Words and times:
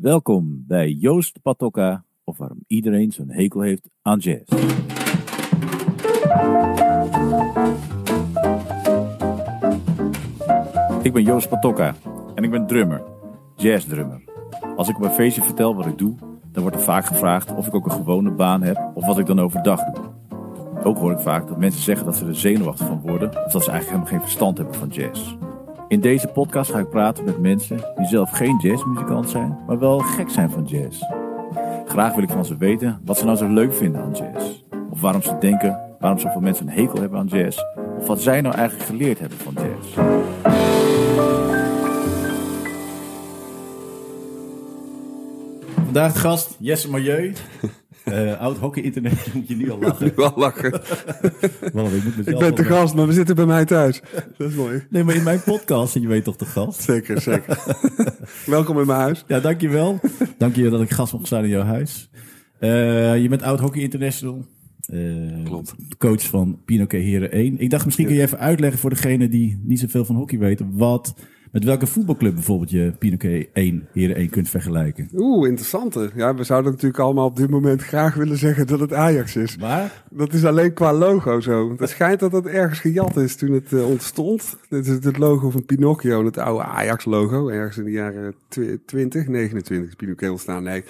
Welkom 0.00 0.64
bij 0.66 0.90
Joost 0.90 1.42
Patokka, 1.42 2.04
of 2.24 2.38
waarom 2.38 2.58
iedereen 2.66 3.12
zo'n 3.12 3.30
hekel 3.30 3.60
heeft 3.60 3.88
aan 4.02 4.18
jazz. 4.18 4.52
Ik 11.02 11.12
ben 11.12 11.22
Joost 11.22 11.48
Patokka 11.48 11.94
en 12.34 12.44
ik 12.44 12.50
ben 12.50 12.66
drummer, 12.66 13.02
jazzdrummer. 13.56 14.22
Als 14.76 14.88
ik 14.88 14.96
op 14.96 15.02
een 15.02 15.10
feestje 15.10 15.42
vertel 15.42 15.74
wat 15.74 15.86
ik 15.86 15.98
doe, 15.98 16.14
dan 16.52 16.62
wordt 16.62 16.76
er 16.76 16.82
vaak 16.82 17.04
gevraagd 17.04 17.54
of 17.54 17.66
ik 17.66 17.74
ook 17.74 17.84
een 17.84 17.92
gewone 17.92 18.30
baan 18.30 18.62
heb 18.62 18.90
of 18.94 19.06
wat 19.06 19.18
ik 19.18 19.26
dan 19.26 19.40
overdag 19.40 19.84
doe. 19.84 20.04
Ook 20.82 20.98
hoor 20.98 21.12
ik 21.12 21.18
vaak 21.18 21.48
dat 21.48 21.58
mensen 21.58 21.82
zeggen 21.82 22.06
dat 22.06 22.16
ze 22.16 22.26
er 22.26 22.36
zenuwachtig 22.36 22.86
van 22.86 23.00
worden 23.00 23.28
of 23.28 23.52
dat 23.52 23.64
ze 23.64 23.70
eigenlijk 23.70 23.84
helemaal 23.84 24.06
geen 24.06 24.20
verstand 24.20 24.58
hebben 24.58 24.74
van 24.74 24.88
jazz. 24.88 25.36
In 25.90 26.00
deze 26.00 26.28
podcast 26.28 26.70
ga 26.70 26.78
ik 26.78 26.88
praten 26.88 27.24
met 27.24 27.38
mensen 27.38 27.76
die 27.96 28.06
zelf 28.06 28.30
geen 28.30 28.58
jazzmuzikant 28.62 29.30
zijn, 29.30 29.58
maar 29.66 29.78
wel 29.78 29.98
gek 29.98 30.30
zijn 30.30 30.50
van 30.50 30.64
jazz. 30.64 31.02
Graag 31.86 32.14
wil 32.14 32.22
ik 32.22 32.30
van 32.30 32.44
ze 32.44 32.56
weten 32.56 33.00
wat 33.04 33.18
ze 33.18 33.24
nou 33.24 33.36
zo 33.36 33.48
leuk 33.48 33.74
vinden 33.74 34.00
aan 34.02 34.12
jazz. 34.12 34.62
Of 34.90 35.00
waarom 35.00 35.22
ze 35.22 35.36
denken 35.40 35.96
waarom 36.00 36.18
zoveel 36.18 36.40
mensen 36.40 36.68
een 36.68 36.72
hekel 36.72 37.00
hebben 37.00 37.18
aan 37.18 37.26
jazz. 37.26 37.58
Of 37.98 38.06
wat 38.06 38.20
zij 38.20 38.40
nou 38.40 38.54
eigenlijk 38.54 38.88
geleerd 38.88 39.18
hebben 39.18 39.38
van 39.38 39.54
jazz. 39.54 39.94
Vandaag 45.84 46.12
de 46.12 46.18
gast 46.18 46.56
Jesse 46.58 46.90
Milieu. 46.90 47.32
Uh, 48.12 48.40
oud 48.40 48.56
hockey 48.58 48.82
internet 48.82 49.26
moet 49.34 49.48
je 49.48 49.56
nu 49.56 49.70
al 49.70 49.78
lachen. 49.78 50.04
Nu 50.16 50.24
al 50.24 50.32
lachen. 50.36 50.70
Man, 51.74 51.86
ik, 51.86 52.04
moet 52.04 52.28
Ik 52.28 52.38
ben 52.38 52.54
te 52.54 52.62
wel- 52.62 52.78
gast, 52.78 52.94
maar 52.94 53.06
we 53.06 53.12
zitten 53.12 53.34
bij 53.36 53.46
mij 53.46 53.64
thuis. 53.64 54.00
Dat 54.38 54.48
is 54.50 54.54
mooi. 54.54 54.86
Nee, 54.90 55.04
maar 55.04 55.14
in 55.14 55.22
mijn 55.22 55.42
podcast, 55.42 55.94
en 55.96 56.00
je 56.02 56.08
weet 56.08 56.24
toch 56.24 56.36
de 56.36 56.44
gast. 56.44 56.82
Zeker, 56.82 57.20
zeker. 57.20 57.58
Welkom 58.46 58.80
in 58.80 58.86
mijn 58.86 58.98
huis. 59.00 59.24
Ja, 59.26 59.40
dankjewel. 59.40 60.00
Dank 60.38 60.56
je 60.56 60.70
dat 60.70 60.80
ik 60.80 60.90
gast 60.90 61.12
mocht 61.12 61.26
zijn 61.28 61.44
in 61.44 61.50
jouw 61.50 61.64
huis. 61.64 62.10
Eh, 62.58 63.22
je 63.22 63.28
bent 63.28 63.42
oud 63.42 63.60
Hockey 63.60 63.82
International. 63.82 64.44
Eh, 64.86 65.44
Klopt. 65.44 65.74
Coach 65.98 66.22
van 66.28 66.58
Pinoké 66.64 66.96
Heren 66.96 67.30
1. 67.32 67.58
Ik 67.58 67.70
dacht 67.70 67.84
misschien 67.84 68.06
kun 68.06 68.14
je 68.14 68.22
even 68.22 68.38
uitleggen 68.38 68.78
voor 68.78 68.90
degene 68.90 69.28
die 69.28 69.60
niet 69.64 69.80
zoveel 69.80 70.04
van 70.04 70.16
hockey 70.16 70.38
weten. 70.38 70.70
Wat, 70.72 71.14
met 71.50 71.64
welke 71.64 71.86
voetbalclub 71.86 72.34
bijvoorbeeld 72.34 72.70
je 72.70 72.92
Pinoké 72.98 73.44
1 73.52 73.88
Heren 73.92 74.16
1 74.16 74.30
kunt 74.30 74.48
vergelijken. 74.48 75.08
Oeh, 75.14 75.48
interessante. 75.48 76.10
Ja, 76.14 76.34
we 76.34 76.44
zouden 76.44 76.70
natuurlijk 76.70 77.00
allemaal 77.00 77.26
op 77.26 77.36
dit 77.36 77.50
moment 77.50 77.82
graag 77.82 78.14
willen 78.14 78.36
zeggen 78.36 78.66
dat 78.66 78.80
het 78.80 78.92
Ajax 78.92 79.36
is. 79.36 79.56
Maar, 79.56 80.04
Dat 80.10 80.32
is 80.32 80.44
alleen 80.44 80.72
qua 80.72 80.92
logo 80.92 81.40
zo. 81.40 81.74
Het 81.78 81.88
schijnt 81.88 82.20
dat 82.20 82.30
dat 82.30 82.46
ergens 82.46 82.78
gejat 82.80 83.16
is 83.16 83.36
toen 83.36 83.52
het 83.52 83.72
eh, 83.72 83.88
ontstond. 83.88 84.56
Dit 84.68 84.86
is 84.86 85.04
het 85.04 85.18
logo 85.18 85.50
van 85.50 85.64
Pinocchio, 85.64 86.24
het 86.24 86.38
oude 86.38 86.64
Ajax-logo. 86.64 87.48
Ergens 87.48 87.78
in 87.78 87.84
de 87.84 87.90
jaren 87.90 88.34
tw- 88.48 88.60
20, 88.86 89.26
29 89.26 89.88
is 89.88 89.94
Pinocchio 89.94 90.30
ontstaan. 90.30 90.62
Nee, 90.62 90.84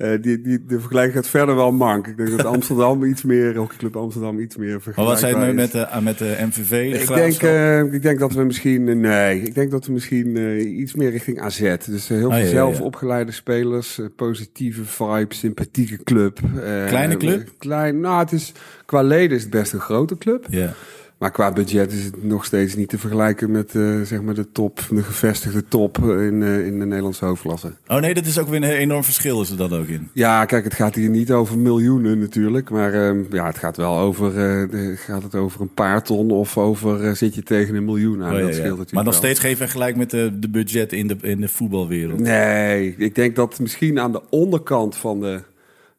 Eh, 0.00 0.10
die, 0.20 0.40
die, 0.40 0.64
de 0.64 0.78
vergelijking 0.80 1.14
gaat 1.14 1.28
verder 1.28 1.54
wel 1.54 1.72
mank. 1.72 2.06
Ik 2.06 2.16
denk 2.16 2.30
dat 2.36 2.44
Amsterdam 2.46 3.04
iets 3.12 3.22
meer, 3.22 3.56
hockeyclub 3.56 3.96
Amsterdam 3.96 4.38
iets 4.38 4.56
meer 4.56 4.70
maar 4.70 4.80
vergelijkbaar 4.80 5.20
wat 5.20 5.30
zijn 5.30 5.36
het 5.46 5.48
nu 5.48 5.54
met 5.54 5.72
de, 5.72 6.00
met 6.02 6.18
de 6.18 6.36
MVV? 6.46 6.92
De 6.92 6.98
Ik 6.98 7.08
denk, 7.14 7.42
eh, 7.42 7.92
ik 7.94 8.02
denk 8.02 8.18
dat 8.18 8.32
we 8.32 8.42
misschien, 8.44 8.88
eh, 8.88 8.94
nee, 8.96 9.42
ik 9.42 9.54
denk 9.54 9.70
dat 9.70 9.86
we 9.86 9.92
misschien 9.92 10.36
eh, 10.36 10.78
iets 10.78 10.94
meer 10.94 11.10
richting 11.10 11.40
AZ. 11.40 11.76
Dus 11.86 12.10
eh, 12.10 12.16
heel 12.16 12.28
Ah, 12.30 12.34
veel 12.36 12.44
ja, 12.44 12.50
zelf 12.50 12.78
ja. 12.78 12.84
opgeleide 12.84 13.32
spelers, 13.32 13.98
eh, 13.98 14.06
positieve 14.16 14.84
vibe, 14.84 15.34
sympathieke 15.34 16.02
club. 16.04 16.38
eh, 16.54 16.86
Kleine 16.86 17.16
club? 17.16 17.40
eh, 17.40 17.46
klein, 17.58 18.00
nou, 18.00 18.18
het 18.18 18.32
is, 18.32 18.52
qua 18.86 19.02
leden 19.02 19.36
is 19.36 19.42
het 19.42 19.50
best 19.50 19.72
een 19.72 19.80
grote 19.80 20.16
club. 20.18 20.46
ja. 20.50 20.72
Maar 21.20 21.30
qua 21.30 21.52
budget 21.52 21.92
is 21.92 22.04
het 22.04 22.24
nog 22.24 22.44
steeds 22.44 22.74
niet 22.74 22.88
te 22.88 22.98
vergelijken 22.98 23.50
met 23.50 23.74
eh, 23.74 24.00
zeg 24.00 24.22
maar 24.22 24.34
de 24.34 24.52
top, 24.52 24.80
de 24.90 25.02
gevestigde 25.02 25.64
top 25.68 25.98
in, 25.98 26.42
eh, 26.42 26.66
in 26.66 26.78
de 26.78 26.84
Nederlandse 26.84 27.24
hoofdklasse. 27.24 27.72
Oh 27.86 28.00
nee, 28.00 28.14
dat 28.14 28.26
is 28.26 28.38
ook 28.38 28.48
weer 28.48 28.62
een 28.62 28.70
enorm 28.70 29.04
verschil 29.04 29.40
is 29.40 29.50
er 29.50 29.56
dan 29.56 29.72
ook 29.72 29.86
in. 29.86 30.08
Ja, 30.12 30.44
kijk, 30.44 30.64
het 30.64 30.74
gaat 30.74 30.94
hier 30.94 31.08
niet 31.08 31.30
over 31.30 31.58
miljoenen 31.58 32.18
natuurlijk. 32.18 32.70
Maar 32.70 32.94
ehm, 32.94 33.18
ja, 33.30 33.46
het 33.46 33.58
gaat 33.58 33.76
wel 33.76 33.98
over, 33.98 34.38
eh, 34.38 34.96
gaat 34.96 35.22
het 35.22 35.34
over 35.34 35.60
een 35.60 35.74
paar 35.74 36.02
ton 36.02 36.30
of 36.30 36.58
over 36.58 37.16
zit 37.16 37.34
je 37.34 37.42
tegen 37.42 37.74
een 37.74 37.84
miljoen 37.84 38.22
aan. 38.22 38.32
Oh, 38.32 38.38
ja, 38.38 38.44
dat 38.44 38.48
ja. 38.48 38.54
scheelt 38.54 38.68
natuurlijk 38.68 38.92
Maar 38.92 39.04
nog 39.04 39.12
wel. 39.12 39.22
steeds 39.22 39.40
geen 39.40 39.56
vergelijk 39.56 39.96
met 39.96 40.10
de, 40.10 40.38
de 40.38 40.48
budget 40.48 40.92
in 40.92 41.06
de, 41.06 41.16
in 41.20 41.40
de 41.40 41.48
voetbalwereld. 41.48 42.20
Nee, 42.20 42.94
ik 42.98 43.14
denk 43.14 43.36
dat 43.36 43.58
misschien 43.58 43.98
aan 43.98 44.12
de 44.12 44.22
onderkant 44.30 44.96
van 44.96 45.20
de, 45.20 45.40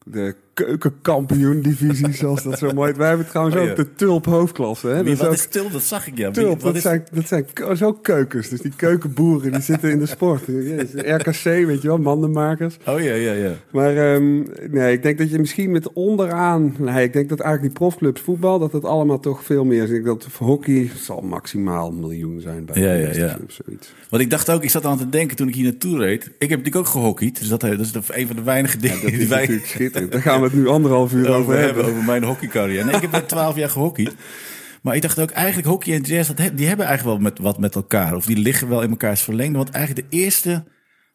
de 0.03 0.35
keukenkampioen-divisie, 0.53 2.13
zoals 2.13 2.43
dat 2.43 2.57
zo 2.59 2.71
mooi 2.73 2.87
heet. 2.87 2.97
Wij 2.97 3.07
hebben 3.07 3.27
trouwens 3.27 3.55
Oh, 3.57 3.61
ook 3.69 3.75
de 3.75 3.93
Tulp 3.95 4.25
hoofdklasse. 4.25 4.87
Hè? 4.87 5.03
Wie, 5.03 5.03
Dat 5.03 5.11
is 5.13 5.17
wat 5.19 5.27
ook 5.27 5.33
is 5.33 5.47
Tulp? 5.47 5.71
Dat 5.71 5.81
zag 5.83 6.07
ik 6.07 6.17
ja. 6.17 6.31
Tulp, 6.31 6.49
wat 6.53 6.61
dat 6.61 6.75
is- 6.75 6.81
zijn, 6.81 7.03
dat 7.13 7.27
zijn 7.27 7.45
zo 7.77 7.93
keukens. 7.93 8.49
Dus 8.49 8.59
die 8.61 8.71
keukenboeren, 8.75 9.51
die 9.51 9.61
zitten 9.61 9.91
in 9.91 9.99
de 9.99 10.05
sport. 10.05 10.45
Jezus, 10.45 10.89
RKC, 10.93 11.43
weet 11.43 11.81
je 11.81 11.87
wel, 11.87 11.97
mandenmakers. 11.97 12.77
Oh 12.87 12.99
ja, 12.99 13.13
ja, 13.13 13.31
ja. 13.33 13.53
Maar 13.71 13.97
ehm, 14.13 14.43
nee, 14.69 14.93
ik 14.93 15.03
denk 15.03 15.17
dat 15.17 15.29
je 15.29 15.39
misschien 15.39 15.71
met 15.71 15.93
onderaan... 15.93 16.75
Nee, 16.77 17.03
ik 17.03 17.13
denk 17.13 17.29
dat 17.29 17.39
eigenlijk 17.39 17.73
die 17.75 17.85
profclubs 17.87 18.21
voetbal, 18.21 18.59
dat 18.59 18.71
het 18.71 18.85
allemaal 18.85 19.19
toch 19.19 19.43
veel 19.43 19.65
meer 19.65 19.83
is. 19.83 19.89
Ik 19.89 19.93
denk 20.03 20.05
dat 20.05 20.27
hockey 20.37 20.89
zal 20.97 21.21
maximaal 21.21 21.87
een 21.89 21.99
miljoen 21.99 22.41
zijn 22.41 22.65
bij 22.65 22.81
Ja, 22.81 22.93
de 23.11 23.19
ja, 23.19 23.25
ja. 23.25 23.37
zoiets. 23.47 23.93
Want 24.09 24.23
ik 24.23 24.29
dacht 24.29 24.49
ook, 24.51 24.63
ik 24.63 24.69
zat 24.69 24.85
aan 24.85 24.97
te 24.97 25.09
denken 25.09 25.35
toen 25.37 25.47
ik 25.47 25.55
hier 25.55 25.63
naartoe 25.63 25.97
reed. 25.97 26.23
Ik 26.25 26.49
heb 26.49 26.49
natuurlijk 26.49 26.75
ook 26.75 26.87
gehockeyd. 26.87 27.39
Dus 27.39 27.47
dat, 27.47 27.61
dat 27.61 27.79
is 27.79 27.91
een 28.09 28.27
van 28.27 28.35
de 28.35 28.43
weinige 28.43 28.77
dingen 28.77 29.01
Dat 29.01 29.11
die 29.11 29.27
wij 29.27 29.39
natuurlijk 29.39 29.67
schitterend. 29.67 30.11
Daar 30.11 30.21
gaan 30.21 30.40
we 30.41 30.47
het 30.47 30.57
nu 30.57 30.67
anderhalf 30.67 31.13
uur 31.13 31.27
over, 31.27 31.39
over 31.39 31.57
hebben. 31.57 31.85
Over 31.85 32.03
mijn 32.03 32.23
hockeycarrière. 32.23 32.83
Nee, 32.83 32.95
ik 32.95 33.01
heb 33.01 33.11
net 33.11 33.27
twaalf 33.27 33.55
jaar 33.55 33.69
gehockeyd. 33.69 34.15
Maar 34.81 34.95
ik 34.95 35.01
dacht 35.01 35.19
ook, 35.19 35.29
eigenlijk 35.29 35.67
hockey 35.67 35.93
en 35.93 36.01
jazz, 36.01 36.27
dat, 36.33 36.37
die 36.57 36.67
hebben 36.67 36.85
eigenlijk 36.85 37.17
wel 37.17 37.29
met, 37.31 37.39
wat 37.39 37.59
met 37.59 37.75
elkaar. 37.75 38.15
Of 38.15 38.25
die 38.25 38.37
liggen 38.37 38.69
wel 38.69 38.81
in 38.81 38.89
elkaars 38.89 39.21
verlengde. 39.21 39.57
Want 39.57 39.69
eigenlijk 39.69 40.09
de 40.09 40.17
eerste, 40.17 40.63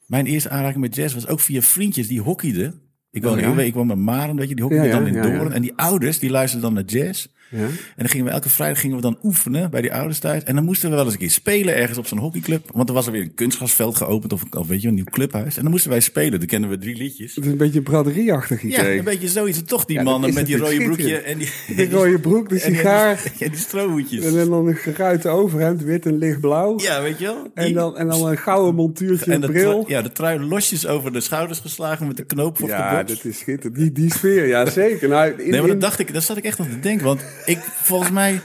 mijn 0.06 0.26
eerste 0.26 0.48
aanraking 0.48 0.80
met 0.80 0.94
jazz 0.94 1.14
was 1.14 1.26
ook 1.26 1.40
via 1.40 1.60
vriendjes 1.60 2.08
die 2.08 2.20
hockeyden. 2.20 2.80
Ik 3.10 3.22
woon, 3.22 3.44
Oh, 3.44 3.56
ja? 3.56 3.62
ik 3.62 3.74
woon 3.74 3.86
met 3.86 3.96
Maren, 3.96 4.36
weet 4.36 4.48
je, 4.48 4.54
die 4.54 4.64
hockeyden 4.64 4.88
Ja, 4.88 4.98
ja, 4.98 5.04
dan 5.12 5.30
in. 5.32 5.38
Doorn. 5.38 5.52
En 5.52 5.62
die 5.62 5.72
ouders, 5.76 6.18
die 6.18 6.30
luisterden 6.30 6.74
dan 6.74 6.84
naar 6.84 6.92
jazz. 6.92 7.26
Ja? 7.50 7.58
En 7.64 7.70
dan 7.96 8.08
gingen 8.08 8.26
we 8.26 8.32
elke 8.32 8.48
vrijdag 8.48 8.80
gingen 8.80 8.96
we 8.96 9.02
dan 9.02 9.18
oefenen 9.22 9.70
bij 9.70 9.80
die 9.80 9.92
ouders 9.94 10.18
thuis. 10.18 10.42
En 10.42 10.54
dan 10.54 10.64
moesten 10.64 10.90
we 10.90 10.94
wel 10.96 11.04
eens 11.04 11.12
een 11.12 11.18
keer 11.18 11.30
spelen 11.30 11.76
ergens 11.76 11.98
op 11.98 12.06
zo'n 12.06 12.18
hockeyclub. 12.18 12.70
Want 12.72 12.88
er 12.88 12.94
was 12.94 13.06
er 13.06 13.12
weer 13.12 13.22
een 13.22 13.34
kunstgrasveld 13.34 13.96
geopend 13.96 14.32
of, 14.32 14.42
of 14.50 14.66
weet 14.66 14.82
je, 14.82 14.88
een 14.88 14.94
nieuw 14.94 15.04
clubhuis. 15.04 15.56
En 15.56 15.62
dan 15.62 15.70
moesten 15.70 15.90
wij 15.90 16.00
spelen. 16.00 16.38
Dan 16.38 16.48
kennen 16.48 16.70
we 16.70 16.78
drie 16.78 16.96
liedjes. 16.96 17.34
Het 17.34 17.44
is 17.44 17.50
een 17.50 17.56
beetje 17.56 17.82
braderieachtig 17.82 18.62
Ja, 18.62 18.68
idee. 18.68 18.98
een 18.98 19.04
beetje 19.04 19.28
zoiets. 19.28 19.62
Toch 19.64 19.84
die 19.84 19.96
Ja, 19.96 20.02
mannen 20.02 20.34
met 20.34 20.46
die 20.46 20.56
rode 20.56 20.84
broekje 20.84 21.16
en 21.30 21.38
die, 21.38 21.48
De 21.76 21.90
rode 21.90 22.18
broek, 22.18 22.48
de 22.48 22.54
die- 22.54 22.64
sigaar. 22.64 23.22
en 23.40 23.50
die 23.50 23.58
strohoedjes. 23.58 24.24
En 24.24 24.48
dan 24.48 24.66
een 24.66 24.76
geruite 24.76 25.28
overhemd, 25.28 25.82
wit 25.82 26.06
en 26.06 26.18
lichtblauw. 26.18 26.78
Ja, 26.80 27.02
weet 27.02 27.18
je 27.18 27.24
wel? 27.24 27.50
En 27.54 27.64
Die- 27.64 27.74
dan, 27.74 27.96
en 27.96 28.08
dan 28.08 28.26
een 28.26 28.38
gouden 28.38 28.74
montuurtje 28.74 29.32
en 29.32 29.40
de 29.40 29.46
bril. 29.46 29.70
trui- 29.82 29.96
ja, 29.96 30.02
de 30.02 30.12
trui 30.12 30.40
losjes 30.40 30.86
over 30.86 31.12
de 31.12 31.20
schouders 31.20 31.58
geslagen 31.60 32.06
met 32.06 32.16
de 32.16 32.24
knoop 32.24 32.58
voor 32.58 32.68
Ja, 32.68 32.88
de 32.98 33.04
borst. 33.04 33.22
dat 33.22 33.32
is 33.32 33.38
schitterend. 33.38 33.78
Die, 33.78 33.92
die 33.92 34.12
sfeer, 34.14 34.46
ja 34.46 34.70
zeker. 34.70 35.08
Nou, 35.08 35.30
in, 35.42 35.50
Nee, 35.50 35.60
maar 35.60 35.68
dat 35.68 35.80
dacht 35.80 35.98
ik, 35.98 36.12
daar 36.12 36.22
zat 36.22 36.36
ik 36.36 36.44
echt 36.44 36.60
aan 36.60 36.68
te 36.70 36.80
denken. 36.80 37.04
Want 37.06 37.20
ik, 37.44 37.58
volgens 37.58 38.10
mij, 38.10 38.40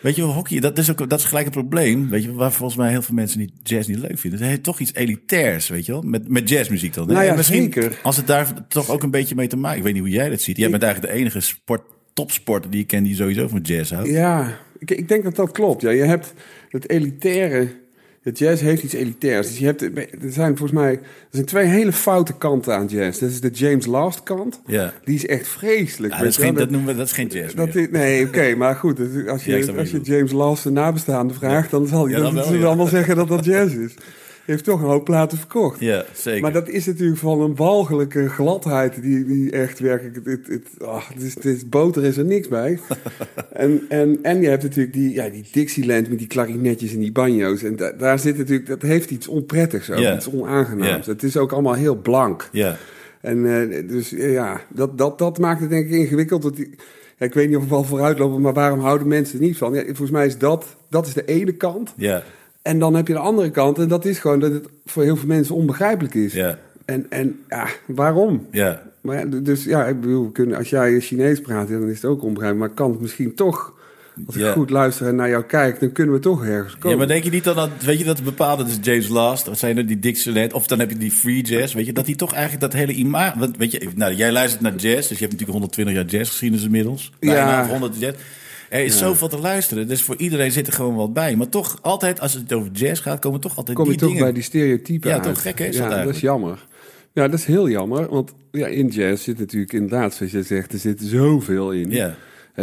weet 0.00 0.16
je 0.16 0.22
hockey, 0.22 0.60
dat 0.60 0.78
is, 0.78 0.90
ook, 0.90 1.08
dat 1.10 1.18
is 1.18 1.24
gelijk 1.24 1.46
een 1.46 1.52
probleem. 1.52 2.08
Weet 2.08 2.22
je, 2.22 2.32
waar 2.32 2.52
volgens 2.52 2.78
mij 2.78 2.90
heel 2.90 3.02
veel 3.02 3.14
mensen 3.14 3.38
niet, 3.40 3.52
jazz 3.62 3.88
niet 3.88 3.98
leuk 3.98 4.18
vinden. 4.18 4.40
Het 4.40 4.48
heeft 4.48 4.62
toch 4.62 4.80
iets 4.80 4.94
elitairs, 4.94 5.68
weet 5.68 5.86
je 5.86 5.92
wel, 5.92 6.02
met, 6.02 6.28
met 6.28 6.48
jazzmuziek 6.48 6.94
dan. 6.94 7.06
hè? 7.06 7.12
Nou 7.12 7.24
ja, 7.24 7.30
En 7.30 7.36
misschien, 7.36 7.62
zeker. 7.62 7.98
als 8.02 8.16
het 8.16 8.26
daar 8.26 8.68
toch 8.68 8.88
ook 8.90 9.02
een 9.02 9.10
beetje 9.10 9.34
mee 9.34 9.46
te 9.48 9.56
maken, 9.56 9.78
ik 9.78 9.84
weet 9.84 9.92
niet 9.92 10.02
hoe 10.02 10.10
jij 10.12 10.28
dat 10.28 10.40
ziet. 10.40 10.56
Jij 10.56 10.70
bent 10.70 10.82
eigenlijk 10.82 11.12
de 11.12 11.18
enige 11.18 11.40
sport, 11.40 11.82
topsporter 12.14 12.70
die 12.70 12.80
ik 12.80 12.86
ken 12.86 13.02
die 13.04 13.14
sowieso 13.14 13.48
van 13.48 13.60
jazz 13.60 13.90
houdt. 13.92 14.08
Ja, 14.08 14.58
ik, 14.78 14.90
ik 14.90 15.08
denk 15.08 15.24
dat 15.24 15.36
dat 15.36 15.50
klopt. 15.52 15.82
Ja, 15.82 15.90
je 15.90 16.02
hebt 16.02 16.32
het 16.68 16.88
elitaire. 16.90 17.68
Het 18.22 18.38
jazz 18.38 18.62
heeft 18.62 18.82
iets 18.82 18.92
elitairs. 18.92 19.48
Dus 19.48 19.58
je 19.58 19.64
hebt, 19.64 19.82
er 19.82 20.32
zijn 20.32 20.56
volgens 20.56 20.78
mij 20.80 20.92
er 20.92 21.00
zijn 21.30 21.46
twee 21.46 21.66
hele 21.66 21.92
foute 21.92 22.32
kanten 22.32 22.74
aan 22.74 22.86
jazz. 22.86 23.18
Dat 23.18 23.30
is 23.30 23.40
de 23.40 23.50
James 23.50 23.86
Last 23.86 24.22
kant. 24.22 24.60
Ja. 24.66 24.92
Die 25.04 25.14
is 25.14 25.26
echt 25.26 25.48
vreselijk. 25.48 26.12
Ja, 26.12 26.18
dat, 26.18 26.28
is 26.28 26.36
geen, 26.36 26.54
dat 26.54 26.70
noemen 26.70 26.90
we, 26.90 26.96
dat 26.96 27.06
is 27.06 27.12
geen 27.12 27.26
jazz 27.26 27.54
Dat 27.54 27.74
meer. 27.74 27.88
nee, 27.90 28.24
oké, 28.26 28.54
maar 28.54 28.74
goed. 28.74 28.96
dus 28.96 29.26
Als 29.26 29.44
je, 29.44 29.74
als 29.78 29.90
je 29.90 30.00
James 30.00 30.32
Last 30.32 30.62
de 30.62 30.70
nabestaande 30.70 31.34
vraagt, 31.34 31.70
dan 31.70 31.86
zal 31.86 32.08
hij 32.08 32.18
ja. 32.18 32.64
allemaal 32.64 32.86
zeggen 32.86 33.16
dat 33.16 33.28
dat 33.28 33.44
jazz 33.44 33.74
is. 33.74 33.94
Heeft 34.50 34.64
toch 34.64 34.80
een 34.80 34.88
hoop 34.88 35.04
platen 35.04 35.38
verkocht. 35.38 35.80
Ja, 35.80 36.04
zeker. 36.14 36.40
Maar 36.40 36.52
dat 36.52 36.68
is 36.68 36.86
natuurlijk 36.86 37.18
van 37.18 37.40
een 37.40 37.56
walgelijke 37.56 38.28
gladheid 38.28 39.02
die, 39.02 39.24
die 39.24 39.50
echt 39.50 39.78
werkelijk... 39.78 40.16
Het, 40.16 40.26
het, 40.26 40.46
het, 40.46 40.86
ah, 40.86 41.08
het 41.08 41.22
is, 41.22 41.34
het 41.34 41.44
is, 41.44 41.68
boter 41.68 42.04
is 42.04 42.16
er 42.16 42.24
niks 42.24 42.48
bij. 42.48 42.78
en, 43.52 43.82
en, 43.88 44.18
en 44.22 44.40
je 44.40 44.48
hebt 44.48 44.62
natuurlijk 44.62 44.94
die, 44.94 45.14
ja, 45.14 45.28
die 45.28 45.44
Dixieland 45.52 46.08
met 46.08 46.18
die 46.18 46.26
klarinetjes 46.26 46.92
en 46.92 46.98
die 46.98 47.12
banjo's. 47.12 47.62
En 47.62 47.76
da- 47.76 47.92
daar 47.92 48.18
zit 48.18 48.38
natuurlijk... 48.38 48.68
Dat 48.68 48.82
heeft 48.82 49.10
iets 49.10 49.28
onprettigs 49.28 49.90
ook, 49.90 50.14
iets 50.14 50.30
onaangenaams. 50.30 51.06
Het 51.06 51.22
is 51.22 51.36
ook 51.36 51.52
allemaal 51.52 51.74
heel 51.74 51.96
blank. 51.96 52.48
ja. 52.52 52.76
En 53.20 53.70
eh, 53.70 53.88
dus 53.88 54.12
eh, 54.12 54.32
ja, 54.32 54.60
dat, 54.68 54.98
dat, 54.98 55.18
dat 55.18 55.38
maakt 55.38 55.60
het 55.60 55.70
denk 55.70 55.86
ik 55.86 55.92
ingewikkeld. 55.92 56.42
Dat 56.42 56.56
die, 56.56 56.70
ja, 57.18 57.26
ik 57.26 57.34
weet 57.34 57.48
niet 57.48 57.56
of 57.56 57.62
we 57.62 57.68
wel 57.68 57.84
vooruitlopen, 57.84 58.40
maar 58.40 58.52
waarom 58.52 58.80
houden 58.80 59.08
mensen 59.08 59.38
er 59.38 59.44
niet 59.44 59.56
van? 59.56 59.74
Ja, 59.74 59.84
volgens 59.84 60.10
mij 60.10 60.26
is 60.26 60.38
dat, 60.38 60.76
dat 60.88 61.06
is 61.06 61.14
de 61.14 61.24
ene 61.24 61.52
kant. 61.52 61.92
Ja, 61.96 62.22
En 62.62 62.78
dan 62.78 62.94
heb 62.94 63.06
je 63.06 63.12
de 63.12 63.18
andere 63.18 63.50
kant. 63.50 63.78
En 63.78 63.88
dat 63.88 64.04
is 64.04 64.18
gewoon 64.18 64.40
dat 64.40 64.52
het 64.52 64.68
voor 64.86 65.02
heel 65.02 65.16
veel 65.16 65.28
mensen 65.28 65.54
onbegrijpelijk 65.54 66.14
is. 66.14 66.32
ja, 66.32 66.58
En, 66.84 67.06
en 67.08 67.38
ja, 67.48 67.66
waarom? 67.86 68.46
ja. 68.50 68.82
Maar 69.00 69.18
ja, 69.18 69.40
dus 69.40 69.64
ja, 69.64 69.86
ik 69.86 70.00
bedoel, 70.00 70.24
we 70.24 70.32
kunnen, 70.32 70.56
als 70.56 70.70
jij 70.70 71.00
Chinees 71.00 71.40
praat, 71.40 71.68
ja, 71.68 71.78
dan 71.78 71.88
is 71.88 71.94
het 72.02 72.04
ook 72.04 72.22
onbegrijpelijk. 72.22 72.66
Maar 72.66 72.76
kan 72.76 72.90
het 72.90 73.00
misschien 73.00 73.34
toch 73.34 73.74
als 74.26 74.36
ik 74.36 74.42
Ja. 74.42 74.52
goed 74.52 74.70
luister 74.70 75.06
en 75.06 75.14
naar 75.16 75.28
jou 75.28 75.44
kijk, 75.44 75.80
dan 75.80 75.92
kunnen 75.92 76.14
we 76.14 76.20
toch 76.20 76.44
ergens 76.44 76.74
komen. 76.74 76.90
Ja, 76.90 76.96
maar 76.96 77.06
denk 77.06 77.24
je 77.24 77.30
niet 77.30 77.44
dan 77.44 77.54
dat, 77.56 77.70
weet 77.84 77.98
je, 77.98 78.04
dat 78.04 78.24
bepaalde, 78.24 78.64
dus 78.64 78.78
James 78.80 79.08
Last, 79.08 79.46
wat 79.46 79.58
zijn 79.58 79.76
er, 79.76 79.86
die 79.86 79.98
Dixieland, 79.98 80.52
of 80.52 80.66
dan 80.66 80.78
heb 80.78 80.90
je 80.90 80.96
die 80.96 81.10
free 81.10 81.42
jazz, 81.42 81.74
weet 81.74 81.86
je, 81.86 81.92
dat 81.92 82.06
die 82.06 82.16
toch 82.16 82.32
eigenlijk 82.32 82.62
dat 82.62 82.72
hele 82.72 82.92
imago, 82.92 83.38
want 83.38 83.56
weet 83.56 83.72
je, 83.72 83.88
nou, 83.94 84.14
jij 84.14 84.32
luistert 84.32 84.62
naar 84.62 84.74
jazz, 84.74 85.08
dus 85.08 85.18
je 85.18 85.24
hebt 85.26 85.32
natuurlijk 85.40 85.50
120 85.50 85.94
jaar 85.94 86.04
jazzgeschiedenis 86.04 86.64
inmiddels. 86.64 87.12
Ja. 87.20 87.32
Bijna, 87.32 87.62
of 87.62 87.68
100 87.68 87.98
jazz. 87.98 88.16
Er 88.70 88.84
is 88.84 88.98
zoveel 88.98 89.28
te 89.28 89.38
luisteren, 89.38 89.88
dus 89.88 90.02
voor 90.02 90.16
iedereen 90.16 90.52
zit 90.52 90.66
er 90.66 90.72
gewoon 90.72 90.94
wat 90.94 91.12
bij. 91.12 91.36
Maar 91.36 91.48
toch, 91.48 91.78
altijd, 91.82 92.20
als 92.20 92.32
het 92.34 92.52
over 92.52 92.70
jazz 92.72 93.02
gaat, 93.02 93.18
komen 93.18 93.40
toch 93.40 93.56
altijd 93.56 93.76
kom 93.76 93.84
je 93.84 93.90
die 93.90 94.00
toch 94.00 94.08
dingen. 94.08 94.24
bij 94.24 94.32
die 94.32 94.42
stereotypen 94.42 95.08
Ja, 95.08 95.14
uit. 95.14 95.24
toch 95.24 95.42
gek, 95.42 95.58
hè, 95.58 95.64
is 95.64 95.76
ja, 95.76 95.88
dat 95.88 96.04
dat 96.04 96.14
is 96.14 96.20
jammer. 96.20 96.66
Ja, 97.12 97.28
dat 97.28 97.38
is 97.38 97.44
heel 97.44 97.68
jammer, 97.68 98.08
want 98.08 98.32
ja, 98.50 98.66
in 98.66 98.86
jazz 98.88 99.24
zit 99.24 99.38
natuurlijk 99.38 99.72
inderdaad, 99.72 100.14
zoals 100.14 100.32
je 100.32 100.42
zegt, 100.42 100.72
er 100.72 100.78
zit 100.78 101.00
zoveel 101.00 101.70
in. 101.72 101.90
Ja. 101.90 102.14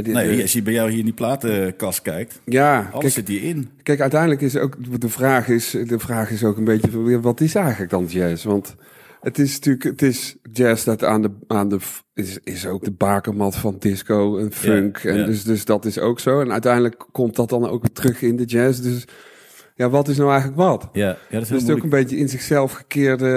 Nee, 0.04 0.42
als 0.42 0.54
je 0.54 0.62
bij 0.62 0.74
jou 0.74 0.90
hier 0.90 1.00
in 1.00 1.06
die 1.06 1.14
platenkast 1.14 2.02
kijkt, 2.02 2.40
ja, 2.46 2.78
alles 2.78 3.00
kijk, 3.00 3.14
zit 3.14 3.28
hierin. 3.28 3.70
kijk, 3.84 4.02
uiteindelijk 4.02 4.42
is 4.42 4.56
ook 4.56 5.02
de 5.02 5.10
vraag 5.10 5.48
is, 5.48 5.70
de 5.86 6.00
vraag 6.00 6.30
is 6.32 6.44
ook 6.44 6.58
een 6.58 6.64
beetje, 6.64 7.22
wat 7.22 7.42
is 7.42 7.56
eigenlijk 7.56 7.92
dan 7.92 8.06
jazz? 8.06 8.44
Want 8.44 8.76
het 9.22 9.40
is 9.40 9.54
natuurlijk, 9.54 9.84
het 9.84 10.02
is 10.02 10.36
jazz 10.52 10.86
dat 10.86 11.04
aan 11.04 11.22
de, 11.22 11.32
aan 11.48 11.70
de, 11.70 11.80
is, 12.14 12.40
is 12.44 12.66
ook 12.66 12.84
de 12.84 12.92
bakermat 12.92 13.56
van 13.56 13.76
disco 13.80 14.38
en 14.38 14.52
funk. 14.52 14.98
en 14.98 15.18
ja. 15.18 15.26
Dus, 15.26 15.44
dus 15.44 15.66
dat 15.66 15.86
is 15.86 16.00
ook 16.00 16.20
zo. 16.20 16.42
En 16.42 16.52
uiteindelijk 16.52 17.06
komt 17.12 17.36
dat 17.36 17.50
dan 17.50 17.70
ook 17.70 17.82
weer 17.82 17.92
terug 17.92 18.22
in 18.22 18.36
de 18.36 18.46
jazz. 18.46 18.80
Dus 18.80 19.06
ja, 19.78 19.90
wat 19.90 20.08
is 20.08 20.18
nou 20.18 20.30
eigenlijk 20.30 20.60
wat? 20.60 20.90
Ja, 20.94 21.06
ja 21.08 21.14
dat 21.14 21.18
is 21.30 21.30
heel 21.30 21.40
Dus 21.40 21.50
het 21.50 21.62
is 21.62 21.70
ook 21.76 21.84
een 21.84 21.90
beetje 21.90 22.18
in 22.18 22.30
zichzelf 22.30 22.72
gekeerde 22.72 23.28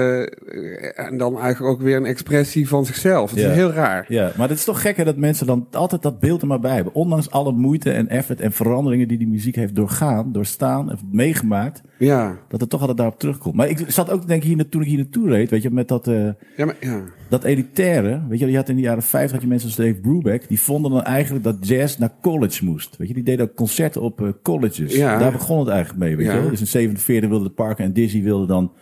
eh, 0.96 1.06
en 1.06 1.16
dan 1.16 1.40
eigenlijk 1.40 1.72
ook 1.74 1.80
weer 1.82 1.96
een 1.96 2.04
expressie 2.04 2.68
van 2.68 2.86
zichzelf. 2.86 3.30
Het 3.30 3.40
Ja. 3.40 3.48
is 3.48 3.54
heel 3.54 3.70
raar. 3.72 4.04
Ja, 4.08 4.32
maar 4.36 4.48
het 4.48 4.58
is 4.58 4.64
toch 4.64 4.80
gek 4.80 4.96
hè, 4.96 5.04
dat 5.04 5.16
mensen 5.16 5.46
dan 5.46 5.66
altijd 5.72 6.02
dat 6.02 6.18
beeld 6.18 6.40
er 6.42 6.46
maar 6.48 6.60
bij 6.60 6.74
hebben. 6.74 6.94
Ondanks 6.94 7.30
alle 7.30 7.52
moeite 7.52 7.90
en 7.90 8.08
effort 8.08 8.40
en 8.40 8.52
veranderingen 8.52 9.08
die 9.08 9.18
die 9.18 9.28
muziek 9.28 9.54
heeft 9.54 9.74
doorgaan, 9.74 10.32
doorstaan 10.32 10.90
en 10.90 10.98
meegemaakt, 11.12 11.82
Ja, 11.98 12.38
dat 12.48 12.60
het 12.60 12.70
toch 12.70 12.80
altijd 12.80 12.98
daarop 12.98 13.18
terugkomt. 13.18 13.54
Maar 13.54 13.68
ik 13.68 13.84
zat 13.86 14.10
ook 14.10 14.20
te 14.20 14.26
denken 14.26 14.48
hier, 14.48 14.68
toen 14.68 14.80
ik 14.82 14.88
hier 14.88 14.96
naartoe 14.98 15.28
reed, 15.28 15.50
weet 15.50 15.62
je, 15.62 15.70
met 15.70 15.88
dat, 15.88 16.08
eh, 16.08 16.24
ja, 16.56 16.64
maar, 16.64 16.76
ja. 16.80 17.00
dat 17.28 17.44
elitaire. 17.44 18.20
Weet 18.28 18.38
je, 18.38 18.50
je 18.50 18.56
had 18.56 18.68
in 18.68 18.76
de 18.76 18.82
jaren 18.82 19.02
50 19.02 19.32
had 19.32 19.40
je 19.42 19.48
mensen 19.48 19.68
als 19.68 19.76
Dave 19.76 19.94
Brubeck, 19.94 20.48
die 20.48 20.60
vonden 20.60 20.90
dan 20.90 21.02
eigenlijk 21.02 21.44
dat 21.44 21.56
jazz 21.60 21.96
naar 21.96 22.12
college 22.22 22.64
moest. 22.64 22.96
Weet 22.96 23.08
je, 23.08 23.14
die 23.14 23.22
deden 23.22 23.48
ook 23.48 23.54
concerten 23.54 24.00
op 24.02 24.20
eh, 24.22 24.28
colleges. 24.42 24.96
Ja. 24.96 25.18
Daar 25.18 25.32
begon 25.32 25.58
het 25.58 25.68
eigenlijk 25.68 25.98
mee, 26.04 26.16
weet 26.16 26.26
Ja. 26.30 26.36
je. 26.36 26.40
wel. 26.40 26.50
Dus 26.50 26.60
in 26.60 26.66
47 26.66 27.28
wilde 27.28 27.50
Parker 27.50 27.84
en 27.84 27.92
Dizzy 27.92 28.22
wilden 28.22 28.48
dan 28.48 28.72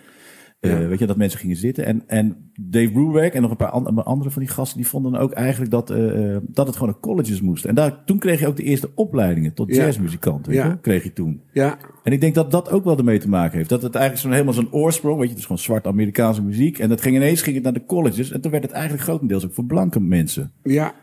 eh, 0.61 0.71
Ja. 0.81 0.87
weet 0.89 0.99
je, 0.99 1.07
dat 1.07 1.17
mensen 1.17 1.39
gingen 1.41 1.57
zitten. 1.57 1.85
En, 1.85 2.03
en 2.07 2.51
Dave 2.61 2.91
Brubeck 2.93 3.33
en 3.35 3.43
nog 3.43 3.51
een 3.51 3.57
paar 3.57 3.71
an- 3.71 4.05
andere 4.05 4.31
van 4.31 4.43
die 4.43 4.51
gasten, 4.51 4.77
die 4.79 4.87
vonden 4.89 5.13
dan 5.13 5.21
ook 5.21 5.33
eigenlijk 5.33 5.71
dat, 5.71 5.91
eh, 5.91 6.35
eh, 6.35 6.41
dat 6.47 6.67
het 6.67 6.77
gewoon 6.77 6.93
naar 6.93 7.01
colleges 7.01 7.41
moest. 7.41 7.65
En 7.65 7.75
daar, 7.75 8.05
toen 8.05 8.19
kreeg 8.19 8.41
je 8.41 8.47
ook 8.47 8.57
de 8.57 8.63
eerste 8.63 8.91
opleidingen 8.95 9.55
tot 9.55 9.75
Ja. 9.75 9.85
jazzmuzikant, 9.85 10.47
weet 10.47 10.57
Ja. 10.57 10.67
je 10.67 10.81
kreeg 10.81 11.03
je 11.03 11.13
toen. 11.13 11.43
ja. 11.53 11.79
En 12.03 12.13
ik 12.13 12.21
denk 12.21 12.35
dat 12.35 12.51
dat 12.51 12.71
ook 12.71 12.85
wel 12.85 12.99
ermee 12.99 13.19
te 13.19 13.29
maken 13.29 13.57
heeft. 13.57 13.69
Dat 13.71 13.83
het 13.83 13.95
eigenlijk 13.95 14.23
zo'n 14.25 14.33
helemaal 14.33 14.55
zo'n 14.55 14.73
oorsprong, 14.83 15.15
weet 15.17 15.25
je, 15.25 15.31
het 15.31 15.39
is 15.39 15.47
gewoon 15.47 15.63
zwart 15.63 15.87
Amerikaanse 15.87 16.43
muziek. 16.43 16.79
En 16.79 16.89
dat 16.89 17.01
ging 17.01 17.17
ineens 17.17 17.43
ging 17.43 17.55
het 17.55 17.65
naar 17.65 17.73
de 17.73 17.85
colleges. 17.87 18.31
En 18.31 18.41
toen 18.41 18.51
werd 18.51 18.63
het 18.63 18.73
eigenlijk 18.73 19.03
grotendeels 19.05 19.45
ook 19.45 19.55
voor 19.55 19.65
blanke 19.65 20.01
mensen. 20.01 20.53
ja. 20.63 20.95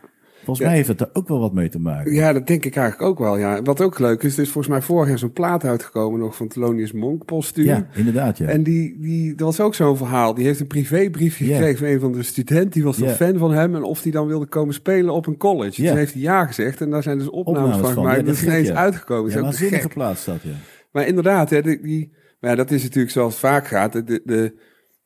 Volgens 0.46 0.58
Ja. 0.58 0.66
mij 0.66 0.76
heeft 0.76 0.88
het 0.88 0.98
daar 0.98 1.08
ook 1.12 1.28
wel 1.28 1.38
wat 1.40 1.52
mee 1.52 1.68
te 1.68 1.78
maken. 1.80 2.12
Ja, 2.12 2.32
dat 2.32 2.46
denk 2.46 2.64
ik 2.64 2.76
eigenlijk 2.76 3.10
ook 3.10 3.18
wel. 3.18 3.38
Ja. 3.38 3.62
Wat 3.62 3.80
ook 3.80 3.98
leuk 3.98 4.22
is, 4.22 4.36
er 4.36 4.42
is 4.42 4.50
volgens 4.50 4.72
mij 4.74 4.82
vorig 4.82 5.08
jaar 5.08 5.18
zo'n 5.18 5.32
plaat 5.32 5.64
uitgekomen 5.64 6.20
nog 6.20 6.36
van 6.36 6.48
Thelonious 6.48 6.92
Monk, 6.92 7.24
postuum. 7.24 7.64
Ja, 7.64 7.86
inderdaad, 7.94 8.38
ja. 8.38 8.46
En 8.46 8.62
die, 8.62 8.96
die, 9.00 9.34
dat 9.34 9.46
was 9.46 9.60
ook 9.60 9.74
zo'n 9.74 9.96
verhaal. 9.96 10.34
Die 10.34 10.44
heeft 10.44 10.60
een 10.60 10.66
privébriefje 10.66 11.44
gekregen 11.44 11.78
van 11.78 11.86
een 11.88 12.00
van 12.00 12.12
de 12.12 12.22
studenten. 12.22 12.70
Die 12.70 12.84
was 12.84 12.98
een 13.00 13.08
fan 13.08 13.38
van 13.38 13.52
hem. 13.52 13.74
En 13.74 13.82
of 13.82 14.02
die 14.02 14.12
dan 14.12 14.26
wilde 14.26 14.46
komen 14.46 14.74
spelen 14.74 15.14
op 15.14 15.26
een 15.26 15.36
college. 15.36 15.82
Toen 15.86 15.96
heeft 15.96 16.12
hij 16.12 16.22
ja 16.22 16.46
gezegd. 16.46 16.80
En 16.80 16.90
daar 16.90 17.02
zijn 17.02 17.18
dus 17.18 17.28
opnames, 17.30 17.62
Opnames 17.62 17.86
van 17.86 17.92
gemaakt. 17.94 18.16
Ja, 18.20 18.22
dat 18.22 18.34
is 18.34 18.42
ineens 18.44 18.70
uitgekomen. 18.70 19.30
ja, 19.32 19.40
Dat 19.42 19.60
is 19.60 19.84
ook 19.84 19.92
plaats 19.94 20.24
dat, 20.24 20.42
ja. 20.42 20.50
Maar 20.92 21.06
inderdaad, 21.06 21.50
hè, 21.50 21.62
die, 21.62 21.80
die, 21.82 22.12
maar 22.40 22.50
ja, 22.50 22.56
dat 22.56 22.70
is 22.70 22.82
natuurlijk 22.82 23.12
zoals 23.12 23.30
het 23.32 23.40
vaak 23.40 23.66
gaat. 23.66 23.92
De, 23.92 24.20
de, 24.24 24.52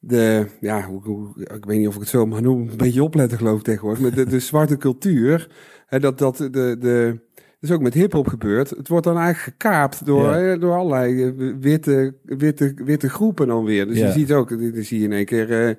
de 0.01 0.47
ja, 0.61 0.83
hoe, 0.83 1.03
hoe- 1.03 1.33
ik 1.55 1.65
weet 1.65 1.79
niet 1.79 1.89
of 1.89 1.95
ik 1.95 2.01
het 2.01 2.09
zo 2.09 2.27
mag 2.27 2.41
noemen. 2.41 2.71
Een 2.71 2.77
beetje 2.77 3.03
opletten 3.03 3.39
geloof 3.39 3.59
ik 3.59 3.65
tegenwoordig. 3.65 4.03
Maar 4.03 4.15
de, 4.15 4.27
de 4.27 4.41
zwarte 4.41 4.77
cultuur. 4.77 5.49
Hè, 5.87 6.01
dat, 6.01 6.19
dat, 6.19 6.37
de, 6.37 6.51
de, 6.51 7.19
dat 7.35 7.71
is 7.71 7.71
ook 7.71 7.81
met 7.83 7.95
hip-hop 7.95 8.29
gebeurd. 8.29 8.71
Het 8.71 8.89
wordt 8.89 9.05
dan 9.07 9.19
eigenlijk 9.19 9.45
gekaapt 9.57 10.07
door, 10.07 10.37
Ja. 10.37 10.57
door 10.57 10.75
allerlei 10.75 11.25
eh, 11.25 11.55
witte, 11.61 12.15
witte, 12.25 12.73
witte 12.85 13.09
groepen 13.09 13.47
dan 13.47 13.65
weer. 13.65 13.87
Dus 13.87 13.99
Ja. 13.99 14.07
je 14.07 14.13
ziet 14.13 14.33
ook, 14.33 14.49
dan 14.49 14.83
zie 14.83 14.99
je 14.99 15.05
in 15.05 15.13
één 15.13 15.25
keer. 15.25 15.67
eh, 15.69 15.75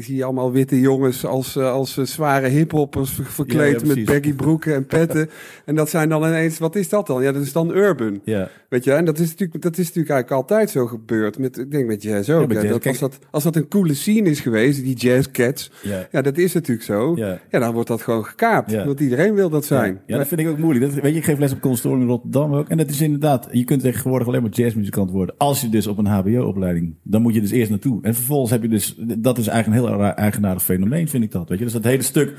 zie 0.00 0.16
je 0.16 0.24
allemaal 0.24 0.52
witte 0.52 0.80
jongens 0.80 1.26
als, 1.26 1.56
eh, 1.56 1.72
als 1.72 1.96
eh, 1.96 2.04
zware 2.04 2.48
hiphoppers 2.48 3.10
ver- 3.10 3.24
verkleed 3.24 3.80
Ja, 3.80 3.86
met 3.86 4.04
baggy 4.04 4.32
broeken 4.34 4.74
en 4.74 4.86
petten. 4.86 5.30
en 5.64 5.74
dat 5.74 5.90
zijn 5.90 6.08
dan 6.08 6.24
ineens, 6.24 6.58
wat 6.58 6.76
is 6.76 6.88
dat 6.88 7.06
dan? 7.06 7.22
Ja, 7.22 7.32
dat 7.32 7.42
is 7.42 7.52
dan 7.52 7.76
urban. 7.76 8.20
Ja, 8.24 8.48
Weet 8.68 8.84
je, 8.84 8.92
en 8.92 9.04
dat 9.04 9.18
is 9.18 9.28
natuurlijk, 9.28 9.62
dat 9.62 9.78
is 9.78 9.86
natuurlijk 9.86 10.14
eigenlijk 10.14 10.42
altijd 10.42 10.70
zo 10.70 10.86
gebeurd. 10.86 11.38
Met, 11.38 11.58
ik 11.58 11.70
denk 11.70 11.86
met 11.86 12.02
jazz 12.02 12.30
ook. 12.30 12.48
Met 12.48 12.56
jazz. 12.56 12.68
Dat, 12.68 12.86
als, 12.86 12.98
dat, 12.98 13.18
als 13.30 13.42
dat 13.42 13.56
een 13.56 13.68
coole 13.68 13.94
scene 13.94 14.30
is 14.30 14.40
geweest, 14.40 14.82
die 14.82 14.96
jazzcats. 14.96 15.70
ja. 15.82 16.08
Ja, 16.10 16.22
dat 16.22 16.38
is 16.38 16.52
natuurlijk 16.52 16.86
zo. 16.86 17.16
Ja, 17.16 17.38
dan 17.50 17.72
wordt 17.72 17.88
dat 17.88 18.02
gewoon 18.02 18.24
gekaapt. 18.24 18.70
Ja. 18.70 18.86
Want 18.86 19.00
iedereen 19.00 19.34
wil 19.34 19.50
dat 19.50 19.64
zijn. 19.64 19.92
Ja, 19.92 20.00
ja, 20.06 20.16
dat 20.16 20.26
vind 20.28 20.40
ik 20.40 20.48
ook 20.48 20.58
moeilijk. 20.58 20.84
Dat, 20.84 21.02
weet 21.02 21.12
je, 21.12 21.18
ik 21.18 21.24
geef 21.24 21.38
les 21.38 21.52
op 21.52 21.60
conservatorium 21.60 22.02
in 22.02 22.12
Rotterdam 22.12 22.54
ook. 22.54 22.68
En 22.68 22.76
dat 22.76 22.90
is 22.90 23.00
inderdaad, 23.00 23.48
je 23.52 23.64
kunt 23.64 23.80
tegenwoordig 23.82 24.26
alleen 24.28 24.42
maar 24.42 24.50
jazzmuzikant 24.50 25.10
worden. 25.10 25.34
Als 25.38 25.60
je 25.60 25.68
dus 25.68 25.86
op 25.86 25.98
een 25.98 26.06
hbo-opleiding, 26.06 26.94
dan 27.02 27.22
moet 27.22 27.34
je 27.34 27.40
dus 27.40 27.50
eerst 27.50 27.70
naartoe. 27.70 27.98
En 28.02 28.14
vervolgens 28.14 28.50
heb 28.50 28.62
je 28.62 28.68
dus, 28.68 28.89
dat 28.98 29.38
is 29.38 29.46
eigenlijk 29.46 29.84
een 29.84 29.90
heel 29.90 30.04
eigenaardig 30.04 30.62
fenomeen, 30.62 31.08
vind 31.08 31.24
ik 31.24 31.32
dat. 31.32 31.48
Weet 31.48 31.58
je, 31.58 31.64
dus 31.64 31.72
dat 31.72 31.84
hele 31.84 32.02
stuk 32.02 32.34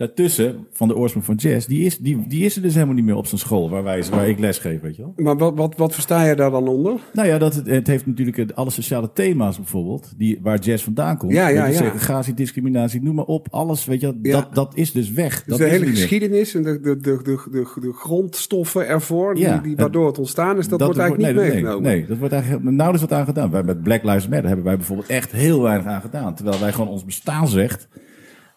daartussen 0.00 0.66
van 0.72 0.88
de 0.88 0.96
oorsprong 0.96 1.26
van 1.26 1.34
jazz, 1.34 1.66
die 1.66 1.84
is, 1.84 1.98
die, 1.98 2.24
die 2.28 2.44
is 2.44 2.56
er 2.56 2.62
dus 2.62 2.74
helemaal 2.74 2.94
niet 2.94 3.04
meer 3.04 3.16
op 3.16 3.26
zijn 3.26 3.40
school 3.40 3.70
waar, 3.70 3.82
wij, 3.82 4.04
waar 4.10 4.28
ik 4.28 4.38
les 4.38 4.58
geef, 4.58 4.80
weet 4.80 4.96
je 4.96 5.02
wel. 5.02 5.12
Maar 5.16 5.36
wat, 5.36 5.56
wat, 5.56 5.76
wat 5.76 5.94
versta 5.94 6.24
je 6.24 6.34
daar 6.34 6.50
dan 6.50 6.68
onder? 6.68 7.00
Nou 7.12 7.28
ja, 7.28 7.38
dat, 7.38 7.54
het, 7.54 7.66
het 7.66 7.86
heeft 7.86 8.06
natuurlijk 8.06 8.50
alle 8.50 8.70
sociale 8.70 9.10
thema's 9.12 9.56
bijvoorbeeld, 9.56 10.12
die, 10.16 10.38
waar 10.42 10.58
jazz 10.58 10.84
vandaan 10.84 11.16
komt. 11.16 11.32
Ja. 11.32 11.72
Segregatie, 11.72 12.34
discriminatie, 12.34 13.02
noem 13.02 13.14
maar 13.14 13.24
op. 13.24 13.46
Alles, 13.50 13.84
weet 13.84 14.00
je, 14.00 14.06
wel, 14.06 14.16
Ja. 14.22 14.32
dat, 14.32 14.54
dat 14.54 14.72
is 14.74 14.92
dus 14.92 15.10
weg. 15.10 15.34
Dus 15.34 15.46
dat 15.46 15.58
de 15.58 15.64
is 15.64 15.70
hele 15.70 15.86
geschiedenis 15.86 16.54
en 16.54 16.62
de, 16.62 16.80
de, 16.80 16.96
de, 16.96 17.20
de, 17.22 17.48
de, 17.50 17.66
de 17.80 17.92
grondstoffen 17.92 18.88
ervoor, 18.88 19.34
die, 19.34 19.44
Ja, 19.44 19.58
die, 19.58 19.76
waardoor 19.76 20.06
het 20.06 20.18
ontstaan 20.18 20.58
is, 20.58 20.68
dat, 20.68 20.80
wordt 20.80 20.98
eigenlijk 20.98 21.34
nee, 21.34 21.44
niet 21.44 21.52
meegenomen. 21.52 21.82
Nee, 21.82 22.06
dat 22.06 22.18
wordt 22.18 22.32
eigenlijk 22.34 22.64
nauwelijks 22.64 23.08
wat 23.08 23.18
aan 23.18 23.26
gedaan. 23.26 23.50
Wij 23.50 23.62
met 23.62 23.82
Black 23.82 24.02
Lives 24.02 24.28
Matter 24.28 24.46
hebben 24.46 24.64
wij 24.64 24.76
bijvoorbeeld 24.76 25.08
echt 25.08 25.32
heel 25.32 25.62
weinig 25.62 25.86
aan 25.86 26.00
gedaan. 26.00 26.34
Terwijl 26.34 26.60
wij 26.60 26.72
gewoon 26.72 26.88
ons 26.88 27.04
bestaansrecht, 27.04 27.88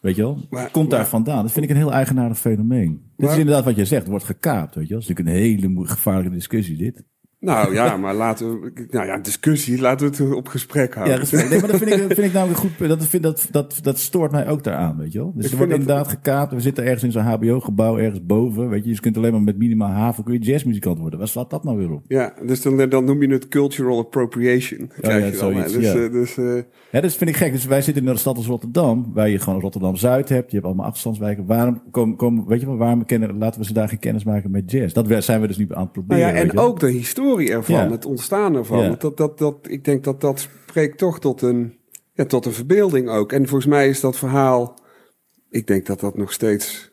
weet 0.04 0.16
je 0.16 0.22
wel, 0.22 0.38
Maar- 0.50 0.72
komt 0.72 0.90
daar 0.90 1.00
maar- 1.00 1.08
vandaan. 1.10 1.42
Dat 1.42 1.52
vind 1.52 1.66
ik 1.66 1.72
een 1.72 1.78
heel 1.78 1.92
eigenaardig 1.94 2.40
fenomeen. 2.40 3.02
Dit 3.18 3.30
is 3.30 3.38
inderdaad 3.38 3.64
wat 3.64 3.76
je 3.76 3.86
zegt, 3.86 4.02
het 4.02 4.10
wordt 4.10 4.26
gekaapt, 4.26 4.76
weet 4.76 4.88
je 4.88 4.94
wel. 4.94 5.00
Dat 5.02 5.10
is 5.10 5.16
natuurlijk 5.16 5.46
een 5.46 5.64
hele 5.66 5.88
gevaarlijke 5.88 6.34
discussie 6.34 6.78
dit. 6.78 7.04
Nou 7.44 7.74
ja, 7.74 7.98
maar 7.98 8.14
laten 8.14 8.62
we, 8.62 8.72
nou 8.90 9.06
ja, 9.06 9.18
discussie, 9.18 9.82
laten 9.82 10.12
we 10.12 10.24
het 10.24 10.34
op 10.36 10.48
gesprek 10.48 10.94
Ja, 10.94 11.00
houden. 11.00 11.20
dat, 11.20 11.34
is- 11.34 11.50
nee, 11.50 11.60
maar 11.60 11.70
dat 11.70 11.78
vind 11.78 11.92
ik, 11.92 11.98
dat 12.08 12.14
vind 12.18 12.28
ik 12.28 12.34
namelijk 12.34 12.60
een 12.64 12.70
goed. 12.70 12.78
punt. 12.78 12.90
Dat, 12.90 13.06
vind, 13.08 13.24
dat, 13.24 13.48
dat, 13.52 13.80
dat 13.82 14.00
stoort 14.00 14.32
mij 14.32 14.48
ook 14.48 14.64
daaraan, 14.64 14.98
weet 14.98 15.12
je 15.14 15.20
wel. 15.20 15.34
Dus 15.36 15.46
Ik 15.46 15.52
er 15.52 15.58
wordt 15.58 15.72
dat- 15.72 15.80
inderdaad 15.82 16.08
gekaapt. 16.08 16.54
We 16.54 16.60
zitten 16.62 16.84
ergens 16.84 17.04
in 17.04 17.12
zo'n 17.12 17.22
HBO-gebouw, 17.22 17.98
ergens 17.98 18.26
boven. 18.26 18.70
Weet 18.70 18.82
je, 18.84 18.86
dus 18.88 18.96
je 18.96 19.02
kunt 19.02 19.18
alleen 19.18 19.32
maar 19.32 19.42
met 19.42 19.58
minimaal 19.58 19.90
haven 19.92 20.24
kun 20.24 20.34
je 20.34 20.40
jazzmuzikant 20.40 21.00
worden. 21.00 21.20
Waar 21.20 21.28
slaat 21.28 21.50
dat 21.50 21.64
nou 21.64 21.78
weer 21.78 21.92
op? 21.92 22.04
Ja, 22.08 22.34
dus 22.46 22.62
dan, 22.62 22.90
dan 22.90 23.04
noem 23.06 23.22
je 23.22 23.28
het 23.28 23.48
cultural 23.48 23.98
appropriation. 24.00 24.88
krijg 25.02 25.20
ja, 25.20 25.26
je 25.26 25.32
dan, 25.32 25.40
zoiets, 25.40 25.74
dus, 25.74 25.92
ja. 25.94 26.04
eh, 26.04 26.12
dus, 26.12 26.38
eh, 26.38 26.56
Ja, 26.92 27.02
dat 27.02 27.14
vind 27.16 27.30
ik 27.30 27.36
gek. 27.38 27.52
Dus 27.52 27.66
wij 27.66 27.82
zitten 27.82 28.04
in 28.04 28.10
een 28.10 28.18
stad 28.18 28.38
als 28.38 28.46
Rotterdam, 28.48 29.12
waar 29.14 29.30
je 29.30 29.40
gewoon 29.40 29.60
Rotterdam-Zuid 29.60 30.30
hebt. 30.30 30.48
Je 30.50 30.54
hebt 30.56 30.66
allemaal 30.66 30.86
achterstandswijken. 30.86 31.46
Waarom, 31.46 31.82
komen, 31.92 32.16
komen, 32.16 32.46
weet 32.48 32.60
je 32.60 32.66
wel, 32.66 32.78
waarom 32.78 33.06
kennen, 33.06 33.38
laten 33.38 33.60
we 33.60 33.66
ze 33.66 33.74
daar 33.74 33.90
geen 33.90 34.00
kennis 34.00 34.24
maken 34.24 34.52
met 34.52 34.72
jazz? 34.72 34.94
Dat 34.94 35.24
zijn 35.24 35.42
we 35.42 35.48
dus 35.48 35.58
nu 35.58 35.64
aan 35.64 35.70
het 35.70 35.78
Nou 35.78 35.88
proberen. 35.90 36.28
ja, 36.28 36.34
weet 36.34 36.52
en 36.52 36.58
ook 36.58 36.80
de 36.80 36.90
historie 36.92 37.32
ervan, 37.40 37.76
Ja. 37.76 37.92
het 37.92 38.06
ontstaan 38.06 38.56
ervan. 38.56 38.84
Ja. 38.84 38.96
Dat, 39.00 39.18
dat, 39.18 39.38
dat, 39.38 39.56
ik 39.62 39.86
denk 39.86 40.04
dat 40.04 40.22
dat 40.22 40.48
spreekt 40.66 40.98
toch 40.98 41.20
tot 41.20 41.42
een, 41.42 41.78
ja, 42.14 42.26
tot 42.26 42.46
een 42.46 42.54
verbeelding 42.54 43.10
ook. 43.10 43.32
En 43.32 43.48
volgens 43.48 43.70
mij 43.70 43.90
is 43.90 44.00
dat 44.00 44.18
verhaal, 44.18 44.80
ik 45.50 45.68
denk 45.68 45.86
dat 45.86 46.00
dat 46.00 46.18
nog 46.18 46.32
steeds, 46.32 46.92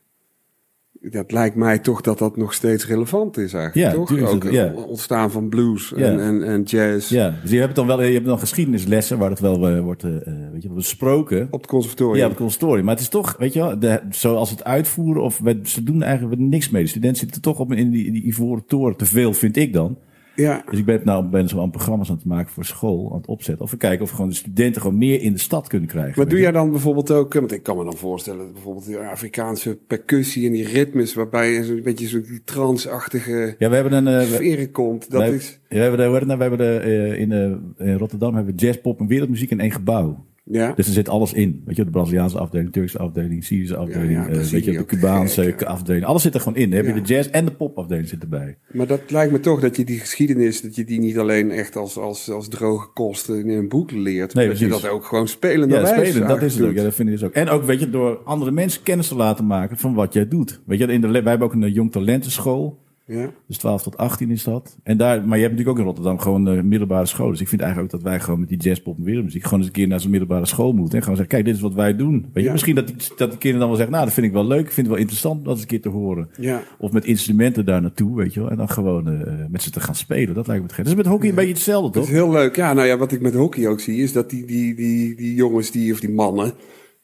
dat 1.01 1.33
lijkt 1.33 1.57
mij 1.57 1.79
toch 1.79 2.01
dat 2.01 2.19
dat 2.19 2.37
nog 2.37 2.55
steeds 2.55 2.87
relevant 2.87 3.37
is 3.37 3.53
eigenlijk, 3.53 3.93
Ja, 3.93 4.05
toch? 4.05 4.35
Ook 4.35 4.51
ja. 4.51 4.73
ontstaan 4.75 5.31
van 5.31 5.49
blues 5.49 5.93
Ja. 5.97 6.07
en, 6.07 6.21
en, 6.21 6.43
en 6.43 6.63
jazz 6.63 7.11
Ja, 7.11 7.35
dus 7.43 7.51
je 7.51 7.59
hebt 7.59 7.75
dan 7.75 7.87
wel, 7.87 8.03
je 8.03 8.13
hebt 8.13 8.27
dan 8.27 8.39
geschiedenislessen 8.39 9.19
waar 9.19 9.31
het 9.31 9.41
wel 9.41 9.69
eh, 9.69 9.81
wordt, 9.81 10.05
eh, 10.05 10.17
eh, 10.17 10.53
weet 10.53 10.63
je, 10.63 10.69
besproken. 10.69 11.49
op 11.51 11.61
het 11.61 11.71
conservatorium. 11.71 12.17
Ja, 12.17 12.25
op 12.25 12.31
het 12.31 12.41
conservatorium. 12.41 12.85
Maar 12.85 12.95
het 12.95 13.03
is 13.03 13.09
toch, 13.11 13.37
weet 13.39 13.53
je 13.53 13.61
wel, 13.61 13.79
de, 13.79 14.01
zoals 14.11 14.51
het 14.51 14.65
uitvoeren, 14.65 15.23
of 15.23 15.39
we, 15.39 15.61
ze 15.63 15.83
doen 15.83 16.03
eigenlijk 16.03 16.41
niks 16.41 16.71
mee. 16.71 16.83
De 16.83 16.89
studenten 16.89 17.19
zitten 17.19 17.43
toch 17.43 17.59
op 17.59 17.73
in 17.73 17.91
die, 17.91 18.13
die 18.13 18.23
ivoren 18.25 18.65
toren. 18.67 18.97
Te 18.97 19.05
veel, 19.07 19.33
vind 19.33 19.57
ik 19.57 19.73
dan. 19.73 19.99
Ja. 20.35 20.63
Dus 20.71 20.79
ik 20.79 20.85
ben 20.85 21.01
nou 21.05 21.25
ben 21.25 21.49
zo 21.49 21.61
aan 21.61 21.71
programma's 21.71 22.11
aan 22.11 22.17
het 22.17 22.25
maken 22.25 22.53
voor 22.53 22.65
school, 22.65 23.11
aan 23.13 23.17
het 23.19 23.27
opzetten. 23.27 23.65
Of 23.65 23.71
we 23.71 23.77
kijken 23.77 24.03
of 24.03 24.09
we 24.09 24.15
gewoon 24.15 24.31
de 24.31 24.37
studenten 24.37 24.81
gewoon 24.83 24.99
meer 24.99 25.21
in 25.23 25.33
de 25.33 25.39
stad 25.39 25.69
kunnen 25.69 25.89
krijgen. 25.89 26.13
Maar 26.17 26.29
doe 26.29 26.39
jij 26.41 26.53
dan 26.53 26.71
bijvoorbeeld 26.71 27.11
ook, 27.11 27.35
eh, 27.35 27.41
want 27.41 27.53
ik 27.53 27.63
kan 27.63 27.77
me 27.77 27.85
dan 27.85 27.97
voorstellen, 27.97 28.53
bijvoorbeeld 28.53 28.87
die 28.87 28.97
Afrikaanse 28.99 29.79
percussie 29.87 30.47
en 30.47 30.53
die 30.53 30.67
ritmes, 30.69 31.15
waarbij 31.15 31.51
je 31.53 31.65
zo'n 31.65 31.83
beetje 31.83 32.09
zo'n 32.09 32.25
die 32.29 32.43
transachtige 32.45 33.55
Ja, 33.59 33.69
we 33.69 33.75
hebben 33.75 33.93
een... 33.93 34.21
eh, 34.21 34.27
sferen 34.27 34.71
komt. 34.71 35.11
Dat 35.11 35.21
wij- 35.21 35.31
is, 35.35 35.61
ja, 35.69 35.91
we 35.91 36.03
hebben 36.03 36.21
de, 36.21 36.27
nou? 36.27 36.37
we 36.39 36.43
hebben 36.45 36.59
de, 36.59 36.79
eh, 36.79 37.19
in, 37.21 37.33
in 37.79 37.95
Rotterdam 37.97 38.35
hebben 38.35 38.55
we 38.55 38.61
jazz, 38.61 38.79
pop 38.81 39.01
en 39.01 39.07
wereldmuziek 39.07 39.51
in 39.51 39.61
één 39.61 39.71
gebouw. 39.73 40.25
Ja. 40.45 40.73
Dus 40.73 40.87
er 40.87 40.93
zit 40.93 41.09
alles 41.09 41.33
in. 41.33 41.63
Weet 41.65 41.77
je, 41.77 41.85
de 41.85 41.91
Braziliaanse 41.91 42.39
afdeling, 42.39 42.73
Turkse 42.73 42.99
afdeling, 42.99 43.45
Syrische 43.45 43.77
afdeling, 43.77 44.13
Ja, 44.13 44.23
ja, 44.23 44.29
eh, 44.29 44.45
weet 44.45 44.65
je, 44.65 44.73
de 44.73 44.85
Cubaanse 44.85 45.43
gek, 45.43 45.63
afdeling. 45.63 46.05
Alles 46.05 46.23
zit 46.23 46.35
er 46.35 46.41
gewoon 46.41 46.59
in. 46.59 46.71
Dan 46.71 46.85
heb 46.85 46.95
je 46.95 47.03
de 47.03 47.15
jazz 47.15 47.29
en 47.29 47.45
de 47.45 47.51
popafdeling 47.51 48.09
zit 48.09 48.23
erbij. 48.23 48.59
Maar 48.73 48.87
dat 48.87 49.01
lijkt 49.11 49.33
me 49.33 49.41
toch 49.41 49.61
dat 49.61 49.77
je 49.77 49.85
die 49.85 49.99
geschiedenis, 49.99 50.61
dat 50.61 50.75
je 50.75 50.85
die 50.85 50.99
niet 50.99 51.19
alleen 51.19 51.51
echt 51.51 51.77
als, 51.77 51.97
als, 51.97 52.31
als 52.31 52.49
droge 52.49 52.93
kosten 52.93 53.39
in 53.39 53.49
een 53.49 53.69
boek 53.69 53.91
leert. 53.91 54.35
Nee, 54.35 54.47
maar 54.47 54.55
dat 54.55 54.65
je 54.65 54.69
dat 54.69 54.89
ook 54.89 55.05
gewoon 55.05 55.29
spelende 55.29 55.75
Ja, 55.75 55.87
spelen, 55.87 56.29
dat 56.29 56.43
is 56.43 56.55
het 56.55 56.67
ook. 56.67 56.75
Ja, 56.75 56.83
dat 56.83 56.95
vind 56.95 57.09
ik 57.09 57.15
dus 57.15 57.25
ook. 57.25 57.33
En 57.33 57.49
ook, 57.49 57.65
weet 57.65 57.81
je, 57.81 57.91
door 57.91 58.21
andere 58.25 58.51
mensen 58.51 58.83
kennis 58.83 59.09
te 59.09 59.17
laten 59.17 59.47
maken 59.47 59.77
van 59.77 59.95
wat 59.95 60.13
jij 60.13 60.29
doet. 60.29 60.61
Weet 60.67 60.79
je, 60.79 60.87
in 60.87 61.01
de, 61.01 61.09
wij 61.09 61.23
hebben 61.23 61.47
ook 61.49 61.55
een 61.55 61.63
eh, 61.63 61.75
jong 61.75 61.93
talentenschool. 61.93 62.79
Ja. 63.11 63.31
Dus 63.47 63.57
12 63.59 63.83
tot 63.83 63.97
18 63.97 64.31
is 64.31 64.45
dat. 64.45 64.77
En 64.83 64.97
daar, 64.97 65.17
maar 65.27 65.37
je 65.37 65.43
hebt 65.43 65.57
natuurlijk 65.57 65.69
ook 65.69 65.79
in 65.79 65.85
Rotterdam 65.85 66.19
gewoon 66.19 66.47
een 66.47 66.69
middelbare 66.69 67.07
school. 67.07 67.31
Dus 67.31 67.41
ik 67.41 67.49
vind 67.49 67.61
eigenlijk 67.61 67.95
ook 67.95 68.01
dat 68.01 68.11
wij 68.11 68.21
gewoon 68.21 68.41
met 68.41 68.49
die 68.49 68.59
jazz, 68.59 68.81
pop 68.81 68.99
en 68.99 69.05
wereldmuziek 69.05 69.43
gewoon 69.43 69.59
eens 69.59 69.67
een 69.67 69.73
keer 69.73 69.89
naar 69.89 70.01
zo'n 70.01 70.11
middelbare 70.11 70.47
school 70.47 70.73
moeten. 70.73 70.95
En 70.95 71.03
gewoon 71.03 71.17
zeggen, 71.17 71.35
kijk, 71.35 71.45
dit 71.47 71.55
is 71.55 71.61
wat 71.61 71.75
wij 71.75 71.97
doen. 71.97 72.13
Weet 72.21 72.31
je, 72.35 72.43
Ja. 72.43 72.53
misschien 72.53 72.75
dat 72.75 72.87
die, 72.87 72.97
dat 72.97 73.31
die 73.31 73.39
kinderen 73.39 73.59
dan 73.59 73.69
wel 73.69 73.77
zeggen, 73.77 73.93
nou, 73.93 74.05
dat 74.05 74.15
vind 74.15 74.27
ik 74.27 74.33
wel 74.33 74.47
leuk. 74.47 74.61
Ik 74.67 74.73
vind 74.73 74.77
het 74.77 74.89
wel 74.89 74.97
interessant 74.97 75.39
om 75.39 75.45
dat 75.45 75.53
eens 75.53 75.63
een 75.63 75.69
keer 75.69 75.81
te 75.81 75.89
horen. 75.89 76.29
Ja. 76.39 76.63
Of 76.79 76.93
met 76.93 77.05
instrumenten 77.05 77.65
daar 77.65 77.81
naartoe, 77.83 78.17
weet 78.17 78.35
je 78.35 78.41
wel. 78.41 78.51
En 78.51 78.57
dan 78.57 78.69
gewoon 78.71 79.09
eh, 79.09 79.35
met 79.51 79.63
ze 79.63 79.71
te 79.71 79.81
gaan 79.81 79.95
spelen. 79.95 80.35
Dat 80.35 80.47
lijkt 80.47 80.63
me 80.63 80.67
het 80.69 80.77
gek. 80.77 80.85
Dat 80.85 80.93
is 80.93 81.03
met 81.03 81.07
hockey 81.13 81.29
een 81.29 81.35
beetje 81.35 81.53
hetzelfde, 81.53 81.85
Dat 81.91 81.93
toch? 81.93 82.05
is 82.13 82.19
heel 82.19 82.31
leuk. 82.31 82.57
Ja, 82.57 82.73
nou 82.73 82.87
ja, 82.87 82.97
wat 82.99 83.13
ik 83.13 83.21
met 83.21 83.35
hockey 83.35 83.69
ook 83.69 83.81
zie, 83.81 84.03
is 84.03 84.13
dat 84.13 84.31
die, 84.31 84.47
die, 84.47 84.75
die, 84.75 85.15
die 85.17 85.35
jongens 85.35 85.71
die, 85.71 85.93
of 85.93 86.01
die 86.01 86.11
mannen, 86.11 86.53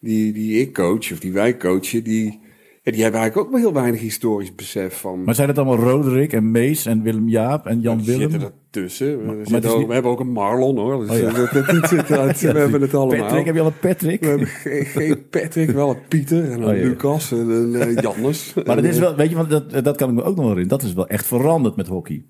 die, 0.01 0.33
die 0.33 0.61
ik 0.61 0.73
coach, 0.75 1.13
of 1.13 1.19
die 1.21 1.33
wij 1.33 1.57
coachen, 1.57 2.05
die, 2.05 2.41
ja, 2.87 2.93
die 2.93 3.03
hebben 3.03 3.21
eigenlijk 3.21 3.37
ook 3.37 3.53
maar 3.53 3.61
heel 3.63 3.73
weinig 3.81 4.01
historisch 4.01 4.55
besef 4.55 4.95
van. 5.01 5.25
Maar 5.25 5.35
zijn 5.35 5.49
het 5.49 5.59
allemaal 5.59 5.77
Roderick 5.89 6.33
en 6.33 6.51
Mees 6.51 6.87
en 6.87 7.03
Willem 7.03 7.29
Jaap 7.29 7.67
en 7.67 7.81
Jan 7.81 8.05
Willem? 8.05 8.31
zitten. 8.31 8.51
We, 8.71 9.23
maar 9.25 9.37
is 9.63 9.67
ook- 9.71 9.79
niet- 9.79 9.87
we 9.87 9.93
hebben 9.93 10.11
ook 10.11 10.21
een 10.21 10.33
Marlon 10.33 10.79
hoor. 10.79 11.01
Dus 11.01 11.11
Oh 11.11 11.17
ja. 11.19 11.27
eh, 11.29 11.35
dat, 11.53 11.53
dat, 11.53 11.67
dat 11.67 11.89
zit 11.89 12.11
eruit. 12.11 12.41
Ja, 12.47 12.53
we 12.53 12.59
hebben 12.59 12.81
het 12.81 12.95
allemaal. 12.95 13.19
Patrick, 13.27 13.45
heb 13.45 13.55
je 13.55 13.61
al 13.61 13.67
een 13.67 13.79
Patrick? 13.81 14.21
We 14.21 14.27
hebben 14.27 14.47
geen, 14.47 14.85
geen 14.85 15.27
Patrick, 15.31 15.71
wel 15.71 15.91
een 15.91 15.99
Pieter 16.09 16.51
en 16.51 16.63
een 16.63 16.77
Oh. 16.77 16.83
Lucas 16.89 17.33
en 17.33 17.49
een 17.49 17.75
eh, 17.75 18.03
Jannes. 18.03 18.55
Maar 18.67 18.77
dat 18.77 18.85
is 18.85 18.99
wel, 18.99 19.15
weet 19.17 19.31
je, 19.31 19.37
want 19.37 19.51
dat, 19.51 19.85
dat 19.85 19.97
kan 19.97 20.09
ik 20.09 20.15
me 20.15 20.21
ook 20.23 20.37
nog 20.37 20.45
wel 20.45 20.55
herinneren. 20.55 20.79
Dat 20.79 20.83
is 20.89 20.95
wel 20.95 21.07
echt 21.09 21.27
veranderd 21.27 21.77
met 21.77 21.87
hockey. 21.87 22.25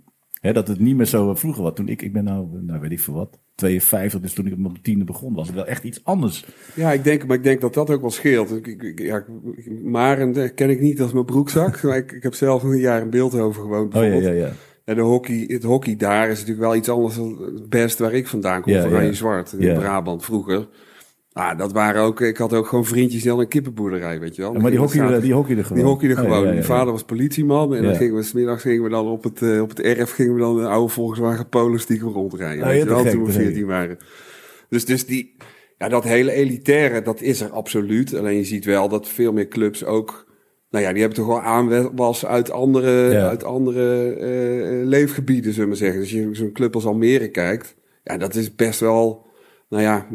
Dat 0.53 0.69
het 0.69 0.79
niet 0.79 0.97
meer 0.97 1.07
zo 1.07 1.35
vroeger 1.35 1.62
was. 1.62 1.73
Toen 1.75 1.88
ik, 1.88 2.03
ik 2.03 2.12
ben 2.12 2.25
nou, 2.25 2.47
nou 2.61 2.81
weet 2.81 2.93
ik 2.93 3.00
veel 3.00 3.15
wat, 3.15 3.38
52, 3.55 4.21
dus 4.21 4.33
toen 4.33 4.47
ik 4.47 4.53
op 4.53 4.59
mijn 4.59 4.83
tiende 4.83 5.05
begon, 5.05 5.35
was 5.35 5.47
het 5.47 5.57
wel 5.57 5.67
echt 5.67 5.85
iets 5.85 6.05
anders. 6.05 6.45
Ja, 6.75 6.93
ik 6.93 7.05
denk, 7.05 7.26
maar 7.26 7.37
ik 7.37 7.43
denk 7.43 7.61
dat 7.61 7.75
dat 7.75 7.91
ook 7.91 8.00
wel 8.00 8.11
scheelt. 8.11 8.50
Ik, 8.50 8.67
ik, 8.83 9.00
ja, 9.00 9.25
Maren 9.85 10.35
eh, 10.35 10.50
ken 10.55 10.71
ik 10.71 10.81
niet 10.81 11.00
als 11.00 11.12
mijn 11.12 11.25
broekzak. 11.25 11.83
maar 11.83 11.97
ik, 11.97 12.12
ik 12.12 12.23
heb 12.23 12.35
zelf 12.35 12.62
een 12.62 12.79
jaar 12.79 13.00
in 13.00 13.11
Beeldhoven 13.11 13.62
gewoond. 13.62 13.95
Oh 13.95 14.03
ja, 14.03 14.09
ja, 14.09 14.31
ja. 14.31 14.53
En 14.85 14.95
de 14.95 15.00
hockey, 15.00 15.45
het 15.49 15.62
hockey 15.62 15.97
daar 15.97 16.29
is 16.29 16.38
natuurlijk 16.38 16.67
wel 16.67 16.76
iets 16.76 16.88
anders 16.88 17.15
dan 17.15 17.38
het 17.55 17.69
best 17.69 17.99
waar 17.99 18.12
ik 18.12 18.26
vandaan 18.26 18.62
kom. 18.62 18.73
Ja, 18.73 18.83
van. 18.83 18.91
Oranje 18.91 19.15
Zwart 19.15 19.53
in. 19.53 19.75
Brabant 19.75 20.25
vroeger. 20.25 20.69
Ah, 21.37 21.59
dat 21.59 21.73
waren 21.73 22.02
ook, 22.02 22.21
ik 22.21 22.37
had 22.37 22.52
ook 22.52 22.66
gewoon 22.66 22.85
vriendjes 22.85 23.21
die 23.21 23.31
hadden 23.31 23.47
een 23.47 23.52
kippenboerderij, 23.52 24.21
weet 24.21 24.37
je 24.37 24.43
wel. 24.43 24.52
Ja, 24.52 24.59
maar 24.61 24.71
die 24.71 24.81
hockey, 24.81 25.21
die 25.21 25.35
er 25.57 25.64
gewoon. 25.64 25.78
Die 25.78 25.83
hockeyde 25.83 26.14
Oh, 26.14 26.21
gewoon. 26.21 26.38
ja, 26.40 26.47
ja, 26.47 26.52
Mijn 26.52 26.64
vader 26.64 26.93
was 26.93 27.05
politieman. 27.05 27.75
En 27.75 27.83
dan 27.83 27.95
gingen 27.97 28.14
we, 28.14 28.23
smiddags 28.23 28.62
gingen 28.62 28.83
we 28.83 28.88
dan 28.88 29.07
op 29.07 29.25
het, 29.25 29.43
eh, 29.43 29.61
op 29.61 29.69
het 29.69 29.81
erf 29.81 30.11
gingen 30.11 30.35
we 30.35 30.40
dan 30.40 30.59
een 30.59 30.66
oude 30.66 30.93
Volkswagen 30.93 31.49
Polo 31.49 31.76
stiekem 31.76 32.09
rondrijden. 32.09 32.62
Oh, 32.64 32.69
weet 32.71 32.83
je 32.83 32.88
wel, 32.88 32.99
gek, 33.02 33.11
toen 33.11 33.25
we 33.25 33.33
te 33.33 33.38
gek. 33.38 33.43
14 33.43 33.66
waren. 33.66 33.97
Dus, 34.69 34.85
dus 34.85 35.07
die, 35.07 35.37
ja, 35.78 35.88
dat 35.88 36.05
hele 36.05 36.33
elitaire, 36.33 37.02
dat 37.02 37.21
is 37.21 37.40
er 37.40 37.50
absoluut. 37.50 38.14
Alleen 38.14 38.37
je 38.37 38.45
ziet 38.45 38.64
wel 38.64 38.88
dat 38.88 39.09
veel 39.09 39.33
meer 39.33 39.49
clubs 39.49 39.85
ook, 39.85 40.26
nou 40.71 40.85
ja, 40.85 40.90
die 40.90 41.00
hebben 41.00 41.19
toch 41.19 41.26
wel 41.28 41.40
aanwas 41.43 42.26
uit 42.26 42.50
andere, 42.50 43.21
uit 43.21 43.45
andere 43.45 44.14
eh, 44.14 44.81
eh, 44.81 44.87
leefgebieden, 44.87 45.52
zullen 45.52 45.62
we 45.62 45.69
maar 45.69 45.76
zeggen. 45.76 46.00
Dus 46.00 46.11
je 46.11 46.28
zo'n 46.33 46.52
club 46.52 46.75
als 46.75 46.87
Almere 46.87 47.28
kijkt, 47.28 47.76
ja, 48.05 48.16
dat 48.16 48.35
is 48.35 48.55
best 48.55 48.81
wel, 48.81 49.25
nou 49.68 49.82
ja, 49.82 50.06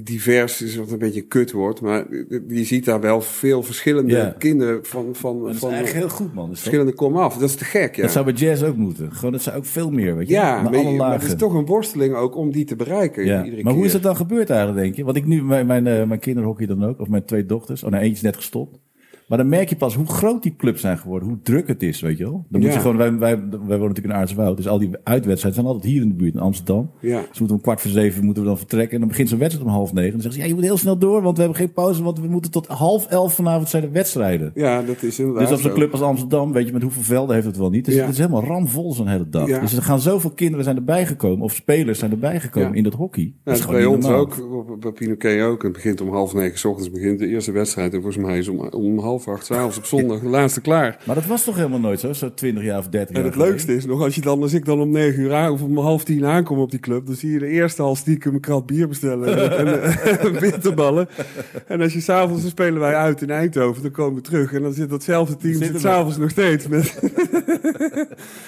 divers 0.00 0.62
is 0.62 0.76
wat 0.76 0.90
een 0.90 0.98
beetje 0.98 1.20
een 1.20 1.28
kut 1.28 1.52
wordt. 1.52 1.80
Maar 1.80 2.06
je 2.48 2.64
ziet 2.64 2.84
daar 2.84 3.00
wel 3.00 3.20
veel 3.20 3.62
verschillende 3.62 4.12
Ja. 4.12 4.34
kinderen 4.38 4.84
van, 4.84 5.14
van, 5.14 5.40
Dat 5.42 5.52
is 5.54 5.58
van 5.58 5.70
eigenlijk 5.70 5.98
heel 5.98 6.16
goed, 6.16 6.34
man. 6.34 6.48
Verschillende 6.48 6.92
kom 6.92 7.16
af. 7.16 7.36
Dat 7.36 7.48
is 7.48 7.54
te 7.54 7.64
gek, 7.64 7.96
ja. 7.96 8.02
dat 8.02 8.10
zou 8.10 8.24
bij 8.24 8.34
jazz 8.34 8.62
ook 8.62 8.76
moeten. 8.76 9.12
Gewoon, 9.12 9.32
dat 9.32 9.42
zou 9.42 9.56
ook 9.56 9.64
veel 9.64 9.90
meer, 9.90 10.16
weet 10.16 10.28
je. 10.28 10.34
ja, 10.34 10.62
maar, 10.62 10.76
alle 10.76 10.96
maar 10.96 11.12
het 11.12 11.22
is 11.22 11.34
toch 11.34 11.54
een 11.54 11.66
worsteling 11.66 12.14
ook 12.14 12.36
om 12.36 12.50
die 12.52 12.64
te 12.64 12.76
bereiken. 12.76 13.24
Ja. 13.24 13.44
Iedere 13.44 13.62
Maar 13.62 13.72
hoe 13.72 13.84
is 13.84 13.92
dat 13.92 14.02
dan 14.02 14.16
gebeurd 14.16 14.50
eigenlijk, 14.50 14.80
denk 14.82 14.94
je? 14.94 15.04
Want 15.04 15.16
ik 15.16 15.26
nu, 15.26 15.42
mijn, 15.42 15.66
mijn, 15.66 15.86
eh, 15.86 16.04
mijn 16.04 16.20
kinderen 16.20 16.48
hockey 16.48 16.66
dan 16.66 16.84
ook, 16.84 17.00
of 17.00 17.08
mijn 17.08 17.24
twee 17.24 17.46
dochters. 17.46 17.82
Oh, 17.84 17.90
nou, 17.90 18.02
eentje 18.02 18.16
is 18.16 18.22
net 18.22 18.36
gestopt. 18.36 18.78
Maar 19.28 19.38
dan 19.38 19.48
merk 19.48 19.68
je 19.68 19.76
pas 19.76 19.94
hoe 19.94 20.06
groot 20.06 20.42
die 20.42 20.54
clubs 20.56 20.80
zijn 20.80 20.98
geworden, 20.98 21.28
hoe 21.28 21.38
druk 21.42 21.68
het 21.68 21.82
is, 21.82 22.00
weet 22.00 22.18
je 22.18 22.24
wel. 22.24 22.32
Dan 22.48 22.60
moet 22.60 22.62
Ja. 22.68 22.74
je 22.74 22.80
gewoon, 22.80 22.96
wij, 22.96 23.18
wij, 23.18 23.36
wij 23.40 23.58
wonen 23.58 23.78
natuurlijk 23.78 24.04
in 24.06 24.12
Aartswoud, 24.12 24.56
dus 24.56 24.68
al 24.68 24.78
die 24.78 24.90
uitwedstrijden 25.04 25.54
zijn 25.62 25.66
altijd 25.74 25.92
hier 25.92 26.02
in 26.02 26.08
de 26.08 26.14
buurt, 26.14 26.34
in 26.34 26.40
Amsterdam. 26.40 26.90
Ja. 27.00 27.18
Dus 27.18 27.26
moeten 27.28 27.46
we 27.46 27.52
om 27.52 27.60
kwart 27.60 27.80
voor 27.80 27.90
zeven 27.90 28.24
moeten 28.24 28.42
we 28.42 28.48
dan 28.48 28.58
vertrekken. 28.58 28.92
En 28.94 28.98
dan 28.98 29.08
begint 29.08 29.28
zo'n 29.28 29.38
wedstrijd 29.38 29.66
om 29.68 29.72
half 29.74 29.92
negen. 29.92 30.06
En 30.06 30.12
dan 30.12 30.22
zeggen 30.22 30.40
ze, 30.40 30.46
ja, 30.48 30.54
je 30.54 30.60
moet 30.60 30.68
heel 30.68 30.76
snel 30.78 30.98
door, 30.98 31.22
want 31.22 31.36
we 31.36 31.42
hebben 31.42 31.60
geen 31.60 31.72
pauze, 31.72 32.02
want 32.02 32.20
we 32.20 32.26
moeten 32.28 32.50
tot 32.50 32.66
half 32.66 33.06
elf 33.06 33.34
vanavond 33.34 33.68
zijn 33.68 33.82
de 33.82 33.88
wedstrijden. 33.90 34.50
ja, 34.54 34.82
dat 34.82 35.02
is 35.02 35.18
inderdaad 35.18 35.42
Dus 35.48 35.52
op 35.56 35.60
zo'n 35.62 35.70
zo. 35.70 35.76
club 35.76 35.92
als 35.92 36.00
Amsterdam, 36.00 36.52
weet 36.52 36.66
je 36.66 36.72
met 36.72 36.82
hoeveel 36.82 37.02
velden 37.02 37.34
heeft 37.34 37.46
het 37.46 37.56
wel 37.56 37.70
niet. 37.70 37.84
Dus 37.84 37.94
Ja. 37.94 38.00
het 38.00 38.10
is 38.12 38.18
helemaal 38.18 38.44
ramvol 38.44 38.92
zo'n 38.92 39.08
hele 39.08 39.28
dag. 39.28 39.48
Ja. 39.48 39.60
Dus 39.60 39.76
er 39.76 39.82
gaan 39.82 40.00
zoveel 40.00 40.30
kinderen 40.30 40.64
zijn 40.64 40.76
erbij 40.76 41.06
gekomen, 41.06 41.44
of 41.44 41.54
spelers 41.54 41.98
zijn 41.98 42.10
erbij 42.10 42.40
gekomen 42.40 42.74
in 42.74 42.82
dat 42.82 42.94
hockey. 42.94 43.22
Ja, 43.24 43.30
Dat 43.44 43.54
is 43.54 43.60
gewoon 43.60 43.76
bij 43.76 43.86
ons 43.86 44.06
ook, 44.06 44.52
op- 44.52 44.80
bij 44.80 44.92
Pinoquet 44.92 45.42
ook. 45.42 45.62
Het 45.62 45.72
begint 45.72 46.00
om 46.00 46.08
half 46.08 46.34
negen 46.34 46.58
's 46.58 46.64
ochtends 46.64 46.90
begint 46.90 47.18
de 47.18 47.26
eerste 47.26 47.52
wedstrijd. 47.52 47.92
En 47.94 48.02
volgens 48.02 48.24
mij 48.24 48.38
is 48.38 48.48
om, 48.48 48.58
om 48.68 48.98
half 48.98 49.13
acht 49.26 49.46
's 49.46 49.50
avonds 49.50 49.78
op 49.78 49.84
zondag 49.84 50.20
de 50.20 50.28
laatste 50.28 50.60
klaar. 50.60 50.98
Maar 51.04 51.14
dat 51.14 51.26
was 51.26 51.44
toch 51.44 51.56
helemaal 51.56 51.80
nooit 51.80 52.00
zo, 52.00 52.12
zo 52.12 52.34
20 52.34 52.62
jaar 52.62 52.78
of 52.78 52.88
30 52.88 53.08
En 53.08 53.22
jaar 53.22 53.30
het 53.30 53.40
leukste 53.40 53.74
is 53.74 53.86
nog, 53.86 54.02
als, 54.02 54.14
je 54.14 54.20
dan, 54.20 54.42
als 54.42 54.52
ik 54.52 54.64
dan 54.64 54.80
om 54.80 54.90
negen 54.90 55.22
uur 55.22 55.34
aan, 55.34 55.52
of 55.52 55.62
om 55.62 55.78
half 55.78 56.04
tien 56.04 56.24
aankom 56.24 56.58
op 56.58 56.70
die 56.70 56.80
club, 56.80 57.06
dan 57.06 57.14
zie 57.14 57.30
je 57.30 57.38
de 57.38 57.48
eerste 57.48 57.82
al 57.82 57.96
stiekem 57.96 58.34
een 58.34 58.40
krat 58.40 58.66
bier 58.66 58.88
bestellen 58.88 59.58
en, 59.58 59.66
en, 59.66 60.18
en 60.18 60.32
bitterballen. 60.40 61.08
En 61.66 61.80
als 61.80 61.92
je 61.92 62.00
s'avonds, 62.00 62.42
dan 62.42 62.50
spelen 62.50 62.80
wij 62.80 62.94
uit 62.94 63.22
in 63.22 63.30
Eindhoven, 63.30 63.82
dan 63.82 63.90
komen 63.90 64.14
we 64.14 64.20
terug 64.20 64.52
en 64.52 64.62
dan 64.62 64.72
zit 64.72 64.90
datzelfde 64.90 65.36
team 65.36 65.78
s'avonds 65.78 66.16
nog 66.16 66.30
steeds 66.30 66.68
met... 66.68 66.98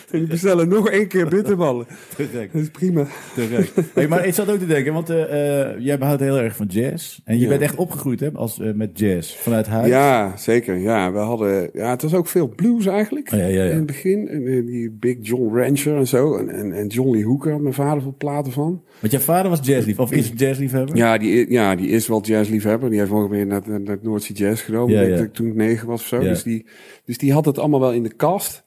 die 0.11 0.27
bestellen 0.27 0.69
nog 0.69 0.89
één 0.91 1.09
keer 1.09 1.29
bitterballen. 1.29 1.87
Te 2.17 2.25
gek, 2.25 2.53
Dat 2.53 2.63
is 2.63 2.71
prima. 2.71 3.07
te 3.35 3.41
gek. 3.43 3.85
Hey, 3.95 4.09
maar 4.09 4.27
ik 4.27 4.35
zat 4.35 4.51
ook 4.51 4.59
te 4.59 4.67
denken, 4.67 4.93
want 4.93 5.11
eh, 5.11 5.23
eh, 5.71 5.79
jij 5.79 5.97
houdt 6.01 6.21
heel 6.21 6.39
erg 6.39 6.57
van 6.57 6.67
jazz. 6.67 7.19
En 7.25 7.35
je 7.35 7.43
Ja. 7.43 7.49
bent 7.49 7.61
echt 7.61 7.75
opgegroeid 7.75 8.21
hè, 8.21 8.33
als, 8.33 8.61
eh, 8.61 8.73
met 8.73 8.99
jazz, 8.99 9.35
vanuit 9.37 9.67
huis. 9.67 9.89
Ja, 9.89 10.37
zeker. 10.37 10.77
Ja, 10.79 11.13
we 11.13 11.19
hadden, 11.19 11.71
ja, 11.73 11.91
het 11.91 12.03
was 12.03 12.15
ook 12.15 12.27
veel 12.27 12.49
blues 12.49 12.87
eigenlijk. 12.87 13.33
Oh, 13.33 13.39
ja, 13.39 13.47
ja, 13.47 13.63
ja. 13.65 13.71
In 13.71 13.77
het 13.77 13.87
begin. 13.87 14.29
En, 14.29 14.67
die 14.67 14.91
Big 14.91 15.17
John 15.21 15.57
Rancher 15.57 15.97
en 15.97 16.07
zo. 16.07 16.37
En, 16.37 16.49
en, 16.49 16.73
en 16.73 16.87
John 16.87 17.11
Lee 17.11 17.25
Hooker 17.25 17.53
had 17.53 17.61
mijn 17.61 17.75
vader 17.75 18.03
veel 18.03 18.15
platen 18.19 18.53
van. 18.53 18.83
Want 19.01 19.13
jouw 19.13 19.21
vader 19.23 19.51
was 19.51 19.61
jazzlief, 19.63 19.99
of 19.99 20.13
is 20.13 20.33
jazzliefhebber? 20.35 20.97
Ja, 20.97 21.19
die, 21.19 21.51
ja, 21.51 21.75
die 21.77 21.89
is 21.89 22.07
wel 22.09 22.23
jazzliefhebber. 22.23 22.91
Die 22.91 22.99
heeft 22.99 23.11
ook 23.11 23.31
weer 23.31 23.47
naar, 23.47 23.63
naar, 23.67 23.81
naar 23.81 23.99
Noordzee 24.03 24.37
Jazz 24.37 24.65
genomen. 24.65 25.33
Toen 25.33 25.47
ik 25.47 25.55
negen 25.55 25.87
was 25.89 26.01
of 26.01 26.07
zo. 26.07 26.21
Dus, 26.21 26.43
die, 26.43 26.67
dus 27.05 27.19
die 27.19 27.33
had 27.33 27.45
het 27.45 27.59
allemaal 27.59 27.81
wel 27.81 27.93
in 27.93 28.03
de 28.03 28.15
kast. 28.15 28.65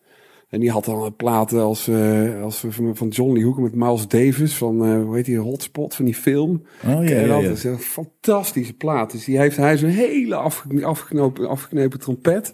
En 0.49 0.59
die 0.59 0.71
had 0.71 0.85
dan 0.85 1.15
platen 1.15 1.59
als, 1.61 1.87
eh, 1.87 2.41
als 2.41 2.65
van, 2.69 2.95
van 2.95 3.07
John 3.07 3.33
Lee 3.33 3.43
Hooker 3.43 3.61
met 3.63 3.75
Miles 3.75 4.07
Davis. 4.07 4.55
Van, 4.55 4.85
eh, 4.85 5.03
hoe 5.03 5.15
heet 5.15 5.25
die, 5.25 5.37
Hotspot, 5.37 5.95
van 5.95 6.05
die 6.05 6.15
film. 6.15 6.61
Oh 6.85 7.03
ja, 7.07 7.15
En 7.15 7.27
ja, 7.27 7.41
dat 7.41 7.57
is 7.57 7.63
een 7.63 7.77
fantastische 7.79 8.73
plaat. 8.73 9.11
Dus 9.11 9.25
die 9.25 9.37
heeft 9.39 9.57
hij 9.57 9.77
zo'n 9.77 9.89
hele 9.89 10.35
afge- 10.35 10.85
afgeknopen, 10.85 11.47
afgeknepen 11.47 11.99
trompet. 11.99 12.53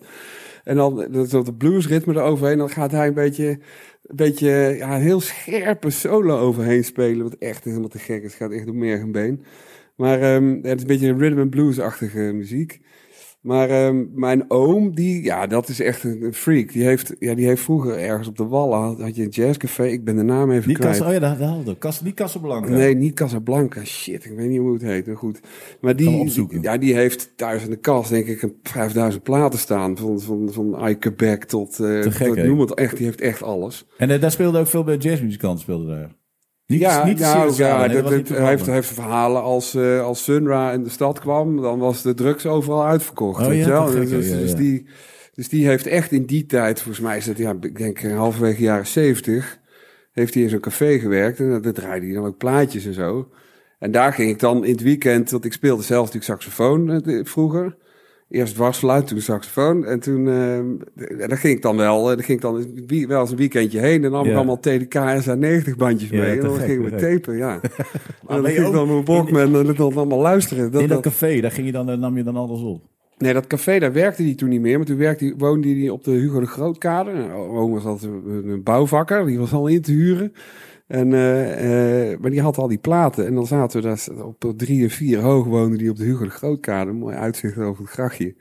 En 0.63 0.75
dan 0.75 1.05
dat, 1.11 1.29
dat 1.29 1.45
de 1.45 1.53
bluesritme 1.53 2.13
eroverheen. 2.13 2.57
Dan 2.57 2.69
gaat 2.69 2.91
hij 2.91 3.07
een 3.07 3.13
beetje, 3.13 3.47
een 4.03 4.15
beetje 4.15 4.75
ja, 4.77 4.95
een 4.95 5.01
heel 5.01 5.19
scherpe 5.21 5.89
solo 5.89 6.37
overheen 6.39 6.83
spelen. 6.83 7.23
Wat 7.23 7.35
echt 7.39 7.63
helemaal 7.63 7.87
te 7.89 7.99
gek 7.99 8.23
is. 8.23 8.31
Het 8.33 8.41
gaat 8.41 8.51
echt 8.51 8.65
door 8.65 8.75
merg 8.75 8.99
en 9.01 9.11
been. 9.11 9.43
Maar 9.95 10.21
ehm, 10.21 10.55
het 10.61 10.75
is 10.75 10.81
een 10.81 10.87
beetje 10.87 11.07
een 11.07 11.19
rhythm 11.19 11.39
and 11.39 11.49
blues-achtige 11.49 12.19
muziek. 12.19 12.79
Maar 13.45 13.69
ehm, 13.69 14.05
mijn 14.13 14.45
oom, 14.47 14.95
die, 14.95 15.23
ja, 15.23 15.47
dat 15.47 15.69
is 15.69 15.79
echt 15.79 16.03
een, 16.03 16.33
freak. 16.33 16.71
Die 16.71 16.83
heeft, 16.83 17.15
ja, 17.19 17.35
die 17.35 17.45
heeft 17.45 17.61
vroeger 17.61 17.97
ergens 17.97 18.27
op 18.27 18.37
de 18.37 18.45
Wallen, 18.45 18.79
had, 18.79 18.99
had 18.99 19.15
je 19.15 19.23
een 19.23 19.29
jazzcafé. 19.29 19.83
Ik 19.83 20.03
ben 20.03 20.15
de 20.15 20.23
naam 20.23 20.51
even 20.51 20.67
Die 20.67 20.77
kwijt. 20.77 20.97
Casa, 20.97 21.07
oh 21.07 21.13
ja, 21.13 21.19
dat 21.19 21.49
hadden. 21.49 21.77
Cas, 21.77 21.99
die 21.99 22.13
Casablanca. 22.13 22.69
Nee, 22.69 22.95
niet 22.95 23.13
Casablanca. 23.13 23.83
Shit, 23.83 24.25
ik 24.25 24.31
weet 24.35 24.49
niet 24.49 24.59
hoe 24.59 24.73
het 24.73 24.81
heet. 24.81 25.07
Maar 25.07 25.17
goed. 25.17 25.39
Maar 25.81 25.95
die, 25.95 26.47
ja, 26.61 26.77
die 26.77 26.93
heeft 26.93 27.31
thuis 27.35 27.63
in 27.63 27.69
de 27.69 27.75
kast, 27.75 28.09
denk 28.09 28.27
ik, 28.27 28.41
een 28.41 28.55
5000 28.63 29.23
platen 29.23 29.59
staan. 29.59 29.97
Van, 29.97 30.19
van, 30.19 30.49
van 30.51 30.87
Ike 30.87 31.13
Beck 31.13 31.43
tot, 31.43 31.75
Te 31.75 32.11
gek, 32.11 32.27
tot 32.27 32.43
noem 32.43 32.59
het 32.59 32.73
echt. 32.73 32.97
Die 32.97 33.05
heeft 33.05 33.21
echt 33.21 33.43
alles. 33.43 33.85
En 33.97 34.09
eh, 34.09 34.21
daar 34.21 34.31
speelde 34.31 34.59
ook 34.59 34.67
veel 34.67 34.83
bij 34.83 34.97
jazzmuzikanten 34.97 35.59
speelden 35.59 35.87
daar. 35.87 36.15
Niet, 36.67 36.79
ja, 36.79 37.05
niet 37.05 37.19
nou, 37.19 37.53
ja, 37.55 37.87
dat, 37.87 38.03
dat 38.09 38.27
dat- 38.27 38.37
heeft, 38.37 38.65
heeft 38.65 38.87
verhalen 38.93 39.41
als, 39.41 39.75
eh, 39.75 40.01
als 40.01 40.23
Sunra 40.23 40.71
in 40.71 40.83
de 40.83 40.89
stad 40.89 41.19
kwam, 41.19 41.61
dan 41.61 41.79
was 41.79 42.01
de 42.01 42.13
drugs 42.13 42.45
overal 42.45 42.85
uitverkocht. 42.85 43.41
Oh 43.41 43.47
weet 43.47 43.65
ja, 43.65 43.69
wel? 43.69 43.91
dus, 43.91 44.09
dus 44.09 44.49
ja. 44.51 44.55
die, 44.57 44.85
dus 45.33 45.49
die 45.49 45.67
heeft 45.67 45.87
echt 45.87 46.11
in 46.11 46.25
die 46.25 46.45
tijd, 46.45 46.81
volgens 46.81 47.05
mij 47.05 47.17
is 47.17 47.25
het, 47.25 47.37
ja, 47.37 47.55
ik 47.61 47.77
denk 47.77 48.01
halverwege 48.01 48.61
jaren 48.61 48.87
zeventig, 48.87 49.59
heeft 50.11 50.33
hij 50.33 50.43
in 50.43 50.49
zo'n 50.49 50.59
café 50.59 50.99
gewerkt 50.99 51.39
en 51.39 51.61
daar 51.61 51.73
draaide 51.73 52.05
hij 52.05 52.15
dan 52.15 52.25
ook 52.25 52.37
plaatjes 52.37 52.85
en 52.85 52.93
zo. 52.93 53.29
En 53.79 53.91
daar 53.91 54.13
ging 54.13 54.29
ik 54.29 54.39
dan 54.39 54.65
in 54.65 54.71
het 54.71 54.81
weekend, 54.81 55.31
want 55.31 55.45
ik 55.45 55.53
speelde 55.53 55.83
zelf 55.83 56.05
natuurlijk 56.05 56.31
saxofoon 56.31 57.01
eh, 57.03 57.19
vroeger. 57.23 57.75
Eerst 58.29 58.53
dwarsfluit, 58.53 59.07
toen 59.07 59.21
saxofoon. 59.21 59.85
En 59.85 59.99
toen, 59.99 60.27
uh, 60.27 60.59
daar 61.27 61.37
ging 61.37 61.55
ik 61.55 61.61
dan 61.61 61.77
wel, 61.77 62.03
daar 62.03 62.23
ging 62.23 62.27
ik 62.27 62.41
dan 62.41 62.85
wie, 62.87 63.07
wel 63.07 63.21
eens 63.21 63.31
een 63.31 63.37
weekendje 63.37 63.79
heen. 63.79 64.03
En 64.03 64.11
nam 64.11 64.25
ik 64.25 64.35
allemaal 64.35 64.59
TDK 64.59 64.93
90 64.93 65.75
bandjes 65.75 66.09
mee. 66.09 66.21
en 66.21 66.39
dan 66.39 66.59
gingen 66.59 66.83
we 66.83 66.95
tapen, 66.95 67.37
ja. 67.37 67.59
en 68.27 68.41
dan 68.41 68.45
ging 68.45 68.67
ik 68.67 68.73
dan 68.73 68.87
mijn 68.87 69.05
Walkman 69.05 69.55
en 69.55 69.75
dan 69.75 69.93
allemaal 69.93 70.21
luisteren. 70.21 70.71
Dat, 70.71 70.81
in 70.81 70.87
dat, 70.87 71.01
café, 71.01 71.41
daar 71.41 71.51
ging 71.51 71.65
je 71.65 71.71
dan, 71.71 71.99
nam 71.99 72.17
je 72.17 72.23
dan 72.23 72.35
alles 72.35 72.61
op? 72.61 72.81
Nee, 73.17 73.33
dat 73.33 73.47
café, 73.47 73.79
daar 73.79 73.93
werkte 73.93 74.23
hij 74.23 74.35
toen 74.35 74.49
niet 74.49 74.61
meer. 74.61 74.77
Maar 74.77 74.85
toen 74.85 74.97
werkte, 74.97 75.33
woonde 75.37 75.67
hij 75.67 75.89
op 75.89 76.03
de 76.03 76.11
Hugo 76.11 76.39
de 76.39 76.45
Grootkade. 76.45 77.31
Oom 77.33 77.71
was 77.71 77.85
altijd 77.85 78.11
een 78.23 78.63
bouwvakker, 78.63 79.25
die 79.25 79.39
was 79.39 79.53
al 79.53 79.67
in 79.67 79.81
te 79.81 79.91
huren. 79.91 80.33
En, 80.87 81.11
uh, 81.11 82.11
uh, 82.11 82.17
maar 82.19 82.31
die 82.31 82.41
had 82.41 82.57
al 82.57 82.67
die 82.67 82.77
platen. 82.77 83.25
En 83.25 83.35
dan 83.35 83.47
zaten 83.47 83.81
we 83.81 83.87
daar 83.87 84.25
op 84.25 84.53
drie 84.57 84.83
en 84.83 84.89
vier 84.89 85.19
hoog 85.19 85.45
woonde 85.45 85.77
die 85.77 85.89
op 85.89 85.95
de 85.97 86.03
Hugo 86.03 86.23
de 86.23 86.29
Grootkade. 86.29 86.91
Mooi 86.91 87.15
uitzicht 87.15 87.57
over 87.57 87.83
het 87.83 87.91
grachtje. 87.91 88.35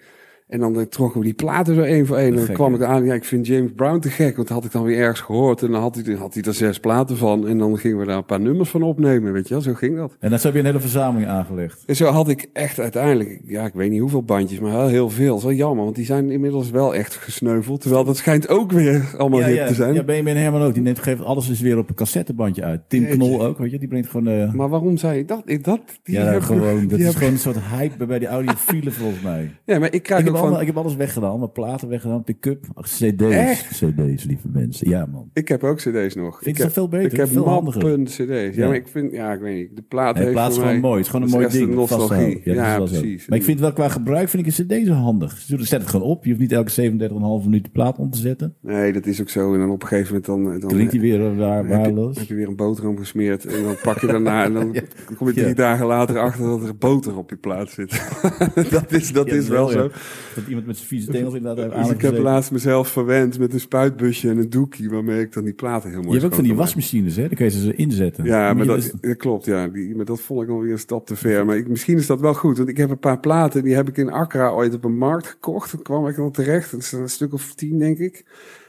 En 0.54 0.60
dan 0.60 0.78
uh, 0.78 0.82
trokken 0.82 1.20
we 1.20 1.24
die 1.24 1.34
platen 1.34 1.74
zo 1.74 1.80
één 1.80 2.06
voor 2.06 2.16
één. 2.16 2.38
En 2.38 2.46
dan 2.46 2.54
kwam 2.54 2.74
ik 2.74 2.82
aan, 2.82 3.04
ja, 3.04 3.14
ik 3.14 3.24
vind 3.24 3.46
James 3.46 3.70
Brown 3.76 3.98
te 3.98 4.08
gek. 4.08 4.36
Want 4.36 4.48
dat 4.48 4.56
had 4.56 4.66
ik 4.66 4.72
dan 4.72 4.82
weer 4.84 4.98
ergens 4.98 5.20
gehoord. 5.20 5.62
En 5.62 5.70
dan 5.70 5.80
had 5.80 6.00
hij, 6.04 6.14
had 6.14 6.34
hij 6.34 6.42
er 6.42 6.54
zes 6.54 6.80
platen 6.80 7.16
van. 7.16 7.46
En 7.48 7.58
dan 7.58 7.78
gingen 7.78 7.98
we 7.98 8.04
daar 8.04 8.16
een 8.16 8.24
paar 8.24 8.40
nummers 8.40 8.70
van 8.70 8.82
opnemen, 8.82 9.32
weet 9.32 9.48
je 9.48 9.54
wel. 9.54 9.62
Zo 9.62 9.74
ging 9.74 9.96
dat. 9.96 10.16
En 10.20 10.30
dan 10.30 10.38
heb 10.42 10.52
je 10.52 10.58
een 10.58 10.64
hele 10.64 10.80
verzameling 10.80 11.30
aangelegd. 11.30 11.82
En 11.86 11.96
zo 11.96 12.06
had 12.06 12.28
ik 12.28 12.48
echt 12.52 12.80
uiteindelijk, 12.80 13.40
ja, 13.44 13.64
ik 13.64 13.72
weet 13.74 13.90
niet 13.90 14.00
hoeveel 14.00 14.22
bandjes, 14.22 14.60
maar 14.60 14.70
heel, 14.70 14.88
heel 14.88 15.10
veel. 15.10 15.38
Zo 15.38 15.52
jammer, 15.52 15.84
want 15.84 15.96
die 15.96 16.04
zijn 16.04 16.30
inmiddels 16.30 16.70
wel 16.70 16.94
echt 16.94 17.14
gesneuveld. 17.14 17.80
Terwijl 17.80 18.04
dat 18.04 18.16
schijnt 18.16 18.48
ook 18.48 18.72
weer 18.72 19.14
allemaal 19.18 19.40
ja, 19.40 19.46
hip 19.46 19.56
ja, 19.56 19.66
te 19.66 19.74
zijn. 19.74 19.94
Ja, 19.94 20.02
Benjamin 20.02 20.36
Herman 20.36 20.62
ook. 20.62 20.74
Die 20.74 20.82
neemt, 20.82 20.98
geeft 20.98 21.22
alles 21.22 21.48
is 21.48 21.60
weer 21.60 21.78
op 21.78 21.88
een 21.88 21.94
cassettebandje 21.94 22.62
uit. 22.62 22.80
Tim 22.88 23.06
Knol 23.06 23.44
ook, 23.44 23.58
weet 23.58 23.70
je. 23.70 23.78
Die 23.78 23.88
brengt 23.88 24.10
gewoon... 24.10 24.28
Uh... 24.28 24.52
Maar 24.52 24.68
waarom 24.68 24.96
zei 24.96 25.18
ik 25.18 25.28
dat? 25.28 25.42
Ik, 25.44 25.64
dat 25.64 25.80
die 26.02 26.14
ja, 26.14 26.40
gewoon, 26.40 26.88
dat 26.88 26.98
is 26.98 27.14
gewoon 27.14 27.32
een 27.32 27.38
soort 27.38 27.58
hype 27.76 28.06
bij 28.06 28.18
die 28.18 28.28
audiofielen 28.28 28.92
volgens 28.92 29.22
mij. 29.22 29.50
Ja, 29.64 29.78
maar 29.78 29.92
ik 29.92 30.02
krijg 30.02 30.26
ik 30.26 30.36
ook. 30.36 30.43
Allemaal, 30.44 30.60
ik 30.60 30.66
heb 30.66 30.76
alles 30.76 30.94
weggedaan. 30.96 31.38
Mijn 31.38 31.52
platen 31.52 31.88
weggedaan. 31.88 32.22
Pick-up. 32.24 32.64
CD's. 32.80 33.22
Echt? 33.30 33.66
CD's, 33.66 34.24
lieve 34.24 34.48
mensen. 34.52 34.88
Ja, 34.88 35.06
man. 35.12 35.30
Ik 35.32 35.48
heb 35.48 35.64
ook 35.64 35.76
cd's 35.76 36.14
nog. 36.14 36.38
Vind 36.42 36.56
ik 36.56 36.62
heb, 36.62 36.72
veel 36.72 36.88
beter? 36.88 37.12
Ik 37.12 37.16
heb 37.16 37.28
veel 37.28 37.48
handiger. 37.48 38.02
cd's. 38.04 38.16
Ja, 38.16 38.34
Ja. 38.34 38.66
maar 38.66 38.74
ik 38.76 38.88
vind, 38.88 39.12
ja, 39.12 39.32
ik 39.32 39.40
weet 39.40 39.56
niet. 39.56 39.76
De 39.76 39.82
plaat 39.82 40.14
Nee, 40.14 40.26
is 40.34 40.40
gewoon 40.40 40.64
mij- 40.64 40.80
mooi. 40.80 40.96
Het 40.96 41.04
is 41.04 41.08
gewoon 41.10 41.26
een 41.26 41.32
mooi 41.32 41.48
ding. 41.48 41.68
een 41.68 41.74
nostalgie. 41.74 42.40
Ja, 42.44 42.54
dat 42.54 42.64
is 42.64 42.76
wel 42.76 42.86
zo. 42.86 43.00
precies. 43.00 43.26
Maar 43.28 43.38
ik 43.38 43.44
vind 43.44 43.60
wel 43.60 43.72
qua 43.72 43.88
gebruik 43.88 44.28
vind 44.28 44.46
ik 44.46 44.58
een 44.58 44.66
cd 44.82 44.86
zo 44.86 44.92
handig. 44.92 45.38
Zet 45.46 45.80
het 45.80 45.86
gewoon 45.90 46.06
op. 46.06 46.22
Je 46.24 46.28
hoeft 46.30 46.40
niet 46.40 46.52
elke 46.52 46.70
37,5 46.70 47.44
minuut 47.44 47.64
de 47.64 47.70
plaat 47.70 47.98
om 47.98 48.10
te 48.10 48.18
zetten. 48.18 48.54
Nee, 48.60 48.92
dat 48.92 49.06
is 49.06 49.20
ook 49.20 49.28
zo. 49.28 49.52
En 49.54 49.58
dan 49.60 49.70
op 49.70 49.82
een 49.82 49.88
gegeven 49.88 50.22
moment 50.24 50.26
dan... 50.26 50.60
dan 50.60 50.70
Klinkt 50.70 50.92
hij 50.92 51.00
weer 51.00 51.26
eh, 51.30 51.36
waar, 51.38 51.56
heb 51.56 51.66
je, 51.66 51.70
waardeloos. 51.76 52.18
heb 52.18 52.26
je 52.28 52.34
weer 52.34 52.48
een 52.48 52.56
boterham 52.56 52.98
gesmeerd 52.98 53.46
en 53.46 53.62
dan 53.62 53.74
pak 53.82 53.98
je 54.00 54.06
daarna 54.06 54.44
en 54.44 54.52
dan 54.52 54.76
kom 55.18 55.26
je 55.26 55.32
drie 55.32 55.46
Ja. 55.46 55.54
dagen 55.54 55.86
later 55.86 56.18
achter 56.18 56.44
dat 56.46 56.62
er 56.62 56.76
boter 56.76 57.16
op 57.16 57.30
je 57.30 57.36
plaat 57.36 57.70
zit. 57.70 58.02
dat 58.70 58.92
is, 58.92 59.12
dat 59.12 59.26
Ja, 59.28 59.34
is 59.34 59.48
wel 59.48 59.66
ja. 59.66 59.72
zo. 59.72 59.90
Dat 60.34 60.46
iemand 60.46 60.66
met 60.66 60.76
zijn 60.76 60.88
vieze 60.88 61.10
tengels 61.10 61.34
inderdaad 61.34 61.72
heeft 61.72 61.84
Dus 61.84 61.94
ik 61.94 62.00
heb 62.00 62.18
laatst 62.18 62.50
mezelf 62.50 62.88
verwend 62.88 63.38
met 63.38 63.52
een 63.52 63.60
spuitbusje 63.60 64.28
en 64.28 64.38
een 64.38 64.50
doekje 64.50 64.88
waarmee 64.88 65.20
ik 65.20 65.32
dan 65.32 65.44
die 65.44 65.52
platen 65.52 65.90
heel 65.90 65.98
mooi 65.98 66.08
Je 66.08 66.14
hebt 66.14 66.26
ook 66.26 66.34
van 66.34 66.44
die 66.44 66.54
wasmachines, 66.54 67.16
hè? 67.16 67.22
Dan 67.22 67.36
kun 67.36 67.44
je 67.44 67.50
ze 67.50 67.74
inzetten. 67.74 68.24
Ja, 68.24 68.54
maar 68.54 68.66
dat, 68.66 68.76
dus- 68.76 68.92
dat 69.00 69.16
klopt, 69.16 69.44
ja. 69.44 69.68
Die, 69.68 69.96
maar 69.96 70.04
dat 70.04 70.20
vond 70.20 70.42
ik 70.42 70.48
alweer 70.48 70.72
een 70.72 70.78
stap 70.78 71.06
te 71.06 71.16
ver. 71.16 71.46
Maar 71.46 71.56
ik, 71.56 71.68
misschien 71.68 71.96
is 71.96 72.06
dat 72.06 72.20
wel 72.20 72.34
goed, 72.34 72.56
want 72.56 72.68
ik 72.68 72.76
heb 72.76 72.90
een 72.90 72.98
paar 72.98 73.20
platen, 73.20 73.64
die 73.64 73.74
heb 73.74 73.88
ik 73.88 73.96
in 73.96 74.10
Accra 74.10 74.50
ooit 74.50 74.74
op 74.74 74.84
een 74.84 74.98
markt 74.98 75.26
gekocht. 75.26 75.70
Toen 75.70 75.82
kwam 75.82 76.08
ik 76.08 76.16
dan 76.16 76.30
terecht, 76.30 76.70
dat 76.70 76.80
is 76.80 76.92
een 76.92 77.08
stuk 77.08 77.32
of 77.32 77.54
tien, 77.54 77.78
denk 77.78 77.98
ik. 77.98 78.24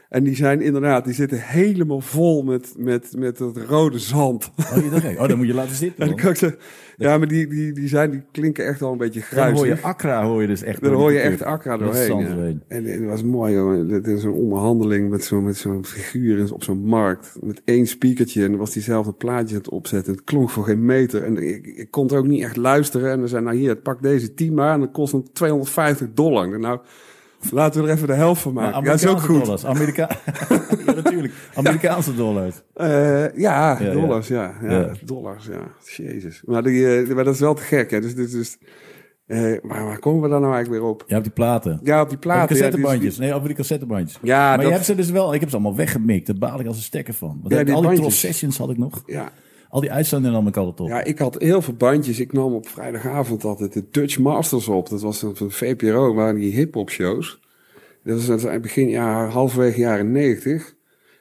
En 0.08 0.24
die 0.24 0.34
zijn 0.34 0.60
inderdaad, 0.60 1.04
die 1.04 1.14
zitten 1.14 1.40
helemaal 1.40 2.00
vol 2.00 2.42
met, 2.42 2.74
met, 2.76 3.12
met 3.18 3.38
dat 3.38 3.56
rode 3.56 3.98
zand. 3.98 4.50
Oh, 4.56 4.84
je 4.84 4.90
dacht, 4.90 5.02
hey, 5.02 5.18
oh, 5.18 5.28
dan 5.28 5.36
moet 5.36 5.46
je 5.46 5.54
laten 5.54 5.74
zitten. 5.74 6.06
Dan 6.08 6.16
kan 6.16 6.30
ik 6.30 6.56
ja, 6.96 7.18
maar 7.18 7.28
die, 7.28 7.46
die, 7.46 7.72
die, 7.72 7.88
zijn, 7.88 8.10
die 8.10 8.22
klinken 8.32 8.66
echt 8.66 8.80
wel 8.80 8.92
een 8.92 8.98
beetje 8.98 9.22
Dan 9.34 9.52
hoor 9.52 9.66
je 9.66 9.80
Accra, 9.80 10.24
hoor 10.24 10.40
je 10.40 10.46
dus 10.46 10.62
echt. 10.62 10.82
Dan 10.82 10.92
hoor 10.92 11.12
je 11.12 11.18
echt. 11.18 11.42
Accra 11.42 11.76
doorheen. 11.76 12.06
zand 12.06 12.26
ja. 12.26 12.34
doorheen. 12.34 12.62
En, 12.68 12.84
dat 12.84 13.10
was 13.10 13.22
mooi, 13.22 13.54
jongen. 13.54 13.88
Dat 13.88 14.06
is 14.06 14.24
een 14.24 14.32
onderhandeling 14.32 15.10
met 15.10 15.24
zo'n 15.24 15.44
met 15.44 15.56
zo'n 15.56 15.84
figuur 15.84 16.52
op 16.52 16.62
zo'n 16.62 16.84
markt. 16.84 17.36
Met 17.40 17.62
één 17.64 17.86
speakertje. 17.86 18.44
En 18.44 18.50
dan 18.50 18.58
was 18.58 18.72
diezelfde 18.72 19.12
plaatje 19.12 19.54
aan 19.54 19.60
het 19.60 19.70
opzetten. 19.70 20.12
Het 20.12 20.24
klonk 20.24 20.50
voor 20.50 20.64
geen 20.64 20.84
meter. 20.84 21.24
En 21.24 21.36
ik, 21.36 21.66
ik 21.66 21.90
kon 21.90 22.06
het 22.06 22.14
ook 22.14 22.26
niet 22.26 22.42
echt 22.42 22.56
luisteren. 22.56 23.10
En 23.10 23.18
dan 23.18 23.28
zei, 23.28 23.44
nou 23.44 23.56
hier, 23.56 23.76
pak 23.76 24.02
deze 24.02 24.34
10 24.34 24.54
maar. 24.54 24.74
En 24.74 24.80
dat 24.80 24.92
kost 24.92 25.12
hem 25.12 25.32
250 25.32 26.08
dollar. 26.14 26.58
Nou, 26.60 26.78
laten 27.50 27.82
we 27.82 27.88
er 27.88 27.94
even 27.94 28.06
de 28.06 28.12
helft 28.14 28.42
van 28.42 28.52
maken. 28.52 28.82
Ja, 28.84 28.90
dat 28.90 28.94
is 28.94 29.06
ook 29.06 29.18
Amerikaanse 29.18 29.32
goed. 29.32 29.44
dollars. 29.44 29.64
Amerika 29.64 30.08
ja, 30.86 30.92
natuurlijk. 30.94 31.34
Amerikaanse 31.54 32.14
dollars. 32.14 32.54
Eh, 32.74 33.36
ja, 33.36 33.78
ja. 33.80 33.92
dollars, 33.92 34.28
ja. 34.28 34.54
Ja, 34.62 34.70
Ja. 34.70 34.92
dollars, 35.04 35.46
ja. 35.46 35.60
Jezus. 36.04 36.42
Maar, 36.44 36.62
die, 36.62 36.96
eh, 37.02 37.14
maar 37.14 37.24
dat 37.24 37.34
is 37.34 37.40
wel 37.40 37.54
te 37.54 37.62
gek, 37.62 37.90
hè. 37.90 38.00
Dus 38.00 38.14
dit 38.14 38.32
is... 38.32 38.58
eh, 39.26 39.52
maar 39.62 39.84
waar 39.84 39.98
komen 39.98 40.22
we 40.22 40.28
dan 40.28 40.40
nou 40.40 40.54
eigenlijk 40.54 40.82
weer 40.82 40.92
op? 40.92 41.04
Je 41.06 41.12
hebt 41.12 41.24
die 41.24 41.34
platen. 41.34 41.80
Ja, 41.82 42.00
op 42.02 42.08
die 42.08 42.18
platen. 42.18 42.48
die 42.48 42.56
ja, 42.56 42.62
die- 42.62 42.70
cassettebandjes. 42.70 43.18
Nee, 43.18 43.34
over 43.34 43.46
die 43.48 43.56
cassettebandjes. 43.56 44.18
Ja, 44.22 44.48
maar 44.48 44.56
dat, 44.56 44.66
je 44.66 44.72
hebt 44.72 44.84
ze 44.84 44.94
dus 44.94 45.10
wel... 45.10 45.34
Ik 45.34 45.40
heb 45.40 45.48
ze 45.48 45.54
allemaal 45.54 45.76
weggemikt. 45.76 46.26
Daar 46.26 46.36
baal 46.38 46.60
ik 46.60 46.66
als 46.66 46.76
een 46.76 46.82
stekker 46.82 47.14
van. 47.14 47.38
Want 47.42 47.54
Ja, 47.54 47.64
die 47.64 47.74
al 47.74 47.80
die 47.80 47.90
bandjes. 47.90 47.98
Tross 48.00 48.20
Sessions 48.20 48.58
had 48.58 48.70
ik 48.70 48.78
nog. 48.78 49.02
ja, 49.06 49.30
Al 49.68 49.80
die 49.80 49.92
uitzendingen 49.92 50.32
nam 50.36 50.46
ik 50.46 50.56
altijd 50.56 50.80
op. 50.80 50.88
Ja, 50.88 51.04
ik 51.04 51.18
had 51.18 51.34
heel 51.40 51.62
veel 51.62 51.74
bandjes. 51.74 52.20
Ik 52.20 52.32
nam 52.32 52.54
op 52.54 52.68
vrijdagavond 52.68 53.44
altijd 53.44 53.72
de 53.72 53.84
Dutch 53.90 54.18
Masters 54.18 54.68
op. 54.68 54.88
Dat 54.88 55.00
was 55.00 55.18
van 55.34 55.50
VPRO, 55.50 56.14
waren 56.14 56.34
die 56.40 56.52
hip-hop 56.52 56.90
shows. 56.90 57.40
Dat 58.06 58.42
het 58.42 58.62
begin, 58.62 58.88
ja, 58.88 59.26
halverwege 59.28 59.80
jaren 59.80 60.12
negentig. 60.12 60.74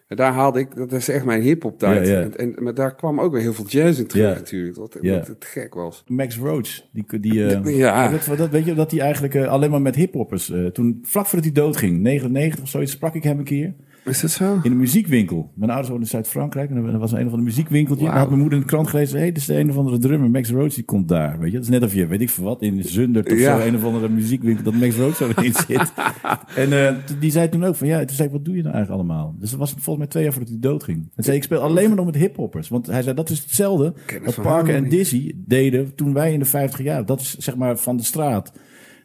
En 0.07 0.15
daar 0.15 0.33
haalde 0.33 0.59
ik, 0.59 0.75
dat 0.75 0.91
is 0.91 1.09
echt 1.09 1.25
mijn 1.25 1.41
hip-hop 1.41 1.79
tijd. 1.79 2.07
En, 2.07 2.37
en, 2.37 2.63
maar 2.63 2.73
daar 2.73 2.95
kwam 2.95 3.19
ook 3.21 3.31
weer 3.31 3.41
heel 3.41 3.53
veel 3.53 3.67
jazz 3.67 3.99
in 3.99 4.07
terug 4.07 4.35
natuurlijk. 4.35 4.75
Wat, 4.77 4.97
het 5.01 5.45
gek 5.45 5.73
was. 5.73 6.03
Max 6.07 6.37
Roach. 6.37 6.81
Die, 6.91 7.19
die, 7.19 7.45
eh, 7.47 7.77
Ja. 7.77 8.09
dat, 8.09 8.37
dat, 8.37 8.49
weet 8.49 8.65
je 8.65 8.73
dat 8.73 8.91
hij 8.91 8.99
eigenlijk 8.99 9.35
eh, 9.35 9.47
alleen 9.47 9.69
maar 9.69 9.81
met 9.81 9.95
hiphoppers... 9.95 10.51
eh 10.51 10.65
toen, 10.65 10.99
vlak 11.03 11.25
voordat 11.25 11.45
hij 11.45 11.63
doodging, 11.63 11.99
99 11.99 12.61
of 12.61 12.69
zoiets, 12.69 12.91
sprak 12.91 13.15
ik 13.15 13.23
hem 13.23 13.37
een 13.37 13.43
keer. 13.43 13.73
Is 14.05 14.21
dat 14.21 14.31
zo? 14.31 14.59
In 14.63 14.71
een 14.71 14.77
muziekwinkel. 14.77 15.51
Mijn 15.55 15.69
ouders 15.69 15.89
woonden 15.89 16.07
in 16.07 16.13
Zuid-Frankrijk. 16.13 16.69
En 16.69 16.75
er 16.75 16.97
was 16.97 17.11
een 17.11 17.17
of 17.25 17.25
ander 17.31 17.43
muziekwinkeltje. 17.43 18.05
En 18.05 18.09
Wauw. 18.11 18.19
had 18.19 18.29
mijn 18.29 18.39
moeder 18.41 18.57
in 18.59 18.63
de 18.65 18.69
krant 18.71 18.87
gelezen. 18.87 19.15
Hé, 19.15 19.21
hey, 19.21 19.31
dit 19.31 19.37
is 19.41 19.45
de 19.47 19.57
een 19.59 19.69
of 19.69 19.77
andere 19.77 19.97
drummer. 19.97 20.29
Max 20.29 20.49
Roach, 20.51 20.73
die 20.73 20.83
komt 20.83 21.07
daar. 21.07 21.39
Weet 21.39 21.47
je, 21.51 21.55
dat 21.57 21.63
is 21.63 21.69
net 21.71 21.83
of 21.83 21.93
je, 21.93 22.07
weet 22.07 22.21
ik 22.21 22.29
veel 22.29 22.43
wat, 22.43 22.61
in 22.61 22.83
Zundert 22.83 23.31
of 23.31 23.39
Ja. 23.39 23.59
zo. 23.59 23.67
Een 23.67 23.75
of 23.75 23.83
andere 23.83 24.09
muziekwinkel, 24.09 24.63
dat 24.63 24.73
Max 24.73 24.95
Roach 24.95 25.15
zo 25.15 25.29
in 25.41 25.53
zit. 25.67 25.93
en 26.55 26.87
eh, 26.87 26.95
die 27.19 27.31
zei 27.31 27.49
toen 27.49 27.63
ook 27.65 27.75
van, 27.75 27.87
ja, 27.87 27.97
toen 28.05 28.15
zei 28.15 28.27
ik, 28.27 28.33
wat 28.33 28.45
doe 28.45 28.55
je 28.55 28.61
nou 28.61 28.73
eigenlijk 28.75 29.03
allemaal? 29.03 29.35
Dus 29.39 29.49
dat 29.49 29.59
was 29.59 29.71
volgens 29.71 29.97
mij 29.97 30.07
twee 30.07 30.23
jaar 30.23 30.31
voordat 30.31 30.51
hij 30.51 30.59
doodging. 30.61 31.09
En 31.15 31.23
zei 31.23 31.37
ik, 31.37 31.43
speel 31.43 31.59
alleen 31.61 31.87
maar 31.87 31.97
nog 31.97 32.05
met 32.05 32.15
hiphoppers. 32.15 32.67
Want 32.69 32.87
hij 32.87 33.01
zei, 33.01 33.15
dat 33.15 33.29
is 33.29 33.39
hetzelfde 33.39 33.93
wat 34.25 34.41
Parker 34.41 34.75
en. 34.75 34.89
Dizzy 34.89 35.31
deden 35.35 35.95
toen 35.95 36.13
wij 36.13 36.33
in 36.33 36.39
de 36.39 36.45
50 36.45 36.83
jaar. 36.83 37.05
Dat 37.05 37.19
is 37.21 37.37
zeg 37.37 37.55
maar 37.55 37.77
van 37.77 37.97
de 37.97 38.03
straat. 38.03 38.51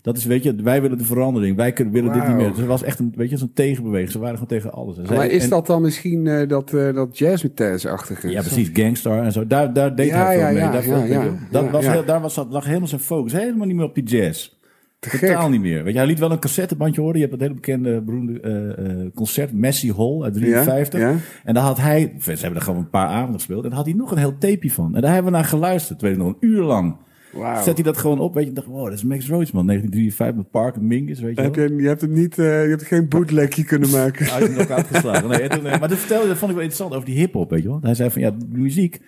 Dat 0.03 0.17
is, 0.17 0.25
weet 0.25 0.43
je, 0.43 0.55
wij 0.55 0.83
willen 0.83 0.99
de 0.99 1.05
verandering. 1.05 1.57
Wij 1.57 1.73
kunnen, 1.73 1.95
willen 1.95 2.13
dit 2.13 2.27
niet 2.27 2.37
meer. 2.37 2.49
Dus 2.49 2.57
het 2.59 2.67
was 2.67 2.83
echt 2.83 2.99
een, 2.99 3.13
weet 3.17 3.31
je, 3.31 3.37
zo'n 3.37 3.53
tegenbeweging. 3.55 4.11
Ze 4.11 4.19
waren 4.19 4.35
gewoon 4.35 4.49
tegen 4.49 4.73
alles. 4.73 4.99
En 4.99 5.07
zij- 5.07 5.17
Maar 5.17 5.27
is 5.27 5.45
en- 5.45 5.51
dat 5.51 5.67
dan 5.67 5.83
misschien 5.83 6.27
eh, 6.27 6.49
dat, 6.49 6.73
eh 6.75 6.95
dat 6.95 7.19
jazzmetijs-achtige? 7.19 8.29
ja, 8.31 8.41
precies. 8.41 8.71
Gangstar 8.73 9.23
en 9.25 9.33
zo. 9.33 9.47
Daar, 9.47 9.73
daar 9.73 9.95
deed 9.95 10.07
Ja, 10.09 10.25
hij 10.25 10.35
veel 10.35 10.41
ja, 10.47 10.51
mee. 10.53 10.57
ja, 10.59 10.71
daar, 10.73 10.83
je 11.07 11.33
dat 11.51 11.71
was. 11.71 11.87
Heel, 11.87 12.05
daar 12.05 12.21
was, 12.21 12.37
lag 12.51 12.65
helemaal 12.65 12.89
zijn 12.89 13.01
focus. 13.01 13.33
Helemaal 13.33 13.67
niet 13.67 13.77
meer 13.77 13.85
op 13.85 13.95
die 13.95 14.05
jazz. 14.05 14.59
Te 14.99 15.19
Totaal 15.19 15.43
gek. 15.43 15.51
niet 15.51 15.61
meer. 15.61 15.85
Weet 15.85 15.93
je, 15.93 15.99
hij 15.99 16.09
liet 16.09 16.19
wel 16.19 16.31
een 16.31 16.39
cassettebandje 16.39 17.01
horen. 17.01 17.17
Je 17.17 17.27
hebt 17.27 17.33
dat 17.33 17.41
hele 17.41 17.55
bekende, 17.55 18.01
beroemde 18.01 18.41
eh, 18.41 19.15
concert, 19.15 19.53
Messi 19.53 19.93
Hall 19.93 20.23
uit 20.23 20.35
53. 20.35 21.01
Ja, 21.01 21.09
ja. 21.09 21.17
En 21.45 21.55
daar 21.55 21.63
had 21.63 21.79
hij, 21.79 22.15
ze 22.21 22.31
hebben 22.31 22.55
er 22.55 22.61
gewoon 22.61 22.79
een 22.81 22.91
paar 22.91 23.09
avonden 23.09 23.35
gespeeld. 23.35 23.63
En 23.63 23.69
daar 23.69 23.79
had 23.79 23.87
hij 23.87 23.95
nog 23.95 24.11
een 24.11 24.19
heel 24.19 24.39
tapeje 24.39 24.71
van. 24.71 24.95
En 24.95 25.01
daar 25.01 25.13
hebben 25.13 25.33
we 25.33 25.39
naar 25.39 25.47
geluisterd. 25.47 26.01
Weet 26.01 26.13
je 26.13 26.19
nog, 26.19 26.29
een 26.29 26.37
uur 26.49 26.63
lang. 26.63 26.97
Wauw. 27.33 27.63
Zet 27.63 27.75
hij 27.75 27.83
dat 27.85 27.97
gewoon 27.97 28.19
op. 28.19 28.35
Weet 28.35 28.43
je, 28.45 28.49
ik 28.51 28.55
dacht, 28.57 28.67
wow, 28.69 28.85
dat 28.85 28.93
is 28.93 29.03
Max 29.05 29.29
Roach, 29.29 29.53
man. 29.53 29.67
1953 29.67 30.37
met 30.37 30.51
Parker 30.51 30.83
Mingus, 30.83 31.21
weet 31.21 31.37
je 31.37 31.43
Heb 31.43 31.55
je, 31.55 31.75
je 31.77 31.87
hebt 31.89 32.01
hem 32.01 32.13
niet, 32.13 32.39
eh, 32.39 32.45
je 32.65 32.69
hebt 32.71 32.83
geen 32.83 33.09
bootlegje 33.09 33.65
kunnen 33.65 33.91
maken. 33.91 34.31
Uit 34.31 34.49
hem 34.49 34.59
ook 34.59 34.71
uitgeslagen. 34.71 35.29
Nee, 35.29 35.41
en 35.41 35.51
toen, 35.51 35.67
eh, 35.67 35.81
maar 35.81 35.89
dat 35.89 35.99
vertelde, 35.99 36.29
dat 36.29 36.37
vond 36.37 36.51
ik 36.51 36.57
wel 36.57 36.67
interessant 36.67 36.95
over 36.95 37.07
die 37.07 37.19
hip-hop, 37.19 37.51
weet 37.51 37.63
je 37.63 37.69
wel. 37.69 37.79
Hij 37.83 37.95
zei 37.95 38.11
van 38.11 38.23
ja, 38.23 38.33
muziek 38.49 39.01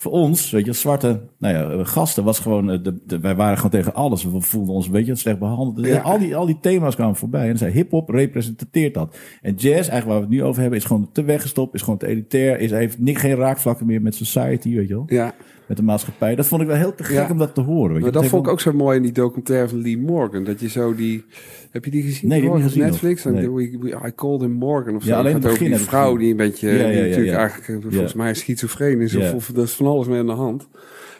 voor 0.00 0.12
ons, 0.12 0.50
weet 0.50 0.64
je, 0.64 0.72
zwarte 0.72 1.20
nou 1.38 1.54
ja, 1.54 1.70
eh, 1.70 1.86
gasten 1.86 2.24
was 2.24 2.38
gewoon, 2.38 2.70
eh, 2.70 2.82
de, 2.82 2.98
de- 3.06 3.20
wij 3.20 3.34
waren 3.36 3.56
gewoon 3.56 3.70
tegen 3.70 3.94
alles. 3.94 4.24
We 4.24 4.40
voelden 4.40 4.74
ons, 4.74 4.88
weet 4.88 5.06
je, 5.06 5.14
slecht 5.14 5.38
behandeld. 5.38 5.76
Dus 5.76 5.86
Ja. 5.86 6.00
al, 6.00 6.18
die, 6.18 6.36
al 6.36 6.46
die 6.46 6.58
thema's 6.60 6.94
kwamen 6.94 7.16
voorbij. 7.16 7.40
En 7.40 7.46
hij 7.48 7.56
zei, 7.56 7.72
hip-hop 7.72 8.08
representeert 8.08 8.94
dat. 8.94 9.16
En 9.42 9.54
jazz, 9.54 9.74
eigenlijk 9.88 10.04
waar 10.06 10.16
we 10.16 10.22
het 10.22 10.30
nu 10.30 10.42
over 10.42 10.60
hebben, 10.60 10.78
is 10.78 10.84
gewoon 10.84 11.08
te 11.12 11.22
weggestopt, 11.24 11.74
is 11.74 11.82
gewoon 11.82 11.98
te 11.98 12.06
elitair, 12.06 12.58
is, 12.60 12.70
heeft 12.70 12.98
niet, 12.98 13.18
geen 13.18 13.34
raakvlakken 13.34 13.86
meer 13.86 14.02
met 14.02 14.14
society, 14.14 14.74
weet 14.74 14.88
je 14.88 14.94
wel. 14.94 15.04
Ja, 15.06 15.34
Met 15.68 15.76
de 15.76 15.82
maatschappij. 15.82 16.34
Dat 16.34 16.46
vond 16.46 16.60
ik 16.62 16.66
wel 16.66 16.76
heel 16.76 16.94
te 16.94 17.04
gek 17.04 17.16
Ja. 17.16 17.28
om 17.30 17.38
dat 17.38 17.54
te 17.54 17.60
horen. 17.60 17.88
Weet 17.88 17.96
je. 17.96 18.02
maar 18.02 18.12
dat 18.12 18.26
vond 18.26 18.46
ik 18.46 18.52
ook 18.52 18.60
zo 18.60 18.72
mooi 18.72 18.96
in 18.96 19.02
die 19.02 19.12
documentaire 19.12 19.68
van 19.68 19.82
Lee 19.82 19.98
Morgan. 19.98 20.44
Dat 20.44 20.60
je 20.60 20.68
zo 20.68 20.94
die... 20.94 21.24
Heb 21.70 21.84
je 21.84 21.90
die 21.90 22.02
gezien? 22.02 22.28
Nee, 22.28 22.40
die 22.40 22.48
heb 22.48 22.58
ik 22.58 22.64
niet 22.64 22.72
gezien 22.72 22.90
Netflix? 22.90 23.24
nog. 23.24 23.34
Dan 23.34 23.42
Nee. 23.54 23.68
we- 23.70 23.78
we- 23.80 24.06
I 24.08 24.12
called 24.14 24.40
him 24.40 24.52
Morgan 24.52 24.96
of 24.96 25.02
zo. 25.02 25.08
Ja, 25.08 25.16
alleen 25.18 25.32
Het 25.32 25.42
begin 25.42 25.66
die 25.70 25.76
vrouw 25.78 26.16
die 26.16 26.30
een 26.30 26.36
beetje... 26.36 26.68
Ja, 26.70 26.88
die 26.90 27.00
natuurlijk 27.08 27.36
eigenlijk 27.36 27.68
eh, 27.84 27.90
volgens 27.90 28.14
mij 28.14 28.34
schizofreen 28.34 29.00
is. 29.00 29.16
Of, 29.16 29.48
er 29.48 29.62
is 29.62 29.72
van 29.72 29.86
alles 29.86 30.06
mee 30.06 30.18
aan 30.18 30.26
de 30.26 30.32
hand. 30.32 30.68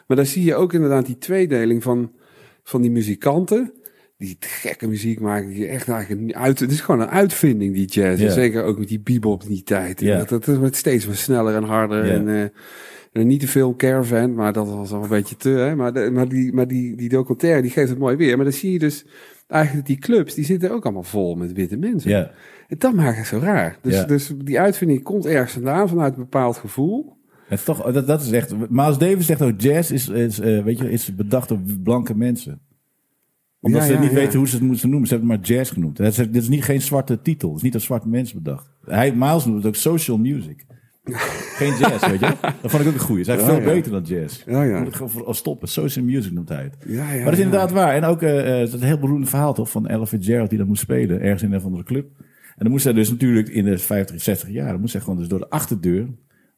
Maar 0.07 0.17
daar 0.17 0.27
zie 0.27 0.45
je 0.45 0.55
ook 0.55 0.73
inderdaad 0.73 1.07
die 1.07 1.19
tweedeling 1.19 1.83
van, 1.83 2.13
van 2.63 2.81
die 2.81 2.91
muzikanten. 2.91 3.73
die 4.19 4.37
gekke 4.41 4.89
muziek 4.89 5.21
maken. 5.21 5.49
Die 5.49 5.67
echt 5.67 5.89
eigenlijk 5.89 6.33
uit, 6.37 6.59
het 6.61 6.71
is 6.71 6.81
gewoon 6.81 7.01
een 7.01 7.09
uitvinding, 7.11 7.75
die 7.75 7.87
jazz. 7.87 8.35
Zeker 8.35 8.63
ook 8.65 8.79
met 8.79 8.89
die 8.89 9.01
bebop 9.01 9.43
in 9.43 9.49
die 9.49 9.63
tijd. 9.63 10.01
Dat, 10.07 10.29
dat 10.29 10.45
wordt 10.57 10.77
steeds 10.77 11.07
wat 11.07 11.17
sneller 11.17 11.55
en 11.55 11.63
harder. 11.65 12.11
En, 12.11 12.29
eh, 12.29 12.43
niet 13.27 13.41
te 13.41 13.49
veel 13.49 13.77
caravan, 13.77 14.35
maar 14.35 14.53
dat 14.53 14.69
was 14.69 14.93
al 14.93 15.03
een 15.03 15.09
beetje 15.09 15.37
te. 15.37 15.49
Hè? 15.49 15.77
Maar, 15.77 15.93
de, 15.93 16.11
maar, 16.13 16.29
die, 16.29 16.53
maar 16.53 16.69
die, 16.69 16.97
die 16.97 17.09
documentaire 17.09 17.63
die 17.63 17.71
geeft 17.71 17.89
het 17.89 17.99
mooi 17.99 18.17
weer. 18.17 18.37
Maar 18.37 18.45
dan 18.45 18.55
zie 18.55 18.73
je 18.73 18.79
dus 18.79 19.05
eigenlijk 19.47 19.87
die 19.87 19.97
clubs, 19.99 20.35
die 20.35 20.45
zitten 20.45 20.71
ook 20.71 20.85
allemaal 20.85 21.03
vol 21.03 21.35
met 21.35 21.53
witte 21.53 21.77
mensen. 21.77 22.11
Ja, 22.11 22.31
En 22.69 22.77
dat 22.79 22.95
maakt 22.95 23.17
het 23.19 23.27
zo 23.27 23.39
raar. 23.39 23.79
Dus, 23.83 23.95
Ja. 23.95 24.05
dus 24.05 24.33
die 24.45 24.61
uitvinding 24.61 25.03
komt 25.03 25.27
ergens 25.27 25.53
vandaan, 25.53 25.89
vanuit 25.89 26.13
een 26.13 26.19
bepaald 26.23 26.57
gevoel. 26.57 27.17
het 27.49 27.59
is 27.59 27.65
toch, 27.65 27.93
dat, 27.93 28.07
dat 28.07 28.23
is 28.23 28.31
echt. 28.31 28.71
Miles 28.71 28.99
Davis 28.99 29.27
zegt 29.27 29.43
ook: 29.43 29.61
jazz 29.61 29.91
is, 29.91 30.09
is, 30.09 30.39
eh, 30.41 30.65
weet 30.65 30.79
je, 30.79 30.91
is 30.91 31.15
bedacht 31.15 31.49
door 31.49 31.61
blanke 31.83 32.17
mensen. 32.17 32.61
Omdat 33.61 33.81
Ja, 33.81 33.87
ze 33.87 33.93
ja, 33.93 34.01
niet 34.01 34.11
ja. 34.11 34.15
weten 34.17 34.39
hoe 34.39 34.49
ze 34.49 34.57
het 34.57 34.65
moeten 34.65 34.89
noemen. 34.91 35.09
Ze 35.09 35.15
hebben 35.15 35.33
het 35.33 35.47
maar 35.47 35.57
jazz 35.57 35.73
genoemd. 35.73 35.97
Dat 35.97 36.07
is, 36.07 36.17
dit 36.17 36.37
is 36.37 36.49
niet 36.49 36.65
geen 36.65 36.83
zwarte 36.83 37.23
titel. 37.23 37.49
Het 37.49 37.57
is 37.57 37.63
niet 37.63 37.75
een 37.75 37.81
zwart 37.81 38.05
mens 38.05 38.33
bedacht. 38.35 38.71
Hij, 38.85 39.13
Miles 39.15 39.45
noemt 39.45 39.57
het 39.57 39.67
ook 39.67 39.75
social 39.75 40.19
music. 40.19 40.67
Geen 41.15 41.77
jazz, 41.79 42.07
weet 42.07 42.21
je. 42.21 42.35
Dat 42.41 42.71
vond 42.71 42.83
ik 42.83 42.89
ook 42.89 42.95
een 42.95 43.01
goeie. 43.01 43.25
Ja, 43.25 43.39
veel 43.39 43.59
ja. 43.59 43.65
beter 43.65 43.93
dan 43.93 44.03
jazz. 44.03 44.43
Ja, 44.47 44.63
ja. 44.63 44.81
Moet 44.81 44.95
gewoon 44.95 45.11
voor- 45.11 45.35
stoppen. 45.35 45.69
Social 45.69 46.05
music 46.05 46.33
noemt 46.33 46.49
hij 46.49 46.63
het. 46.63 46.77
Ja, 46.87 47.11
ja, 47.11 47.15
maar 47.17 47.25
dat 47.25 47.33
is 47.33 47.39
inderdaad 47.39 47.71
waar. 47.71 47.95
En 47.95 48.05
ook 48.05 48.23
eh, 48.23 48.71
dat 48.71 48.81
heel 48.81 48.99
beroemde 48.99 49.27
verhaal 49.27 49.55
toch 49.55 49.71
van 49.71 49.87
Ella 49.89 50.07
Fitzgerald 50.07 50.49
die 50.49 50.59
dat 50.59 50.67
moest 50.69 50.83
spelen. 50.83 51.21
Ergens 51.21 51.43
in 51.43 51.51
een 51.53 51.59
of 51.59 51.65
andere 51.65 51.85
club. 51.85 52.07
En 52.19 52.65
dan 52.65 52.71
moest 52.71 52.83
zij 52.83 52.93
dus 52.93 53.11
natuurlijk 53.11 53.49
in 53.49 53.65
de 53.65 53.79
50, 53.79 54.21
60 54.23 54.49
jaar. 54.49 54.71
Dan 54.71 54.81
moest 54.81 54.93
zij 54.93 55.01
gewoon 55.01 55.19
dus 55.19 55.29
door 55.29 55.39
de 55.39 55.49
achterdeur 55.51 56.07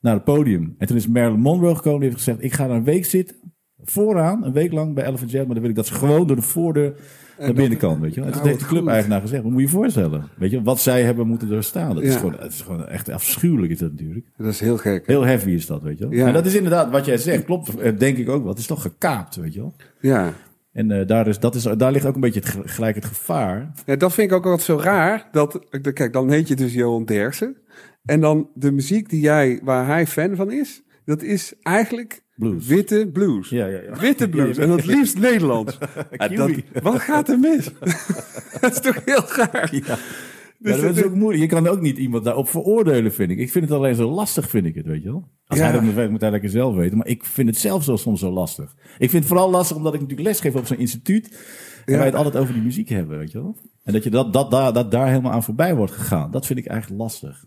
naar 0.00 0.14
het 0.14 0.24
podium. 0.24 0.74
En 0.78 0.86
toen 0.86 0.96
is 0.96 1.06
Marilyn 1.08 1.40
Monroe 1.40 1.74
gekomen. 1.74 2.00
Die 2.00 2.08
heeft 2.08 2.22
gezegd, 2.22 2.42
ik 2.44 2.52
ga 2.52 2.66
daar 2.66 2.76
een 2.76 2.84
week 2.84 3.04
zitten. 3.04 3.36
Vooraan, 3.82 4.44
een 4.44 4.52
week 4.52 4.72
lang 4.72 4.94
bij 4.94 5.04
Ella 5.04 5.16
Fitzgerald. 5.16 5.46
Maar 5.46 5.54
dan 5.56 5.62
wil 5.62 5.70
ik 5.76 5.76
dat 5.76 5.86
ze 5.86 5.94
gewoon 5.94 6.26
door 6.26 6.36
de 6.36 6.42
voordeur 6.42 6.94
naar 7.40 7.52
binnen 7.52 7.78
kan. 7.78 8.00
Weet 8.00 8.14
je 8.14 8.20
wel. 8.20 8.30
Dat 8.32 8.46
heeft 8.46 8.60
de 8.60 8.66
club-eigenaar 8.66 9.20
gezegd. 9.20 9.42
Wat 9.42 9.50
moet 9.52 9.60
je 9.60 9.66
je 9.66 9.72
voorstellen? 9.72 10.28
Weet 10.38 10.50
je, 10.50 10.62
wat 10.62 10.80
zij 10.80 11.02
hebben 11.02 11.26
moeten 11.26 11.48
doorstaan. 11.48 11.94
Dat, 11.94 12.04
is, 12.04 12.14
gewoon, 12.16 12.36
dat 12.40 12.52
is 12.52 12.60
gewoon 12.60 12.86
echt 12.88 13.08
afschuwelijk 13.08 13.72
is 13.72 13.78
dat 13.78 13.90
natuurlijk. 13.90 14.26
Dat 14.36 14.46
is 14.46 14.60
heel 14.60 14.76
gek. 14.76 15.06
Heel 15.06 15.24
heavy 15.24 15.50
is 15.50 15.66
dat, 15.66 15.82
weet 15.82 15.98
je 15.98 16.08
wel. 16.08 16.18
Ja. 16.18 16.26
En 16.26 16.32
dat 16.32 16.46
is 16.46 16.54
inderdaad 16.54 16.90
wat 16.90 17.04
jij 17.04 17.18
zegt. 17.18 17.44
Klopt, 17.44 17.78
eh, 17.78 17.98
denk 17.98 18.16
ik 18.16 18.28
ook 18.28 18.40
wel. 18.40 18.50
Het 18.50 18.58
is 18.58 18.66
toch 18.66 18.82
gekaapt, 18.82 19.36
weet 19.36 19.54
je 19.54 19.60
wel. 19.60 19.74
Ja. 20.00 20.32
En 20.72 20.90
eh, 20.90 21.06
daar, 21.06 21.26
is, 21.26 21.38
dat 21.38 21.54
is, 21.54 21.62
daar 21.62 21.92
ligt 21.92 22.06
ook 22.06 22.14
een 22.14 22.20
beetje 22.20 22.40
het, 22.40 22.48
ge- 22.48 22.68
gelijk 22.68 22.94
het 22.94 23.04
gevaar. 23.04 23.72
ja, 23.86 23.96
dat 23.96 24.12
vind 24.12 24.30
ik 24.30 24.36
ook 24.36 24.44
altijd 24.44 24.62
zo 24.62 24.76
raar. 24.76 25.28
Dat, 25.32 25.58
kijk, 25.92 26.12
dan 26.12 26.30
heet 26.30 26.48
je 26.48 26.56
dus 26.56 26.72
Johan 26.74 27.04
Derksen. 27.04 27.56
En 28.04 28.20
dan 28.20 28.48
de 28.54 28.72
muziek 28.72 29.08
die 29.08 29.20
jij, 29.20 29.60
waar 29.64 29.86
hij 29.86 30.06
fan 30.06 30.36
van 30.36 30.52
is, 30.52 30.82
dat 31.04 31.22
is 31.22 31.54
eigenlijk 31.62 32.22
Blues. 32.40 32.66
witte 32.66 33.08
blues. 33.12 33.48
Ja, 33.48 33.66
ja, 33.66 33.80
ja. 33.82 34.00
Witte 34.00 34.28
blues. 34.34 34.56
En 34.58 34.70
het 34.70 34.86
liefst 34.86 35.18
Nederlands. 35.18 35.78
Dat, 36.10 36.28
Kiwi. 36.28 36.64
wat 36.82 37.00
gaat 37.00 37.28
er 37.28 37.38
mis? 37.38 37.70
dat 38.60 38.72
is 38.72 38.80
toch 38.80 39.04
heel 39.04 39.22
raar? 39.26 39.68
Ja. 39.74 39.96
Dus 40.58 40.76
Ja, 40.76 40.82
dat 40.82 40.96
is 40.96 41.04
ook 41.04 41.14
moeilijk. 41.14 41.42
Je 41.42 41.48
kan 41.56 41.66
ook 41.66 41.80
niet 41.80 41.98
iemand 41.98 42.24
daarop 42.24 42.48
veroordelen, 42.48 43.12
vind 43.12 43.30
ik. 43.30 43.38
Ik 43.38 43.50
vind 43.50 43.64
het 43.68 43.74
alleen 43.78 43.94
zo 43.94 44.10
lastig, 44.10 44.48
vind 44.50 44.66
ik 44.66 44.74
het, 44.74 44.86
weet 44.86 45.02
je 45.02 45.08
wel. 45.10 45.28
Als 45.46 45.58
Ja. 45.58 45.64
hij 45.64 45.72
dat 45.74 45.82
moet 45.82 45.94
weten, 45.94 46.10
moet 46.10 46.20
hij 46.20 46.30
lekker 46.30 46.50
zelf 46.50 46.74
weten. 46.74 46.96
Maar 46.96 47.06
ik 47.06 47.24
vind 47.24 47.48
het 47.48 47.56
zelf 47.58 47.84
zo 47.84 47.96
soms 47.96 48.20
zo 48.20 48.30
lastig. 48.30 48.74
Ik 48.98 49.10
vind 49.10 49.12
het 49.12 49.26
vooral 49.26 49.50
lastig 49.50 49.76
omdat 49.76 49.94
ik 49.94 50.00
natuurlijk 50.00 50.28
lesgeef 50.28 50.54
op 50.54 50.66
zo'n 50.66 50.78
instituut. 50.78 51.26
En 51.84 51.92
Ja. 51.92 51.96
wij 51.98 52.06
het 52.06 52.14
altijd 52.16 52.36
over 52.36 52.54
die 52.54 52.62
muziek 52.62 52.88
hebben, 52.88 53.18
weet 53.18 53.30
je 53.32 53.38
wel. 53.42 53.56
En 53.84 53.92
dat 53.92 54.04
je 54.04 54.10
dat, 54.10 54.32
dat, 54.32 54.50
daar, 54.50 54.72
dat 54.72 54.90
daar 54.90 55.08
helemaal 55.08 55.32
aan 55.32 55.44
voorbij 55.44 55.74
wordt 55.74 55.92
gegaan. 55.92 56.30
Dat 56.30 56.46
vind 56.46 56.58
ik 56.58 56.66
eigenlijk 56.66 57.00
lastig. 57.02 57.44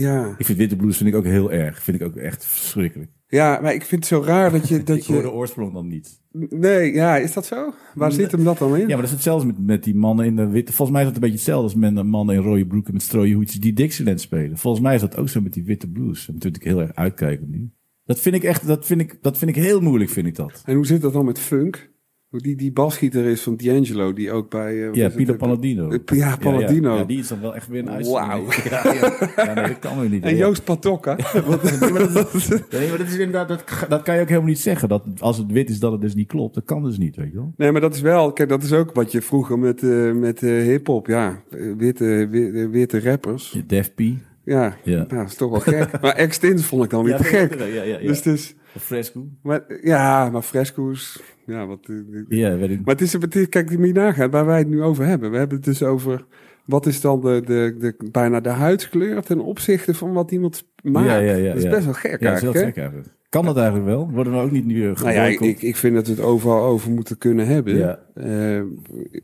Ja. 0.00 0.34
Ik 0.38 0.46
vind 0.46 0.58
witte 0.58 0.76
blues 0.76 0.96
vind 0.96 1.08
ik 1.08 1.14
ook 1.14 1.24
heel 1.24 1.52
erg. 1.52 1.82
Vind 1.82 2.00
ik 2.00 2.06
ook 2.06 2.16
echt 2.16 2.44
verschrikkelijk. 2.46 3.10
ja, 3.26 3.58
maar 3.62 3.74
ik 3.74 3.84
vind 3.84 4.00
het 4.00 4.10
zo 4.10 4.22
raar 4.26 4.50
dat 4.50 4.68
je... 4.68 4.82
Dat 4.82 4.96
ik 4.96 5.04
hoor 5.04 5.22
de 5.22 5.22
je 5.22 5.32
oorsprong 5.32 5.72
dan 5.72 5.86
niet. 5.86 6.20
nee, 6.50 6.92
ja, 6.92 7.16
is 7.16 7.32
dat 7.32 7.46
zo? 7.46 7.74
Waar 7.94 8.12
zit 8.12 8.32
hem 8.32 8.44
dat 8.44 8.58
dan 8.58 8.76
in? 8.76 8.80
Ja, 8.80 8.86
maar 8.86 8.96
dat 8.96 9.04
is 9.04 9.10
hetzelfde 9.10 9.46
met, 9.46 9.58
met 9.58 9.84
die 9.84 9.94
mannen 9.94 10.26
in 10.26 10.36
de 10.36 10.46
witte... 10.48 10.72
Volgens 10.72 10.90
mij 10.98 11.00
is 11.00 11.12
dat 11.12 11.16
een 11.16 11.28
beetje 11.28 11.36
hetzelfde 11.36 11.64
als 11.64 11.74
met 11.74 11.96
de 11.96 12.02
mannen 12.02 12.34
in 12.34 12.42
rode 12.42 12.66
broeken 12.66 12.92
met 12.92 13.02
strooie 13.02 13.34
hoedjes 13.34 13.60
die 13.60 13.72
Dixieland 13.72 14.20
spelen. 14.20 14.58
Volgens 14.58 14.82
mij 14.82 14.94
is 14.94 15.00
dat 15.00 15.16
ook 15.16 15.28
zo 15.28 15.40
met 15.40 15.52
die 15.52 15.64
witte 15.64 15.88
blues. 15.88 16.26
Daar 16.26 16.34
moet 16.34 16.56
ik 16.56 16.62
heel 16.62 16.80
erg 16.80 16.94
uitkijken 16.94 17.50
nu. 17.50 17.70
Dat 18.04 18.20
vind 18.20 18.34
ik 18.34 18.44
echt, 18.44 18.66
dat 18.66 18.86
vind 18.86 19.00
ik, 19.00 19.18
dat 19.22 19.38
vind 19.38 19.56
ik 19.56 19.62
heel 19.62 19.80
moeilijk, 19.80 20.10
vind 20.10 20.26
ik 20.26 20.34
dat. 20.34 20.62
En 20.64 20.74
hoe 20.74 20.86
zit 20.86 21.00
dat 21.00 21.12
dan 21.12 21.24
met 21.24 21.38
funk? 21.38 21.90
Die, 22.30 22.56
die 22.56 22.72
basgieter 22.72 23.24
is 23.24 23.42
van 23.42 23.56
D'Angelo, 23.56 24.12
die 24.12 24.32
ook 24.32 24.50
bij... 24.50 24.88
eh, 24.90 24.94
Ja? 24.94 25.34
Palladino. 25.36 25.90
Eh, 25.90 25.98
Ja, 26.18 26.36
Palladino. 26.36 26.92
Ja, 26.92 26.98
ja, 26.98 27.04
die 27.04 27.18
is 27.18 27.28
dan 27.28 27.40
wel 27.40 27.54
echt 27.54 27.68
weer 27.68 27.86
een. 27.88 28.04
Wauw. 28.10 28.44
Ja, 29.36 29.54
nee, 29.54 29.66
dat 29.66 29.78
kan 29.78 30.00
weer 30.00 30.08
niet. 30.10 30.22
En. 30.24 30.36
Joost 30.36 30.64
Patokka. 30.64 31.16
Nee, 31.22 31.90
maar 31.92 32.12
dat, 32.12 32.34
is- 32.34 32.48
nee, 32.48 32.88
maar 32.88 32.98
dat 32.98 33.06
is 33.06 33.12
inderdaad, 33.12 33.48
dat, 33.48 33.64
dat 33.88 34.02
kan 34.02 34.14
je 34.14 34.20
ook 34.20 34.28
helemaal 34.28 34.48
niet 34.48 34.58
zeggen. 34.58 34.88
Dat 34.88 35.04
als 35.18 35.38
het 35.38 35.52
wit 35.52 35.70
is, 35.70 35.78
dat 35.78 35.92
het 35.92 36.00
dus 36.00 36.14
niet 36.14 36.28
klopt. 36.28 36.54
Dat 36.54 36.64
kan 36.64 36.82
dus 36.82 36.98
niet, 36.98 37.16
weet 37.16 37.30
je 37.30 37.36
wel. 37.36 37.52
Nee, 37.56 37.72
maar 37.72 37.80
dat 37.80 37.94
is 37.94 38.00
wel... 38.00 38.32
Kijk, 38.32 38.48
dat 38.48 38.62
is 38.62 38.72
ook 38.72 38.94
wat 38.94 39.12
je 39.12 39.22
vroeger 39.22 39.58
met, 39.58 39.82
eh 39.82 40.12
met 40.12 40.42
eh 40.42 40.50
hip-hop... 40.62 41.06
Ja, 41.06 41.42
eh, 41.50 41.60
witte, 41.76 42.26
witte, 42.30 42.68
witte 42.68 43.00
rappers. 43.00 43.62
Def 43.66 43.94
P. 43.94 44.00
Ja, 44.44 44.76
Ja. 44.84 44.96
nou, 44.96 45.06
dat 45.08 45.26
is 45.26 45.34
toch 45.34 45.50
wel 45.50 45.60
gek. 45.60 45.88
maar 46.02 46.14
Extins 46.14 46.64
vond 46.64 46.84
ik 46.84 46.90
dan 46.90 47.04
weer 47.04 47.16
te 47.16 47.24
gek. 47.24 47.58
Ja, 47.58 47.64
ja, 47.64 47.82
ja. 47.82 47.98
Dus, 47.98 48.22
dus, 48.22 48.54
Fresco. 48.78 49.26
maar, 49.42 49.64
ja, 49.82 50.30
maar 50.30 50.42
fresco's... 50.42 51.22
Ja, 51.48 51.66
wat... 51.66 51.78
eh, 51.88 51.94
Ja, 52.28 52.56
weet 52.56 52.70
ik. 52.70 52.84
Maar 52.84 52.94
het 52.94 53.00
is, 53.00 53.12
het 53.12 53.36
is, 53.36 53.48
kijk, 53.48 53.68
die 53.68 53.92
nagaan 53.92 54.30
waar 54.30 54.46
wij 54.46 54.58
het 54.58 54.68
nu 54.68 54.82
over 54.82 55.04
hebben. 55.04 55.30
We 55.30 55.36
hebben 55.36 55.56
het 55.56 55.66
dus 55.66 55.82
over 55.82 56.26
wat 56.64 56.86
is 56.86 57.00
dan 57.00 57.20
de, 57.20 57.42
de, 57.44 57.76
de, 57.78 58.10
bijna 58.10 58.40
de 58.40 58.48
huidskleur 58.48 59.22
ten 59.22 59.40
opzichte 59.40 59.94
van 59.94 60.12
wat 60.12 60.30
iemand 60.30 60.64
maakt. 60.82 61.06
Ja, 61.06 61.16
ja, 61.16 61.34
ja, 61.34 61.52
dat 61.54 61.62
is 61.62 61.70
best 61.70 61.84
wel 61.84 61.94
gek 61.94 62.20
Ja, 62.20 62.30
dat 62.30 62.36
is 62.36 62.40
heel 62.40 62.52
eigenlijk. 62.52 62.54
hè? 62.54 62.64
gek 62.64 62.76
eigenlijk. 62.76 63.16
Kan 63.28 63.44
dat 63.44 63.56
eigenlijk 63.56 63.86
wel? 63.86 64.10
Worden 64.10 64.32
we 64.32 64.38
ook 64.38 64.50
niet 64.50 64.64
nu 64.64 64.74
uh, 64.74 64.94
Nou 64.94 65.12
ja, 65.12 65.24
ik, 65.24 65.62
ik, 65.62 65.76
vind 65.76 65.94
dat 65.94 66.06
we 66.06 66.12
het 66.12 66.22
overal 66.22 66.64
over 66.64 66.90
moeten 66.90 67.18
kunnen 67.18 67.46
hebben. 67.46 67.76
Ja. 67.76 67.98
Eh, 68.14 68.62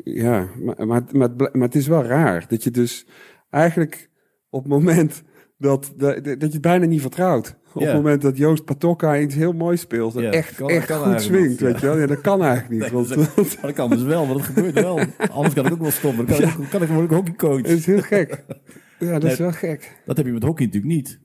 ja, 0.05 0.49
maar, 0.63 1.07
maar, 1.13 1.31
maar 1.37 1.51
het 1.53 1.75
is 1.75 1.87
wel 1.87 2.03
raar 2.05 2.45
dat 2.49 2.65
je 2.65 2.71
dus 2.71 3.07
eigenlijk 3.51 4.11
op 4.51 4.63
het 4.63 4.73
moment 4.73 5.23
dat, 5.59 5.93
dat, 5.97 6.25
dat 6.25 6.41
je 6.41 6.47
het 6.47 6.61
bijna 6.61 6.87
niet 6.87 7.01
vertrouwt. 7.01 7.57
Op 7.75 7.83
het 7.83 7.95
moment 7.95 8.23
dat 8.23 8.37
Joost 8.37 8.65
Patokka 8.65 9.19
iets 9.21 9.35
heel 9.35 9.53
moois 9.53 9.81
speelt. 9.81 10.17
En 10.17 10.31
echt, 10.33 10.55
kan- 10.55 10.69
echt 10.69 10.87
kan 10.87 11.13
goed 11.13 11.23
swingt, 11.23 11.61
weet 11.61 11.81
je 11.81 11.87
wel. 11.87 11.99
Ja, 11.99 12.07
dat 12.07 12.21
kan 12.21 12.43
eigenlijk 12.43 12.83
niet. 12.83 12.91
Want, 12.97 13.09
dat 13.09 13.17
Maar 13.37 13.57
dat 13.63 13.73
kan 13.73 13.91
dus 13.91 14.03
wel, 14.03 14.27
want 14.27 14.41
het 14.41 14.49
gebeurt 14.49 14.75
wel. 14.75 15.01
Anders 15.31 15.55
kan 15.55 15.67
ik 15.67 15.73
ook 15.73 15.81
wel 15.81 15.91
stoppen. 15.91 16.27
Dan 16.27 16.39
kan, 16.39 16.49
ik, 16.63 16.69
kan 16.71 16.83
ik 16.83 17.05
ik 17.05 17.11
hockeycoach. 17.11 17.57
het 17.57 17.67
is 17.71 17.87
heel 17.87 18.01
gek. 18.03 18.45
Ja, 18.99 19.19
dat 19.19 19.31
is 19.33 19.39
wel 19.39 19.53
gek. 19.53 19.93
Dat 20.07 20.17
heb 20.17 20.27
je 20.27 20.33
met 20.33 20.43
hockey 20.43 20.65
natuurlijk 20.67 20.95
niet. 20.95 21.21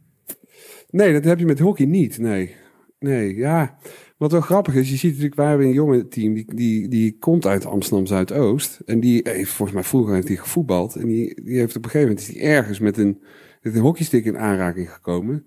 Nee, 0.90 1.14
dat 1.14 1.24
heb 1.24 1.40
je 1.40 1.46
met 1.46 1.60
hockey 1.60 1.86
niet. 1.86 2.18
Nee. 2.18 2.56
Nee, 3.00 3.36
ja. 3.36 3.78
Wat 4.18 4.32
wel 4.32 4.42
grappig 4.42 4.76
is, 4.76 4.90
je 4.90 4.96
ziet 4.96 5.10
natuurlijk, 5.10 5.36
wij 5.36 5.48
hebben 5.48 5.68
een 5.68 5.74
jongen 5.74 6.10
team, 6.10 6.34
die, 6.34 6.56
die, 6.56 6.88
die 6.88 7.18
komt 7.20 7.46
uit 7.46 7.66
Amsterdam 7.66 8.06
Zuidoost. 8.06 8.80
En 8.86 9.00
die 9.00 9.22
heeft, 9.24 9.52
volgens 9.52 9.78
mij 9.78 9.88
vroeger 9.88 10.14
heeft 10.14 10.28
hij 10.28 10.38
gevoetbald. 10.38 10.96
En 10.96 11.08
die, 11.08 11.42
die 11.44 11.58
heeft 11.58 11.76
op 11.76 11.84
een 11.84 11.90
gegeven 11.90 12.08
moment, 12.16 12.28
is 12.28 12.34
die 12.34 12.44
ergens 12.44 12.80
met 12.80 12.98
een, 12.98 13.22
met 13.62 13.76
een 13.76 13.82
hockeystick 13.82 14.26
in 14.26 14.38
aanraking 14.38 14.92
gekomen. 14.94 15.46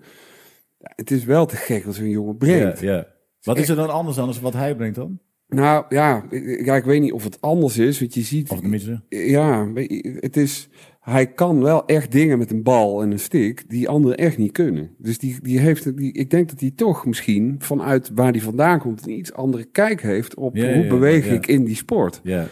Het 0.83 1.11
is 1.11 1.25
wel 1.25 1.47
te 1.47 1.57
gek 1.57 1.85
wat 1.85 1.95
zo'n 1.95 2.09
jongen 2.09 2.37
brengt. 2.37 2.81
Ja, 2.81 2.92
ja. 2.95 3.07
Wat 3.42 3.59
is 3.59 3.68
er 3.68 3.77
dan 3.77 3.90
anders 3.90 4.16
dan 4.16 4.27
als 4.27 4.40
wat 4.40 4.53
hij 4.53 4.77
brengt 4.77 4.95
dan? 4.97 5.18
Nou 5.49 5.85
ja, 5.88 6.27
ik- 6.31 6.64
ja, 6.64 6.77
ik 6.77 6.85
weet 6.85 7.01
niet 7.01 7.12
of 7.12 7.25
het 7.25 7.40
anders 7.40 7.79
is, 7.79 8.01
want 8.01 8.14
je 8.14 8.21
ziet... 8.23 8.51
Of 8.51 8.61
tenminste? 8.61 9.03
Ja, 9.09 9.73
het 10.21 10.37
is, 10.37 10.68
hij 11.01 11.27
kan 11.33 11.62
wel 11.62 11.87
echt 11.87 12.12
dingen 12.12 12.38
met 12.38 12.51
een 12.51 12.62
bal 12.62 13.03
en 13.03 13.11
een 13.11 13.18
stick 13.18 13.64
die 13.68 13.88
anderen 13.88 14.16
echt 14.16 14.38
niet 14.38 14.53
kunnen. 14.53 14.95
Dus 14.99 15.18
die, 15.18 15.37
die 15.42 15.59
heeft, 15.59 15.97
die, 15.97 16.12
ik 16.12 16.31
denk 16.31 16.49
dat 16.49 16.61
hij 16.61 16.71
toch 16.71 17.07
misschien 17.07 17.55
vanuit 17.59 18.11
waar 18.14 18.31
hij 18.31 18.40
vandaan 18.40 18.79
komt 18.79 19.07
een 19.07 19.18
iets 19.18 19.33
andere 19.33 19.64
kijk 19.64 20.03
heeft 20.03 20.35
op 20.35 20.57
Ja, 20.57 20.73
hoe 20.75 20.83
ja, 20.83 20.88
beweeg 20.88 21.27
ja. 21.27 21.33
ik 21.33 21.47
in 21.47 21.64
die 21.64 21.77
sport. 21.77 22.21
Ja. 22.23 22.47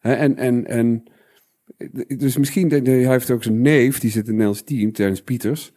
En, 0.00 0.36
en, 0.36 0.66
en 0.66 1.02
dus 2.16 2.36
misschien, 2.36 2.70
hij 2.70 3.08
heeft 3.08 3.30
ook 3.30 3.42
zijn 3.42 3.60
neef, 3.60 3.98
die 4.00 4.10
zit 4.10 4.18
in 4.20 4.26
het 4.26 4.30
Nederlands 4.30 4.62
team, 4.62 4.92
Terence 4.92 5.22
Pieters. 5.24 5.72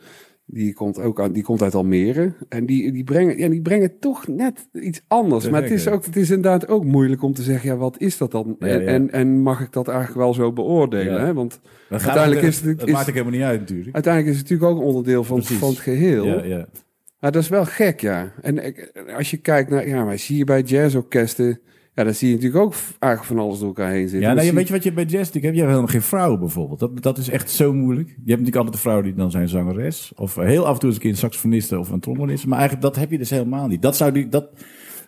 Die 0.47 0.73
komt 0.73 0.99
ook 0.99 1.19
aan, 1.21 1.31
die 1.31 1.43
komt 1.43 1.62
uit 1.62 1.75
Almere. 1.75 2.34
En 2.49 2.65
die, 2.65 2.91
die, 2.91 3.03
brengen, 3.03 3.38
ja, 3.38 3.49
die 3.49 3.62
brengen 3.62 3.99
toch 3.99 4.27
net 4.27 4.67
iets 4.73 5.01
anders. 5.08 5.43
Te 5.43 5.49
maar 5.51 5.62
het 5.62 5.71
is, 5.71 5.88
ook, 5.88 6.05
het 6.05 6.15
is 6.15 6.29
inderdaad 6.29 6.67
ook 6.67 6.86
moeilijk 6.86 7.21
om 7.23 7.34
te 7.34 7.41
zeggen, 7.41 7.69
ja, 7.69 7.75
wat 7.77 7.99
is 7.99 8.17
dat 8.17 8.31
dan? 8.31 8.55
Ja, 8.60 8.67
en, 8.67 8.81
ja. 8.81 8.88
En, 8.88 9.12
en 9.12 9.39
mag 9.41 9.62
ik 9.62 9.71
dat 9.71 9.88
eigenlijk 9.88 10.17
wel 10.19 10.34
zo 10.34 10.53
beoordelen? 10.53 11.13
Ja. 11.13 11.25
Hè? 11.25 11.34
Want 11.34 11.60
Dat 11.89 12.01
Uiteindelijk 12.03 12.41
het- 12.45 12.53
is 12.53 12.62
het- 12.62 12.79
Dat 12.79 12.88
is- 12.88 12.93
maakt 12.93 13.08
ook 13.10 13.13
helemaal 13.13 13.38
niet 13.38 13.47
uit 13.47 13.60
natuurlijk. 13.60 13.93
uiteindelijk 13.93 14.34
is 14.34 14.39
het 14.41 14.49
natuurlijk 14.49 14.77
ook 14.77 14.81
een 14.84 14.88
onderdeel 14.88 15.23
van, 15.23 15.38
Precies. 15.38 15.58
van 15.58 15.69
het 15.69 15.79
geheel. 15.79 16.25
Ja, 16.25 16.43
ja. 16.43 16.65
Maar 17.19 17.31
dat 17.31 17.41
is 17.41 17.49
wel 17.49 17.65
gek, 17.65 17.99
ja. 17.99 18.31
En 18.41 18.65
ik- 18.65 18.91
als 19.17 19.31
je 19.31 19.38
kijkt 19.38 19.69
naar, 19.69 19.88
ja, 19.88 20.03
maar 20.03 20.19
zie 20.19 20.38
je 20.38 20.43
bij 20.43 20.62
jazzorkesten, 20.62 21.60
ja, 21.95 22.03
dan 22.03 22.13
zie 22.13 22.27
je 22.29 22.34
natuurlijk 22.36 22.63
ook 22.63 22.73
eigenlijk 22.99 23.23
van 23.23 23.39
alles 23.45 23.60
door 23.60 23.67
elkaar 23.67 23.91
heen 23.91 24.01
zitten. 24.10 24.19
Ja, 24.19 24.34
nou, 24.34 24.45
zie- 24.45 24.55
weet 24.55 24.67
je 24.67 24.73
wat 24.73 24.84
je 24.84 24.93
bij 24.93 25.03
jazz 25.03 25.31
hebt? 25.31 25.34
Je 25.34 25.49
hebt 25.51 25.58
helemaal 25.60 25.88
geen 25.88 26.01
vrouwen 26.01 26.39
bijvoorbeeld. 26.39 26.79
Dat, 26.79 27.01
dat 27.03 27.17
is 27.17 27.29
echt 27.29 27.49
zo 27.49 27.73
moeilijk. 27.73 28.08
Je 28.08 28.13
hebt 28.15 28.27
natuurlijk 28.27 28.55
altijd 28.55 28.73
de 28.75 28.81
vrouwen 28.81 29.05
die 29.05 29.13
dan 29.15 29.31
zijn 29.31 29.47
zangeres. 29.47 30.12
Of 30.15 30.36
heel 30.36 30.65
af 30.65 30.73
en 30.73 30.79
toe 30.79 30.88
eens 30.88 30.97
een 30.97 31.01
keer 31.03 31.12
een 31.12 31.17
saxofoniste 31.17 31.79
of 31.79 31.89
een 31.89 31.99
trombonist. 31.99 32.45
Maar 32.45 32.58
eigenlijk 32.60 32.88
dat 32.88 32.95
heb 33.01 33.12
je 33.12 33.17
dus 33.17 33.29
helemaal 33.29 33.67
niet. 33.67 33.81
Dat 33.81 33.95
zou 33.95 34.12
die, 34.12 34.27
dat 34.29 34.49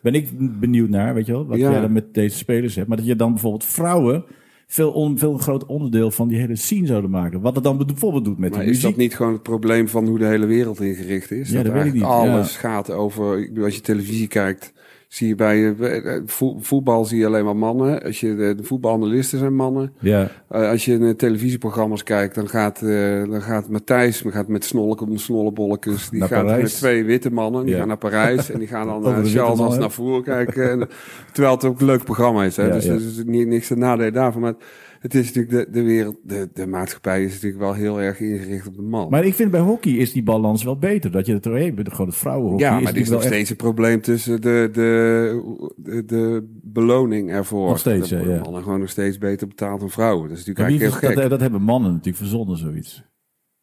ben 0.01 0.13
ik 0.13 0.29
benieuwd 0.59 0.89
naar, 0.89 1.13
weet 1.13 1.25
je 1.25 1.31
wel. 1.31 1.45
Wat 1.45 1.57
Ja. 1.57 1.71
jij 1.71 1.81
dan 1.81 1.91
met 1.91 2.13
deze 2.13 2.37
spelers 2.37 2.75
hebt. 2.75 2.87
Maar 2.87 2.97
dat 2.97 3.05
je 3.05 3.15
dan 3.15 3.31
bijvoorbeeld 3.31 3.63
vrouwen 3.63 4.23
veel, 4.67 4.91
on, 4.91 5.17
veel 5.17 5.37
groot 5.37 5.65
onderdeel 5.65 6.11
van 6.11 6.27
die 6.27 6.37
hele 6.39 6.55
scene 6.55 6.87
zouden 6.87 7.09
maken. 7.09 7.41
Wat 7.41 7.55
het 7.55 7.63
dan 7.63 7.77
bijvoorbeeld 7.85 8.25
doet 8.25 8.37
met 8.37 8.49
Maar 8.51 8.59
de 8.59 8.65
is 8.65 8.71
muziek. 8.71 8.89
dat 8.89 8.97
niet 8.99 9.15
gewoon 9.15 9.33
het 9.33 9.43
probleem 9.43 9.87
van 9.87 10.07
hoe 10.07 10.17
de 10.19 10.25
hele 10.25 10.45
wereld 10.45 10.81
ingericht 10.81 11.31
is? 11.31 11.49
Ja, 11.49 11.55
dat 11.55 11.63
weet 11.63 11.65
ik 11.65 11.81
eigenlijk 11.81 11.93
niet, 11.95 12.03
alles 12.31 12.55
gaat 12.57 12.91
over, 12.91 13.49
als 13.63 13.75
je 13.75 13.81
televisie 13.81 14.27
kijkt, 14.27 14.73
zie 15.07 15.27
je 15.27 15.35
bij 15.35 15.75
eh, 15.79 16.21
vo- 16.25 16.57
voetbal 16.59 17.05
zie 17.05 17.19
je 17.19 17.25
alleen 17.25 17.45
maar 17.45 17.55
mannen. 17.55 18.03
Als 18.03 18.19
je 18.19 18.35
de, 18.35 18.55
de 18.55 18.63
voetbalanalisten 18.63 19.39
zijn 19.39 19.55
mannen. 19.55 19.93
Ja, 19.99 20.27
Eh, 20.49 20.69
als 20.69 20.85
je 20.85 20.97
naar 20.97 21.15
televisieprogramma's 21.15 22.03
kijkt, 22.03 22.35
dan 22.35 22.47
gaat, 22.49 22.81
eh, 22.81 23.23
dan 23.29 23.41
gaat 23.41 23.69
Matthijs 23.69 24.21
dan 24.21 24.31
gaat 24.31 24.47
met 24.47 24.71
snollebolletjes. 25.15 26.09
Die 26.09 26.19
Naar 26.19 26.27
gaat 26.29 26.43
Parijs. 26.45 26.61
met 26.61 26.71
twee 26.75 27.03
witte 27.03 27.31
mannen. 27.31 27.61
Die 27.63 27.71
Ja. 27.73 27.79
gaan 27.79 27.87
naar 27.87 27.97
Parijs 27.97 28.49
en 28.51 28.59
die 28.59 28.67
gaan 28.67 28.87
dan 28.87 29.01
naar 29.13 29.25
Charles 29.25 29.59
als 29.59 29.77
naar 29.77 29.91
voren 29.91 30.23
kijken. 30.23 30.69
En, 30.69 30.87
terwijl 31.33 31.55
het 31.55 31.65
ook 31.65 31.79
een 31.79 31.85
leuk 31.85 32.03
programma 32.03 32.43
is. 32.43 32.57
Hè? 32.57 32.63
Ja, 32.65 32.73
dus 32.73 32.85
er 32.85 32.95
is 32.95 33.23
niet, 33.25 33.47
niks 33.47 33.67
te 33.67 33.75
nadelen 33.75 34.13
daarvan. 34.13 34.41
Maar 34.41 34.53
het 34.99 35.15
is 35.15 35.33
natuurlijk 35.33 35.71
de, 35.71 35.79
de 35.79 35.83
wereld, 35.85 36.17
de, 36.23 36.49
de 36.53 36.67
maatschappij 36.67 37.23
is 37.23 37.33
natuurlijk 37.33 37.61
wel 37.61 37.73
heel 37.73 38.01
erg 38.01 38.19
ingericht 38.19 38.67
op 38.67 38.75
de 38.75 38.81
man. 38.81 39.09
maar 39.09 39.25
ik 39.25 39.33
vind 39.33 39.51
bij 39.51 39.59
hockey 39.59 39.91
is 39.91 40.11
die 40.11 40.23
balans 40.23 40.63
wel 40.63 40.77
beter. 40.77 41.11
Dat 41.11 41.25
je 41.25 41.33
het 41.33 41.45
er 41.45 41.57
hebt. 41.59 41.91
Gewoon 41.91 42.07
het 42.07 42.15
vrouwenhockey 42.15 42.65
ja, 42.67 42.79
maar 42.79 42.93
er 42.93 42.99
is 42.99 43.09
nog 43.09 43.19
echt- 43.19 43.27
steeds 43.33 43.49
een 43.49 43.55
probleem 43.55 44.01
tussen 44.01 44.41
de, 44.41 44.69
de, 44.71 45.63
de, 45.75 46.05
de 46.05 46.47
beloning 46.63 47.31
ervoor. 47.31 47.67
Nog 47.67 47.79
steeds, 47.79 48.09
Dat 48.09 48.23
ja, 48.23 48.39
mannen 48.43 48.63
gewoon 48.63 48.79
nog 48.79 48.89
steeds 48.89 49.17
beter 49.17 49.47
betaald 49.47 49.79
dan 49.79 49.89
vrouwen. 49.89 50.29
Dat 50.29 50.37
is 50.37 50.45
natuurlijk 50.45 50.57
Maar 50.59 50.67
eigenlijk 50.67 51.01
heel 51.01 51.09
dat, 51.09 51.19
gek. 51.21 51.29
dat 51.29 51.41
hebben 51.41 51.61
mannen 51.61 51.91
natuurlijk 51.91 52.17
verzonnen, 52.17 52.57
zoiets. 52.57 53.03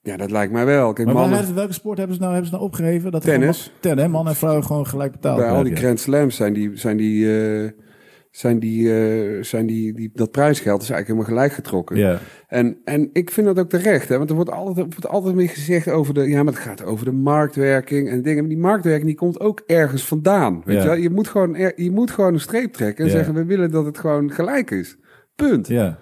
Ja, 0.00 0.16
dat 0.16 0.30
lijkt 0.30 0.52
mij 0.52 0.64
wel. 0.64 0.92
Kijk, 0.92 1.06
Maar 1.06 1.16
waar- 1.16 1.28
mannen, 1.30 1.54
welke 1.54 1.72
sport 1.72 1.98
hebben 1.98 2.14
ze 2.16 2.22
nou, 2.22 2.32
hebben 2.34 2.50
ze 2.50 2.56
nou 2.56 2.68
opgegeven? 2.68 3.10
Dat 3.12 3.22
Tennis. 3.22 3.62
gewoon- 3.62 3.78
Tennis, 3.80 4.02
hè? 4.02 4.08
Mannen 4.08 4.32
en 4.32 4.38
vrouwen 4.38 4.64
gewoon 4.64 4.86
gelijk 4.86 5.12
betaald 5.12 5.38
bij 5.38 5.48
al 5.50 5.62
die. 5.62 5.76
Grand 5.76 6.00
Slams 6.00 6.36
zijn 6.36 6.52
die, 6.52 6.70
zijn 6.74 6.96
die, 6.96 7.38
eh, 7.40 7.70
zijn 8.36 8.58
die, 8.58 8.92
eh, 8.94 9.42
zijn 9.42 9.66
die, 9.66 9.92
die, 9.94 10.10
dat 10.14 10.30
prijsgeld 10.30 10.82
is 10.82 10.90
eigenlijk 10.90 11.06
helemaal 11.20 11.28
gelijk 11.44 11.52
getrokken. 11.52 11.96
Ja, 11.96 12.18
En, 12.48 12.78
en 12.84 13.10
ik 13.12 13.30
vind 13.30 13.46
dat 13.46 13.58
ook 13.58 13.68
terecht, 13.68 14.08
hè, 14.08 14.16
want 14.18 14.28
er 14.30 14.34
wordt 14.36 14.50
altijd, 14.50 14.76
er 14.76 14.82
wordt 14.82 15.08
altijd 15.08 15.34
meer 15.34 15.48
gezegd 15.48 15.88
over 15.90 16.14
de, 16.14 16.28
ja, 16.28 16.42
maar 16.42 16.52
het 16.52 16.62
gaat 16.62 16.84
over 16.84 17.04
de 17.04 17.12
marktwerking 17.12 18.08
en 18.10 18.22
dingen. 18.22 18.40
Maar 18.40 18.48
die 18.48 18.58
marktwerking 18.58 19.06
die 19.06 19.14
komt 19.16 19.40
ook 19.40 19.62
ergens 19.66 20.06
vandaan. 20.06 20.62
Weet 20.64 20.76
Ja. 20.76 20.82
je, 20.82 20.88
wel? 20.88 20.96
je, 20.98 21.10
moet 21.10 21.28
gewoon, 21.28 21.56
er- 21.56 21.82
je 21.82 21.90
moet 21.90 22.10
gewoon 22.10 22.32
een 22.34 22.40
streep 22.40 22.72
trekken 22.72 23.04
en 23.04 23.10
Ja. 23.10 23.16
zeggen, 23.16 23.34
we 23.34 23.44
willen 23.44 23.70
dat 23.70 23.84
het 23.84 23.98
gewoon 23.98 24.30
gelijk 24.30 24.70
is. 24.70 24.96
Punt. 25.34 25.66
ja. 25.68 25.98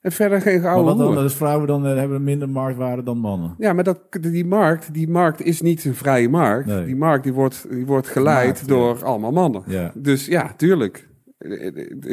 En 0.00 0.12
verder 0.12 0.40
geen 0.40 0.60
Maar 0.60 0.70
gouden 0.70 0.96
wat 1.06 1.14
dan? 1.14 1.24
is 1.24 1.34
vrouwen 1.34 1.66
dan 1.66 1.86
eh, 1.86 1.96
hebben 1.96 2.24
minder 2.24 2.48
marktwaarde 2.48 3.02
dan 3.02 3.18
mannen. 3.18 3.54
Ja, 3.58 3.72
maar 3.72 3.84
dat, 3.84 4.00
die, 4.20 4.44
markt, 4.46 4.94
die 4.94 5.08
markt 5.08 5.42
is 5.42 5.60
niet 5.60 5.84
een 5.84 5.94
vrije 5.94 6.28
markt. 6.28 6.66
Nee. 6.66 6.84
Die 6.84 6.96
markt 6.96 7.24
die 7.24 7.32
wordt, 7.32 7.66
die 7.70 7.86
wordt 7.86 8.08
geleid 8.08 8.58
ja. 8.60 8.66
door 8.66 9.04
allemaal 9.04 9.32
mannen. 9.32 9.62
Ja. 9.66 9.92
Dus 9.94 10.26
ja, 10.26 10.52
tuurlijk. 10.56 11.10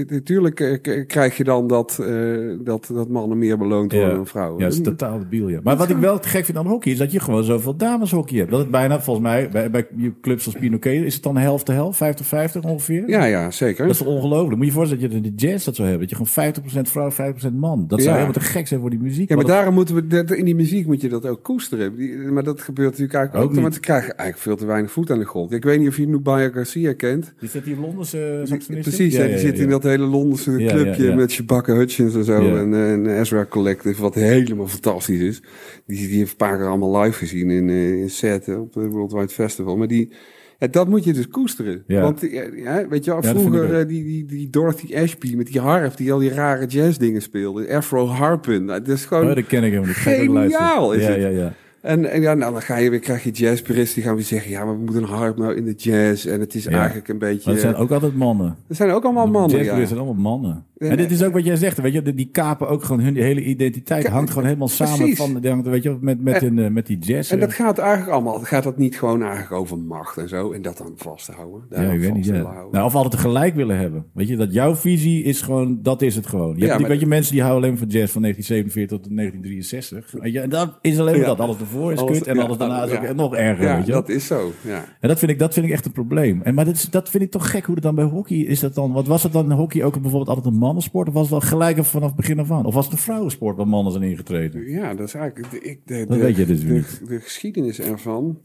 Natuurlijk 0.08 0.60
eh, 0.60 1.06
krijg 1.08 1.38
je 1.38 1.44
dan 1.44 1.68
dat, 1.68 2.00
eh, 2.08 2.16
dat, 2.62 2.90
dat 2.94 3.10
mannen 3.10 3.38
meer 3.38 3.58
beloond 3.58 3.92
worden 3.92 4.10
Ja. 4.10 4.16
dan 4.16 4.28
vrouwen. 4.28 4.60
Ja, 4.60 4.66
dat 4.66 4.74
is 4.74 4.82
totaal 4.84 5.20
debiel, 5.20 5.48
ja. 5.48 5.60
Maar 5.64 5.78
wat 5.78 5.90
ik 5.90 5.98
wel 5.98 6.18
gek 6.22 6.46
vind 6.46 6.58
aan 6.58 6.68
hockey 6.68 6.92
is 6.92 6.98
dat 6.98 7.12
je 7.12 7.20
gewoon 7.20 7.44
zoveel 7.44 7.76
dameshockey 7.76 8.38
hebt. 8.38 8.52
Dat 8.52 8.60
het 8.60 8.72
bijna, 8.72 9.02
volgens 9.02 9.26
mij, 9.26 9.50
bij, 9.72 9.88
clubs 10.22 10.46
als 10.46 10.56
Pinoquet, 10.56 11.04
is 11.04 11.14
het 11.14 11.24
dan 11.24 11.38
helft 11.38 11.66
te 11.66 11.72
helft, 11.72 12.00
50-50 12.04 12.60
ongeveer? 12.62 13.10
ja, 13.10 13.26
ja, 13.26 13.52
zeker. 13.52 13.84
Dat 13.86 13.92
is 13.94 13.98
toch 14.02 14.08
ongelooflijk? 14.08 14.50
Moet 14.56 14.60
je 14.60 14.66
je 14.66 14.72
voorstellen 14.72 15.04
dat 15.04 15.24
je 15.24 15.34
de 15.36 15.48
jazz 15.48 15.66
dat 15.66 15.76
zou 15.76 15.88
hebben. 15.90 16.08
Dat 16.08 16.18
je 16.18 16.26
gewoon 16.26 16.54
50% 16.86 16.90
vrouw, 16.92 17.12
50% 17.12 17.54
man. 17.60 17.86
Dat 17.88 18.00
zou 18.02 18.02
Ja. 18.02 18.22
helemaal 18.22 18.42
te 18.42 18.50
gek 18.50 18.68
zijn 18.68 18.80
voor 18.80 18.90
die 18.90 19.00
muziek. 19.00 19.30
Ja, 19.30 19.36
maar 19.36 19.46
daarom 19.46 19.74
moeten 19.74 19.96
we, 20.10 20.38
in 20.38 20.46
die 20.46 20.56
muziek 20.56 20.86
moet 20.86 21.02
je 21.02 21.10
dat 21.10 21.26
ook 21.26 21.44
koesteren. 21.44 21.96
Die, 21.96 22.18
maar 22.18 22.44
dat 22.44 22.62
gebeurt 22.62 22.90
natuurlijk 22.90 23.14
eigenlijk 23.18 23.44
Ook 23.46 23.50
ook, 23.50 23.56
want 23.56 23.66
niet. 23.66 23.76
ze 23.76 23.80
krijgen 23.82 24.08
eigenlijk 24.18 24.40
veel 24.40 24.56
te 24.56 24.66
weinig 24.66 24.92
voet 24.92 25.12
aan 25.12 25.20
de 25.20 25.26
grond. 25.26 25.52
Ik 25.52 25.64
weet 25.64 25.80
niet 25.80 25.88
of 25.88 25.98
je 25.98 26.08
Nubaya 26.08 26.50
Garcia 26.50 26.94
kent. 26.94 27.34
Is 27.40 27.52
dat 27.52 27.64
die 27.64 27.80
Londense 27.80 28.42
saxofonist? 28.44 28.88
Precies, 28.88 29.18
die 29.28 29.38
zit 29.38 29.60
in 29.60 29.70
dat 29.70 29.84
hele 29.84 30.06
Londense 30.06 30.52
Ja, 30.58 30.72
clubje 30.72 31.04
ja, 31.04 31.10
ja. 31.10 31.16
met 31.16 31.34
Chewbacca 31.34 31.74
Hutchins 31.74 32.16
en 32.16 32.24
zo. 32.24 32.44
Ja. 32.44 32.58
En, 32.58 32.74
eh, 32.74 32.92
en 32.92 33.20
Ezra 33.20 33.46
Collective, 33.46 34.02
wat 34.02 34.14
helemaal 34.14 34.68
fantastisch 34.68 35.20
is. 35.20 35.42
Die, 35.86 36.08
die 36.08 36.18
heeft 36.18 36.32
een 36.32 36.38
paar 36.38 36.58
keer 36.58 36.68
allemaal 36.68 37.02
live 37.02 37.18
gezien 37.18 37.50
in, 37.50 37.70
eh, 37.70 38.02
in 38.02 38.10
set 38.10 38.46
hè, 38.46 38.56
op 38.56 38.74
het 38.74 38.92
Worldwide 38.92 39.34
Festival. 39.34 39.78
Maar 39.78 39.88
die, 39.88 40.12
ja, 40.58 40.68
dat 40.68 40.88
moet 40.88 41.04
je 41.04 41.14
dus 41.14 41.28
koesteren. 41.28 41.84
Ja. 41.88 42.02
Want 42.02 42.22
ja, 42.22 42.44
ja, 42.56 42.88
weet 42.88 43.06
je 43.06 43.12
Ja, 43.12 43.24
vroeger 43.24 43.80
eh, 43.80 43.88
die, 43.88 44.04
die, 44.04 44.26
die 44.26 44.50
Dorothy 44.50 44.96
Ashby 44.96 45.36
met 45.36 45.48
die 45.48 45.62
harp, 45.62 45.98
die 45.98 46.14
al 46.14 46.20
die 46.20 46.34
rare 46.34 46.66
jazz 46.66 46.98
dingen 46.98 47.22
speelde. 47.22 47.76
Afro 47.76 48.06
harpen. 48.06 48.66
Nou, 48.66 48.82
dat 48.82 48.96
is 48.96 49.06
gewoon... 49.06 49.30
Oh, 49.30 49.36
dat 49.36 49.46
ken 49.46 49.64
ik 49.64 49.86
Geniaal 49.86 50.94
is 50.94 51.02
ja, 51.02 51.12
het. 51.12 51.22
Ja, 51.22 51.28
ja, 51.28 51.54
En, 51.82 52.12
en 52.12 52.22
ja, 52.22 52.34
nou, 52.34 52.52
dan 52.52 52.62
ga 52.62 52.76
je 52.78 52.90
weer, 52.90 53.00
krijg 53.00 53.24
je 53.24 53.32
jazzpuristen 53.32 53.96
die 53.96 54.04
gaan 54.04 54.16
weer 54.16 54.24
zeggen, 54.24 54.52
ja, 54.52 54.66
maar 54.66 54.74
we 54.74 54.84
moeten 54.84 55.04
een 55.04 55.10
harp 55.10 55.38
nou 55.38 55.56
in 55.56 55.66
de 55.66 55.74
jazz. 55.74 56.26
En 56.26 56.40
het 56.40 56.56
is 56.56 56.64
Ja. 56.64 56.70
eigenlijk 56.78 57.08
een 57.08 57.18
beetje... 57.18 57.42
Maar 57.46 57.54
het 57.54 57.64
zijn 57.64 57.76
ook 57.76 57.92
altijd 57.92 58.16
mannen. 58.16 58.56
er 58.68 58.76
zijn 58.76 58.92
ook 58.92 59.04
allemaal 59.04 59.28
mannen, 59.28 59.64
ja. 59.64 59.86
zijn 59.86 60.00
allemaal 60.00 60.22
mannen. 60.40 60.66
En 60.80 60.98
dit 60.98 61.12
is 61.12 61.24
ook 61.24 61.34
wat 61.34 61.46
jij 61.46 61.56
zegt. 61.56 61.82
Weet 61.82 61.94
je, 61.94 62.14
die- 62.14 62.30
kapen 62.32 62.70
ook 62.70 62.84
gewoon 62.84 63.02
hun 63.02 63.16
hele 63.16 63.44
identiteit. 63.44 64.08
Hangt 64.08 64.30
gewoon 64.30 64.46
helemaal 64.46 64.68
samen 64.68 64.98
precies. 64.98 65.18
van, 65.18 65.46
hangt, 65.46 65.68
weet 65.68 65.84
je, 65.84 65.98
met, 66.02 66.22
met, 66.24 66.36
En- 66.36 66.46
hun, 66.56 66.66
eh, 66.66 66.72
met 66.72 66.86
die 66.88 66.98
jazz. 66.98 67.32
En 67.32 67.40
dat 67.40 67.50
eh. 67.50 67.56
gaat 67.56 67.78
eigenlijk 67.78 68.12
allemaal, 68.12 68.40
gaat 68.40 68.64
dat 68.64 68.78
niet 68.78 68.98
gewoon 68.98 69.22
eigenlijk 69.22 69.52
over 69.52 69.78
macht 69.78 70.18
en 70.18 70.30
zo, 70.30 70.52
en 70.52 70.62
dat 70.62 70.78
dan 70.78 70.92
vasthouden? 70.96 71.62
ja, 71.70 71.78
ik 71.82 72.00
weet 72.00 72.14
niet. 72.14 72.26
Ja. 72.26 72.42
Nou, 72.72 72.86
of 72.86 72.96
altijd 72.96 73.12
tegelijk 73.12 73.56
willen 73.56 73.78
hebben. 73.78 74.06
Weet 74.14 74.28
je, 74.28 74.36
dat 74.36 74.54
jouw 74.54 74.76
visie 74.76 75.24
is 75.24 75.42
gewoon, 75.42 75.80
dat 75.82 76.02
is 76.02 76.16
het 76.16 76.28
gewoon. 76.28 76.54
Je 76.56 76.56
Ja, 76.56 76.60
hebt, 76.60 76.72
die- 76.72 76.80
maar- 76.82 76.90
weet 76.90 77.00
je, 77.00 77.08
mensen 77.08 77.34
die 77.34 77.42
houden 77.42 77.64
alleen 77.64 77.78
van 77.78 77.88
jazz 77.88 78.12
van 78.14 78.22
1947 78.22 79.00
tot 79.00 79.16
1963. 79.16 80.12
Weet 80.22 80.34
je, 80.34 80.40
en 80.40 80.50
dat 80.50 80.78
is 80.82 81.00
alleen 81.00 81.18
maar 81.18 81.26
dat. 81.26 81.40
Alles 81.40 81.60
ervoor 81.60 81.92
is 81.92 82.00
Alles- 82.00 82.18
kut 82.18 82.28
en 82.28 82.40
alles 82.40 82.58
daarna 82.58 82.84
is 82.84 83.10
ook 83.10 83.16
nog 83.16 83.36
erger. 83.36 83.76
weet 83.76 83.86
je 83.86 83.92
dat 83.92 84.10
is 84.10 84.28
zo, 84.28 84.52
ja. 84.66 84.86
En 85.00 85.08
dat 85.08 85.20
vind 85.20 85.32
ik, 85.32 85.40
dat 85.40 85.54
vind 85.54 85.66
ik 85.66 85.72
echt 85.72 85.86
een 85.86 85.92
probleem. 85.92 86.42
En, 86.42 86.54
maar 86.54 86.66
dat, 86.66 86.74
is, 86.76 86.90
dat 86.90 87.10
vind 87.10 87.24
ik 87.24 87.32
toch 87.32 87.50
gek 87.52 87.66
hoe 87.66 87.76
het 87.76 87.84
dan 87.84 87.96
bij 87.96 88.06
hockey 88.06 88.38
is. 88.38 88.60
Dat 88.60 88.76
dan, 88.76 88.92
wat 88.92 89.08
was 89.08 89.24
het 89.24 89.34
dan 89.34 89.52
hockey 89.52 89.84
ook 89.84 90.02
bijvoorbeeld 90.02 90.28
altijd 90.36 90.54
een 90.54 90.60
mannensport? 90.70 91.08
Of 91.08 91.14
was 91.14 91.30
het 91.30 91.32
wel 91.32 91.50
gelijk 91.50 91.86
vanaf 91.86 92.08
het 92.08 92.16
begin 92.16 92.40
af 92.40 92.52
aan? 92.52 92.66
Of 92.66 92.74
was 92.74 92.86
het 92.86 92.94
een 92.94 93.00
vrouwensport 93.00 93.58
waar 93.58 93.68
mannen 93.68 93.92
zijn 93.92 94.04
ingetreden? 94.04 94.70
Ja, 94.70 94.94
dat 94.94 95.08
is 95.08 95.14
eigenlijk, 95.14 95.52
de, 95.52 95.62
ik, 95.62 95.80
de, 95.86 96.06
Dat 96.08 96.18
de, 96.18 96.24
weet 96.24 96.36
je 96.36 96.46
dus 96.46 96.64
niet. 96.64 97.02
de 97.08 97.20
geschiedenis 97.20 97.80
ervan, 97.80 98.40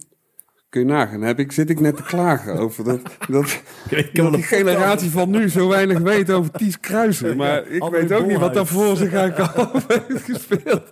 kun 0.69 0.81
je 0.81 0.87
nagaan, 0.87 1.23
heb 1.23 1.39
ik, 1.39 1.53
zit 1.53 1.71
ik 1.71 1.81
net 1.81 1.97
te 1.97 2.03
klagen 2.03 2.59
over 2.59 2.85
dat, 2.85 3.01
dat, 3.29 3.63
dat 4.13 4.35
die 4.35 4.43
generatie 4.43 5.11
van 5.11 5.31
nu 5.31 5.49
zo 5.49 5.69
weinig 5.69 5.99
weet 5.99 6.31
over 6.31 6.51
Ties 6.51 6.81
Kruisen. 6.81 7.37
Maar 7.37 7.67
ik 7.67 7.83
André 7.83 8.01
weet 8.01 8.13
ook 8.13 8.27
niet 8.27 8.39
wat 8.39 8.55
daarvoor 8.55 8.97
zich 8.97 9.13
eigenlijk 9.13 9.57
al 9.59 9.71
heeft 9.87 10.25
gespeeld. 10.25 10.83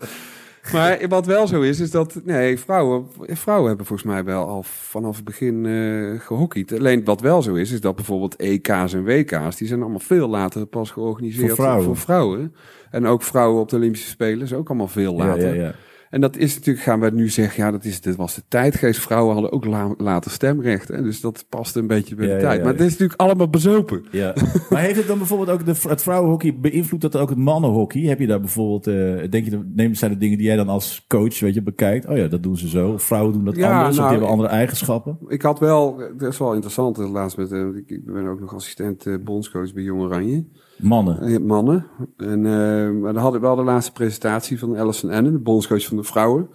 Maar 0.73 1.09
wat 1.09 1.27
wel 1.27 1.47
zo 1.47 1.61
is, 1.61 1.81
is 1.81 1.91
dat 1.91 2.21
nee, 2.25 2.59
vrouwen, 2.59 3.07
vrouwen 3.21 3.69
hebben 3.69 3.87
volgens 3.87 4.09
mij 4.09 4.25
wel 4.25 4.47
al 4.47 4.63
vanaf 4.63 5.17
het 5.17 5.25
begin 5.25 5.67
eh 5.67 6.21
gehockeyd. 6.27 6.79
Alleen 6.79 7.05
wat 7.05 7.21
wel 7.21 7.43
zo 7.43 7.55
is, 7.55 7.71
is 7.73 7.81
dat 7.81 7.95
bijvoorbeeld 7.97 8.37
EK's 8.37 8.93
en 8.95 9.05
WK's, 9.05 9.57
die 9.57 9.69
zijn 9.69 9.81
allemaal 9.81 9.99
veel 9.99 10.29
later 10.29 10.67
pas 10.67 10.91
georganiseerd 10.91 11.47
Voor 11.47 11.55
vrouwen. 11.57 11.85
voor 11.85 11.97
vrouwen. 11.97 12.55
En 12.91 13.07
ook 13.07 13.23
vrouwen 13.23 13.61
op 13.61 13.69
de 13.69 13.77
Olympische 13.77 14.09
Spelen 14.09 14.43
is 14.43 14.53
ook 14.53 14.69
allemaal 14.69 14.89
veel 14.89 15.17
Ja, 15.17 15.25
later. 15.27 15.55
ja, 15.55 15.63
ja. 15.63 15.75
En 16.13 16.21
dat 16.21 16.37
is 16.37 16.55
natuurlijk, 16.55 16.85
gaan 16.85 17.01
we 17.01 17.11
nu 17.11 17.29
zeggen, 17.29 17.65
ja, 17.65 17.71
dat, 17.71 17.85
is, 17.85 18.01
dat 18.01 18.17
was 18.17 18.35
de 18.35 18.43
tijdgeest. 18.49 19.01
Vrouwen 19.01 19.33
hadden 19.33 19.53
ook 19.53 19.65
la- 19.65 19.95
later 19.99 20.31
stemrecht. 20.31 20.89
Hè? 20.89 21.03
Dus 21.03 21.21
dat 21.21 21.45
past 21.49 21.77
een 21.77 21.87
beetje 21.87 22.15
bij 22.15 22.27
Ja, 22.27 22.35
de 22.35 22.41
ja, 22.41 22.47
tijd. 22.47 22.59
ja, 22.59 22.65
maar 22.65 22.73
het 22.73 22.83
is 22.83 22.91
natuurlijk 22.91 23.21
allemaal 23.21 23.49
bezopen. 23.51 24.05
Ja. 24.11 24.35
maar 24.71 24.81
heeft 24.81 24.97
het 24.97 25.07
dan 25.07 25.19
bijvoorbeeld 25.19 25.51
ook 25.51 25.65
de, 25.65 25.89
het 25.89 26.03
vrouwenhockey, 26.03 26.57
beïnvloedt 26.61 27.03
dat 27.03 27.17
ook 27.17 27.29
het 27.29 27.39
mannenhockey? 27.39 28.01
Heb 28.03 28.19
je 28.19 28.27
daar 28.27 28.41
bijvoorbeeld, 28.41 28.87
eh, 28.87 29.31
denk 29.31 29.45
je, 29.45 29.71
neem, 29.75 29.95
zijn 29.95 30.11
er 30.11 30.19
dingen 30.19 30.39
die 30.39 30.47
jij 30.47 30.57
dan 30.57 30.69
als 30.69 31.05
coach, 31.09 31.41
weet 31.41 31.55
je, 31.55 31.63
bekijkt? 31.63 32.07
Oh 32.07 32.17
ja, 32.17 32.27
dat 32.29 32.43
doen 32.43 32.57
ze 32.57 32.69
zo. 32.69 32.99
Vrouwen 32.99 33.33
doen 33.33 33.45
dat 33.45 33.55
anders, 33.55 33.71
of 33.71 33.79
nou, 33.79 33.95
die 33.95 34.03
hebben 34.11 34.29
andere 34.29 34.49
eigenschappen. 34.49 35.19
Ik 35.29 35.43
had 35.43 35.59
wel, 35.59 35.97
dat 36.19 36.33
is 36.33 36.39
wel 36.39 36.53
interessant, 36.53 36.99
eh, 36.99 37.11
laatst 37.11 37.37
met, 37.37 37.53
eh, 37.53 37.67
ik- 37.87 38.05
ben 38.05 38.27
ook 38.27 38.41
nog 38.41 38.55
assistent 38.55 39.07
eh, 39.07 39.15
bondscoach 39.25 39.73
bij 39.73 39.83
Jong 39.83 40.01
Oranje. 40.01 40.45
Mannen. 40.83 41.47
Mannen. 41.47 41.87
En, 42.17 42.47
eh, 42.47 42.91
maar 42.91 43.13
dan 43.13 43.23
had 43.23 43.35
ik 43.35 43.41
wel 43.41 43.57
de 43.57 43.63
laatste 43.63 43.93
presentatie 43.93 44.59
van 44.59 44.77
Alison 44.77 45.11
Ennen, 45.11 45.33
de 45.33 45.39
bondscoach 45.39 45.85
van 45.85 45.97
de 45.97 46.05
vrouwen. 46.05 46.49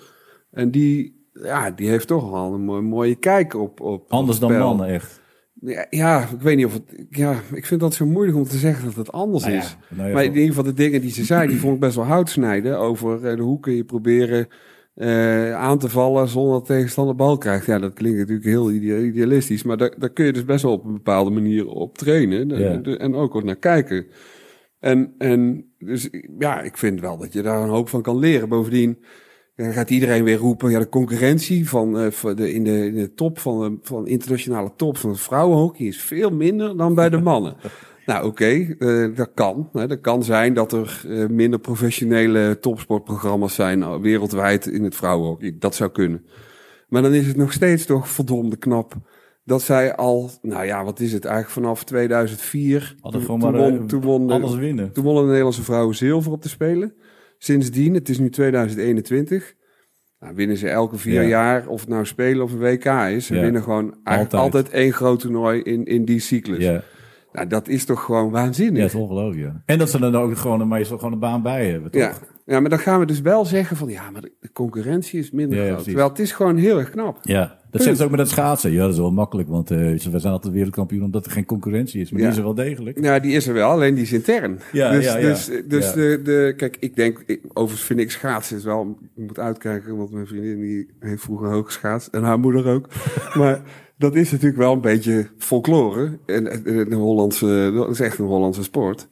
En 0.52 0.72
die, 0.72 1.26
ja, 1.34 1.72
die 1.72 1.90
heeft 1.90 2.08
toch 2.08 2.32
wel 2.32 2.54
een 2.54 2.62
mooie, 2.62 2.82
mooie 2.82 3.16
kijk 3.16 3.54
op, 3.54 3.82
op 3.82 4.12
Anders 4.12 4.40
dan 4.40 4.58
mannen, 4.58 4.88
echt. 4.88 5.22
Ja, 5.62 5.86
ja, 5.90 6.22
ik 6.22 6.42
weet 6.42 6.56
niet 6.56 6.66
of 6.66 6.74
het, 6.74 7.06
ja, 7.10 7.42
ik 7.54 7.66
vind 7.66 7.80
dat 7.80 7.94
zo 7.94 8.06
moeilijk 8.06 8.38
om 8.38 8.44
te 8.44 8.58
zeggen 8.58 8.86
dat 8.86 8.96
het 8.96 9.12
anders 9.12 9.44
Nou 9.44 9.56
ja, 9.56 9.62
is. 9.62 9.78
nou 9.90 10.08
ja, 10.08 10.14
Maar 10.14 10.24
in 10.24 10.32
ieder 10.34 10.48
geval 10.48 10.64
de 10.64 10.74
dingen 10.74 11.02
die 11.02 11.12
ze 11.12 11.24
zei, 11.24 11.48
die 11.48 11.60
vond 11.60 11.74
ik 11.74 11.80
best 11.80 11.96
wel 11.96 12.06
hout 12.06 12.30
snijden. 12.30 12.80
Over 12.80 13.26
eh, 13.26 13.36
de 13.36 13.42
hoe 13.42 13.60
kun 13.60 13.74
je 13.74 13.84
proberen 13.84 14.48
eh, 14.98 15.54
aan 15.54 15.78
te 15.78 15.90
vallen 15.90 16.28
zonder 16.28 16.54
dat 16.54 16.68
de 16.68 16.74
tegenstander 16.74 17.16
bal 17.16 17.38
krijgt. 17.38 17.66
Ja, 17.66 17.80
dat 17.80 17.94
klinkt 17.94 18.18
natuurlijk 18.18 18.46
heel 18.46 18.72
ide- 18.72 19.04
idealistisch. 19.04 19.64
Maar 19.64 19.78
daar, 19.78 19.94
daar 19.98 20.10
kun 20.10 20.26
je 20.26 20.34
dus 20.34 20.46
best 20.46 20.64
wel 20.64 20.72
op 20.72 20.86
een 20.86 20.94
bepaalde 20.94 21.30
manier 21.30 21.68
op 21.68 21.98
trainen. 21.98 22.50
Ja. 22.50 22.82
en 22.82 23.16
ook 23.16 23.34
wat 23.34 23.44
naar 23.44 23.56
kijken. 23.56 24.06
En, 24.80 25.14
en 25.18 25.66
dus 25.78 26.10
ja, 26.40 26.62
ik 26.62 26.78
vind 26.78 27.00
wel 27.00 27.18
dat 27.18 27.34
je 27.34 27.42
daar 27.42 27.62
een 27.62 27.70
hoop 27.70 27.90
van 27.90 28.02
kan 28.02 28.18
leren. 28.20 28.50
Bovendien 28.50 28.98
dan 29.56 29.74
gaat 29.74 29.90
iedereen 29.90 30.24
weer 30.24 30.38
roepen, 30.38 30.72
ja, 30.72 30.80
de 30.80 30.90
concurrentie 30.90 31.70
van, 31.70 32.12
van 32.12 32.36
de, 32.36 32.54
in, 32.54 32.64
de, 32.64 32.86
in 32.86 32.94
de 32.94 33.14
top 33.14 33.40
van 33.40 33.60
de 33.60 33.78
van 33.82 34.08
internationale 34.08 34.72
top 34.76 34.98
van 34.98 35.10
het 35.10 35.20
vrouwenhockey 35.20 35.86
is 35.86 36.02
veel 36.02 36.30
minder 36.30 36.78
dan 36.78 36.96
bij 36.96 37.10
de 37.10 37.18
mannen. 37.18 37.56
nou, 38.08 38.26
oké, 38.26 38.76
eh, 38.80 39.16
dat 39.16 39.32
kan. 39.34 39.70
Hè. 39.74 39.88
Dat 39.88 40.02
kan 40.02 40.24
zijn 40.24 40.54
dat 40.54 40.72
er 40.72 41.02
eh, 41.10 41.26
minder 41.28 41.60
professionele 41.60 42.58
topsportprogramma's 42.60 43.56
zijn 43.56 43.82
eh, 43.82 43.96
wereldwijd 44.00 44.66
in 44.68 44.84
het 44.84 44.96
vrouwenhockey. 44.96 45.56
Dat 45.60 45.76
zou 45.76 45.90
kunnen. 45.92 46.26
Maar 46.88 47.02
dan 47.02 47.14
is 47.14 47.28
het 47.28 47.38
nog 47.38 47.54
steeds 47.54 47.86
toch 47.86 48.10
verdomde 48.10 48.58
knap 48.58 48.94
dat 49.44 49.62
zij 49.62 49.96
al, 49.96 50.30
nou 50.42 50.66
ja, 50.66 50.84
wat 50.84 51.00
is 51.00 51.14
het 51.14 51.26
eigenlijk 51.26 51.54
vanaf 51.54 51.84
2004? 51.84 52.96
Hadden 53.02 53.22
toen, 53.26 53.30
gewoon 53.40 53.52
toen 53.52 53.62
maar, 53.62 53.72
won, 53.78 53.88
toen 53.88 54.02
won 54.02 54.28
de- 54.28 54.34
Alles 54.34 54.56
winnen. 54.56 54.92
toen 54.92 55.04
wonnen 55.04 55.22
de 55.24 55.28
Nederlandse 55.30 55.64
vrouwen 55.64 55.96
zilver 55.96 56.32
op 56.32 56.42
de 56.44 56.50
Spelen. 56.50 56.94
Sindsdien, 57.38 57.94
het 57.94 58.10
is 58.10 58.20
nu 58.20 58.30
2021, 58.30 59.56
Nou, 60.20 60.36
winnen 60.36 60.58
ze 60.58 60.70
elke 60.70 60.98
vier 60.98 61.22
Ja. 61.22 61.28
jaar, 61.28 61.68
of 61.68 61.80
het 61.80 61.90
nou 61.90 62.06
spelen 62.06 62.44
of 62.44 62.52
een 62.52 62.60
WK 62.60 62.86
is. 62.86 63.26
Ze 63.26 63.36
Ja. 63.36 63.42
winnen 63.42 63.64
gewoon 63.64 63.84
eigenlijk 64.04 64.36
Altijd. 64.36 64.42
altijd. 64.66 64.70
één 64.84 64.94
groot 64.94 65.20
toernooi 65.20 65.62
in, 65.62 65.86
in 65.86 66.06
die 66.06 66.20
cyclus. 66.20 66.64
Ja, 66.64 66.84
Nou, 67.38 67.50
dat 67.50 67.68
is 67.68 67.86
toch 67.86 68.04
gewoon 68.04 68.26
ja, 68.26 68.32
waanzinnig. 68.32 68.82
dat 68.82 68.90
is 68.94 68.96
ongelooflijk. 69.00 69.46
Ja. 69.46 69.62
En 69.66 69.78
dat 69.78 69.90
ze 69.90 70.00
dan 70.00 70.16
ook 70.16 70.38
gewoon, 70.38 70.68
meestal 70.68 70.98
gewoon 70.98 71.14
een 71.14 71.20
baan 71.20 71.42
bij 71.42 71.70
hebben, 71.70 71.92
toch? 71.92 72.02
Ja. 72.02 72.14
ja, 72.46 72.60
maar 72.60 72.70
dan 72.70 72.80
gaan 72.80 73.00
we 73.00 73.06
dus 73.06 73.22
wel 73.22 73.46
zeggen 73.46 73.78
van... 73.78 73.90
ja, 73.90 74.12
maar 74.12 74.22
de 74.22 74.32
concurrentie 74.54 75.20
is 75.20 75.32
minder 75.32 75.58
Ja, 75.58 75.64
ja, 75.64 75.68
groot. 75.70 75.76
precies. 75.84 75.94
Terwijl 75.94 76.10
het 76.10 76.20
is 76.20 76.32
gewoon 76.32 76.58
heel 76.58 76.78
erg 76.80 76.90
knap. 76.90 77.20
Ja, 77.22 77.58
dat 77.72 77.82
zeggen 77.82 77.98
ze 77.98 78.04
ook 78.04 78.10
met 78.10 78.20
dat 78.20 78.30
schaatsen. 78.30 78.72
Ja, 78.72 78.82
dat 78.82 78.92
is 78.92 78.98
wel 79.00 79.12
makkelijk, 79.12 79.50
want 79.50 79.72
eh, 79.72 79.78
we 79.78 80.20
zijn 80.20 80.34
altijd 80.34 80.54
wereldkampioen 80.54 81.04
omdat 81.04 81.26
er 81.26 81.32
geen 81.32 81.46
concurrentie 81.46 82.02
is. 82.02 82.10
Maar 82.12 82.18
die 82.20 82.26
Ja. 82.28 82.34
is 82.34 82.38
er 82.38 82.44
wel 82.46 82.54
degelijk. 82.56 83.04
Ja, 83.04 83.20
die 83.20 83.32
is 83.36 83.48
er 83.48 83.54
wel, 83.54 83.70
alleen 83.70 83.94
die 83.94 84.04
is 84.04 84.14
intern. 84.14 84.60
Ja, 84.72 84.92
dus 84.92 85.06
ja, 85.06 85.18
ja. 85.18 85.28
dus, 85.28 85.50
dus 85.68 85.86
Ja. 85.86 85.94
De, 85.94 86.20
de... 86.24 86.54
Kijk, 86.58 86.78
ik 86.80 86.96
denk... 86.96 87.24
Ik, 87.26 87.42
overigens 87.54 87.84
vind 87.88 88.00
ik 88.00 88.12
schaatsen 88.12 88.58
is 88.58 88.64
wel... 88.64 88.98
Ik 89.16 89.24
moet 89.28 89.40
uitkijken, 89.40 89.98
want 89.98 90.12
mijn 90.12 90.28
vriendin 90.28 90.60
die 90.62 90.88
heeft 91.00 91.22
vroeger 91.22 91.48
hoog 91.50 91.66
geschaatst. 91.66 92.08
En 92.08 92.24
haar 92.24 92.40
moeder 92.40 92.66
ook. 92.68 92.88
maar 93.34 93.62
dat 93.98 94.16
is 94.16 94.32
natuurlijk 94.32 94.58
wel 94.60 94.74
een 94.74 94.82
beetje 94.82 95.28
folklore. 95.38 96.18
En, 96.26 96.48
en 96.66 96.90
de 96.90 96.96
Hollandse... 96.96 97.72
Dat 97.76 97.90
is 97.90 98.00
echt 98.00 98.18
een 98.20 98.26
Hollandse 98.26 98.64
sport. 98.64 99.08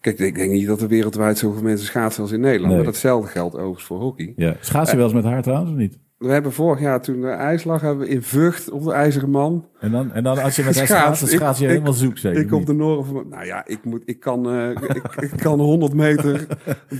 Kijk, 0.00 0.18
ik 0.18 0.34
denk 0.34 0.50
niet 0.52 0.66
dat 0.66 0.80
er 0.80 0.88
wereldwijd 0.88 1.38
zoveel 1.38 1.62
mensen 1.62 1.86
schaatsen 1.86 2.22
als 2.22 2.32
in 2.32 2.40
Nederland. 2.40 2.66
Nee. 2.68 2.76
Maar 2.76 2.86
datzelfde 2.92 3.28
geldt 3.30 3.54
overigens 3.54 3.84
voor 3.84 3.98
hockey. 3.98 4.32
Ja. 4.36 4.56
Schaats 4.60 4.90
je 4.90 4.96
wel 4.96 5.04
eens 5.04 5.14
met 5.14 5.24
haar 5.24 5.42
trouwens 5.42 5.70
of 5.70 5.76
niet? 5.76 5.98
We 6.18 6.28
hebben 6.28 6.52
vorig 6.52 6.80
jaar 6.80 7.02
toen 7.02 7.20
de 7.20 7.28
ijs 7.28 7.64
lag, 7.64 7.80
hebben 7.80 8.06
we 8.06 8.12
in 8.12 8.22
Vught 8.22 8.70
op 8.70 8.84
de 8.84 8.92
IJzeren 8.92 9.30
Man... 9.30 9.68
En 9.80 9.90
dan, 9.92 10.12
en 10.12 10.22
dan 10.22 10.38
als 10.42 10.56
je 10.56 10.62
met 10.64 10.76
haar 10.76 10.86
Schaats. 10.86 11.00
schaats, 11.02 11.20
dan 11.20 11.28
Ik- 11.28 11.34
schaats 11.36 11.58
je 11.58 11.64
ik- 11.64 11.70
helemaal 11.70 11.92
zoek 11.92 12.18
zeker. 12.18 12.40
Ik 12.40 12.52
op 12.52 12.66
de 12.66 12.72
Noorden 12.72 13.04
van... 13.06 13.26
Nou 13.30 13.44
ja, 13.44 13.66
ik, 13.66 13.84
moet, 13.84 14.02
ik, 14.04 14.20
kan, 14.20 14.50
eh, 14.50 14.70
ik, 14.70 15.14
ik 15.20 15.30
kan 15.42 15.60
100 15.60 15.92
meter 15.94 16.46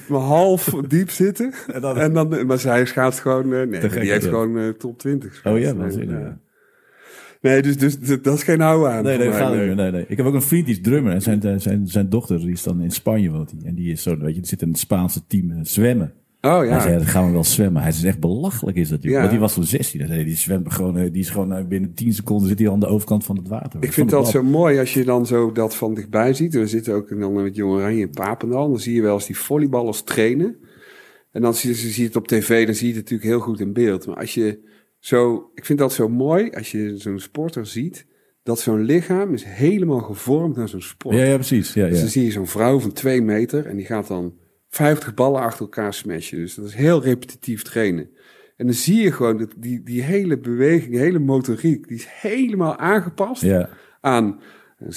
half 0.09 0.65
diep 0.89 1.11
zitten. 1.11 1.53
En 1.73 1.81
dan- 1.81 1.99
En 1.99 2.13
dan, 2.13 2.47
maar 2.47 2.59
zij 2.59 2.85
schaatst 2.87 3.21
gewoon... 3.21 3.53
eh, 3.55 3.67
nee, 3.67 3.81
die 3.89 4.11
heeft 4.11 4.25
gewoon 4.27 4.59
eh, 4.59 4.69
top 4.69 4.99
20 4.99 5.41
Oh 5.45 5.59
ja, 5.59 5.75
waanzinnig. 5.75 6.19
ja. 6.19 6.39
Nee, 7.41 7.63
dus, 7.63 7.77
dus 7.79 7.95
d- 7.95 8.25
dat 8.25 8.35
is 8.35 8.43
geen 8.43 8.61
oude 8.61 8.89
aan. 8.89 9.05
Nee, 9.05 9.19
nee, 9.19 9.33
gaat. 9.33 9.55
Nee, 9.55 9.75
nee. 9.75 10.05
Ik 10.09 10.17
heb 10.17 10.27
ook 10.27 10.35
een 10.35 10.43
vriend 10.43 10.67
die 10.67 10.75
is 10.75 10.81
drummer. 10.83 11.13
En 11.13 11.23
zijn, 11.23 11.43
eh, 11.43 11.55
zijn, 11.57 11.87
zijn 11.89 12.09
dochter 12.09 12.39
die 12.39 12.51
is 12.51 12.63
dan 12.63 12.81
in 12.81 12.91
Spanje 12.91 13.31
woont 13.31 13.51
hij. 13.51 13.61
En 13.69 13.75
die 13.75 13.93
is 13.93 14.03
zo, 14.03 14.19
weet 14.19 14.35
je, 14.35 14.41
die 14.41 14.49
zit 14.49 14.63
in 14.63 14.69
het 14.69 14.79
Spaanse 14.79 15.27
team 15.27 15.51
eh, 15.51 15.59
zwemmen. 15.63 16.13
Oh 16.41 16.59
Hij 16.59 16.67
ja. 16.67 16.81
zei, 16.81 16.97
dan 16.97 17.07
gaan 17.07 17.27
we 17.27 17.33
wel 17.33 17.45
zwemmen. 17.45 17.83
Hij 17.83 17.93
zei, 17.93 18.07
echt 18.09 18.21
belachelijk 18.21 18.77
is 18.77 18.89
dat. 18.89 19.03
joh. 19.03 19.13
Ja. 19.13 19.19
Want 19.19 19.31
die 19.31 19.41
was 19.41 19.55
toen 19.55 19.65
16. 19.65 20.01
Hij 20.01 20.09
zei, 20.09 20.25
die 20.25 20.37
zwemt 20.37 20.73
gewoon, 20.73 20.99
eh, 20.99 21.13
die 21.13 21.21
is 21.23 21.31
gewoon 21.31 21.69
binnen 21.69 21.95
10 21.95 22.13
seconden 22.13 22.49
zit 22.49 22.59
hij 22.59 22.71
aan 22.71 22.81
de 22.81 22.87
overkant 22.87 23.25
van 23.25 23.37
het 23.37 23.49
water. 23.49 23.83
Ik 23.83 23.93
vind 23.93 24.11
dat 24.11 24.29
zo 24.29 24.43
mooi 24.43 24.79
als 24.79 24.95
je 24.95 25.05
dan 25.05 25.27
zo 25.27 25.53
dat 25.53 25.77
van 25.77 25.95
dichtbij 25.95 26.35
ziet. 26.35 26.55
We 26.55 26.67
zitten 26.67 26.95
ook 26.95 27.21
dan 27.21 27.33
met 27.33 27.57
Jong 27.57 27.73
Oranje 27.73 28.01
in 28.01 28.11
Papendal. 28.11 28.69
Dan 28.69 28.81
zie 28.81 28.95
je 28.95 29.03
wel 29.03 29.15
eens 29.15 29.27
die 29.27 29.39
volleyballers 29.39 30.03
trainen. 30.03 30.57
En 31.33 31.43
dan 31.43 31.55
zie 31.55 31.71
je, 31.71 31.77
zie 31.77 32.01
je 32.03 32.07
het 32.07 32.17
op 32.17 32.29
tv, 32.29 32.67
dan 32.67 32.75
zie 32.75 32.89
je 32.89 32.95
het 32.95 33.03
natuurlijk 33.03 33.31
heel 33.31 33.41
goed 33.41 33.61
in 33.61 33.73
beeld. 33.73 34.07
Maar 34.07 34.17
als 34.17 34.35
je 34.35 34.59
zo... 35.07 35.51
Ik 35.55 35.65
vind 35.65 35.79
dat 35.79 35.93
zo 35.93 36.09
mooi 36.09 36.51
als 36.51 36.71
je 36.71 36.97
zo'n 36.97 37.19
sporter 37.19 37.67
ziet... 37.67 38.07
dat 38.43 38.61
zo'n 38.61 38.81
lichaam 38.81 39.33
is 39.33 39.45
helemaal 39.45 40.01
gevormd 40.01 40.57
naar 40.57 40.69
zo'n 40.69 40.83
sport. 40.83 41.17
Ja, 41.17 41.25
ja, 41.25 41.35
precies. 41.35 41.75
Ja, 41.75 41.87
Dus 41.87 41.95
ja. 41.95 42.01
dan 42.01 42.11
zie 42.11 42.25
je 42.25 42.31
zo'n 42.31 42.47
vrouw 42.47 42.79
van 42.81 42.93
twee 42.93 43.23
meter... 43.23 43.67
en 43.67 43.77
die 43.77 43.87
gaat 43.87 44.09
dan 44.09 44.35
50 44.69 45.15
ballen 45.15 45.41
achter 45.41 45.61
elkaar 45.61 45.95
smashen. 45.95 46.39
Dus 46.39 46.55
dat 46.55 46.65
is 46.65 46.75
heel 46.75 47.03
repetitief 47.03 47.63
trainen. 47.63 48.11
En 48.57 48.67
dan 48.67 48.75
zie 48.75 49.03
je 49.03 49.13
gewoon 49.13 49.39
dat 49.39 49.55
die, 49.57 49.83
die 49.83 50.03
hele 50.03 50.39
beweging, 50.39 50.91
die 50.91 51.01
hele 51.01 51.19
motoriek... 51.19 51.89
die 51.89 51.97
is 51.97 52.07
helemaal 52.09 52.77
aangepast 52.77 53.43
ja. 53.43 53.69
aan 54.01 54.41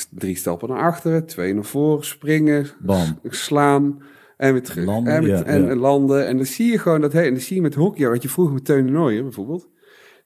drie 0.10 0.36
stappen 0.36 0.70
naar 0.70 0.82
achteren, 0.82 1.26
twee 1.26 1.54
naar 1.54 1.66
voren, 1.66 2.06
springen, 2.06 2.68
Bam. 2.80 3.20
slaan 3.24 4.02
en 4.38 4.54
weer 4.54 4.64
terug. 4.64 4.86
Landen, 4.86 5.14
en, 5.14 5.22
met- 5.24 5.32
ja, 5.32 5.44
en 5.44 5.66
ja. 5.66 5.76
landen. 5.76 6.28
En 6.28 6.38
dan 6.38 6.46
zie 6.46 6.72
je 6.72 6.78
gewoon 6.78 7.02
dat 7.02 7.14
hele, 7.14 7.26
en 7.26 7.34
dan 7.34 7.42
zie 7.42 7.56
je 7.56 7.62
met 7.62 7.76
hockey, 7.76 8.10
wat 8.10 8.22
je 8.22 8.30
vroeger 8.30 8.54
met 8.54 8.66
Teun 8.66 8.92
Nooijer 8.92 9.24
bijvoorbeeld. 9.24 9.70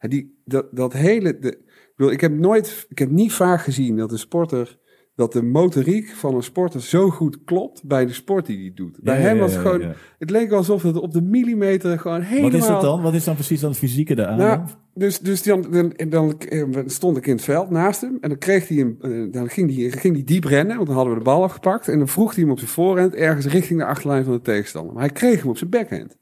Die, 0.10 0.42
dat, 0.46 0.68
dat 0.72 0.94
hele, 0.94 1.40
de, 1.40 1.50
ik, 1.50 1.94
bedoel, 1.96 2.12
ik 2.12 2.22
heb 2.22 2.32
nooit, 2.32 2.86
ik 2.90 3.00
heb 3.00 3.10
niet 3.10 3.34
vaak 3.34 3.62
gezien 3.62 3.98
dat 3.98 4.12
een 4.12 4.20
sporter, 4.20 4.78
dat 5.16 5.34
de 5.34 5.44
motoriek 5.44 6.08
van 6.08 6.36
een 6.36 6.44
sporter 6.44 6.82
zo 6.82 7.10
goed 7.10 7.44
klopt 7.44 7.84
bij 7.84 8.06
de 8.06 8.14
sport 8.14 8.46
die 8.46 8.60
hij 8.60 8.72
doet. 8.76 9.00
Bij 9.02 9.18
Ja, 9.18 9.22
hem 9.22 9.38
was 9.38 9.54
ja, 9.54 9.60
gewoon, 9.60 9.94
het 10.20 10.30
leek 10.30 10.52
alsof 10.52 10.84
het 10.84 10.98
op 10.98 11.12
de 11.12 11.22
millimeter 11.22 12.00
gewoon 12.00 12.22
helemaal... 12.22 12.52
Wat 12.52 12.60
is 12.60 12.68
dat 12.68 12.82
dan? 12.82 13.02
Wat 13.02 13.14
is 13.14 13.24
dan 13.24 13.36
precies 13.36 13.60
dan 13.60 13.70
het 13.70 13.80
fysieke 13.80 14.16
daaraan? 14.16 14.38
Nou, 14.38 14.62
dus, 14.94 15.20
dus 15.20 15.44
dan, 15.44 15.66
dan, 15.72 15.94
dan 16.10 16.40
eh, 16.40 16.64
stond 16.86 17.18
ik 17.18 17.28
in 17.28 17.36
het 17.36 17.44
veld 17.44 17.70
naast 17.70 18.02
hem. 18.02 18.18
En 18.22 18.30
dan, 18.30 18.38
kreeg 18.38 18.68
hij 18.68 18.80
een, 18.80 18.98
eh, 19.02 19.32
dan 19.32 19.50
ging 19.50 19.76
hij 19.76 19.92
ging 19.92 20.16
die 20.16 20.24
diep 20.24 20.44
rennen, 20.44 20.76
want 20.76 20.88
dan 20.88 20.96
hadden 20.96 21.14
we 21.14 21.20
de 21.20 21.26
bal 21.26 21.44
afgepakt. 21.44 21.88
En 21.88 21.98
dan 21.98 22.08
vroeg 22.08 22.36
hij 22.36 22.44
hem 22.44 22.52
op 22.52 22.60
zijn 22.60 22.72
voorhand 22.72 23.16
ergens 23.16 23.46
richting 23.46 23.80
de 23.80 23.86
achterlijn 23.86 24.24
van 24.24 24.34
de 24.34 24.42
tegenstander. 24.42 24.94
Maar 24.94 25.04
hij 25.04 25.12
kreeg 25.12 25.40
hem 25.40 25.50
op 25.50 25.58
zijn 25.58 25.70
backhand. 25.70 26.18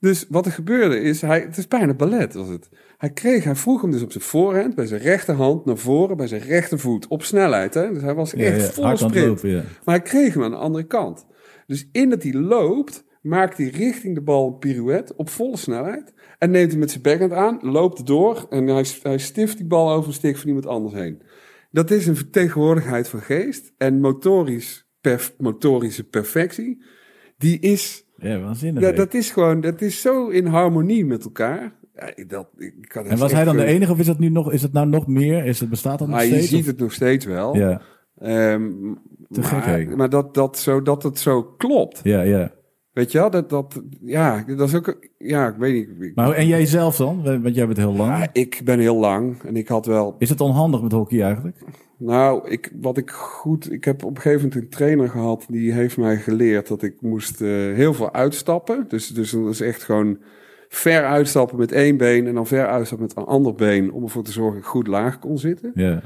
Dus 0.00 0.26
wat 0.28 0.46
er 0.46 0.52
gebeurde 0.52 1.00
is, 1.00 1.20
hij, 1.20 1.40
het 1.40 1.56
is 1.56 1.68
bijna 1.68 1.94
ballet 1.94 2.34
was 2.34 2.48
het. 2.48 2.68
Hij, 2.98 3.10
kreeg, 3.12 3.44
hij 3.44 3.54
vroeg 3.54 3.80
hem 3.82 3.90
dus 3.90 4.02
op 4.02 4.12
zijn 4.12 4.24
voorhand, 4.24 4.74
bij 4.74 4.86
zijn 4.86 5.00
rechterhand 5.00 5.64
naar 5.64 5.76
voren, 5.76 6.16
bij 6.16 6.26
zijn 6.26 6.40
rechtervoet, 6.42 7.06
op 7.08 7.22
snelheid. 7.22 7.74
Hè? 7.74 7.92
Dus 7.92 8.02
hij 8.02 8.14
was 8.14 8.30
Ja, 8.30 8.44
echt 8.44 8.74
vol 8.74 8.96
sprint. 8.96 9.26
lopen. 9.42 9.52
Maar 9.84 9.94
hij 9.94 10.02
kreeg 10.02 10.34
hem 10.34 10.42
aan 10.42 10.50
de 10.50 10.56
andere 10.56 10.84
kant. 10.86 11.26
Dus 11.66 11.88
in 11.92 12.10
dat 12.10 12.22
hij 12.22 12.32
loopt, 12.32 13.04
maakt 13.22 13.56
hij 13.58 13.66
richting 13.66 14.14
de 14.14 14.22
bal 14.22 14.46
een 14.46 14.58
pirouette 14.58 15.16
op 15.16 15.28
volle 15.30 15.56
snelheid. 15.56 16.12
En 16.38 16.50
neemt 16.50 16.70
hem 16.70 16.80
met 16.80 16.90
zijn 16.90 17.02
backhand 17.02 17.32
aan, 17.32 17.58
loopt 17.62 18.06
door 18.06 18.46
en 18.50 18.66
hij, 18.66 18.84
hij 19.02 19.18
stift 19.18 19.56
die 19.56 19.66
bal 19.66 19.92
over 19.92 20.08
een 20.08 20.14
stik 20.14 20.36
van 20.36 20.46
iemand 20.46 20.66
anders 20.66 20.94
heen. 20.94 21.22
Dat 21.70 21.90
is 21.90 22.06
een 22.06 22.16
vertegenwoordigheid 22.16 23.08
van 23.08 23.20
geest 23.20 23.72
en 23.76 24.00
motorisch, 24.00 24.86
perf- 25.00 25.34
motorische 25.38 26.04
perfectie. 26.04 26.84
Die 27.36 27.58
is, 27.58 28.04
Ja, 28.16 28.40
waanzinnig. 28.40 28.82
ja, 28.82 28.92
dat 28.92 29.14
is 29.14 29.30
gewoon, 29.30 29.60
dat 29.60 29.80
is 29.80 30.00
zo 30.00 30.28
in 30.28 30.46
harmonie 30.46 31.04
met 31.04 31.24
elkaar. 31.24 31.77
Ja, 31.98 32.10
ik- 32.14 32.30
dat, 32.30 32.48
ik 32.56 32.74
kan 32.88 33.06
en 33.06 33.18
was 33.18 33.32
hij 33.32 33.44
dan 33.44 33.56
de 33.56 33.64
enige 33.64 33.92
of 33.92 33.98
is 33.98 34.06
het 34.06 34.18
nu 34.18 34.28
nog, 34.28 34.52
is 34.52 34.62
het 34.62 34.72
nou 34.72 34.86
nog 34.86 35.06
meer? 35.06 35.44
Is 35.44 35.60
het, 35.60 35.68
bestaat 35.68 35.98
dat 35.98 36.08
nog 36.08 36.16
Ah, 36.18 36.22
je 36.24 36.30
steeds? 36.30 36.48
ziet 36.48 36.60
of- 36.60 36.66
het 36.66 36.78
nog 36.78 36.92
steeds 36.92 37.24
wel. 37.24 37.56
Ja, 37.56 37.80
Ehm, 38.18 38.70
Te 39.30 39.42
gek, 39.42 39.86
maar, 39.86 39.96
maar 39.96 40.08
dat, 40.10 40.34
dat, 40.34 40.58
zo, 40.58 40.82
dat 40.82 41.02
het 41.02 41.18
zo 41.18 41.42
klopt. 41.42 42.00
ja, 42.02 42.20
ja. 42.22 42.52
Weet 42.92 43.12
je 43.12 43.18
wel, 43.18 43.30
dat, 43.30 43.50
dat, 43.50 43.82
ja, 44.00 44.44
dat 44.46 44.68
is 44.68 44.74
ook, 44.74 45.08
ja, 45.18 45.48
ik 45.48 45.54
weet 45.58 45.98
niet. 45.98 46.14
Maar, 46.14 46.32
en 46.32 46.46
jij 46.46 46.66
zelf 46.66 46.96
dan? 46.96 47.22
Want 47.42 47.54
jij 47.54 47.66
bent 47.66 47.78
heel 47.78 47.92
lang. 47.94 48.18
ja, 48.18 48.28
ik 48.32 48.60
ben 48.64 48.78
heel 48.78 48.96
lang 48.98 49.42
en 49.42 49.56
ik 49.56 49.68
had 49.68 49.86
wel, 49.86 50.14
Is 50.18 50.28
het 50.28 50.40
onhandig 50.40 50.82
met 50.82 50.92
hockey 50.92 51.22
eigenlijk? 51.22 51.56
nou, 51.98 52.48
ik, 52.50 52.72
wat 52.80 52.96
ik 52.96 53.10
goed, 53.10 53.72
ik 53.72 53.84
heb 53.84 54.04
op 54.04 54.16
een 54.16 54.22
gegeven 54.22 54.48
moment 54.48 54.62
een 54.64 54.70
trainer 54.70 55.08
gehad, 55.08 55.46
die 55.48 55.72
heeft 55.72 55.96
mij 55.96 56.16
geleerd 56.16 56.68
dat 56.68 56.82
ik 56.82 56.94
moest 57.00 57.40
eh, 57.40 57.48
heel 57.50 57.94
veel 57.94 58.12
uitstappen. 58.14 58.84
Dus, 58.88 59.08
dus 59.08 59.30
dat 59.30 59.48
is 59.48 59.60
echt 59.60 59.82
gewoon 59.82 60.18
ver 60.68 61.04
uitstappen 61.04 61.58
met 61.58 61.72
één 61.72 61.96
been 61.96 62.26
en 62.26 62.34
dan 62.34 62.46
ver 62.46 62.66
uitstappen 62.66 63.06
met 63.06 63.16
een 63.16 63.32
ander 63.32 63.54
been, 63.54 63.92
om 63.92 64.02
ervoor 64.02 64.22
te 64.22 64.32
zorgen 64.32 64.54
dat 64.54 64.62
ik 64.62 64.70
goed 64.70 64.86
laag 64.86 65.18
kon 65.18 65.38
zitten. 65.38 65.70
Ja. 65.74 66.02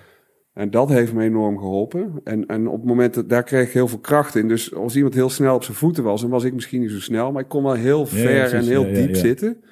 En 0.54 0.70
dat 0.70 0.88
heeft 0.88 1.12
me 1.12 1.24
enorm 1.24 1.58
geholpen. 1.58 2.20
En, 2.24 2.46
en 2.46 2.66
op 2.68 2.78
het 2.78 2.88
moment 2.88 3.14
dat 3.14 3.28
daar 3.28 3.42
kreeg 3.42 3.66
ik 3.66 3.72
heel 3.72 3.88
veel 3.88 3.98
kracht 3.98 4.34
in. 4.34 4.48
Dus 4.48 4.74
als 4.74 4.96
iemand 4.96 5.14
heel 5.14 5.30
snel 5.30 5.54
op 5.54 5.64
zijn 5.64 5.76
voeten 5.76 6.04
was, 6.04 6.20
dan 6.20 6.30
was 6.30 6.44
ik 6.44 6.54
misschien 6.54 6.80
niet 6.80 6.90
zo 6.90 7.00
snel. 7.00 7.32
Maar 7.32 7.42
ik 7.42 7.48
kon 7.48 7.62
wel 7.62 7.72
heel 7.72 8.06
ver 8.06 8.48
precies. 8.48 8.52
en 8.52 8.64
heel 8.64 8.92
diep 8.92 9.14
zitten. 9.14 9.62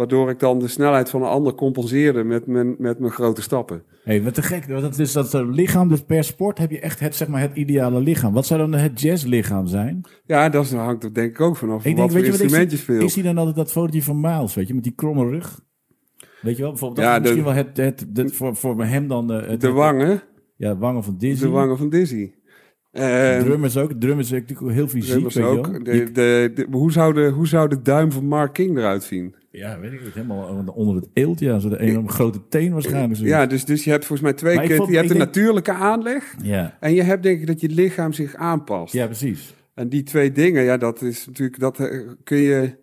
Waardoor 0.00 0.30
ik 0.30 0.38
dan 0.38 0.58
de 0.58 0.68
snelheid 0.68 1.10
van 1.10 1.22
een 1.22 1.28
ander 1.28 1.54
compenseerde 1.54 2.24
met 2.24 2.46
mijn, 2.46 2.74
met 2.78 2.98
mijn 2.98 3.12
grote 3.12 3.42
stappen. 3.42 3.82
Hé, 4.04 4.22
wat 4.22 4.34
te 4.34 4.42
gek. 4.42 4.68
Dat 4.68 4.98
is 4.98 5.12
dat 5.12 5.34
eh, 5.34 5.48
lichaam, 5.50 5.88
dus 5.88 6.00
per 6.00 6.24
sport 6.24 6.58
heb 6.58 6.70
je 6.70 6.80
echt 6.80 7.00
het, 7.00 7.14
zeg 7.14 7.28
maar, 7.28 7.40
het 7.40 7.56
ideale 7.56 8.00
lichaam. 8.00 8.32
Wat 8.32 8.46
zou 8.46 8.60
dan 8.60 8.72
het 8.80 9.00
jazzlichaam 9.00 9.66
zijn? 9.66 10.00
Ja, 10.24 10.48
dat 10.48 10.70
hangt 10.70 11.04
er 11.04 11.14
denk 11.14 11.30
ik 11.30 11.40
ook 11.40 11.56
vanaf 11.56 11.84
Ik 11.84 11.96
denk, 11.96 12.10
voor 12.10 12.20
wat 12.20 12.28
instrument 12.28 12.70
je 12.70 12.76
speelt. 12.76 13.02
Ik 13.02 13.10
zie 13.10 13.22
dan 13.22 13.38
altijd 13.38 13.56
dat 13.56 13.72
fotootje 13.72 14.02
van 14.02 14.20
Miles, 14.20 14.54
weet 14.54 14.68
je, 14.68 14.74
met 14.74 14.82
die 14.82 14.92
kromme 14.94 15.28
rug. 15.30 15.60
Weet 16.42 16.56
je 16.56 16.62
wel, 16.62 16.70
bijvoorbeeld, 16.70 17.00
dat 17.06 17.06
Ja, 17.08 17.14
is 17.14 17.20
misschien 17.20 17.42
de- 17.44 17.48
wel 17.54 17.64
het, 17.64 17.76
het, 17.76 18.06
het, 18.18 18.32
voor, 18.36 18.56
voor 18.56 18.84
hem 18.84 19.08
dan... 19.08 19.32
eh, 19.32 19.48
het, 19.48 19.60
de 19.60 19.70
wangen, 19.70 20.22
Ja, 20.56 20.76
wangen 20.76 21.04
van 21.04 21.16
Disney. 21.18 21.48
de 21.48 21.54
wangen 21.54 21.78
van 21.78 21.88
Dizzy. 21.88 22.30
En 22.90 23.44
Drummers 23.44 23.76
ook. 23.76 23.92
Drummers 23.92 24.30
natuurlijk 24.30 24.70
heel 24.70 24.88
fysiek, 24.88 25.10
drummers 25.10 25.38
ook. 25.38 25.84
De, 25.84 26.10
de, 26.12 26.50
de- 26.54 26.66
hoe, 26.70 26.92
zou 26.92 27.14
de, 27.14 27.28
hoe 27.28 27.46
zou 27.46 27.68
de 27.68 27.82
duim 27.82 28.12
van 28.12 28.26
Mark 28.26 28.52
King 28.52 28.78
eruit 28.78 29.02
zien? 29.02 29.34
Ja, 29.52 29.78
weet 29.78 29.92
ik 29.92 30.04
niet. 30.04 30.14
Helemaal 30.14 30.64
onder 30.74 30.94
het 30.96 31.08
eelt, 31.12 31.40
ja. 31.40 31.58
Zo 31.58 31.68
de 31.68 31.80
enorme 31.80 32.08
grote 32.08 32.40
teen 32.48 32.72
waarschijnlijk. 32.72 33.16
zo. 33.20 33.24
Ja, 33.24 33.46
dus, 33.46 33.64
dus 33.64 33.84
je 33.84 33.90
hebt 33.90 34.04
volgens 34.04 34.28
mij 34.28 34.36
twee 34.38 34.60
keer... 34.60 34.76
je 34.90 34.96
hebt 34.96 35.08
de 35.08 35.14
denk- 35.14 35.18
natuurlijke 35.18 35.72
aanleg... 35.72 36.34
ja. 36.42 36.76
en 36.80 36.94
je 36.94 37.02
hebt 37.02 37.22
denk 37.22 37.40
ik 37.40 37.46
dat 37.46 37.60
je 37.60 37.68
lichaam 37.68 38.12
zich 38.12 38.34
aanpast. 38.34 38.92
Ja, 38.92 39.06
precies. 39.06 39.54
En 39.74 39.88
die 39.88 40.02
twee 40.02 40.32
dingen, 40.32 40.62
ja, 40.62 40.76
dat 40.76 41.02
is 41.02 41.26
natuurlijk, 41.26 41.58
dat 41.58 41.80
eh, 41.80 42.08
kun 42.24 42.36
je, 42.36 42.78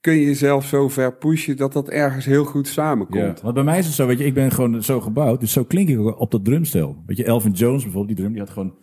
kun 0.00 0.12
je 0.14 0.24
jezelf 0.24 0.66
zo 0.66 0.88
ver 0.88 1.16
pushen 1.16 1.56
dat 1.56 1.72
dat 1.72 1.88
ergens 1.88 2.24
heel 2.24 2.44
goed 2.44 2.66
Ja. 2.66 2.72
samenkomt. 2.72 3.40
Want 3.40 3.54
bij 3.54 3.64
mij 3.64 3.78
is 3.78 3.86
het 3.86 3.94
zo, 3.94 4.06
weet 4.06 4.18
je, 4.18 4.24
ik 4.24 4.34
ben 4.34 4.50
gewoon 4.50 4.82
zo 4.82 5.00
gebouwd. 5.00 5.40
Dus 5.40 5.52
zo 5.52 5.64
klink 5.64 5.88
ik 5.88 6.20
op 6.20 6.30
dat 6.30 6.44
drumstel. 6.44 7.02
Weet 7.06 7.16
je, 7.16 7.24
Elvin 7.24 7.52
Jones 7.52 7.82
bijvoorbeeld, 7.82 8.16
die 8.16 8.16
drum, 8.16 8.30
die 8.32 8.40
had 8.40 8.50
gewoon... 8.50 8.74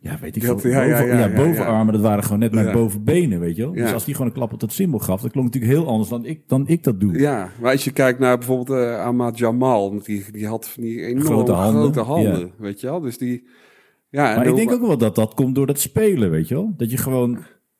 Ja, 0.00 0.18
weet 0.20 0.36
ik 0.36 0.42
veel. 0.44 0.70
ja, 0.70 0.82
ja, 0.82 0.98
boven- 1.00 1.18
ja, 1.18 1.28
bovenarmen, 1.36 1.92
dat 1.92 2.02
waren 2.02 2.22
gewoon 2.24 2.38
net 2.38 2.52
mijn 2.52 2.66
bovenbenen, 2.72 3.40
weet 3.40 3.56
je 3.56 3.62
wel. 3.62 3.72
Dus 3.72 3.92
als 3.92 4.04
die 4.04 4.14
gewoon 4.14 4.30
een 4.30 4.36
klap 4.36 4.52
op 4.52 4.60
dat 4.60 4.72
symbool 4.72 4.98
gaf, 5.00 5.20
dat 5.20 5.30
klonk 5.30 5.46
natuurlijk 5.46 5.72
heel 5.80 5.88
anders 5.88 6.08
dan 6.08 6.24
ik, 6.24 6.42
dan 6.46 6.66
ik 6.68 6.84
dat 6.84 7.00
doe. 7.00 7.18
Ja, 7.18 7.48
maar 7.60 7.72
als 7.72 7.84
je 7.84 7.90
kijkt 7.90 8.18
naar 8.18 8.38
bijvoorbeeld 8.38 8.78
eh 8.80 8.98
Ahmad 9.04 9.38
Jamal, 9.38 9.90
want 9.90 10.04
die, 10.04 10.24
die 10.32 10.46
had 10.46 10.68
van 10.68 10.82
die 10.82 11.00
enorm 11.00 11.24
Grote 11.24 11.52
grote 11.52 11.52
handen, 11.52 12.04
handen, 12.04 12.50
weet 12.58 12.80
je 12.80 12.86
wel. 12.86 13.00
Dus 13.00 13.18
die, 13.18 13.46
ja, 14.10 14.22
Maar 14.36 14.46
ik 14.46 14.56
denk 14.56 14.72
ook 14.72 14.86
wel 14.86 14.98
dat 14.98 15.14
dat 15.14 15.34
komt 15.34 15.54
door 15.54 15.66
dat 15.66 15.80
spelen, 15.80 16.30
weet 16.30 16.48
je 16.48 16.54
wel. 16.54 16.74
Dat 16.76 16.90
je 16.90 16.96
gewoon... 16.96 17.38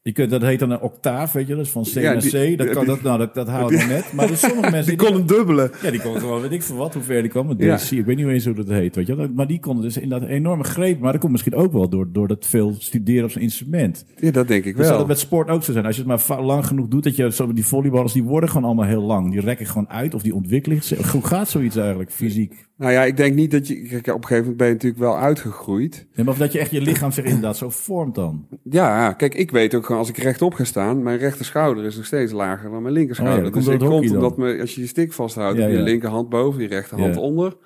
Je 0.09 0.15
kunt, 0.15 0.31
dat 0.31 0.43
heet 0.43 0.59
dan 0.59 0.71
een 0.71 0.81
octaaf, 0.81 1.33
weet 1.33 1.47
je, 1.47 1.55
dat 1.55 1.65
is 1.65 1.71
van 1.71 1.83
C 1.83 1.87
Ja, 1.87 2.13
naar 2.13 2.21
die- 2.23 2.55
C. 2.55 2.59
Dat, 2.59 2.69
kan, 2.71 2.85
die- 2.85 2.95
dat, 2.95 3.03
nou, 3.03 3.19
dat, 3.19 3.35
dat 3.35 3.49
houdt 3.49 3.73
nog 3.73 3.89
net. 3.89 4.13
Maar 4.13 4.31
er 4.31 4.37
sommige 4.37 4.71
mensen 4.77 4.97
Die 4.97 5.07
kon 5.07 5.17
hem 5.17 5.27
dubbelen. 5.27 5.71
Ja, 5.83 5.91
die 5.91 6.01
kon 6.01 6.19
gewoon, 6.21 6.41
weet 6.41 6.53
ik 6.53 6.63
veel 6.63 6.77
wat, 6.77 6.95
hoe 6.95 7.03
ver 7.03 7.21
die 7.23 7.31
kwam. 7.31 7.47
Met 7.47 7.59
Ja. 7.59 7.79
Ik 7.91 8.05
weet 8.05 8.17
niet 8.17 8.27
eens 8.27 8.45
hoe 8.45 8.55
dat 8.55 8.69
heet, 8.69 8.97
weet 8.97 9.07
je. 9.07 9.31
Maar 9.35 9.47
die 9.47 9.61
konden 9.61 9.85
dus 9.85 9.97
inderdaad 9.97 10.29
een 10.29 10.35
enorme 10.35 10.65
greep. 10.65 11.01
Maar 11.01 11.13
dat 11.13 11.21
komt 11.21 11.33
misschien 11.33 11.55
ook 11.55 11.73
wel 11.73 11.89
door, 11.89 12.09
door 12.13 12.29
dat 12.29 12.47
veel 12.47 12.75
studeren 12.79 13.25
op 13.25 13.31
zijn 13.31 13.45
instrument. 13.45 14.05
Ja, 14.17 14.31
dat 14.31 14.49
denk 14.49 14.65
ik 14.65 14.77
Dus 14.77 14.89
wel. 14.89 14.99
het 14.99 15.07
met 15.07 15.19
sport 15.19 15.49
ook 15.49 15.63
zo 15.65 15.73
zijn. 15.73 15.87
Als 15.87 15.97
je 15.97 16.05
het 16.07 16.29
maar 16.29 16.43
lang 16.43 16.67
genoeg 16.67 16.89
doet, 16.89 17.05
dat 17.05 17.17
je 17.17 17.33
zo 17.33 17.53
die 17.53 17.67
volleyballers, 17.67 18.13
die 18.13 18.23
worden 18.23 18.49
gewoon 18.49 18.65
allemaal 18.65 18.87
heel 18.87 19.03
lang. 19.03 19.31
Die 19.31 19.41
rekken 19.41 19.67
gewoon 19.67 19.89
uit 19.89 20.15
of 20.15 20.23
die 20.23 20.35
ontwikkelen. 20.35 20.83
zich. 20.83 21.13
Hoe 21.13 21.25
gaat 21.27 21.49
zoiets 21.49 21.77
eigenlijk, 21.77 22.11
fysiek? 22.13 22.67
Nou 22.77 22.93
ja, 22.93 23.05
ik 23.05 23.17
denk 23.17 23.35
niet 23.35 23.51
dat 23.51 23.69
je... 23.69 23.75
Kijk, 23.83 24.07
op 24.09 24.15
een 24.15 24.29
gegeven 24.29 24.37
moment 24.41 24.57
ben 24.57 24.67
je 24.67 24.73
natuurlijk 24.73 25.01
wel 25.03 25.19
uitgegroeid. 25.19 26.07
Nee, 26.15 26.25
maar 26.25 26.35
of 26.35 26.41
dat 26.41 26.53
je 26.53 26.59
echt 26.59 26.71
je 26.71 26.81
lichaam 26.81 27.13
zich 27.13 27.25
inderdaad 27.25 27.57
zo 27.57 27.71
vormt 27.71 28.15
dan. 28.15 28.47
Ja, 28.71 29.13
kijk, 29.13 29.35
ik 29.35 29.51
weet 29.51 29.75
ook 29.75 29.87
gewoon 29.87 29.98
als 29.99 30.09
ik 30.09 30.17
rechtop 30.17 30.55
ga 30.55 30.65
staan, 30.65 31.03
mijn 31.03 31.19
rechter 31.19 31.45
schouder 31.45 31.85
is 31.85 31.97
nog 31.97 32.07
steeds 32.07 32.33
lager 32.33 32.71
dan 32.71 32.83
mijn 32.83 32.95
linker 32.95 33.21
Oh 33.21 33.27
ja, 33.27 33.41
dat 33.41 33.51
komt 33.51 33.65
dus 33.65 33.77
komt 33.77 34.11
omdat 34.11 34.37
me, 34.37 34.61
als 34.61 34.75
je 34.75 34.81
je 34.81 34.87
stick 34.87 35.13
vasthoudt, 35.13 35.59
Ja, 35.59 35.67
je 35.67 35.77
ja. 35.77 35.83
linkerhand 35.83 36.29
boven, 36.29 36.63
je 36.63 36.69
rechterhand 36.69 37.17
onder. 37.17 37.57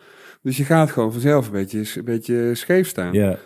Dus 0.43 0.57
je 0.57 0.65
gaat 0.65 0.91
gewoon 0.91 1.13
vanzelf 1.13 1.47
een 1.47 1.53
beetje, 1.53 1.79
een 1.79 2.05
beetje 2.05 2.55
scheef 2.55 2.89
staan. 2.89 3.13
Ja, 3.13 3.39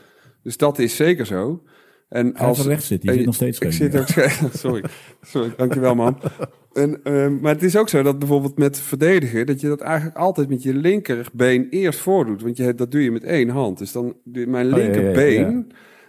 Dus 0.43 0.57
dat 0.57 0.79
is 0.79 0.97
zeker 0.97 1.27
zo. 1.27 1.63
En 2.09 2.35
als 2.35 2.63
je 2.63 2.69
rechts 2.69 2.87
zit, 2.87 3.03
die 3.03 3.13
zit 3.13 3.25
nog 3.25 3.35
steeds 3.35 3.59
Ik 3.59 3.73
scheef. 3.73 3.93
zit 3.93 4.01
ook 4.01 4.07
scheef. 4.07 4.43
Sorry. 4.63 4.85
Sorry, 5.23 5.53
dankjewel 5.57 5.95
man. 5.95 6.19
En, 6.73 7.01
ehm, 7.03 7.41
maar 7.41 7.53
het 7.53 7.63
is 7.63 7.77
ook 7.77 7.89
zo 7.89 8.03
dat 8.03 8.19
bijvoorbeeld 8.19 8.59
met 8.59 8.81
verdedigen, 8.81 9.47
dat 9.47 9.61
je 9.61 9.69
dat 9.69 9.81
eigenlijk 9.81 10.17
altijd 10.17 10.49
met 10.49 10.63
je 10.63 10.75
linkerbeen 10.75 11.67
eerst 11.71 11.99
voordoet. 11.99 12.43
Want 12.43 12.57
je, 12.57 12.75
dat 12.75 12.91
doe 12.91 13.03
je 13.03 13.11
met 13.11 13.25
één 13.25 13.49
hand. 13.49 13.79
Dus 13.79 13.93
dan, 13.93 14.17
mijn 14.25 14.67
Oh, 14.75 15.65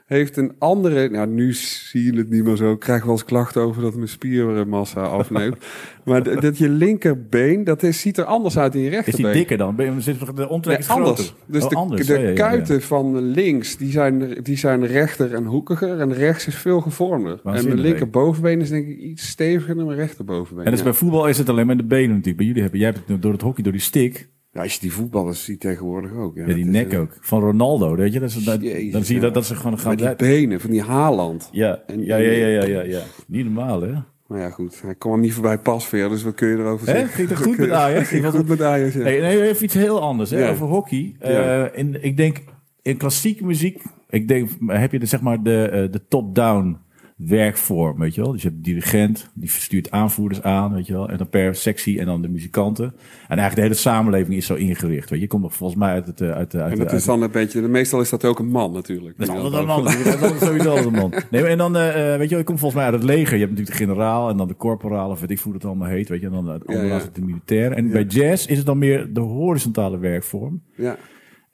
heeft 0.08 0.38
een 0.38 0.52
andere... 0.60 1.10
Nou, 1.10 1.28
nu 1.28 1.54
zie 1.54 2.04
je 2.04 2.18
het 2.18 2.30
niet 2.30 2.44
meer 2.44 2.56
zo. 2.56 2.72
Ik 2.72 2.80
krijg 2.80 3.04
wel 3.04 3.12
eens 3.12 3.26
klachten 3.26 3.62
over 3.62 3.82
dat 3.82 3.96
mijn 3.96 4.08
spiermassa 4.08 5.02
afneemt. 5.02 5.58
maar 6.06 6.42
dat 6.42 6.58
je 6.58 6.70
linkerbeen, 6.70 7.64
dat 7.64 7.84
is, 7.84 8.02
ziet 8.02 8.18
er 8.18 8.24
anders 8.24 8.58
uit 8.58 8.76
in 8.76 8.82
je 8.82 8.88
Is 8.90 8.94
rechterbeen. 8.96 9.26
die 9.26 9.34
dikker 9.34 9.58
dan? 9.58 9.76
De 9.76 10.50
omtrek 10.50 10.74
Nee, 10.74 10.78
is 10.78 10.90
anders. 10.90 11.34
Dus 11.46 11.64
Oh, 11.64 11.70
de, 11.70 11.76
anders. 11.76 12.08
de 12.08 12.14
Ja, 12.14 12.20
ja, 12.20 12.24
ja, 12.26 12.30
ja. 12.30 12.36
kuiten 12.36 12.82
van 12.82 13.22
links, 13.22 13.78
die 13.78 13.92
zijn, 13.92 14.38
die 14.44 14.58
zijn 14.58 14.86
rechter 14.86 15.34
en 15.34 15.46
hoekiger. 15.46 16.00
En 16.00 16.14
rechts 16.14 16.48
is 16.48 16.56
veel 16.56 16.82
gevormder. 16.82 17.32
En 17.32 17.40
Waanzinnig, 17.44 17.74
mijn 17.74 17.88
linkerbovenbeen 17.88 18.62
is 18.62 18.70
denk 18.70 18.88
ik 18.88 18.98
iets 19.00 19.28
steviger 19.28 19.76
dan 19.76 19.86
mijn 19.86 19.98
rechterbovenbeen. 19.98 20.66
En 20.66 20.72
dus 20.72 20.84
bij 20.84 20.94
voetbal 20.94 21.28
is 21.28 21.38
het 21.38 21.50
alleen 21.50 21.66
maar 21.66 21.78
de 21.78 21.84
benen 21.84 22.10
natuurlijk. 22.10 22.38
Bij 22.38 22.46
jullie 22.46 22.62
hebben, 22.62 22.80
jij 22.80 22.90
hebt 22.90 23.08
het 23.08 23.22
door 23.22 23.32
het 23.32 23.42
hockey, 23.42 23.64
door 23.64 23.72
die 23.74 23.82
stick. 23.82 24.28
Ja, 24.58 24.64
als 24.64 24.74
je 24.74 24.80
die 24.80 24.94
voetballers 24.94 25.44
ziet 25.44 25.60
tegenwoordig 25.60 26.12
ook. 26.14 26.36
Ja, 26.36 26.48
Ja, 26.48 26.54
die 26.54 26.66
nek 26.66 26.92
is, 26.92 26.98
ook. 26.98 27.18
Van 27.22 27.40
Ronaldo, 27.42 27.96
weet 27.96 28.14
je. 28.14 28.20
Dat 28.20 28.30
is, 28.30 28.44
dat, 28.44 28.62
Jezus, 28.62 28.92
dan 28.92 29.04
zie 29.04 29.16
je 29.16 29.22
dat, 29.22 29.34
dat 29.34 29.46
ze 29.46 29.56
gewoon 29.56 29.80
gaan... 29.80 29.96
Maar 29.98 30.16
die 30.18 30.28
benen 30.28 30.60
van 30.62 30.70
die 30.70 30.82
Haaland. 30.82 31.50
ja, 31.52 31.80
En- 31.88 32.04
ja, 32.06 32.16
ja, 32.18 32.32
ja, 32.32 32.48
ja, 32.48 32.64
ja, 32.64 32.82
ja. 32.82 33.02
Niet 33.28 33.44
normaal, 33.46 33.82
hè? 33.82 33.94
Maar 34.28 34.40
ja, 34.40 34.50
goed, 34.50 34.82
hij 34.82 34.96
kwam 34.96 35.20
niet 35.20 35.34
voorbij 35.34 35.60
Pasveer, 35.60 36.10
dus 36.10 36.24
wat 36.24 36.34
kun 36.34 36.48
je 36.48 36.56
erover 36.58 36.86
zeggen? 36.88 37.08
Ging 37.18 37.30
het 37.30 37.38
goed 37.42 37.58
met 37.58 37.70
Ajax? 37.72 38.08
Ging 38.08 38.26
goed 38.26 38.48
met 38.48 38.62
Ajax, 38.62 38.94
ja. 38.94 39.02
Hey, 39.02 39.20
nee, 39.20 39.42
even 39.48 39.64
iets 39.64 39.74
heel 39.74 40.02
anders 40.02 40.30
hè, 40.30 40.40
Ja. 40.40 40.50
over 40.50 40.66
hockey. 40.68 41.16
Ja. 41.20 41.66
Eh, 41.66 41.80
in, 41.80 42.04
ik 42.04 42.18
denk 42.18 42.38
in 42.82 42.98
klassieke 42.98 43.46
muziek, 43.46 43.82
ik 44.10 44.28
denk, 44.28 44.50
heb 44.68 44.92
je 44.92 45.00
de, 45.00 45.06
zeg 45.06 45.22
maar 45.22 45.44
de, 45.44 45.70
eh, 45.70 45.92
de 45.92 46.02
top-down 46.08 46.78
werkvorm, 47.18 48.00
weet 48.00 48.16
je 48.16 48.22
wel. 48.22 48.32
Dus 48.32 48.42
je 48.42 48.48
hebt 48.48 48.64
de 48.64 48.70
dirigent, 48.72 49.30
die 49.34 49.50
stuurt 49.50 49.92
aanvoerders 49.92 50.42
aan, 50.42 50.74
weet 50.74 50.88
je 50.88 50.94
wel. 50.94 51.10
En 51.10 51.18
dan 51.18 51.30
per 51.30 51.56
sectie 51.56 52.00
en 52.00 52.06
dan 52.06 52.22
de 52.22 52.28
muzikanten. 52.30 52.86
En 52.86 52.94
eigenlijk 53.38 53.56
de 53.56 53.62
hele 53.62 53.74
samenleving 53.74 54.36
is 54.36 54.46
zo 54.46 54.54
ingericht, 54.54 55.10
weet 55.10 55.20
je. 55.20 55.26
Je 55.26 55.28
komt 55.28 55.42
nog 55.44 55.54
volgens 55.54 55.80
mij 55.80 55.90
uit 55.92 56.08
het... 56.08 56.22
eh, 56.22 56.32
Uit, 56.32 56.56
uit, 56.56 56.72
En 56.72 56.78
dat 56.80 56.94
is 56.94 57.06
dan 57.06 57.22
een 57.22 57.32
beetje, 57.32 57.62
meestal 57.62 58.02
is 58.02 58.10
dat 58.10 58.26
ook 58.26 58.40
een 58.40 58.50
man 58.52 58.72
natuurlijk. 58.72 59.18
dat 59.18 59.28
is 59.28 59.34
altijd 59.36 59.54
een 59.62 59.66
man. 59.68 59.84
Dat 59.84 60.32
is 60.34 60.40
sowieso 60.40 60.70
altijd 60.70 60.86
een 60.86 60.92
man. 60.92 61.14
Nee, 61.32 61.42
maar 61.42 61.50
en 61.52 61.58
dan, 61.58 61.76
eh, 61.78 61.90
eh, 62.14 62.18
weet 62.20 62.24
je 62.24 62.30
wel, 62.30 62.40
je 62.40 62.44
komt 62.44 62.60
volgens 62.60 62.82
mij 62.82 62.92
uit 62.92 63.00
het 63.02 63.10
leger. 63.10 63.34
Je 63.34 63.40
hebt 63.46 63.52
natuurlijk 63.52 63.78
de 63.78 63.86
generaal 63.86 64.30
en 64.30 64.38
dan 64.38 64.48
de 64.48 64.56
corporaal, 64.56 65.10
of 65.10 65.20
weet 65.20 65.32
ik 65.32 65.40
hoe 65.40 65.54
dat 65.54 65.66
allemaal 65.66 65.88
heet, 65.88 66.10
weet 66.10 66.20
je. 66.20 66.26
En 66.26 66.32
dan 66.32 66.48
het 66.48 66.68
andere 66.68 66.86
Ja, 66.86 66.92
ja. 66.92 66.98
is 66.98 67.04
het 67.04 67.16
de 67.16 67.22
militair. 67.22 67.72
En 67.72 67.92
bij 67.92 68.04
jazz 68.04 68.46
is 68.48 68.58
het 68.58 68.66
dan 68.66 68.78
meer 68.78 69.14
de 69.14 69.20
horizontale 69.20 69.98
werkvorm. 69.98 70.62
Ja, 70.76 70.98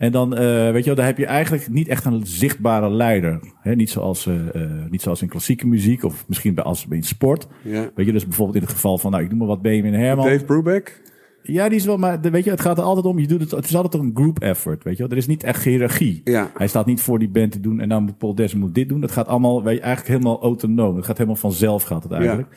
En 0.04 0.12
dan, 0.12 0.36
eh, 0.36 0.72
weet 0.72 0.80
je 0.80 0.86
wel, 0.86 0.96
daar 0.96 1.06
heb 1.06 1.18
je 1.18 1.26
eigenlijk 1.26 1.70
niet 1.70 1.88
echt 1.88 2.06
een 2.06 2.22
zichtbare 2.26 2.92
leider. 2.92 3.40
Hè? 3.62 3.76
Niet, 3.76 3.90
zoals, 3.90 4.28
eh, 4.28 4.56
eh, 4.56 4.72
niet 4.90 5.02
zoals 5.02 5.22
in 5.22 5.28
klassieke 5.28 5.68
muziek 5.68 6.04
of 6.04 6.26
misschien 6.28 6.54
bij, 6.54 6.64
als 6.64 6.86
in 6.90 7.04
sport. 7.04 7.48
ja. 7.62 7.90
Weet 7.96 8.06
je, 8.06 8.12
dus 8.12 8.26
bijvoorbeeld 8.26 8.58
in 8.58 8.64
het 8.64 8.72
geval 8.72 8.98
van, 8.98 9.12
nou, 9.12 9.24
ik 9.24 9.30
noem 9.30 9.38
maar 9.38 9.48
wat 9.48 9.62
Benjamin 9.62 9.94
Herman. 9.94 10.26
Dave 10.26 10.46
Brubeck? 10.46 11.02
Ja, 11.44 11.70
die 11.70 11.78
is 11.78 11.86
wel, 11.86 11.98
maar 11.98 12.22
weet 12.22 12.44
je, 12.44 12.50
het 12.50 12.62
gaat 12.62 12.78
er 12.78 12.84
altijd 12.84 13.06
om, 13.06 13.20
je 13.20 13.28
doet 13.28 13.42
het, 13.42 13.52
het 13.52 13.66
is 13.66 13.76
altijd 13.76 14.04
een 14.04 14.12
group 14.14 14.40
effort, 14.40 14.84
weet 14.84 14.98
je 14.98 15.02
wel. 15.02 15.12
Er 15.12 15.18
is 15.18 15.28
niet 15.28 15.44
echt 15.44 15.64
hiërarchie. 15.64 16.22
Ja. 16.24 16.52
Hij 16.54 16.68
staat 16.68 16.86
niet 16.86 17.02
voor 17.02 17.20
die 17.20 17.30
band 17.30 17.52
te 17.52 17.60
doen 17.60 17.80
en 17.80 17.90
dan 17.90 18.04
moet 18.04 18.18
Paul 18.18 18.36
Desmond 18.36 18.76
dit 18.76 18.90
doen. 18.90 19.02
Het 19.02 19.12
gaat 19.12 19.28
allemaal, 19.28 19.64
weet 19.64 19.76
je, 19.76 19.82
eigenlijk 19.82 20.14
helemaal 20.14 20.42
autonoom. 20.42 20.96
Het 20.96 21.06
gaat 21.06 21.18
helemaal 21.18 21.40
vanzelf, 21.40 21.84
gaat 21.84 22.04
het 22.04 22.12
eigenlijk. 22.12 22.48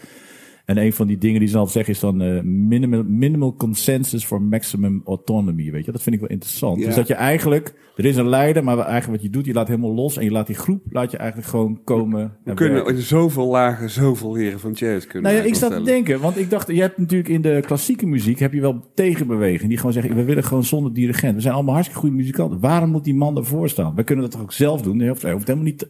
En 0.67 0.79
een 0.79 0.93
van 0.93 1.07
die 1.07 1.19
dingen 1.19 1.41
die 1.41 1.49
ze 1.49 1.59
altijd 1.59 1.75
zeggen 1.75 1.95
is 1.95 2.01
dan 2.01 2.23
eh, 2.23 2.43
minimal, 2.43 3.03
minimal 3.07 3.55
consensus 3.55 4.25
for 4.25 4.43
maximum 4.43 5.03
autonomy. 5.05 5.71
Weet 5.71 5.85
je, 5.85 5.93
dat 5.93 6.03
vind 6.03 6.15
ik 6.15 6.21
wel 6.21 6.31
interessant. 6.31 6.79
Ja. 6.79 6.87
Dus 6.87 6.95
dat 6.95 7.07
je 7.07 7.15
eigenlijk, 7.15 7.75
er 7.97 8.05
is 8.05 8.17
een 8.17 8.29
leider, 8.29 8.65
maar 8.65 8.79
eigenlijk 8.79 9.23
wat 9.23 9.23
je 9.23 9.31
doet, 9.31 9.47
je 9.47 9.53
laat 9.53 9.69
helemaal 9.69 9.95
los 9.95 10.17
en 10.17 10.25
je 10.25 10.31
laat 10.31 10.47
die 10.47 10.57
groep, 10.57 10.83
laat 10.91 11.11
je 11.11 11.17
eigenlijk 11.17 11.49
gewoon 11.49 11.81
komen. 11.85 12.37
We 12.45 12.51
en 12.51 12.57
kunnen 12.57 12.75
werken. 12.75 12.95
in 12.95 13.03
zoveel 13.03 13.47
lagen 13.47 13.91
zoveel 13.91 14.33
leren 14.33 14.61
van 14.61 14.73
jazz. 14.73 15.07
Kunnen 15.07 15.33
Nou 15.33 15.43
ja, 15.43 15.49
ik 15.49 15.55
sta 15.55 15.69
te 15.69 15.83
denken, 15.83 16.21
want 16.21 16.39
ik 16.39 16.51
dacht, 16.51 16.69
je 16.69 16.81
hebt 16.81 16.99
natuurlijk 16.99 17.29
in 17.29 17.43
de 17.43 17.63
klassieke 17.67 18.07
muziek 18.07 18.39
heb 18.39 18.53
je 18.53 18.61
wel 18.61 18.91
tegenbeweging 18.95 19.69
die 19.69 19.79
gewoon 19.79 19.93
zeggen, 19.93 20.15
we 20.15 20.25
willen 20.25 20.45
gewoon 20.45 20.65
zonder 20.65 20.93
dirigent. 20.93 21.35
We 21.35 21.41
zijn 21.41 21.55
allemaal 21.55 21.75
hartstikke 21.75 22.03
goede 22.03 22.17
muzikanten. 22.17 22.61
Waarom 22.61 22.91
moet 22.91 23.05
die 23.05 23.15
man 23.15 23.37
ervoor 23.37 23.69
staan? 23.69 23.95
We 23.95 24.05
kunnen 24.05 24.25
dat 24.25 24.33
toch 24.33 24.43
ook 24.43 24.53
zelf 24.53 24.83
doen? 24.83 24.99
Hij 24.99 25.09
hoeft, 25.09 25.23
hoeft 25.23 25.47
helemaal 25.47 25.69
niet 25.69 25.87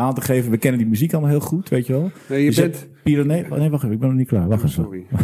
aan 0.00 0.14
te 0.14 0.20
geven. 0.20 0.50
We 0.50 0.58
kennen 0.58 0.80
die 0.80 0.88
muziek 0.88 1.12
allemaal 1.12 1.30
heel 1.30 1.40
goed, 1.40 1.68
weet 1.68 1.86
je 1.86 1.92
wel. 1.92 2.10
Nee, 2.28 2.40
je 2.40 2.46
Dus 2.46 2.56
bent... 2.56 2.88
Piranello. 3.04 3.48
oh, 3.50 3.58
nee, 3.58 3.70
wacht 3.70 3.82
even, 3.82 3.94
ik 3.94 4.00
ben 4.00 4.08
nog 4.08 4.18
niet 4.18 4.28
klaar. 4.28 4.48
Wacht 4.48 4.64
even. 4.64 4.82
Sorry. 4.84 5.06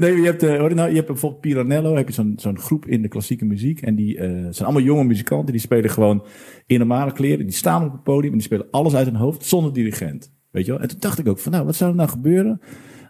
Nee, 0.00 0.16
je, 0.16 0.24
hebt, 0.24 0.40
je, 0.40 0.70
nou, 0.74 0.88
je 0.88 0.94
hebt 0.94 1.06
bijvoorbeeld 1.06 1.40
Piranello, 1.40 1.96
heb 1.96 2.08
je 2.08 2.14
zo'n 2.14 2.32
zo'n 2.36 2.58
groep 2.58 2.86
in 2.86 3.02
de 3.02 3.08
klassieke 3.08 3.44
muziek. 3.44 3.80
En 3.80 3.94
die 3.94 4.18
eh, 4.18 4.30
zijn 4.30 4.64
allemaal 4.64 4.82
jonge 4.82 5.04
muzikanten. 5.04 5.52
Die 5.52 5.60
spelen 5.60 5.90
gewoon 5.90 6.24
in 6.66 6.78
normale 6.78 7.12
kleren. 7.12 7.46
Die 7.46 7.54
staan 7.54 7.84
op 7.84 7.92
het 7.92 8.02
podium 8.02 8.32
en 8.32 8.38
die 8.38 8.46
spelen 8.46 8.66
alles 8.70 8.94
uit 8.94 9.06
hun 9.06 9.16
hoofd 9.16 9.44
zonder 9.44 9.72
dirigent. 9.72 10.32
Weet 10.50 10.66
je 10.66 10.72
wel? 10.72 10.80
En 10.80 10.88
toen 10.88 11.00
dacht 11.00 11.18
ik 11.18 11.28
ook 11.28 11.38
van, 11.38 11.52
nou, 11.52 11.64
wat 11.64 11.74
zou 11.74 11.90
er 11.90 11.96
nou 11.96 12.08
gebeuren 12.08 12.60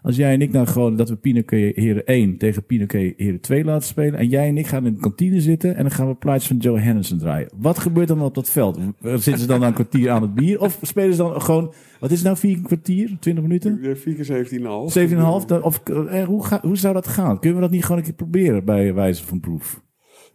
als 0.07 0.15
jij 0.15 0.33
en 0.33 0.41
ik 0.41 0.51
nou 0.51 0.67
gewoon 0.67 0.95
dat 0.95 1.09
we 1.09 1.15
Pinoquet 1.15 1.75
Heren 1.75 2.05
1 2.05 2.37
tegen 2.37 2.63
Pinoquet 2.65 3.13
Heren 3.17 3.39
2 3.41 3.63
laten 3.63 3.87
spelen. 3.87 4.19
En 4.19 4.27
jij 4.27 4.47
en 4.47 4.57
ik 4.57 4.67
gaan 4.67 4.85
in 4.85 4.93
de 4.93 4.99
kantine 4.99 5.41
zitten 5.41 5.75
en 5.75 5.81
dan 5.81 5.91
gaan 5.91 6.07
we 6.07 6.15
plaatjes 6.15 6.47
van 6.47 6.57
Joe 6.57 6.79
Henderson 6.79 7.17
draaien. 7.17 7.49
Wat 7.57 7.79
gebeurt 7.79 8.07
dan 8.07 8.21
op 8.21 8.35
dat 8.35 8.49
veld? 8.49 8.79
Zitten 9.01 9.37
ze 9.39 9.45
dan 9.47 9.63
een 9.63 9.73
kwartier 9.73 10.09
aan 10.09 10.21
het 10.21 10.33
bier? 10.33 10.61
Of 10.61 10.79
spelen 10.81 11.11
ze 11.15 11.21
dan 11.21 11.41
gewoon, 11.41 11.73
wat 11.99 12.11
is 12.11 12.17
het 12.17 12.25
nou, 12.25 12.37
vier 12.37 12.61
kwartier, 12.61 13.17
20 13.19 13.43
minuten? 13.43 13.79
Ja, 13.81 13.95
4 13.95 14.13
keer 14.15 14.25
17,5. 14.25 14.91
7,5? 14.91 15.45
Dan- 15.45 15.63
Of, 15.63 15.81
eh, 15.83 16.23
hoe, 16.23 16.45
ga, 16.45 16.59
hoe 16.61 16.77
zou 16.77 16.93
dat 16.93 17.07
gaan? 17.07 17.39
Kunnen 17.39 17.57
we 17.57 17.63
dat 17.63 17.73
niet 17.73 17.81
gewoon 17.83 17.97
een 17.97 18.03
keer 18.03 18.13
proberen 18.13 18.65
bij 18.65 18.93
wijze 18.93 19.23
van 19.25 19.39
proef? 19.39 19.81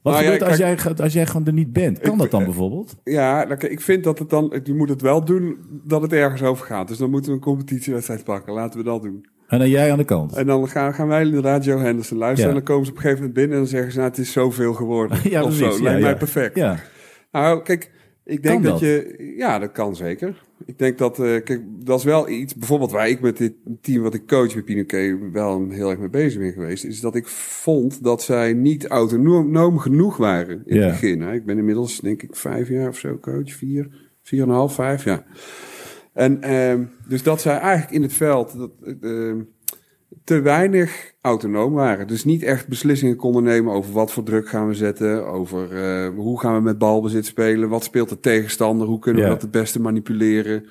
Wat 0.03 0.12
Nou 0.12 0.25
ja, 0.25 0.31
gebeurt 0.33 0.51
als, 0.51 0.59
jij, 0.59 0.95
als 1.05 1.12
jij 1.12 1.27
gewoon 1.27 1.47
er 1.47 1.53
niet 1.53 1.73
bent? 1.73 1.99
Kan 1.99 2.12
Ik- 2.12 2.18
dat 2.18 2.31
dan 2.31 2.45
bijvoorbeeld? 2.45 2.97
Ja, 3.05 3.45
nou, 3.45 3.66
ik 3.66 3.81
vind 3.81 4.05
dat 4.05 4.18
het 4.18 4.31
dan... 4.31 4.61
Je 4.64 4.75
moet 4.75 4.89
het 4.89 5.01
wel 5.03 5.25
doen 5.25 5.57
dat 5.85 6.03
het 6.03 6.12
ergens 6.12 6.43
over 6.43 6.66
gaat. 6.66 6.89
Dus 6.89 6.99
dan 6.99 7.11
moeten 7.11 7.31
we 7.31 7.37
een 7.37 7.43
competitiewedstrijd 7.43 8.25
pakken. 8.25 8.53
Laten 8.53 8.79
we 8.79 8.85
dat 8.85 9.03
doen. 9.03 9.27
En 9.53 9.59
dan 9.59 9.68
jij 9.68 9.92
aan 9.92 9.98
de 9.98 10.05
kant. 10.05 10.32
En 10.36 10.46
dan 10.46 10.68
gaan, 10.68 10.94
gaan 10.94 11.09
wij 11.09 11.22
inderdaad 11.24 11.64
Joe 11.64 11.80
Henderson 11.80 12.18
luisteren. 12.18 12.48
En 12.48 12.57
dan 12.57 12.64
komen 12.66 12.84
ze 12.84 12.90
op 12.90 12.96
een 12.96 13.03
gegeven 13.03 13.24
moment 13.24 13.38
binnen 13.40 13.57
en 13.57 13.62
dan 13.62 13.72
zeggen 13.72 13.92
ze... 13.92 13.98
Nou, 13.98 14.11
het 14.11 14.18
is 14.18 14.32
zoveel 14.32 14.72
geworden. 14.74 15.18
Ja, 15.30 15.42
of 15.42 15.57
precies. 15.57 15.76
zo. 15.76 15.82
Lijkt 15.82 16.00
mij 16.00 16.16
perfect. 16.16 16.57
Ja, 16.57 16.78
Nou, 17.32 17.62
kijk, 17.62 17.90
ik 18.24 18.42
denk 18.42 18.62
dat? 18.62 18.72
dat? 18.72 18.80
je... 18.80 19.32
Ja, 19.36 19.59
dat 19.59 19.72
kan 19.72 19.96
zeker. 19.96 20.42
Ik 20.66 20.78
denk 20.78 20.98
dat... 20.98 21.18
eh, 21.18 21.42
kijk, 21.44 21.61
dat 21.84 21.98
is 21.98 22.05
wel 22.05 22.28
iets... 22.28 22.55
Bijvoorbeeld 22.55 22.90
waar 22.90 23.09
ik 23.09 23.20
met 23.20 23.36
dit 23.36 23.53
team 23.80 24.03
wat 24.03 24.14
ik 24.14 24.26
coach 24.26 24.53
bij 24.55 24.62
Pinoquet 24.62 25.18
wel 25.32 25.66
heel 25.70 25.90
erg 25.90 25.98
mee 25.98 26.11
bezig 26.11 26.40
ben 26.40 26.53
geweest... 26.53 26.84
is 26.84 27.00
dat 27.00 27.14
ik 27.14 27.26
vond 27.28 28.05
dat 28.05 28.22
zij 28.22 28.53
niet 28.53 28.86
autonoom 28.86 29.78
genoeg 29.78 30.16
waren 30.16 30.62
in 30.66 30.76
Ja. 30.76 30.82
het 30.82 30.90
begin. 30.90 31.20
Hè. 31.20 31.32
Ik 31.32 31.44
ben 31.46 31.59
inmiddels, 31.59 32.00
denk 32.00 32.22
ik, 32.22 32.36
vijf 32.36 32.68
jaar 32.68 32.88
of 32.88 32.98
zo 32.98 33.18
coach. 33.20 33.53
Vier, 33.53 33.88
vier 34.22 34.42
en 34.42 34.48
een 34.48 34.55
half, 34.55 34.74
vijf, 34.74 35.05
ja. 35.05 35.24
En 36.12 36.42
ehm, 36.42 36.82
dus 37.08 37.22
dat 37.22 37.40
zij 37.40 37.58
eigenlijk 37.58 37.92
in 37.92 38.02
het 38.02 38.12
veld... 38.12 38.56
Dat, 38.58 38.70
ehm, 39.00 39.40
te 40.24 40.40
weinig 40.40 41.12
autonoom 41.20 41.72
waren. 41.72 42.06
Dus 42.06 42.24
niet 42.24 42.42
echt 42.42 42.68
beslissingen 42.68 43.16
konden 43.16 43.42
nemen 43.42 43.72
over 43.72 43.92
wat 43.92 44.12
voor 44.12 44.22
druk 44.22 44.48
gaan 44.48 44.68
we 44.68 44.74
zetten, 44.74 45.26
over 45.26 45.76
eh, 45.84 46.08
hoe 46.16 46.40
gaan 46.40 46.54
we 46.54 46.60
met 46.60 46.78
balbezit 46.78 47.26
spelen, 47.26 47.68
wat 47.68 47.84
speelt 47.84 48.08
de 48.08 48.20
tegenstander, 48.20 48.86
hoe 48.86 48.98
kunnen 48.98 49.22
Ja. 49.22 49.28
we 49.28 49.32
dat 49.34 49.42
het 49.42 49.50
beste 49.50 49.80
manipuleren. 49.80 50.64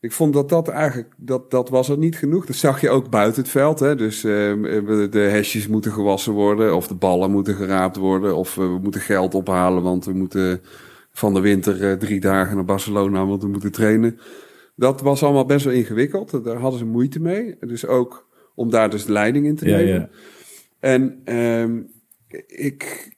Ik 0.00 0.12
vond 0.12 0.32
dat 0.32 0.48
dat 0.48 0.68
eigenlijk, 0.68 1.12
dat, 1.16 1.50
dat 1.50 1.68
was 1.68 1.88
er 1.88 1.98
niet 1.98 2.16
genoeg. 2.16 2.46
Dat 2.46 2.56
zag 2.56 2.80
je 2.80 2.90
ook 2.90 3.10
buiten 3.10 3.42
het 3.42 3.50
veld. 3.50 3.78
Hè? 3.78 3.96
Dus 3.96 4.16
eh, 4.24 4.32
de 5.10 5.28
hesjes 5.30 5.68
moeten 5.68 5.92
gewassen 5.92 6.32
worden, 6.32 6.76
of 6.76 6.86
de 6.86 6.94
ballen 6.94 7.30
moeten 7.30 7.54
geraapt 7.54 7.96
worden, 7.96 8.36
of 8.36 8.54
we 8.54 8.78
moeten 8.82 9.00
geld 9.00 9.34
ophalen, 9.34 9.82
want 9.82 10.04
we 10.04 10.12
moeten 10.12 10.60
van 11.12 11.34
de 11.34 11.40
winter 11.40 11.90
eh, 11.90 11.96
drie 11.96 12.20
dagen 12.20 12.54
naar 12.56 12.64
Barcelona, 12.64 13.26
want 13.26 13.42
we 13.42 13.48
moeten 13.48 13.72
trainen. 13.72 14.18
Dat 14.74 15.00
was 15.00 15.22
allemaal 15.22 15.46
best 15.46 15.64
wel 15.64 15.74
ingewikkeld. 15.74 16.44
Daar 16.44 16.56
hadden 16.56 16.78
ze 16.78 16.84
moeite 16.84 17.20
mee. 17.20 17.56
Dus 17.60 17.86
ook 17.86 18.28
om 18.54 18.70
daar 18.70 18.90
dus 18.90 19.04
de 19.04 19.12
leiding 19.12 19.46
in 19.46 19.56
te 19.56 19.64
nemen. 19.64 19.86
ja. 19.86 20.08
En 20.80 21.20
ehm, 21.24 21.80
ik, 22.46 23.12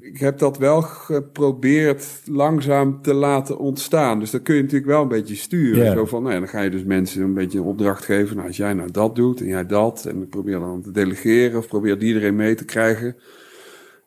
ik 0.00 0.18
heb 0.18 0.38
dat 0.38 0.58
wel 0.58 0.82
geprobeerd 0.82 2.22
langzaam 2.24 3.02
te 3.02 3.14
laten 3.14 3.58
ontstaan. 3.58 4.20
Dus 4.20 4.30
dat 4.30 4.42
kun 4.42 4.54
je 4.54 4.62
natuurlijk 4.62 4.90
wel 4.90 5.02
een 5.02 5.08
beetje 5.08 5.34
sturen. 5.34 5.92
Zo 5.92 6.04
van, 6.04 6.22
nou 6.22 6.34
ja, 6.34 6.40
dan 6.40 6.48
ga 6.48 6.60
je 6.60 6.70
dus 6.70 6.84
mensen 6.84 7.22
een 7.22 7.34
beetje 7.34 7.58
een 7.58 7.64
opdracht 7.64 8.04
geven. 8.04 8.36
Nou, 8.36 8.48
als 8.48 8.56
jij 8.56 8.72
nou 8.72 8.90
dat 8.90 9.16
doet 9.16 9.40
en 9.40 9.46
jij 9.46 9.66
dat. 9.66 10.04
En 10.04 10.28
probeer 10.28 10.58
dan 10.58 10.82
te 10.82 10.90
delegeren 10.90 11.58
of 11.58 11.68
probeer 11.68 12.02
iedereen 12.02 12.36
mee 12.36 12.54
te 12.54 12.64
krijgen. 12.64 13.16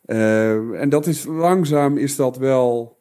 Eh, 0.04 0.80
en 0.80 0.88
dat 0.88 1.06
is 1.06 1.24
langzaam 1.24 1.96
is 1.96 2.16
dat 2.16 2.36
wel... 2.36 2.93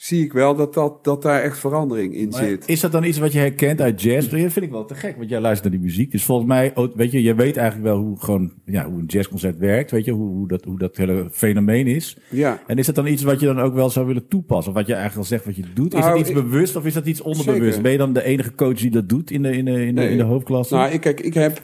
Zie 0.00 0.24
ik 0.24 0.32
wel 0.32 0.54
dat, 0.54 0.74
dat, 0.74 1.04
dat 1.04 1.22
daar 1.22 1.42
echt 1.42 1.58
verandering 1.58 2.14
in 2.14 2.28
Maar 2.28 2.44
zit. 2.44 2.68
Is 2.68 2.80
dat 2.80 2.92
dan 2.92 3.04
iets 3.04 3.18
wat 3.18 3.32
je 3.32 3.38
herkent 3.38 3.80
uit 3.80 4.02
jazz? 4.02 4.28
Dat 4.28 4.52
vind 4.52 4.64
ik 4.66 4.70
wel 4.70 4.84
te 4.84 4.94
gek, 4.94 5.16
want 5.16 5.28
jij 5.30 5.40
luistert 5.40 5.70
naar 5.70 5.80
die 5.80 5.88
muziek. 5.88 6.10
Dus 6.10 6.24
volgens 6.24 6.48
mij, 6.48 6.72
oh, 6.74 6.96
weet 6.96 7.10
je, 7.10 7.22
je 7.22 7.34
weet 7.34 7.56
eigenlijk 7.56 7.88
wel 7.88 7.98
hoe, 7.98 8.20
gewoon, 8.20 8.52
ja, 8.64 8.90
hoe 8.90 8.98
een 8.98 9.04
jazzconcert 9.06 9.58
werkt. 9.58 9.90
Weet 9.90 10.04
je, 10.04 10.12
hoe, 10.12 10.28
hoe, 10.28 10.48
dat, 10.48 10.64
hoe 10.64 10.78
dat 10.78 10.96
hele 10.96 11.28
fenomeen 11.32 11.86
is. 11.86 12.18
Ja. 12.30 12.62
En 12.66 12.78
is 12.78 12.86
dat 12.86 12.94
dan 12.94 13.06
iets 13.06 13.22
wat 13.22 13.40
je 13.40 13.46
dan 13.46 13.60
ook 13.60 13.74
wel 13.74 13.90
zou 13.90 14.06
willen 14.06 14.28
toepassen? 14.28 14.72
Of 14.72 14.78
wat 14.78 14.86
je 14.86 14.92
eigenlijk 14.94 15.22
al 15.22 15.28
zegt 15.36 15.44
wat 15.44 15.56
je 15.56 15.72
doet? 15.74 15.92
Is 15.94 15.98
Nou, 16.00 16.10
dat 16.10 16.20
iets 16.20 16.28
ik- 16.28 16.34
bewust 16.34 16.76
of 16.76 16.86
is 16.86 16.94
dat 16.94 17.06
iets 17.06 17.20
onderbewust? 17.20 17.64
Zeker. 17.64 17.82
Ben 17.82 17.92
je 17.92 17.98
dan 17.98 18.12
de 18.12 18.22
enige 18.24 18.54
coach 18.54 18.78
die 18.78 18.90
dat 18.90 19.08
doet 19.08 19.30
in 19.30 19.42
de, 19.42 19.50
in 19.56 19.64
de, 19.64 19.70
in 19.86 19.94
de, 19.94 20.00
Nee. 20.00 20.10
in 20.10 20.16
de 20.16 20.22
hoofdklasse? 20.24 20.74
Nou, 20.74 20.92
ik, 20.92 21.00
kijk, 21.00 21.20
ik 21.20 21.34
heb, 21.34 21.62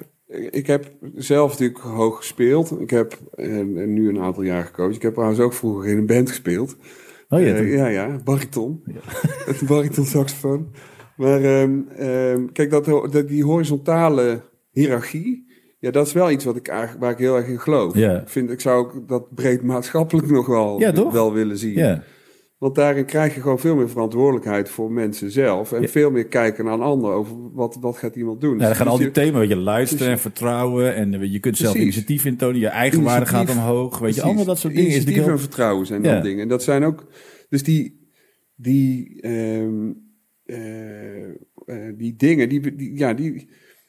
ik 0.50 0.66
heb 0.66 0.92
zelf 1.14 1.50
natuurlijk 1.50 1.78
hoog 1.78 2.16
gespeeld. 2.16 2.80
Ik 2.80 2.90
heb 2.90 3.18
eh, 3.34 3.48
nu 3.86 4.08
een 4.08 4.20
aantal 4.20 4.42
jaar 4.42 4.64
gecoacht. 4.64 4.96
Ik 4.96 5.02
heb 5.02 5.12
trouwens 5.12 5.40
ook 5.40 5.52
vroeger 5.54 5.90
in 5.90 5.98
een 5.98 6.06
band 6.06 6.28
gespeeld. 6.28 6.76
Oh 7.28 7.40
ja, 7.40 7.54
Eh, 7.54 7.74
ja, 7.74 7.86
ja, 7.86 8.20
bariton. 8.24 8.82
Het 9.44 9.62
bariton 9.68 10.04
saxofoon. 10.04 10.72
Maar 11.16 11.42
ehm, 11.42 11.80
ehm, 11.96 12.46
kijk, 12.52 12.70
dat, 12.70 12.84
dat, 12.84 13.28
die 13.28 13.44
horizontale 13.44 14.42
hiërarchie, 14.70 15.46
ja, 15.78 15.90
dat 15.90 16.06
is 16.06 16.12
wel 16.12 16.30
iets 16.30 16.44
wat 16.44 16.56
ik 16.56 16.68
eigenlijk, 16.68 17.00
waar 17.00 17.12
ik 17.12 17.18
heel 17.18 17.36
erg 17.36 17.46
in 17.46 17.60
geloof. 17.60 17.94
Ja. 17.94 18.20
Ik, 18.20 18.28
vind, 18.28 18.50
ik 18.50 18.60
zou 18.60 18.78
ook 18.78 19.08
dat 19.08 19.34
breed 19.34 19.62
maatschappelijk 19.62 20.30
nog 20.30 20.46
wel, 20.46 21.10
wel 21.12 21.32
willen 21.32 21.58
zien. 21.58 21.74
ja. 21.74 22.02
Want 22.58 22.74
daarin 22.74 23.04
krijg 23.04 23.34
je 23.34 23.40
gewoon 23.40 23.58
veel 23.58 23.76
meer 23.76 23.88
verantwoordelijkheid 23.90 24.68
voor 24.68 24.92
mensen 24.92 25.30
zelf. 25.30 25.72
En 25.72 25.80
Ja. 25.82 25.88
veel 25.88 26.10
meer 26.10 26.26
kijken 26.26 26.64
naar 26.64 26.74
een 26.74 26.80
ander 26.80 27.12
over 27.12 27.52
wat, 27.52 27.76
wat 27.80 27.96
gaat 27.96 28.16
iemand 28.16 28.40
doen. 28.40 28.58
Ja, 28.58 28.66
dan 28.66 28.74
gaan 28.74 28.84
Dus 28.84 28.92
al 28.94 28.98
die 28.98 29.10
thema's, 29.10 29.40
weet 29.40 29.48
je, 29.48 29.56
luisteren 29.56 30.08
en 30.08 30.18
vertrouwen. 30.18 30.94
En 30.94 31.14
eh, 31.14 31.32
je 31.32 31.38
kunt 31.40 31.56
zelf 31.56 31.74
initiatief 31.74 32.24
intonen. 32.24 32.60
Je 32.60 32.68
eigenwaarde 32.68 33.26
gaat 33.26 33.50
omhoog. 33.50 33.98
Weet 33.98 34.14
je, 34.14 34.22
allemaal 34.22 34.44
dat 34.44 34.58
soort 34.58 34.74
dingen. 34.74 34.90
Initiatief 34.90 35.26
en 35.26 35.38
vertrouwen 35.40 35.86
zijn 35.86 36.02
Ja. 36.02 36.14
dat 36.14 36.22
dingen. 36.22 36.42
En 36.42 36.48
dat 36.48 36.62
zijn 36.62 36.84
ook... 36.84 37.06
Dus 37.48 37.62
die... 37.62 38.04
Die, 38.58 39.20
ehm, 39.20 39.92
eh, 40.44 41.28
eh, 41.28 41.34
die 41.96 42.16
dingen, 42.16 42.48
die, 42.48 42.74
die, 42.74 42.98
ja, 42.98 43.14
die, 43.14 43.48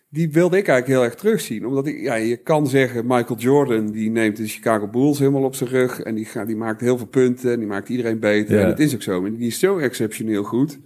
die 0.09 0.31
wilde 0.31 0.57
ik 0.57 0.67
eigenlijk 0.67 0.99
heel 0.99 1.09
erg 1.09 1.19
terugzien. 1.19 1.65
Omdat 1.65 1.87
ik, 1.87 2.01
ja, 2.01 2.15
je 2.15 2.37
kan 2.37 2.67
zeggen, 2.67 3.05
Michael 3.07 3.39
Jordan, 3.39 3.91
die 3.91 4.09
neemt 4.09 4.37
de 4.37 4.47
Chicago 4.47 4.87
Bulls 4.87 5.19
helemaal 5.19 5.43
op 5.43 5.55
zijn 5.55 5.69
rug. 5.69 5.99
En 5.99 6.15
die, 6.15 6.25
gaat, 6.25 6.47
die 6.47 6.55
maakt 6.55 6.81
heel 6.81 6.97
veel 6.97 7.07
punten 7.07 7.51
en 7.51 7.59
die 7.59 7.67
maakt 7.67 7.89
iedereen 7.89 8.19
beter. 8.19 8.55
Ja. 8.55 8.61
En 8.61 8.67
dat 8.67 8.79
is 8.79 8.93
ook 8.93 9.01
zo. 9.01 9.25
En 9.25 9.35
die 9.35 9.47
is 9.47 9.59
zo 9.59 9.77
exceptioneel 9.77 10.43
goed. 10.43 10.79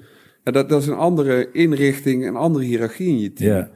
En 0.44 0.54
dat, 0.54 0.70
dat 0.70 0.82
is 0.82 0.88
een 0.88 0.94
andere 0.94 1.50
inrichting, 1.52 2.28
een 2.28 2.36
andere 2.36 2.66
hiërarchie 2.66 3.08
in 3.08 3.20
je 3.20 3.34
team. 3.34 3.56
Ja, 3.56 3.70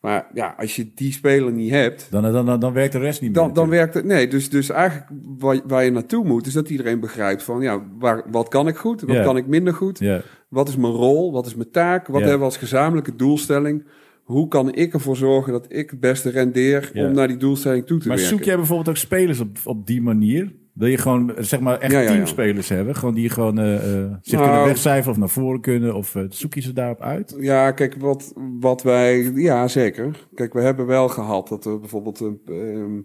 Maar 0.00 0.26
ja, 0.34 0.54
als 0.58 0.76
je 0.76 0.90
die 0.94 1.12
speler 1.12 1.52
niet 1.52 1.70
hebt, 1.70 2.06
dan, 2.10 2.22
dan, 2.22 2.46
dan, 2.46 2.60
dan 2.60 2.72
werkt 2.72 2.92
de 2.92 2.98
rest 2.98 3.20
niet 3.20 3.36
meer. 3.36 3.52
dan, 3.52 3.68
werkt 3.68 3.94
het. 3.94 4.04
Nee, 4.04 4.28
dus, 4.28 4.50
dus 4.50 4.70
eigenlijk 4.70 5.10
waar, 5.38 5.60
waar 5.66 5.84
je 5.84 5.90
naartoe 5.90 6.24
moet, 6.24 6.46
is 6.46 6.52
dat 6.52 6.70
iedereen 6.70 7.00
begrijpt 7.00 7.42
van 7.42 7.60
ja, 7.60 7.82
waar, 7.98 8.22
wat 8.30 8.48
kan 8.48 8.68
ik 8.68 8.76
goed, 8.76 9.00
wat 9.00 9.22
kan 9.22 9.36
ik 9.36 9.46
minder 9.46 9.74
goed, 9.74 9.98
Ja, 9.98 10.20
wat 10.48 10.68
is 10.68 10.76
mijn 10.76 10.92
rol, 10.92 11.32
wat 11.32 11.46
is 11.46 11.54
mijn 11.54 11.70
taak, 11.70 12.06
wat 12.06 12.20
hebben 12.20 12.38
we 12.38 12.44
als 12.44 12.56
gezamenlijke 12.56 13.16
doelstelling, 13.16 13.84
hoe 14.32 14.48
kan 14.48 14.74
ik 14.74 14.92
ervoor 14.92 15.16
zorgen 15.16 15.52
dat 15.52 15.66
ik 15.68 15.90
het 15.90 16.00
beste 16.00 16.30
rendeer 16.30 16.90
Ja. 16.92 17.06
om 17.06 17.12
naar 17.14 17.28
die 17.28 17.36
doelstelling 17.36 17.86
toe 17.86 17.98
te 17.98 18.08
maar 18.08 18.16
werken. 18.16 18.36
zoek 18.36 18.44
jij 18.46 18.56
bijvoorbeeld 18.56 18.88
ook 18.88 18.96
spelers 18.96 19.40
op, 19.40 19.58
op 19.64 19.86
die 19.86 20.02
manier? 20.02 20.52
Wil 20.72 20.88
je 20.88 20.96
gewoon, 20.98 21.36
eh, 21.36 21.42
zeg 21.42 21.60
maar, 21.60 21.78
echt 21.78 21.92
Ja, 21.92 21.98
ja, 22.00 22.04
ja. 22.08 22.12
teamspelers 22.12 22.68
hebben? 22.68 22.94
Gewoon 22.96 23.14
die 23.14 23.28
gewoon 23.28 23.58
eh, 23.58 23.74
eh, 23.74 24.12
zich 24.22 24.38
Nou. 24.38 24.48
kunnen 24.48 24.64
wegcijferen 24.66 25.10
of 25.12 25.18
naar 25.18 25.28
voren 25.28 25.60
kunnen? 25.60 25.94
Of 25.94 26.16
zoek 26.28 26.54
je 26.54 26.60
ze 26.60 26.72
daarop 26.72 27.00
uit? 27.00 27.36
Ja, 27.38 27.70
kijk, 27.70 27.94
wat, 27.98 28.32
wat 28.60 28.82
wij. 28.82 29.32
Ja, 29.34 29.68
zeker. 29.68 30.26
Kijk, 30.34 30.52
we 30.52 30.60
hebben 30.60 30.86
wel 30.86 31.08
gehad 31.08 31.48
dat 31.48 31.64
we 31.64 31.78
bijvoorbeeld. 31.78 32.20
Een, 32.20 32.40
ehm, 32.46 33.00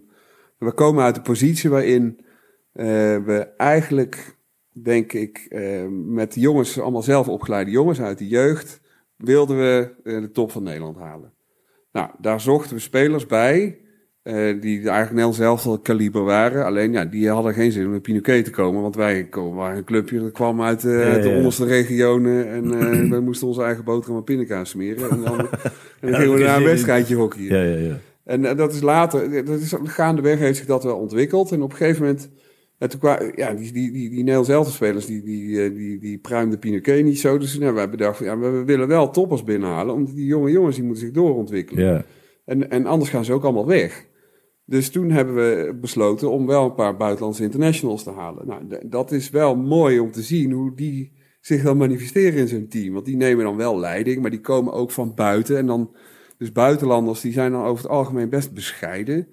we 0.58 0.72
komen 0.72 1.04
uit 1.04 1.16
een 1.16 1.22
positie 1.22 1.70
waarin 1.70 2.20
eh, 2.72 2.86
we 3.24 3.48
eigenlijk, 3.56 4.36
denk 4.82 5.12
ik, 5.12 5.46
ehm, 5.48 6.12
met 6.14 6.32
de 6.32 6.40
jongens, 6.40 6.80
allemaal 6.80 7.02
zelf 7.02 7.28
opgeleide 7.28 7.70
jongens 7.70 8.00
uit 8.00 8.18
de 8.18 8.26
jeugd, 8.28 8.80
wilden 9.18 9.56
we 9.58 9.90
eh, 10.04 10.20
de 10.20 10.30
top 10.30 10.50
van 10.52 10.62
Nederland 10.62 10.96
halen. 10.96 11.32
Nou, 11.92 12.10
daar 12.18 12.40
zochten 12.40 12.74
we 12.76 12.80
spelers 12.82 13.26
bij. 13.26 13.78
eh, 14.22 14.34
die 14.34 14.76
eigenlijk 14.76 15.10
Nederlands 15.10 15.36
zelf 15.38 15.66
al 15.66 15.78
kaliber 15.78 16.24
waren. 16.24 16.64
Alleen 16.64 16.92
ja, 16.92 17.04
die 17.04 17.28
hadden 17.30 17.54
geen 17.54 17.72
zin 17.72 17.84
om 17.84 17.90
naar 17.90 18.00
Pinoquet 18.00 18.44
te 18.44 18.50
komen. 18.50 18.82
Want 18.82 18.96
wij 18.96 19.24
komen, 19.24 19.56
waren 19.56 19.76
een 19.76 19.84
clubje 19.84 20.20
dat 20.20 20.32
kwam 20.32 20.62
uit, 20.62 20.84
eh, 20.84 21.22
de 21.22 21.32
onderste 21.36 21.64
regionen. 21.64 22.48
En 22.48 22.68
wij 23.10 23.20
moesten 23.20 23.46
onze 23.46 23.62
eigen 23.62 23.84
boterham 23.84 24.16
en 24.18 24.24
pindakaas 24.24 24.70
smeren. 24.70 25.10
En 25.10 25.20
dan, 25.22 25.38
en 25.40 25.48
dan 26.00 26.10
Ja, 26.10 26.16
gingen 26.16 26.34
we 26.34 26.44
naar 26.44 26.56
een 26.56 26.64
wedstrijdje 26.64 27.14
hockeyen. 27.14 27.56
Ja, 27.56 27.62
ja, 27.62 27.88
ja. 27.88 27.98
En 28.24 28.56
dat 28.56 28.72
is 28.72 28.80
later, 28.80 29.44
dat 29.44 29.60
is, 29.60 29.74
gaandeweg 29.84 30.38
heeft 30.38 30.56
zich 30.58 30.66
dat 30.66 30.84
wel 30.84 30.96
ontwikkeld. 30.98 31.52
En 31.52 31.62
op 31.62 31.70
een 31.70 31.76
gegeven 31.76 32.02
moment, 32.02 32.30
en 32.78 32.88
toen 32.88 33.00
kwa- 33.00 33.32
ja, 33.34 33.54
die, 33.54 33.72
die, 33.72 33.92
die, 33.92 34.08
die 34.08 34.18
Nederlands 34.18 34.48
elftal 34.48 34.72
spelers, 34.74 35.06
die, 35.06 35.22
die, 35.22 35.62
eh, 35.64 35.74
die, 35.74 35.98
die 35.98 36.18
pruimden 36.18 36.58
Pinoquet 36.58 37.04
niet 37.04 37.20
zo. 37.20 37.38
Dus 37.38 37.58
nou, 37.58 37.74
wij 37.74 37.90
bedachten, 37.90 38.24
ja, 38.26 38.38
we 38.38 38.64
willen 38.64 38.88
wel 38.88 39.10
toppers 39.10 39.44
binnenhalen. 39.44 39.94
Omdat 39.94 40.14
die 40.14 40.26
jonge 40.26 40.50
jongens, 40.50 40.74
die 40.76 40.84
moeten 40.84 41.04
zich 41.04 41.14
doorontwikkelen. 41.14 41.84
En, 42.44 42.70
en 42.70 42.86
anders 42.86 43.10
gaan 43.10 43.24
ze 43.24 43.32
ook 43.32 43.44
allemaal 43.44 43.66
weg. 43.66 44.06
Dus 44.64 44.90
toen 44.90 45.10
hebben 45.10 45.34
we 45.34 45.78
besloten 45.80 46.30
om 46.30 46.46
wel 46.46 46.64
een 46.64 46.74
paar 46.74 46.96
buitenlandse 46.96 47.42
internationals 47.42 48.02
te 48.02 48.10
halen. 48.10 48.46
Nou, 48.46 48.62
dat 48.86 49.12
is 49.12 49.30
wel 49.30 49.56
mooi 49.56 49.98
om 49.98 50.10
te 50.10 50.22
zien 50.22 50.52
hoe 50.52 50.74
die 50.74 51.12
zich 51.40 51.62
dan 51.62 51.76
manifesteren 51.76 52.38
in 52.38 52.48
zo'n 52.48 52.68
team. 52.68 52.92
Want 52.92 53.04
die 53.06 53.16
nemen 53.16 53.44
dan 53.44 53.56
wel 53.56 53.78
leiding, 53.78 54.20
maar 54.20 54.30
die 54.30 54.40
komen 54.40 54.72
ook 54.72 54.90
van 54.90 55.14
buiten. 55.14 55.56
En 55.56 55.66
dan, 55.66 55.96
dus 56.38 56.52
buitenlanders, 56.52 57.20
die 57.20 57.32
zijn 57.32 57.52
dan 57.52 57.64
over 57.64 57.82
het 57.82 57.92
algemeen 57.92 58.28
best 58.28 58.52
bescheiden. 58.54 59.28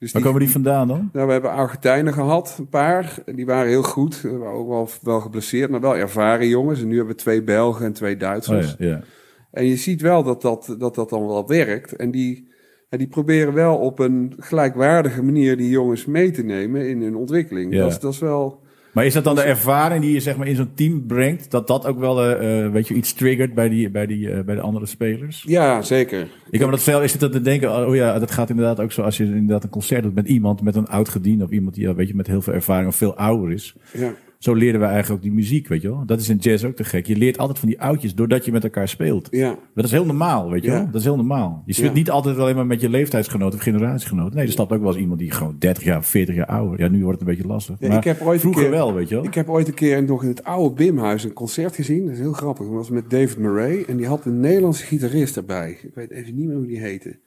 Dus 0.00 0.12
Waar 0.12 0.22
die, 0.22 0.30
komen 0.30 0.44
die 0.46 0.54
vandaan 0.54 0.88
dan? 0.88 1.10
nou, 1.12 1.26
we 1.26 1.32
hebben 1.32 1.50
Argentijnen 1.50 2.12
gehad, 2.12 2.56
een 2.58 2.68
paar. 2.68 3.14
Die 3.34 3.46
waren 3.46 3.68
heel 3.68 3.82
goed. 3.82 4.20
Waren 4.22 4.58
ook 4.58 4.68
wel, 4.68 4.88
wel 5.02 5.20
geblesseerd, 5.20 5.70
maar 5.70 5.80
wel 5.80 5.96
ervaren 5.96 6.48
jongens. 6.48 6.80
En 6.80 6.88
nu 6.88 6.96
hebben 6.96 7.14
we 7.14 7.20
twee 7.20 7.42
Belgen 7.42 7.86
en 7.86 7.92
twee 7.92 8.14
Oh, 8.14 8.20
Duitsers. 8.20 8.74
ja, 8.78 8.86
ja. 8.86 9.00
En 9.50 9.64
je 9.64 9.76
ziet 9.76 10.00
wel 10.00 10.22
dat 10.22 10.42
dat, 10.42 10.76
dat, 10.78 10.94
dat 10.94 11.08
dan 11.10 11.26
wel 11.26 11.46
werkt. 11.48 11.96
En 11.96 12.10
die, 12.10 12.48
en 12.88 12.98
die 12.98 13.06
proberen 13.08 13.54
wel 13.54 13.76
op 13.76 13.98
een 13.98 14.34
gelijkwaardige 14.38 15.22
manier 15.22 15.56
die 15.56 15.68
jongens 15.70 16.06
mee 16.06 16.30
te 16.30 16.42
nemen 16.42 16.88
in 16.88 17.02
hun 17.02 17.16
ontwikkeling. 17.16 17.72
Ja. 17.72 17.80
Dat, 17.80 17.90
is, 17.90 17.98
dat 17.98 18.12
is 18.12 18.18
wel. 18.18 18.62
Maar 18.92 19.06
is 19.06 19.12
dat 19.12 19.24
dan 19.24 19.34
de 19.34 19.42
ervaring 19.42 20.02
die 20.02 20.12
je 20.12 20.20
zeg 20.20 20.36
maar, 20.36 20.46
in 20.46 20.56
zo'n 20.56 20.74
team 20.74 21.06
brengt, 21.06 21.50
dat 21.50 21.66
dat 21.66 21.86
ook 21.86 21.98
wel 21.98 22.24
eh, 22.24 22.64
eh, 22.64 22.72
weet 22.72 22.88
je, 22.88 22.94
iets 22.94 23.12
triggert 23.12 23.54
bij, 23.54 23.68
die, 23.68 23.90
bij, 23.90 24.06
die, 24.06 24.30
eh, 24.30 24.44
bij 24.44 24.54
de 24.54 24.60
andere 24.60 24.86
spelers? 24.86 25.44
Ja, 25.46 25.82
zeker. 25.82 26.28
Ik 26.50 26.58
kan 26.58 26.68
me 26.68 26.74
dat 26.74 26.84
zelf, 26.84 27.02
is 27.02 27.12
het 27.12 27.20
dat 27.20 27.32
te 27.32 27.40
denken, 27.40 27.86
oh 27.86 27.94
ja, 27.94 28.18
dat 28.18 28.30
gaat 28.30 28.50
inderdaad 28.50 28.80
ook 28.80 28.92
zo 28.92 29.02
als 29.02 29.16
je 29.16 29.24
inderdaad 29.24 29.64
een 29.64 29.70
concert 29.70 30.02
doet 30.02 30.14
met 30.14 30.28
iemand, 30.28 30.62
met 30.62 30.76
een 30.76 30.88
oud 30.88 31.08
gediende 31.08 31.44
of 31.44 31.50
iemand 31.50 31.74
die 31.74 31.92
weet 31.92 32.08
je, 32.08 32.14
met 32.14 32.26
heel 32.26 32.42
veel 32.42 32.52
ervaring 32.52 32.88
of 32.88 32.96
veel 32.96 33.16
ouder 33.16 33.52
is. 33.52 33.74
Ja. 33.92 34.12
Zo 34.40 34.54
leerden 34.54 34.80
we 34.80 34.86
eigenlijk 34.86 35.16
ook 35.16 35.22
die 35.22 35.32
muziek, 35.36 35.68
weet 35.68 35.82
je 35.82 35.88
wel. 35.88 36.02
Dat 36.06 36.20
is 36.20 36.28
in 36.28 36.36
jazz 36.36 36.64
ook 36.64 36.76
te 36.76 36.84
gek. 36.84 37.06
Je 37.06 37.16
leert 37.16 37.38
altijd 37.38 37.58
van 37.58 37.68
die 37.68 37.80
oudjes 37.80 38.14
doordat 38.14 38.44
je 38.44 38.52
met 38.52 38.64
elkaar 38.64 38.88
speelt. 38.88 39.28
Ja. 39.30 39.58
Dat 39.74 39.84
is 39.84 39.90
heel 39.90 40.04
normaal, 40.06 40.50
weet 40.50 40.62
je 40.64 40.70
Ja. 40.70 40.76
wel. 40.76 40.84
Dat 40.86 40.94
is 40.94 41.04
heel 41.04 41.16
normaal. 41.16 41.62
Je 41.66 41.72
speelt 41.72 41.88
Ja. 41.92 41.96
niet 41.96 42.10
altijd 42.10 42.38
alleen 42.38 42.54
maar 42.56 42.66
met 42.66 42.80
je 42.80 42.88
leeftijdsgenoten 42.88 43.58
of 43.58 43.64
generatiegenoten. 43.64 44.36
Nee, 44.36 44.46
er 44.46 44.52
stapt 44.52 44.72
ook 44.72 44.80
wel 44.80 44.88
eens 44.90 45.00
iemand 45.00 45.18
die 45.18 45.30
gewoon 45.30 45.56
30 45.58 45.84
jaar, 45.84 46.04
40 46.04 46.34
jaar 46.34 46.46
ouder. 46.46 46.80
Ja, 46.80 46.88
nu 46.88 47.02
wordt 47.04 47.20
het 47.20 47.28
een 47.28 47.34
beetje 47.34 47.50
lastig. 47.52 47.76
Ja, 47.80 47.88
maar 47.88 47.96
ik 47.96 48.04
heb 48.04 48.20
ooit 48.20 48.40
vroeger 48.40 48.62
keer- 48.62 48.70
wel, 48.70 48.94
weet 48.94 49.08
je 49.08 49.14
wel. 49.14 49.24
Ik 49.24 49.34
heb 49.34 49.48
ooit 49.48 49.68
een 49.68 49.74
keer 49.74 50.02
nog 50.02 50.22
in 50.22 50.28
het 50.28 50.44
oude 50.44 50.74
Bimhuis 50.74 51.24
een 51.24 51.32
concert 51.32 51.74
gezien. 51.74 52.04
Dat 52.04 52.12
is 52.14 52.18
heel 52.20 52.32
grappig. 52.32 52.66
Dat 52.66 52.74
was 52.74 52.90
met 52.90 53.10
David 53.10 53.38
Murray. 53.38 53.84
En 53.88 53.96
die 53.96 54.06
had 54.06 54.24
een 54.24 54.40
Nederlandse 54.40 54.84
gitarist 54.84 55.36
erbij. 55.36 55.70
Ik 55.82 55.94
weet 55.94 56.10
even 56.10 56.34
niet 56.34 56.46
meer 56.46 56.56
hoe 56.56 56.66
die 56.66 56.80
heette. 56.80 57.18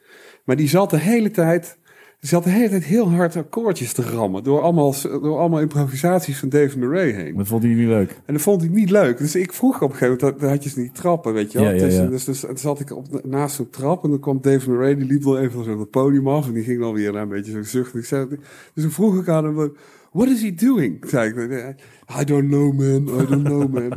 Maar 0.45 0.55
die 0.55 0.68
zat 0.70 0.89
de 0.89 0.99
hele 0.99 1.32
tijd. 1.32 1.78
Zat 2.24 2.44
de 2.44 2.50
hele 2.50 2.70
tijd 2.70 2.84
heel 2.84 3.12
hard 3.12 3.36
akkoordjes 3.36 3.94
te 3.94 4.02
rammen. 4.02 4.44
Door 4.44 4.62
allemaal, 4.62 4.94
door 5.02 5.38
allemaal 5.38 5.60
improvisaties 5.60 6.40
van 6.40 6.50
David 6.50 6.76
Murray 6.76 7.12
heen. 7.12 7.36
Dat 7.38 7.48
vond 7.48 7.64
hij 7.64 7.74
niet 7.74 7.88
leuk. 7.88 8.22
En 8.26 8.34
dat 8.34 8.42
vond 8.42 8.64
ik 8.64 8.72
niet 8.72 8.90
leuk. 8.90 9.18
Dus 9.18 9.36
ik 9.36 9.54
vroeg 9.54 9.82
op 9.82 9.90
een 9.90 9.96
gegeven 9.96 10.18
moment, 10.22 10.42
dan 10.42 10.50
had 10.50 10.64
je 10.64 10.70
ze 10.70 10.80
niet 10.80 10.96
trappen, 10.96 11.34
weet 11.34 11.52
je 11.52 11.60
wel. 11.60 11.68
Ja, 11.68 11.74
ja, 11.74 11.84
Dus, 11.84 11.96
ja. 11.96 12.06
dus, 12.06 12.24
dus, 12.24 12.40
toen 12.40 12.58
zat 12.58 12.80
ik 12.80 12.96
op, 12.96 13.26
naast 13.26 13.56
zo'n 13.56 13.70
trap 13.70 14.04
en 14.04 14.10
dan 14.10 14.20
kwam 14.20 14.42
Dave 14.42 14.70
Murray, 14.70 14.96
die 14.96 15.06
liep 15.06 15.24
wel 15.24 15.40
even 15.40 15.64
zo 15.64 15.80
het 15.80 15.90
podium 15.90 16.28
af 16.28 16.48
en 16.48 16.54
die 16.54 16.64
ging 16.64 16.80
dan 16.80 16.94
weer 16.94 17.12
naar 17.12 17.22
een 17.22 17.30
beetje 17.30 17.52
zo 17.52 17.64
zuchten. 17.64 18.00
Ik 18.00 18.06
zei, 18.06 18.28
dus 18.74 18.84
toen 18.84 18.92
vroeg 18.92 19.20
ik 19.20 19.28
aan 19.28 19.44
hem, 19.44 19.74
what 20.12 20.28
is 20.28 20.42
he 20.42 20.54
doing? 20.54 21.06
Zei 21.08 21.30
ik, 21.30 21.76
I 22.20 22.24
don't 22.24 22.48
know 22.48 22.74
man, 22.74 23.22
I 23.22 23.26
don't 23.26 23.44
know 23.44 23.74
man. 23.74 23.94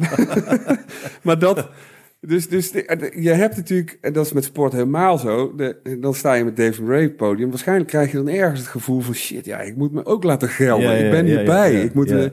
maar 1.23 1.39
dat, 1.39 1.69
dus, 2.27 2.49
dus 2.49 2.71
je 3.15 3.31
hebt 3.31 3.57
natuurlijk, 3.57 3.99
en 4.01 4.13
dat 4.13 4.27
is 4.27 4.33
met 4.33 4.45
sport 4.45 4.73
helemaal 4.73 5.19
zo, 5.19 5.55
de, 5.55 5.99
dan 6.01 6.15
sta 6.15 6.35
je 6.35 6.45
met 6.45 6.57
Dave 6.57 6.83
Murray 6.83 7.03
op 7.03 7.09
het 7.09 7.17
podium. 7.17 7.49
Waarschijnlijk 7.51 7.89
krijg 7.89 8.11
je 8.11 8.17
dan 8.17 8.29
ergens 8.29 8.61
het 8.61 8.69
gevoel 8.69 9.01
van, 9.01 9.15
shit, 9.15 9.45
ja, 9.45 9.61
ik 9.61 9.77
moet 9.77 9.93
me 9.93 10.05
ook 10.05 10.25
laten 10.25 10.49
gelden. 10.49 10.87
Ja, 10.87 10.93
ja, 10.93 11.05
ik 11.05 11.11
ben 11.11 11.27
ja, 11.27 11.37
hierbij. 11.37 11.83
ik 11.83 11.95
moet... 11.95 12.31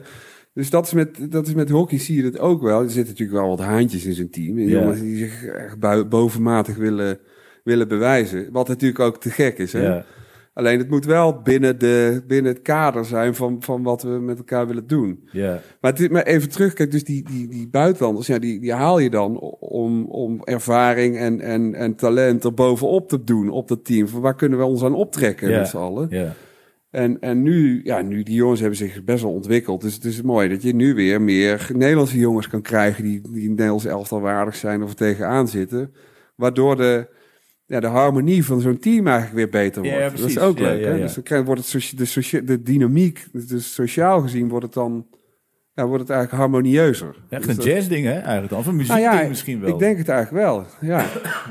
dus 0.54 0.70
dat 0.70 0.86
is, 0.86 0.92
met, 0.92 1.32
dat 1.32 1.46
is 1.46 1.54
met 1.54 1.70
hockey 1.70 1.98
zie 1.98 2.16
je 2.16 2.30
dat 2.30 2.38
ook 2.38 2.62
wel. 2.62 2.82
Er 2.82 2.90
zitten 2.90 3.12
natuurlijk 3.12 3.38
wel 3.38 3.48
wat 3.48 3.66
haantjes 3.66 4.04
in 4.04 4.14
zijn 4.14 4.30
team. 4.30 4.58
En. 4.58 4.68
Jongens 4.68 5.00
die 5.00 5.16
zich 5.16 5.44
echt 5.44 6.08
bovenmatig 6.08 6.76
willen, 6.76 7.18
willen 7.64 7.88
bewijzen. 7.88 8.48
Wat 8.52 8.68
natuurlijk 8.68 9.00
ook 9.00 9.20
te 9.20 9.30
gek 9.30 9.58
is. 9.58 9.72
Hè? 9.72 10.02
Alleen 10.54 10.78
het 10.78 10.90
moet 10.90 11.04
wel 11.04 11.42
binnen, 11.42 11.78
de, 11.78 12.22
binnen 12.26 12.52
het 12.52 12.62
kader 12.62 13.04
zijn 13.04 13.34
van, 13.34 13.56
van 13.60 13.82
wat 13.82 14.02
we 14.02 14.08
met 14.08 14.38
elkaar 14.38 14.66
willen 14.66 14.86
doen. 14.86 15.28
Ja. 15.32 15.60
Maar, 15.80 15.92
het 15.92 16.10
maar 16.10 16.22
even 16.22 16.48
terug, 16.48 16.72
kijk, 16.72 16.90
dus 16.90 17.04
die, 17.04 17.24
die, 17.30 17.48
die 17.48 17.68
buitenlanders, 17.68 18.26
ja, 18.26 18.38
die, 18.38 18.60
die 18.60 18.72
haal 18.72 18.98
je 18.98 19.10
dan 19.10 19.38
om, 19.60 20.04
om 20.04 20.40
ervaring 20.44 21.16
en, 21.16 21.40
en, 21.40 21.74
en 21.74 21.94
talent 21.94 22.44
er 22.44 22.54
bovenop 22.54 23.08
te 23.08 23.24
doen 23.24 23.48
op 23.48 23.68
dat 23.68 23.84
team. 23.84 24.08
Van 24.08 24.20
waar 24.20 24.34
kunnen 24.34 24.58
we 24.58 24.64
ons 24.64 24.82
aan 24.82 24.94
optrekken 24.94 25.50
Ja. 25.50 25.58
met 25.58 25.68
z'n 25.68 25.76
allen? 25.76 26.06
Ja. 26.10 26.34
En, 26.90 27.20
en 27.20 27.42
nu, 27.42 27.80
ja, 27.84 28.02
nu 28.02 28.22
die 28.22 28.34
jongens 28.34 28.60
hebben 28.60 28.78
zich 28.78 29.04
best 29.04 29.22
wel 29.22 29.32
ontwikkeld. 29.32 29.80
Dus 29.80 29.94
het 29.94 30.04
is 30.04 30.22
mooi 30.22 30.48
dat 30.48 30.62
je 30.62 30.74
nu 30.74 30.94
weer 30.94 31.22
meer 31.22 31.70
Nederlandse 31.72 32.18
jongens 32.18 32.48
kan 32.48 32.62
krijgen 32.62 33.04
die, 33.04 33.20
die 33.32 33.48
Nederlands 33.48 33.84
elftal 33.84 34.20
waardig 34.20 34.56
zijn 34.56 34.82
of 34.82 34.88
er 34.88 34.96
tegenaan 34.96 35.48
zitten. 35.48 35.94
Waardoor 36.34 36.76
de, 36.76 37.06
ja, 37.66 37.80
de 37.80 37.86
harmonie 37.86 38.44
van 38.44 38.60
zo'n 38.60 38.78
team 38.78 39.06
eigenlijk 39.06 39.36
weer 39.36 39.48
beter 39.62 39.82
wordt. 39.82 39.96
ja, 39.98 40.10
dat 40.10 40.18
is 40.28 40.38
ook 40.38 40.58
leuk. 40.58 40.80
ja, 40.84 40.88
hè? 40.90 40.98
Dus 41.00 41.14
dan 41.24 41.44
wordt 41.44 41.72
het 41.72 41.92
de, 41.96 42.04
socia- 42.04 42.40
de 42.40 42.62
dynamiek, 42.62 43.26
dus 43.32 43.74
sociaal 43.74 44.20
gezien 44.20 44.48
wordt 44.48 44.64
het 44.64 44.74
dan 44.74 45.06
ja, 45.76 45.86
wordt 45.86 46.02
het 46.02 46.10
eigenlijk 46.10 46.40
harmonieuzer. 46.42 47.16
Echt 47.28 47.42
Dus 47.42 47.50
een 47.50 47.56
dat- 47.56 47.64
jazzding, 47.64 48.04
hè? 48.06 48.12
Eigenlijk 48.12 48.48
dan. 48.48 48.58
Of 48.58 48.66
een 48.66 48.76
Nou 48.76 48.86
muziekding 48.86 49.22
ja, 49.22 49.28
misschien 49.28 49.60
wel. 49.60 49.68
Ik 49.72 49.78
denk 49.78 49.98
het 49.98 50.08
eigenlijk 50.08 50.44
wel. 50.46 50.64
Ja. 50.80 50.98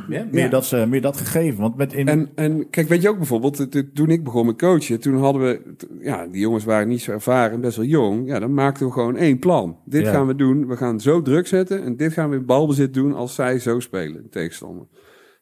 Ja, 0.10 0.26
meer, 0.32 0.44
Ja. 0.44 0.48
Dat, 0.50 0.66
ze- 0.66 0.86
meer 0.90 1.02
dat 1.02 1.18
gegeven. 1.18 1.62
Want 1.62 1.76
met 1.76 1.94
in... 1.94 2.08
En, 2.08 2.30
en 2.36 2.70
kijk, 2.70 2.88
weet 2.88 3.02
je 3.02 3.10
ook 3.10 3.18
bijvoorbeeld, 3.18 3.68
toen 3.96 4.10
ik 4.10 4.24
begon 4.24 4.46
met 4.46 4.58
coachen, 4.58 5.00
toen 5.00 5.18
hadden 5.18 5.42
we, 5.42 5.62
ja, 6.02 6.28
die 6.28 6.40
jongens 6.42 6.64
waren 6.64 6.88
niet 6.88 7.02
zo 7.02 7.12
ervaren, 7.12 7.62
best 7.62 7.78
wel 7.78 7.86
jong. 7.86 8.28
Ja, 8.28 8.40
dan 8.40 8.54
maakten 8.54 8.86
we 8.86 8.92
gewoon 8.92 9.18
één 9.18 9.40
plan. 9.40 9.78
Dit 9.86 10.08
gaan 10.08 10.28
we 10.28 10.36
doen, 10.36 10.68
we 10.68 10.78
gaan 10.78 11.00
zo 11.00 11.22
druk 11.22 11.48
zetten 11.48 11.84
en 11.84 11.96
dit 11.96 12.14
gaan 12.14 12.30
we 12.30 12.36
in 12.36 12.46
balbezit 12.46 12.94
doen 12.94 13.14
als 13.14 13.36
zij 13.36 13.60
zo 13.60 13.80
spelen, 13.80 14.24
de 14.24 14.30
tegenstander. 14.30 14.86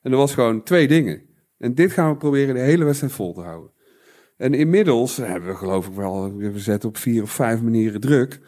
En 0.02 0.12
dat 0.12 0.20
was 0.20 0.34
gewoon 0.34 0.64
twee 0.64 0.88
dingen. 0.88 1.22
En 1.58 1.76
dit 1.76 1.92
gaan 1.92 2.12
we 2.12 2.18
proberen 2.18 2.56
de 2.56 2.62
hele 2.62 2.84
wedstrijd 2.84 3.14
vol 3.14 3.34
te 3.34 3.42
houden. 3.42 3.72
En 4.38 4.54
inmiddels 4.54 5.18
hebben 5.18 5.50
we 5.50 5.56
geloof 5.56 5.88
ik 5.88 5.94
wel, 5.94 6.36
we 6.36 6.60
zetten 6.60 6.90
op 6.90 6.98
vier 6.98 7.24
of 7.24 7.32
vijf 7.32 7.62
manieren 7.62 8.02
druk. 8.02 8.40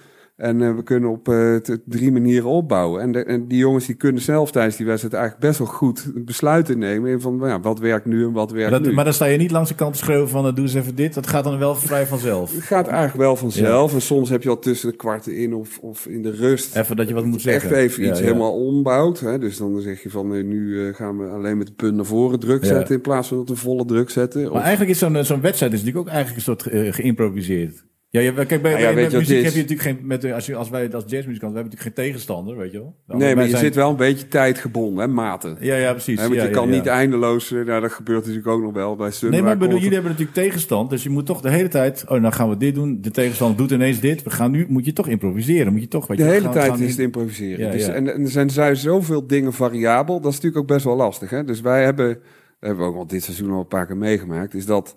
En 0.44 0.62
eh, 0.62 0.76
we 0.76 0.84
kunnen 0.84 1.10
op 1.10 1.30
eh, 1.30 1.56
drie 1.86 2.12
manieren 2.12 2.50
opbouwen. 2.50 3.02
En, 3.02 3.12
de- 3.12 3.24
en 3.24 3.48
die 3.48 3.58
jongens 3.58 3.86
die 3.86 3.96
kunnen 3.96 4.22
zelf 4.22 4.52
tijdens 4.52 4.76
die 4.76 4.86
wedstrijd 4.86 5.14
eigenlijk 5.16 5.46
best 5.46 5.58
wel 5.60 5.68
goed 5.68 6.12
besluiten 6.16 6.78
nemen. 6.80 7.22
Van 7.22 7.36
nou 7.36 7.50
ja, 7.50 7.60
wat 7.60 7.80
werkt 7.80 8.06
nu 8.06 8.24
en 8.26 8.32
wat 8.32 8.52
werkt 8.52 8.70
maar, 8.70 8.80
dat, 8.80 8.90
nu. 8.90 8.96
maar 8.96 9.04
dan 9.04 9.14
sta 9.14 9.26
je 9.26 9.38
niet 9.38 9.52
langs 9.52 9.70
de 9.70 9.76
kant 9.76 9.94
te 9.94 10.00
schreeuwen 10.00 10.30
van 10.30 10.46
eh, 10.48 10.54
doe 10.56 10.64
eens 10.64 10.74
even 10.74 10.96
dit. 10.96 11.14
Dat 11.14 11.28
gaat 11.28 11.44
dan 11.44 11.58
wel 11.60 11.76
vrij 11.76 12.06
vanzelf. 12.06 12.54
Het 12.54 12.64
gaat 12.64 12.88
eigenlijk 12.88 13.18
wel 13.18 13.36
vanzelf. 13.36 13.94
En 13.94 14.02
soms 14.02 14.30
heb 14.30 14.44
je 14.44 14.50
al 14.50 14.60
tussen 14.60 14.90
de 14.90 14.96
kwarten 14.96 15.36
in 15.38 15.54
of, 15.54 15.80
of 15.82 16.06
in 16.08 16.22
de 16.22 16.32
rust. 16.32 16.76
Even 16.76 16.96
dat 16.96 17.08
je 17.08 17.14
wat 17.14 17.26
moet 17.26 17.42
zeggen. 17.42 17.70
Echt 17.70 17.80
even 17.80 18.04
Ja, 18.04 18.10
iets 18.10 18.20
ja. 18.20 18.26
helemaal 18.26 18.54
ombouwt. 18.66 19.20
Hè? 19.20 19.40
Dus 19.40 19.58
dan 19.58 19.82
zeg 19.82 20.04
je 20.04 20.10
van 20.10 20.48
nu 20.48 20.94
gaan 20.94 21.18
we 21.18 21.26
alleen 21.28 21.58
met 21.58 21.68
de 21.68 21.74
punt 21.74 21.96
naar 21.96 22.06
voren 22.06 22.40
druk 22.40 22.66
zetten. 22.66 22.96
In 22.96 23.02
plaats 23.02 23.28
van 23.28 23.38
dat 23.38 23.50
we 23.50 23.56
volle 23.56 23.86
druk 23.86 24.10
zetten. 24.10 24.46
Of- 24.46 24.54
Maar 24.54 24.62
eigenlijk 24.62 24.92
is 24.92 25.00
zo'n 25.00 25.24
zo'n 25.26 25.42
wedstrijd 25.42 25.74
is 25.74 25.80
natuurlijk 25.84 26.08
ook 26.08 26.14
eigenlijk 26.14 26.48
een 26.48 26.58
soort 26.58 26.96
geïmproviseerd. 26.96 27.84
Ja, 28.14 28.22
je, 28.22 28.34
kijk, 28.46 28.62
bij, 28.62 28.72
Nou 28.72 29.00
ja, 29.00 29.18
muziek 29.18 29.44
heb 29.44 29.54
je 29.54 29.62
natuurlijk 29.62 29.82
geen... 29.82 30.00
Met, 30.02 30.22
de- 30.22 30.34
als, 30.34 30.54
als 30.54 30.70
wij 30.70 30.92
als 30.94 31.04
jazzmuzikant, 31.08 31.52
we 31.54 31.58
hebben 31.60 31.64
natuurlijk 31.64 31.82
geen 31.82 32.06
tegenstander, 32.06 32.58
weet 32.58 32.72
je 32.72 32.78
wel. 32.78 32.96
nee, 33.08 33.36
maar 33.36 33.44
je 33.44 33.50
zijn- 33.50 33.64
zit 33.64 33.76
wel 33.76 33.90
een 33.90 33.96
beetje 33.96 34.28
tijdgebonden, 34.28 35.04
hè, 35.04 35.08
maten. 35.14 35.58
Ja, 35.60 35.76
ja, 35.76 35.92
precies. 35.92 36.20
Hè, 36.20 36.24
want 36.28 36.36
ja, 36.40 36.44
je 36.44 36.50
kan 36.50 36.68
ja, 36.70 36.74
niet 36.76 36.88
eindeloos, 36.88 37.52
eh, 37.52 37.66
nou, 37.66 37.82
dat 37.82 37.92
gebeurt 37.92 38.20
natuurlijk 38.20 38.48
ook 38.48 38.62
nog 38.62 38.74
wel 38.74 38.96
bij 38.96 39.12
Sun. 39.12 39.32
Nee, 39.32 39.42
maar 39.42 39.58
bedoel, 39.58 39.78
jullie 39.78 39.94
hebben 39.94 40.12
natuurlijk 40.12 40.38
tegenstand. 40.38 40.90
Dus 40.90 41.04
je 41.04 41.10
moet 41.10 41.26
toch 41.26 41.42
de 41.42 41.50
hele 41.50 41.68
tijd... 41.68 42.04
Oh, 42.08 42.20
nou 42.22 42.34
gaan 42.34 42.50
we 42.50 42.58
dit 42.58 42.76
doen. 42.76 43.02
De 43.02 43.12
tegenstander 43.12 43.58
doet 43.58 43.72
ineens 43.72 44.00
dit. 44.00 44.24
We 44.24 44.30
gaan 44.30 44.52
nu... 44.52 44.66
Moet 44.70 44.86
je 44.86 44.94
toch 44.94 45.08
improviseren. 45.08 45.72
Moet 45.72 45.82
je 45.82 45.88
toch... 45.88 46.08
Weet 46.08 46.18
De 46.18 46.24
je, 46.24 46.30
hele 46.30 46.44
gaan- 46.44 46.52
tijd 46.54 46.70
gaan 46.70 46.80
is 46.82 46.90
het 46.92 47.00
improviseren. 47.00 47.72
Dus. 47.72 47.88
En, 47.88 48.14
en 48.14 48.22
er 48.22 48.30
zijn, 48.30 48.50
zijn 48.50 48.76
zoveel 48.76 49.28
dingen 49.28 49.54
variabel. 49.54 50.16
Dat 50.22 50.32
is 50.32 50.36
natuurlijk 50.38 50.62
ook 50.62 50.68
best 50.76 50.86
wel 50.86 50.96
lastig. 50.96 51.30
Hè? 51.30 51.44
Dus 51.44 51.62
wij 51.62 51.84
hebben, 51.84 52.08
dat 52.10 52.20
hebben 52.60 52.84
we 52.86 52.92
ook 52.92 52.98
al 52.98 53.08
dit 53.08 53.24
seizoen 53.24 53.52
al 53.52 53.60
een 53.60 53.68
paar 53.68 53.86
keer 53.88 53.98
meegemaakt, 53.98 54.54
is 54.54 54.66
dat 54.66 54.96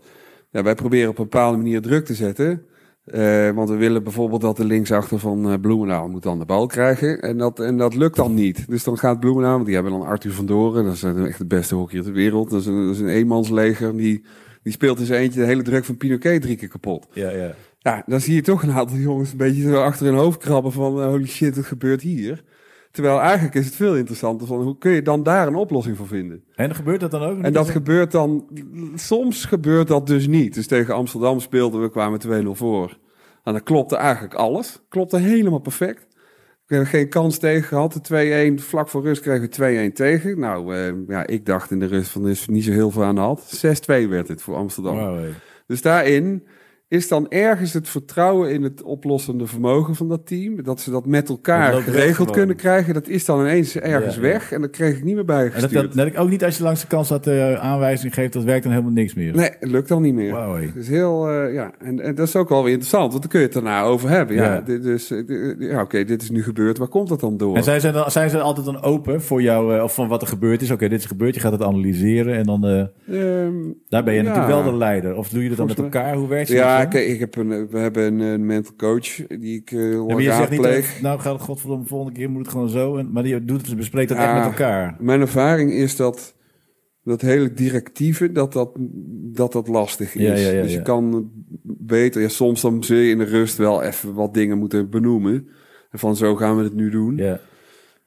ja, 0.50 0.62
wij 0.62 0.74
proberen 0.74 1.08
op 1.10 1.18
een 1.18 1.24
bepaalde 1.24 1.56
manier 1.56 1.80
druk 1.80 2.04
te 2.04 2.14
zetten. 2.14 2.62
Eh, 3.06 3.50
want 3.50 3.68
we 3.68 3.76
willen 3.76 4.02
bijvoorbeeld 4.02 4.40
dat 4.40 4.56
de 4.56 4.64
linksachter 4.64 5.18
van 5.18 5.50
eh, 5.50 5.58
Bloemendaal 5.60 6.08
moet 6.08 6.22
dan 6.22 6.38
de 6.38 6.44
bal 6.44 6.66
krijgen. 6.66 7.20
En 7.20 7.38
dat, 7.38 7.60
en 7.60 7.76
dat 7.76 7.94
lukt 7.94 8.16
dan 8.16 8.34
niet. 8.34 8.68
Dus 8.68 8.84
dan 8.84 8.98
gaat 8.98 9.20
Bloemendaal, 9.20 9.52
want 9.52 9.64
die 9.64 9.74
hebben 9.74 9.92
dan 9.92 10.06
Arthur 10.06 10.32
van 10.32 10.46
Doren. 10.46 10.84
Dat 10.84 10.94
is 10.94 11.02
eh, 11.02 11.26
echt 11.26 11.38
de 11.38 11.46
beste 11.46 11.74
hockeyer 11.74 12.04
ter 12.04 12.12
wereld. 12.12 12.50
Dat 12.50 12.60
is 12.60 12.66
een, 12.66 12.86
dat 12.86 12.94
is 12.94 13.00
een 13.00 13.08
eenmansleger. 13.08 13.96
Die, 13.96 14.24
die 14.62 14.72
speelt 14.72 14.98
in 14.98 15.06
zijn 15.06 15.20
eentje 15.20 15.40
de 15.40 15.46
hele 15.46 15.62
druk 15.62 15.84
van 15.84 15.96
Pinoquet 15.96 16.42
drie 16.42 16.56
keer 16.56 16.68
kapot. 16.68 17.06
Ja, 17.12 17.30
ja. 17.30 17.54
Ja, 17.78 18.02
dan 18.06 18.20
zie 18.20 18.34
je 18.34 18.42
toch 18.42 18.62
een 18.62 18.72
aantal 18.72 18.96
jongens 18.96 19.30
een 19.30 19.36
beetje 19.36 19.62
zo 19.62 19.82
achter 19.82 20.06
hun 20.06 20.14
hoofd 20.14 20.38
krabben 20.38 20.72
van 20.72 21.04
holy 21.04 21.26
shit, 21.26 21.56
wat 21.56 21.64
gebeurt 21.64 22.02
hier? 22.02 22.44
Terwijl 22.96 23.20
eigenlijk 23.20 23.54
is 23.54 23.64
het 23.64 23.74
veel 23.74 23.96
interessanter 23.96 24.46
van 24.46 24.62
hoe 24.62 24.78
kun 24.78 24.92
je 24.92 25.02
dan 25.02 25.22
daar 25.22 25.46
een 25.46 25.54
oplossing 25.54 25.96
voor 25.96 26.06
vinden? 26.06 26.44
En 26.54 26.74
gebeurt 26.74 27.00
dat 27.00 27.10
dan 27.10 27.22
ook? 27.22 27.42
En 27.42 27.52
dat 27.52 27.70
gebeurt 27.70 28.10
dan, 28.10 28.48
soms 28.94 29.44
gebeurt 29.44 29.88
dat 29.88 30.06
dus 30.06 30.26
niet. 30.26 30.54
Dus 30.54 30.66
tegen 30.66 30.94
Amsterdam 30.94 31.40
speelden 31.40 31.82
we, 31.82 31.90
kwamen 31.90 32.46
2-0 32.46 32.48
voor. 32.50 32.98
En 33.44 33.52
dan 33.52 33.62
klopte 33.62 33.96
eigenlijk 33.96 34.34
alles. 34.34 34.82
Klopte 34.88 35.18
helemaal 35.18 35.58
perfect. 35.58 36.06
We 36.66 36.74
hebben 36.74 36.86
geen 36.86 37.08
kans 37.08 37.38
tegen 37.38 37.62
gehad. 37.62 37.92
De 38.06 38.58
2-1, 38.60 38.62
vlak 38.62 38.88
voor 38.88 39.02
rust 39.02 39.22
kregen 39.22 39.48
we 39.50 39.90
2-1 39.90 39.92
tegen. 39.92 40.38
Nou, 40.38 40.74
eh, 40.74 40.92
ja, 41.06 41.26
ik 41.26 41.46
dacht 41.46 41.70
in 41.70 41.78
de 41.78 41.86
rust 41.86 42.10
van 42.10 42.24
er 42.24 42.30
is 42.30 42.46
niet 42.46 42.64
zo 42.64 42.72
heel 42.72 42.90
veel 42.90 43.04
aan 43.04 43.14
de 43.14 43.20
hand. 43.20 43.40
6-2 43.40 44.08
werd 44.08 44.28
het 44.28 44.42
voor 44.42 44.54
Amsterdam. 44.54 45.18
Dus 45.66 45.82
daarin 45.82 46.46
is 46.88 47.08
dan 47.08 47.28
ergens 47.28 47.72
het 47.72 47.88
vertrouwen 47.88 48.52
in 48.52 48.62
het 48.62 48.82
oplossende 48.82 49.46
vermogen 49.46 49.94
van 49.94 50.08
dat 50.08 50.26
team. 50.26 50.62
Dat 50.62 50.80
ze 50.80 50.90
dat 50.90 51.06
met 51.06 51.26
Dat 51.26 51.36
elkaar 51.36 51.72
geregeld 51.72 52.30
kunnen 52.30 52.56
krijgen. 52.56 52.94
Dat 52.94 53.08
is 53.08 53.24
dan 53.24 53.40
ineens 53.40 53.76
ergens 53.76 54.14
Ja, 54.14 54.20
ja. 54.22 54.28
weg. 54.28 54.52
En 54.52 54.60
dat 54.60 54.70
kreeg 54.70 54.96
ik 54.96 55.04
niet 55.04 55.14
meer 55.14 55.28
En 55.28 55.60
dat, 55.60 55.70
dat, 55.70 55.92
dat 55.92 56.06
ik 56.06 56.18
ook 56.18 56.28
niet 56.28 56.44
als 56.44 56.56
je 56.56 56.62
langs 56.62 56.80
de 56.80 56.86
kant 56.86 57.06
staat 57.06 57.26
uh, 57.26 57.54
aanwijzing 57.54 58.14
geeft, 58.14 58.32
dat 58.32 58.44
werkt 58.44 58.62
dan 58.62 58.72
helemaal 58.72 58.92
niks 58.92 59.14
meer. 59.14 59.34
Nee, 59.34 59.50
het 59.60 59.70
lukt 59.70 59.88
dan 59.88 60.02
niet 60.02 60.14
meer. 60.14 60.72
Is 60.76 60.88
heel, 60.88 61.28
eh, 61.30 61.54
ja, 61.54 61.72
en, 61.78 62.00
en 62.00 62.14
dat 62.14 62.26
is 62.28 62.36
ook 62.36 62.48
wel 62.48 62.62
weer 62.62 62.70
interessant, 62.72 63.10
want 63.10 63.22
dan 63.22 63.30
kun 63.30 63.40
je 63.40 63.44
het 63.46 63.54
daarna 63.54 63.82
over 63.82 64.08
hebben. 64.08 64.36
Ja, 64.36 64.44
Ja. 64.54 64.60
dit, 64.60 64.82
dus, 64.82 65.10
eh, 65.10 65.20
ja 65.58 65.82
oké, 65.82 66.04
dit 66.04 66.22
is 66.22 66.30
nu 66.30 66.42
gebeurd, 66.42 66.78
waar 66.78 66.88
komt 66.88 67.08
dat 67.08 67.20
dan 67.20 67.36
door? 67.36 67.56
En 67.56 67.64
zijn 67.64 67.80
ze, 67.80 67.90
dan, 67.90 68.10
zijn 68.10 68.30
ze 68.30 68.40
altijd 68.40 68.66
dan 68.66 68.82
open 68.82 69.22
voor 69.22 69.42
jou, 69.42 69.76
eh, 69.76 69.82
of 69.82 69.94
van 69.94 70.08
wat 70.08 70.22
er 70.22 70.28
gebeurd 70.28 70.62
is? 70.62 70.70
Oké, 70.70 70.88
dit 70.88 70.98
is 71.00 71.06
gebeurd, 71.06 71.34
je 71.34 71.40
gaat 71.40 71.52
het 71.52 71.62
analyseren 71.62 72.36
en 72.36 72.44
dan, 72.44 72.66
eh, 72.66 72.84
Ehm, 73.10 73.54
daar 73.88 74.04
ben 74.04 74.14
je 74.14 74.22
natuurlijk 74.22 74.48
wel 74.48 74.62
de 74.62 74.76
leider. 74.76 75.16
Of 75.16 75.28
doe 75.28 75.42
je 75.42 75.48
dat 75.48 75.58
dan 75.58 75.66
met 75.66 75.78
elkaar? 75.78 76.14
Hoe 76.14 76.28
werkt 76.28 76.48
het? 76.48 76.58
Ja, 76.80 76.98
ik 76.98 77.20
heb 77.20 77.36
een, 77.36 77.68
we 77.68 77.78
hebben 77.78 78.18
een, 78.20 78.46
mental 78.46 78.74
coach 78.76 79.26
die 79.26 79.60
ik 79.60 79.70
eh 79.70 79.92
Ja, 79.92 80.02
maar 80.04 80.22
je 80.22 80.32
zegt 80.32 80.50
niet, 80.50 80.60
raadpleeg. 80.60 80.92
dat- 80.92 81.02
nou 81.02 81.20
gaat 81.20 81.40
godverdomme, 81.40 81.86
volgende 81.86 82.18
keer 82.18 82.30
moet 82.30 82.42
het 82.42 82.50
gewoon 82.50 82.68
zo. 82.68 82.96
En, 82.96 83.12
maar 83.12 83.22
die 83.22 83.44
doet 83.44 83.66
het, 83.66 83.76
bespreekt 83.76 84.08
dat 84.08 84.18
Ja. 84.18 84.24
echt 84.24 84.34
met 84.34 84.44
elkaar. 84.58 84.96
Mijn 85.00 85.20
ervaring 85.20 85.72
is 85.72 85.96
dat 85.96 86.34
dat 87.02 87.20
hele 87.20 87.52
directieve, 87.52 88.32
dat 88.32 88.52
dat, 88.52 88.70
dat, 89.32 89.52
dat 89.52 89.68
lastig 89.68 90.14
is. 90.14 90.22
Ja, 90.22 90.34
ja, 90.34 90.50
ja, 90.50 90.62
dus 90.62 90.70
je 90.70 90.76
ja. 90.76 90.82
kan 90.82 91.30
beter, 91.62 92.20
ja, 92.22 92.28
soms 92.28 92.60
dan 92.60 92.84
zul 92.84 92.96
je 92.96 93.10
in 93.10 93.18
de 93.18 93.24
rust 93.24 93.56
wel 93.56 93.82
even 93.82 94.14
wat 94.14 94.34
dingen 94.34 94.58
moeten 94.58 94.90
benoemen. 94.90 95.48
En 95.90 95.98
van 95.98 96.16
zo 96.16 96.34
gaan 96.36 96.56
we 96.56 96.62
het 96.62 96.74
nu 96.74 96.90
doen. 96.90 97.16
Ja. 97.16 97.40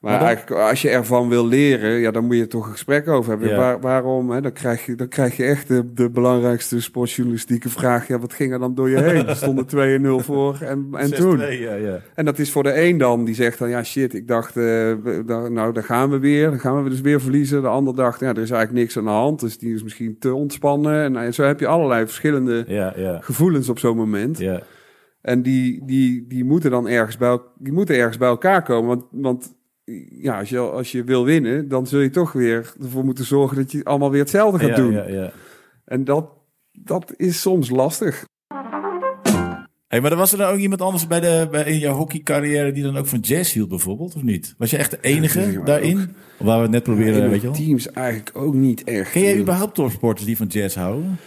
Maar, 0.00 0.10
Maar 0.10 0.20
dan- 0.20 0.28
eigenlijk, 0.28 0.60
als 0.68 0.82
je 0.82 0.88
ervan 0.88 1.28
wil 1.28 1.46
leren, 1.46 1.90
ja, 1.90 2.10
dan 2.10 2.24
moet 2.24 2.36
je 2.36 2.46
toch 2.46 2.66
een 2.66 2.72
gesprek 2.72 3.08
over 3.08 3.30
hebben. 3.30 3.48
Ja. 3.48 3.56
Waar, 3.56 3.80
waarom? 3.80 4.30
Hè? 4.30 4.40
Dan, 4.40 4.52
krijg 4.52 4.86
je, 4.86 4.94
dan 4.94 5.08
krijg 5.08 5.36
je 5.36 5.44
echt 5.44 5.68
de, 5.68 5.92
de 5.92 6.10
belangrijkste 6.10 6.80
sportjournalistieke 6.80 7.68
vraag. 7.68 8.08
Ja, 8.08 8.18
wat 8.18 8.32
ging 8.32 8.52
er 8.52 8.58
dan 8.58 8.74
door 8.74 8.90
je 8.90 9.00
heen? 9.02 9.26
Er 9.26 9.36
stonden 9.36 9.66
2-0 10.22 10.24
voor 10.24 10.58
en, 10.60 10.88
en 10.92 11.12
6-2, 11.12 11.16
toen. 11.16 11.38
Ja, 11.38 11.74
ja. 11.74 12.00
En 12.14 12.24
dat 12.24 12.38
is 12.38 12.50
voor 12.52 12.62
de 12.62 12.82
een 12.82 12.98
dan, 12.98 13.24
die 13.24 13.34
zegt 13.34 13.58
dan, 13.58 13.68
ja 13.68 13.82
shit, 13.82 14.14
ik 14.14 14.28
dacht, 14.28 14.56
eh, 14.56 14.92
daar- 15.26 15.52
nou 15.52 15.72
daar 15.72 15.84
gaan 15.84 16.10
we 16.10 16.18
weer. 16.18 16.50
Dan 16.50 16.60
gaan 16.60 16.82
we 16.84 16.90
dus 16.90 17.00
weer 17.00 17.20
verliezen. 17.20 17.62
De 17.62 17.68
ander 17.68 17.94
dacht, 17.94 18.20
ja, 18.20 18.26
er 18.28 18.32
is 18.42 18.50
eigenlijk 18.50 18.72
niks 18.72 18.96
aan 18.98 19.04
de 19.04 19.10
hand. 19.10 19.40
Dus 19.40 19.58
die 19.58 19.74
is 19.74 19.82
misschien 19.82 20.16
te 20.18 20.34
ontspannen. 20.34 21.02
En 21.02 21.16
eh, 21.16 21.32
zo 21.32 21.42
heb 21.42 21.60
je 21.60 21.66
allerlei 21.66 22.04
verschillende 22.06 22.64
gevoelens 23.20 23.68
op 23.68 23.78
zo'n 23.78 23.96
moment. 23.96 24.38
ja. 24.38 24.60
En 25.20 25.42
die, 25.42 25.82
die, 25.84 26.24
die 26.28 26.44
moeten 26.44 26.70
dan 26.70 26.88
ergens 26.88 27.16
bij, 27.16 27.38
die 27.58 27.72
moeten 27.72 27.96
ergens 27.96 28.16
bij 28.18 28.28
elkaar 28.28 28.62
komen. 28.62 28.88
Want, 28.88 29.04
want 29.10 29.58
ja, 30.10 30.38
als 30.38 30.48
je, 30.48 30.58
als 30.58 30.92
je 30.92 31.04
wil 31.04 31.24
winnen, 31.24 31.68
dan 31.68 31.86
zul 31.86 32.00
je 32.00 32.10
toch 32.10 32.32
weer 32.32 32.72
ervoor 32.82 33.04
moeten 33.04 33.24
zorgen 33.24 33.56
dat 33.56 33.72
je 33.72 33.84
allemaal 33.84 34.10
weer 34.10 34.20
hetzelfde 34.20 34.58
gaat 34.58 34.68
ja, 34.68 34.74
doen. 34.74 34.92
Ja, 34.92 35.08
ja. 35.08 35.32
En 35.84 36.04
dat, 36.04 36.30
dat 36.72 37.14
is 37.16 37.40
soms 37.40 37.70
lastig. 37.70 38.24
Hey, 39.90 40.00
maar 40.00 40.10
er 40.10 40.16
was 40.16 40.32
er 40.32 40.38
dan 40.38 40.52
ook 40.52 40.58
iemand 40.58 40.80
anders 40.80 41.06
bij 41.06 41.20
de, 41.20 41.48
bij, 41.50 41.64
in 41.64 41.78
jouw 41.78 41.94
hockeycarrière 41.94 42.72
die 42.72 42.82
dan 42.82 42.96
ook 42.96 43.06
van 43.06 43.18
jazz 43.18 43.52
hield 43.52 43.68
bijvoorbeeld, 43.68 44.14
of 44.14 44.22
niet? 44.22 44.54
Was 44.58 44.70
je 44.70 44.76
echt 44.76 44.90
de 44.90 44.98
enige 45.00 45.60
daarin? 45.64 46.14
Waar 46.38 46.56
we 46.56 46.62
het 46.62 46.70
net 46.70 46.82
proberen, 46.82 47.30
weet 47.30 47.40
je 47.40 47.46
wel? 47.46 47.56
teams 47.56 47.90
eigenlijk 47.90 48.30
ook 48.32 48.54
niet 48.54 48.84
echt. 48.84 49.10
Ken 49.10 49.22
jij 49.22 49.38
überhaupt 49.38 49.74
topsporters 49.74 50.26
die 50.26 50.36
van 50.36 50.46
jazz 50.46 50.74
houden? 50.74 51.18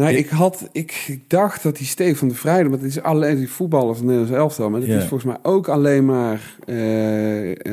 Nou, 0.00 0.14
ik, 0.14 0.28
had, 0.28 0.68
ik, 0.72 1.04
ik 1.08 1.20
dacht 1.26 1.62
dat 1.62 1.76
die 1.76 1.86
Stefan 1.86 2.28
de 2.28 2.34
Vrijde, 2.34 2.68
maar 2.68 2.78
het 2.78 2.86
is 2.88 3.02
alleen 3.02 3.36
die 3.36 3.48
voetballer 3.50 3.94
van 3.96 4.04
Nederlands 4.04 4.34
elftal, 4.36 4.70
maar 4.70 4.80
dat 4.80 4.88
Ja. 4.88 4.96
is 4.96 5.04
volgens 5.04 5.24
mij 5.24 5.38
ook 5.42 5.68
alleen 5.68 6.04
maar. 6.04 6.56
eh, 6.66 7.66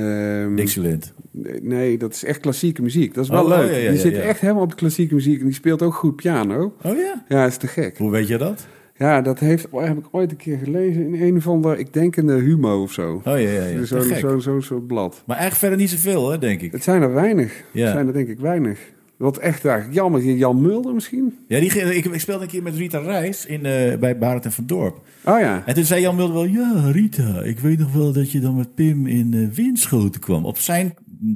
ehm, 0.43 0.55
Dixieland. 0.55 1.13
nee, 1.61 1.97
dat 1.97 2.13
is 2.13 2.23
echt 2.23 2.39
klassieke 2.39 2.81
muziek. 2.81 3.13
Dat 3.13 3.23
is 3.23 3.29
wel 3.29 3.41
Oh, 3.43 3.47
leuk. 3.49 3.65
oh, 3.65 3.71
ja, 3.71 3.77
ja, 3.77 3.89
die 3.89 3.99
zit 3.99 4.13
echt 4.17 4.39
helemaal 4.39 4.63
op 4.63 4.69
de 4.69 4.75
klassieke 4.75 5.13
muziek 5.13 5.39
en 5.39 5.45
die 5.45 5.53
speelt 5.53 5.81
ook 5.81 5.93
goed 5.93 6.15
piano. 6.15 6.73
Oh 6.83 6.97
ja? 6.97 7.23
Ja, 7.27 7.45
is 7.45 7.57
te 7.57 7.67
gek. 7.67 7.97
Hoe 7.97 8.11
weet 8.11 8.27
je 8.27 8.37
dat? 8.37 8.67
Ja, 8.97 9.21
dat 9.21 9.39
heeft, 9.39 9.67
heb 9.71 9.97
ik 9.97 10.05
ooit 10.11 10.31
een 10.31 10.37
keer 10.37 10.57
gelezen 10.63 11.13
in 11.13 11.21
een 11.21 11.35
of 11.37 11.47
ander, 11.47 11.79
ik 11.79 11.93
denk 11.93 12.15
in 12.15 12.27
de 12.27 12.33
Humo 12.33 12.81
of 12.81 12.91
zo. 12.91 13.13
Oh 13.15 13.23
ja, 13.23 13.37
ja, 13.37 13.65
ja. 13.65 13.83
Zo'n 13.85 14.01
gek. 14.01 14.17
zo, 14.19 14.39
zo, 14.39 14.59
soort 14.59 14.87
blad. 14.87 15.23
Maar 15.25 15.37
eigenlijk 15.37 15.55
verder 15.59 15.77
niet 15.77 15.89
zoveel, 15.89 16.31
hè, 16.31 16.37
denk 16.37 16.61
ik. 16.61 16.71
Het 16.71 16.83
zijn 16.83 17.01
er 17.01 17.13
weinig. 17.13 17.63
Ja. 17.71 17.83
Het 17.83 17.93
zijn 17.93 18.07
er 18.07 18.13
denk 18.13 18.27
ik 18.27 18.39
weinig. 18.39 18.79
Wat 19.17 19.37
echt 19.37 19.65
eigenlijk 19.65 19.95
jammer. 19.95 20.21
Jan 20.21 20.61
Mulder 20.61 20.93
misschien? 20.93 21.37
Ja, 21.47 21.59
die, 21.59 21.71
ik, 21.95 22.05
ik 22.05 22.19
speelde 22.19 22.43
een 22.43 22.49
keer 22.49 22.63
met 22.63 22.75
Rita 22.75 22.99
Reis 22.99 23.45
in, 23.45 23.65
eh, 23.65 23.97
bij 23.97 24.17
Barend 24.17 24.45
en 24.45 24.51
Van 24.51 24.65
Dorp. 24.65 25.01
Oh 25.25 25.39
ja. 25.39 25.63
En 25.65 25.73
toen 25.73 25.83
zei 25.83 26.01
Jan 26.01 26.15
Mulder 26.15 26.35
wel... 26.35 26.45
Ja, 26.45 26.91
Rita, 26.91 27.41
ik 27.41 27.59
weet 27.59 27.79
nog 27.79 27.93
wel 27.93 28.13
dat 28.13 28.31
je 28.31 28.39
dan 28.39 28.55
met 28.55 28.75
Pim 28.75 29.07
in 29.07 29.31
uh, 29.31 29.49
Winschoten 29.49 30.21
kwam. 30.21 30.45
Op 30.45 30.57
zijn 30.57 30.93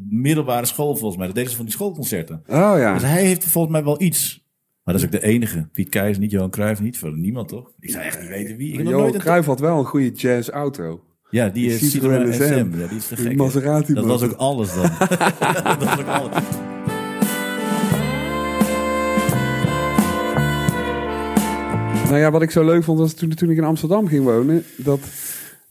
middelbare 0.10 0.66
school 0.66 0.96
volgens 0.96 1.18
mij. 1.18 1.26
Dat 1.26 1.36
deden 1.36 1.52
ze 1.52 1.56
van 1.58 1.66
die 1.66 1.74
schoolconcerten. 1.74 2.44
Oh 2.48 2.74
ja. 2.78 2.94
Dus 2.94 3.04
hij 3.04 3.26
heeft 3.26 3.46
volgens 3.46 3.74
mij 3.74 3.84
wel 3.84 4.02
iets. 4.02 4.40
Maar 4.84 4.94
dat 4.94 5.04
is 5.04 5.10
ook 5.10 5.22
de 5.22 5.28
enige. 5.28 5.70
Piet 5.72 5.90
Keijs 5.90 6.18
niet, 6.18 6.32
Johan 6.32 6.50
Cruijff 6.50 6.82
niet. 6.82 6.98
Voor 6.98 7.18
niemand 7.18 7.48
toch? 7.48 7.72
Ik 7.80 7.90
zou 7.90 8.04
echt 8.04 8.20
niet 8.20 8.30
weten 8.30 8.58
wie. 8.58 8.74
Ik 8.74 8.88
Johan 8.88 9.12
Cruijff 9.12 9.48
had 9.48 9.60
wel 9.60 9.80
een 9.80 9.86
goede 9.86 10.12
jazzauto. 10.12 11.04
Ja, 11.30 11.50
die 11.50 11.68
Die 11.68 11.72
is 11.72 11.92
Citroën 11.92 12.34
SM. 12.34 12.44
SM. 12.44 12.80
Ja, 12.80 12.88
die 12.88 12.98
is 12.98 13.08
te 13.08 13.16
gek. 13.16 13.36
Maserati 13.36 13.94
Dat 14.02 14.06
was 14.06 14.24
ook 14.24 14.34
alles 14.34 14.74
dan. 14.74 14.90
dat 15.64 15.78
was 15.84 16.00
ook 16.00 16.08
alles. 16.08 16.44
Nou 22.12 22.24
ja, 22.24 22.32
wat 22.32 22.42
ik 22.42 22.52
zo 22.52 22.64
leuk 22.66 22.84
vond 22.84 23.00
was 23.00 23.14
toen, 23.14 23.30
toen 23.30 23.50
ik 23.50 23.58
in 23.58 23.64
Amsterdam 23.64 24.08
ging 24.08 24.24
wonen, 24.24 24.64
dat, 24.78 25.00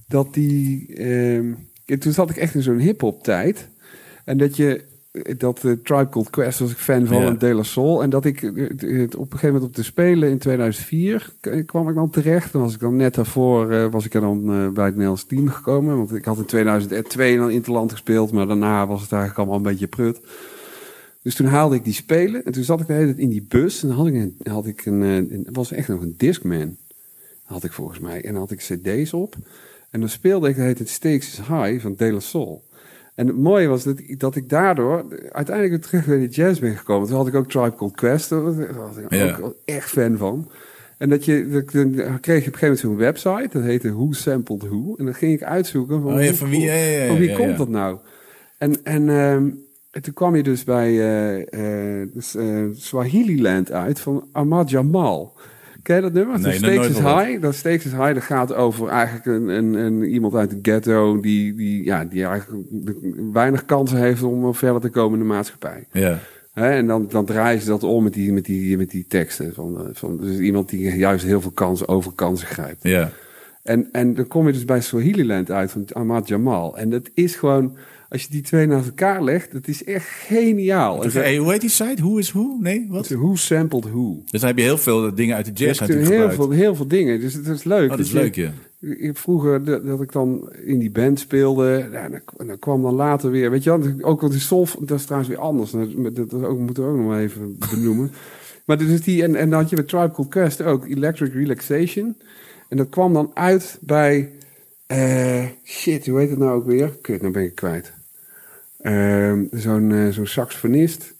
dat 0.08 0.34
die. 0.34 0.94
ehm, 0.96 1.52
toen 1.98 2.12
zat 2.12 2.30
ik 2.30 2.36
echt 2.36 2.54
in 2.54 2.62
zo'n 2.62 2.78
hip-hop 2.78 3.22
tijd. 3.22 3.68
En 4.24 4.38
dat 4.38 4.56
je. 4.56 4.88
Dat 5.36 5.64
eh, 5.64 5.72
Tribe 5.72 6.08
Called 6.08 6.30
Quest 6.30 6.58
was 6.58 6.70
ik 6.70 6.76
fan 6.76 7.06
van 7.06 7.20
Ja. 7.20 7.26
en 7.26 7.38
De 7.38 7.54
La 7.54 7.62
Soul. 7.62 8.02
En 8.02 8.10
dat 8.10 8.24
ik 8.24 8.42
eh, 8.42 8.52
het 9.00 9.14
op 9.14 9.24
een 9.32 9.38
gegeven 9.38 9.46
moment 9.52 9.64
op 9.64 9.74
de 9.74 9.82
Spelen 9.82 10.30
in 10.30 10.38
2004 10.38 11.30
k- 11.40 11.62
kwam 11.66 11.88
ik 11.88 11.94
dan 11.94 12.10
terecht. 12.10 12.52
Dan 12.52 12.62
was 12.62 12.74
ik 12.74 12.80
dan 12.80 12.96
net 12.96 13.14
daarvoor 13.14 13.70
eh, 13.70 13.86
was 13.90 14.04
ik 14.04 14.14
er 14.14 14.20
dan 14.20 14.38
eh, 14.52 14.68
bij 14.68 14.84
het 14.84 14.92
Nederlands 14.94 15.24
team 15.26 15.48
gekomen. 15.48 15.96
Want 15.96 16.14
ik 16.14 16.24
had 16.24 16.38
in 16.38 16.44
2002 16.44 17.36
dan 17.36 17.50
Interland 17.50 17.92
gespeeld. 17.92 18.32
Maar 18.32 18.46
daarna 18.46 18.86
was 18.86 19.00
het 19.02 19.12
eigenlijk 19.12 19.38
allemaal 19.40 19.56
een 19.66 19.72
beetje 19.72 19.86
prut. 19.86 20.20
Dus 21.22 21.34
toen 21.34 21.46
haalde 21.46 21.74
ik 21.76 21.84
die 21.84 21.92
spelen. 21.92 22.44
En 22.44 22.52
toen 22.52 22.62
zat 22.62 22.80
ik 22.80 22.86
de 22.86 22.92
hele 22.92 23.06
tijd 23.06 23.18
in 23.18 23.28
die 23.28 23.46
bus. 23.48 23.82
En 23.82 23.88
dan 23.88 23.96
had 23.96 24.06
ik 24.06 24.14
een, 24.14 24.36
had 24.42 24.66
ik 24.66 24.86
een, 24.86 25.02
eh, 25.02 25.16
een 25.16 25.46
was 25.52 25.72
echt 25.72 25.88
nog 25.88 26.00
een 26.02 26.14
Discman. 26.16 26.76
Had 27.44 27.64
ik 27.64 27.72
volgens 27.72 27.98
mij. 27.98 28.24
En 28.24 28.32
dan 28.32 28.40
had 28.40 28.50
ik 28.50 28.58
cd's 28.58 29.12
op. 29.12 29.34
En 29.90 30.00
dan 30.00 30.08
speelde 30.08 30.48
ik, 30.48 30.56
dat 30.56 30.64
heet 30.64 30.78
het 30.78 30.88
Stakes 30.88 31.28
is 31.32 31.38
High 31.38 31.80
van 31.80 31.94
De 31.96 32.12
La 32.12 32.20
Soul. 32.20 32.62
En 33.14 33.26
het 33.26 33.36
mooie 33.36 33.66
was 33.68 33.84
dat 33.84 33.98
ik, 33.98 34.20
dat 34.20 34.36
ik 34.36 34.48
daardoor 34.48 35.04
uiteindelijk 35.32 35.68
weer 35.76 35.80
terug 35.80 36.06
bij 36.06 36.18
de 36.18 36.28
jazz 36.34 36.60
ben 36.60 36.76
gekomen. 36.76 37.08
Toen 37.08 37.16
had 37.16 37.26
ik 37.26 37.34
ook 37.34 37.48
Tribe 37.50 37.74
Called 37.74 37.94
Quest. 37.94 38.28
Daar 38.28 38.42
was 38.74 38.96
ik 38.96 39.12
Ja. 39.14 39.38
ook 39.42 39.54
echt 39.64 39.88
fan 39.90 40.16
van. 40.16 40.50
En 40.98 41.08
dat 41.08 41.24
je, 41.24 41.48
dat, 41.48 41.72
dan 41.72 42.20
kreeg 42.20 42.42
je 42.44 42.48
op 42.48 42.52
een 42.52 42.58
gegeven 42.58 42.66
moment 42.66 42.78
zo'n 42.78 42.96
website. 42.96 43.48
Dat 43.58 43.62
heette 43.62 43.92
Who 43.92 44.12
Sampled 44.12 44.62
Who. 44.62 44.94
En 44.98 45.04
dan 45.04 45.14
ging 45.14 45.32
ik 45.32 45.42
uitzoeken 45.42 46.02
van, 46.02 46.12
Oh 46.14 46.20
ja, 46.20 46.26
hoe- 46.28 46.36
van 46.36 46.48
wie, 46.50 46.60
ja, 46.60 47.06
van 47.06 47.16
wie 47.18 47.32
komt 47.36 47.56
dat 47.58 47.68
nou? 47.68 47.98
En, 48.58 48.84
en 48.84 49.08
ehm, 49.08 49.50
en 49.90 50.02
toen 50.02 50.14
kwam 50.14 50.36
je 50.36 50.42
dus 50.42 50.64
bij 50.64 50.88
eh, 50.88 52.00
eh, 52.00 52.08
dus, 52.12 52.34
eh, 52.34 52.64
Swahili 52.72 53.42
Land 53.42 53.72
uit 53.72 54.00
van 54.00 54.28
Ahmad 54.32 54.70
Jamal. 54.70 55.32
Ken 55.82 55.96
je 55.96 56.02
dat 56.02 56.12
nummer? 56.12 56.40
Nee, 56.40 56.56
Stakes 56.56 56.88
is. 56.88 56.98
High. 56.98 57.40
Dat 57.40 57.54
Stakes 57.54 57.84
is 57.84 57.92
High, 57.92 58.14
dat 58.14 58.22
gaat 58.22 58.54
over 58.54 58.88
eigenlijk 58.88 59.26
een, 59.26 59.48
een, 59.48 59.74
een, 59.74 60.04
iemand 60.04 60.34
uit 60.34 60.50
de 60.50 60.58
ghetto... 60.62 61.20
die, 61.20 61.54
die, 61.54 61.84
ja, 61.84 62.04
die 62.04 62.24
eigenlijk 62.24 62.66
weinig 63.32 63.64
kansen 63.64 63.98
heeft 63.98 64.22
om 64.22 64.54
verder 64.54 64.80
te 64.80 64.88
komen 64.88 65.18
in 65.18 65.26
de 65.26 65.32
maatschappij. 65.32 65.86
Ja. 65.92 66.18
En 66.52 66.86
dan, 66.86 67.06
dan 67.08 67.24
draaien 67.24 67.60
ze 67.60 67.66
dat 67.66 67.82
om 67.82 68.02
met 68.02 68.12
die, 68.12 68.32
met 68.32 68.44
die, 68.44 68.76
met 68.76 68.90
die 68.90 69.06
teksten. 69.08 69.54
Van, 69.54 69.88
van, 69.92 70.16
dus 70.16 70.38
iemand 70.38 70.68
die 70.68 70.96
juist 70.96 71.24
heel 71.24 71.40
veel 71.40 71.50
kansen 71.50 71.88
over 71.88 72.12
kansen 72.12 72.46
grijpt. 72.46 72.82
Ja. 72.82 73.10
En, 73.62 73.88
en 73.92 74.14
dan 74.14 74.26
kom 74.26 74.46
je 74.46 74.52
dus 74.52 74.64
bij 74.64 74.80
Swahililand 74.80 75.50
uit 75.50 75.70
van 75.70 75.84
Ahmad 75.92 76.28
Jamal. 76.28 76.78
En 76.78 76.90
dat 76.90 77.10
is 77.14 77.34
gewoon, 77.34 77.76
als 78.10 78.22
je 78.22 78.28
die 78.30 78.42
twee 78.42 78.66
naast 78.66 78.86
elkaar 78.86 79.24
legt, 79.24 79.52
dat 79.52 79.68
is 79.68 79.84
echt 79.84 80.06
geniaal. 80.08 81.04
En 81.04 81.10
Hey, 81.10 81.36
hoe 81.36 81.50
heet 81.52 81.60
die 81.60 81.70
site? 81.70 82.02
Who 82.02 82.16
is 82.16 82.32
who? 82.32 82.56
Nee, 82.60 82.86
wat? 82.88 83.08
Who 83.08 83.34
sampled 83.34 83.84
who? 83.84 84.22
Dus 84.30 84.40
dan 84.40 84.48
heb 84.48 84.58
je 84.58 84.64
heel 84.64 84.78
veel 84.78 85.14
dingen 85.14 85.36
uit 85.36 85.44
de 85.46 85.52
jazz 85.64 85.80
natuurlijk 85.80 86.08
heel 86.08 86.18
gebruikt. 86.18 86.42
veel, 86.42 86.50
heel 86.50 86.74
veel 86.74 86.86
dingen. 86.88 87.20
Dus 87.20 87.34
het 87.34 87.46
is 87.46 87.64
leuk. 87.64 87.90
Oh, 87.90 87.96
dat 87.96 88.06
is 88.06 88.12
je- 88.12 88.18
leuk, 88.18 88.34
ja. 88.34 88.52
ik- 88.80 89.16
Vroeger 89.18 89.64
dat, 89.64 89.86
dat 89.86 90.02
ik 90.02 90.12
dan 90.12 90.52
in 90.64 90.78
die 90.78 90.90
band 90.90 91.18
speelde, 91.20 91.88
ja, 91.92 92.08
dan, 92.08 92.46
dan 92.46 92.58
kwam 92.58 92.82
dan 92.82 92.94
later 92.94 93.30
weer, 93.30 93.50
weet 93.50 93.62
je 93.64 93.78
wel, 93.78 93.92
ook 94.00 94.20
wat 94.20 94.30
die 94.30 94.40
soul, 94.40 94.66
dat 94.80 94.98
is 94.98 95.04
trouwens 95.04 95.30
weer 95.30 95.40
anders. 95.40 95.70
Dat, 95.70 96.14
dat, 96.16 96.30
dat 96.30 96.44
ook, 96.44 96.58
moeten 96.58 96.82
we 96.84 96.90
ook 96.90 96.96
nog 96.96 97.06
maar 97.06 97.20
even 97.20 97.56
benoemen. 97.74 98.10
maar 98.64 98.78
dus 98.78 99.02
die, 99.02 99.22
en, 99.22 99.34
en 99.34 99.50
dan 99.50 99.60
had 99.60 99.70
je 99.70 99.76
bij 99.76 99.84
Tribe 99.84 100.10
Called 100.10 100.30
Quest 100.30 100.62
ook 100.62 100.86
Electric 100.88 101.32
Relaxation. 101.32 102.16
En 102.68 102.76
dat 102.76 102.88
kwam 102.88 103.12
dan 103.12 103.30
uit 103.34 103.78
bij, 103.80 104.30
eh, 104.86 105.44
shit, 105.64 106.06
hoe 106.06 106.18
heet 106.18 106.30
het 106.30 106.38
nou 106.38 106.50
ook 106.52 106.66
weer? 106.66 106.88
Kut, 107.00 107.20
nou 107.20 107.32
ben 107.32 107.42
ik 107.44 107.54
kwijt. 107.54 107.92
Ehm, 108.82 109.44
zo'n 109.50 109.92
eh, 109.92 110.08
zo'n 110.08 110.26
saxofonist. 110.26 111.14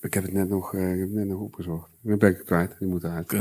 Ik 0.00 0.14
heb 0.14 0.22
het 0.22 0.32
net 0.32 0.48
nog, 0.48 0.74
eh, 0.74 0.92
ik 0.92 0.98
heb 0.98 1.08
het 1.08 1.14
net 1.14 1.28
nog 1.28 1.40
opgezocht. 1.40 1.90
Dan 2.00 2.18
ben 2.18 2.30
ik 2.30 2.36
het 2.36 2.46
kwijt. 2.46 2.76
Die 2.78 2.88
moet 2.88 3.04
eruit. 3.04 3.32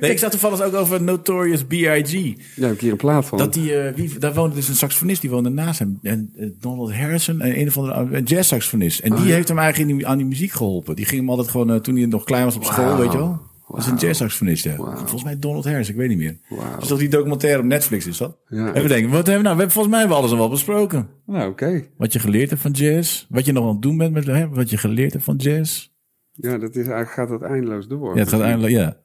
Nee, 0.00 0.10
ik 0.10 0.18
zat 0.18 0.30
toevallig 0.30 0.62
ook 0.62 0.74
over 0.74 1.02
Notorious 1.02 1.64
B.I.G. 1.64 2.12
Ja, 2.56 2.66
heb 2.66 2.72
ik 2.72 2.80
hier 2.80 2.90
een 2.90 2.96
plaat 2.96 3.24
van. 3.24 3.38
Dat 3.38 3.54
die, 3.54 3.76
eh, 3.76 3.94
wie, 3.94 4.18
daar 4.18 4.34
woonde 4.34 4.54
dus 4.54 4.68
een 4.68 4.74
saxofonist, 4.74 5.20
die 5.20 5.30
woonde 5.30 5.48
naast 5.48 5.78
hem. 5.78 5.98
En 6.02 6.32
Donald 6.60 6.94
Harrison, 6.94 7.40
en 7.40 7.60
een 7.60 7.66
of 7.66 7.76
andere 7.76 8.16
een 8.16 8.24
jazz-saxofonist. 8.24 9.00
En 9.00 9.14
die 9.14 9.26
ja. 9.26 9.34
heeft 9.34 9.48
hem 9.48 9.58
eigenlijk 9.58 9.90
in 9.90 9.96
die, 9.96 10.06
aan 10.06 10.18
die 10.18 10.26
muziek 10.26 10.52
geholpen. 10.52 10.96
Die 10.96 11.04
ging 11.04 11.20
hem 11.20 11.30
altijd 11.30 11.48
gewoon, 11.48 11.80
toen 11.80 11.96
hij 11.96 12.06
nog 12.06 12.24
klein 12.24 12.44
was 12.44 12.56
op 12.56 12.64
school, 12.64 12.96
weet 12.96 13.12
je 13.12 13.18
wel. 13.18 13.47
Dat 13.68 13.78
is 13.78 13.86
een 13.86 13.96
jazz-saxofonist, 13.96 14.64
ja. 14.64 14.74
Volgens 14.76 15.24
mij 15.24 15.38
Donald 15.38 15.64
Harris, 15.64 15.88
ik 15.88 15.96
weet 15.96 16.08
niet 16.08 16.18
meer. 16.18 16.36
Dus 16.78 16.88
dat 16.88 16.98
die 16.98 17.08
documentaire 17.08 17.58
op 17.58 17.64
Netflix 17.64 18.06
is 18.06 18.16
dat? 18.16 18.38
Ja. 18.48 18.72
En 18.72 18.82
we 18.82 18.88
denken, 18.88 19.10
wat 19.10 19.26
hebben 19.26 19.36
we 19.36 19.42
nou? 19.42 19.42
We 19.54 19.60
hebben 19.62 19.70
volgens 19.70 19.88
mij 19.94 19.98
hebben 19.98 20.16
we 20.16 20.22
alles 20.22 20.32
al 20.32 20.38
wel 20.38 20.48
besproken. 20.48 21.08
Nou, 21.26 21.50
oké. 21.50 21.84
Wat 21.96 22.12
je 22.12 22.18
geleerd 22.18 22.50
hebt 22.50 22.62
van 22.62 22.70
jazz. 22.70 23.26
Wat 23.28 23.44
je 23.46 23.52
nog 23.52 23.64
aan 23.64 23.72
het 23.72 23.82
doen 23.82 23.96
bent 23.96 24.12
met 24.12 24.26
hè, 24.26 24.48
wat 24.48 24.70
je 24.70 24.76
geleerd 24.76 25.12
hebt 25.12 25.24
van 25.24 25.36
jazz. 25.36 25.88
Ja, 26.32 26.58
dat 26.58 26.70
is 26.70 26.76
eigenlijk 26.86 27.10
gaat 27.10 27.28
dat 27.28 27.42
eindeloos 27.42 27.88
door. 27.88 28.14
Ja, 28.14 28.20
het 28.20 28.28
gaat 28.28 28.40
eindelijk, 28.40 28.72
ja. 28.72 28.96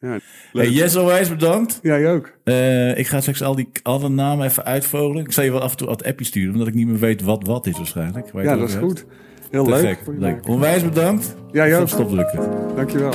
Ja, 0.00 0.18
Hey, 0.52 0.96
onwijs 0.96 1.28
bedankt. 1.28 1.78
Jij 1.82 2.12
ook. 2.12 2.32
Eh, 2.44 2.98
ik 2.98 3.06
ga 3.06 3.20
straks 3.20 3.42
al 3.42 3.54
die 3.54 3.68
alle 3.82 4.08
namen 4.08 4.46
even 4.46 4.64
uitvogelen. 4.64 5.24
Ik 5.24 5.32
zal 5.32 5.44
je 5.44 5.50
wel 5.52 5.60
af 5.60 5.70
en 5.70 5.76
toe 5.76 5.86
wat 5.86 6.04
appjes 6.04 6.28
sturen, 6.28 6.52
omdat 6.52 6.68
ik 6.68 6.74
niet 6.74 6.86
meer 6.86 6.98
weet 6.98 7.22
wat 7.22 7.46
wat 7.46 7.66
is 7.66 7.76
waarschijnlijk. 7.76 8.30
Ja, 8.32 8.56
dat 8.56 8.68
is 8.68 8.74
hebt. 8.74 8.84
goed. 8.84 9.04
Heel 9.50 9.64
Te 9.64 9.70
leuk. 9.70 9.98
leuk. 10.06 10.48
Onwijs 10.48 10.82
bedankt. 10.84 11.34
Ja, 11.52 11.66
jij 11.66 11.80
ook. 11.80 11.88
Stop 11.88 12.10
drukken. 12.10 12.50
Dankjewel. 12.76 13.12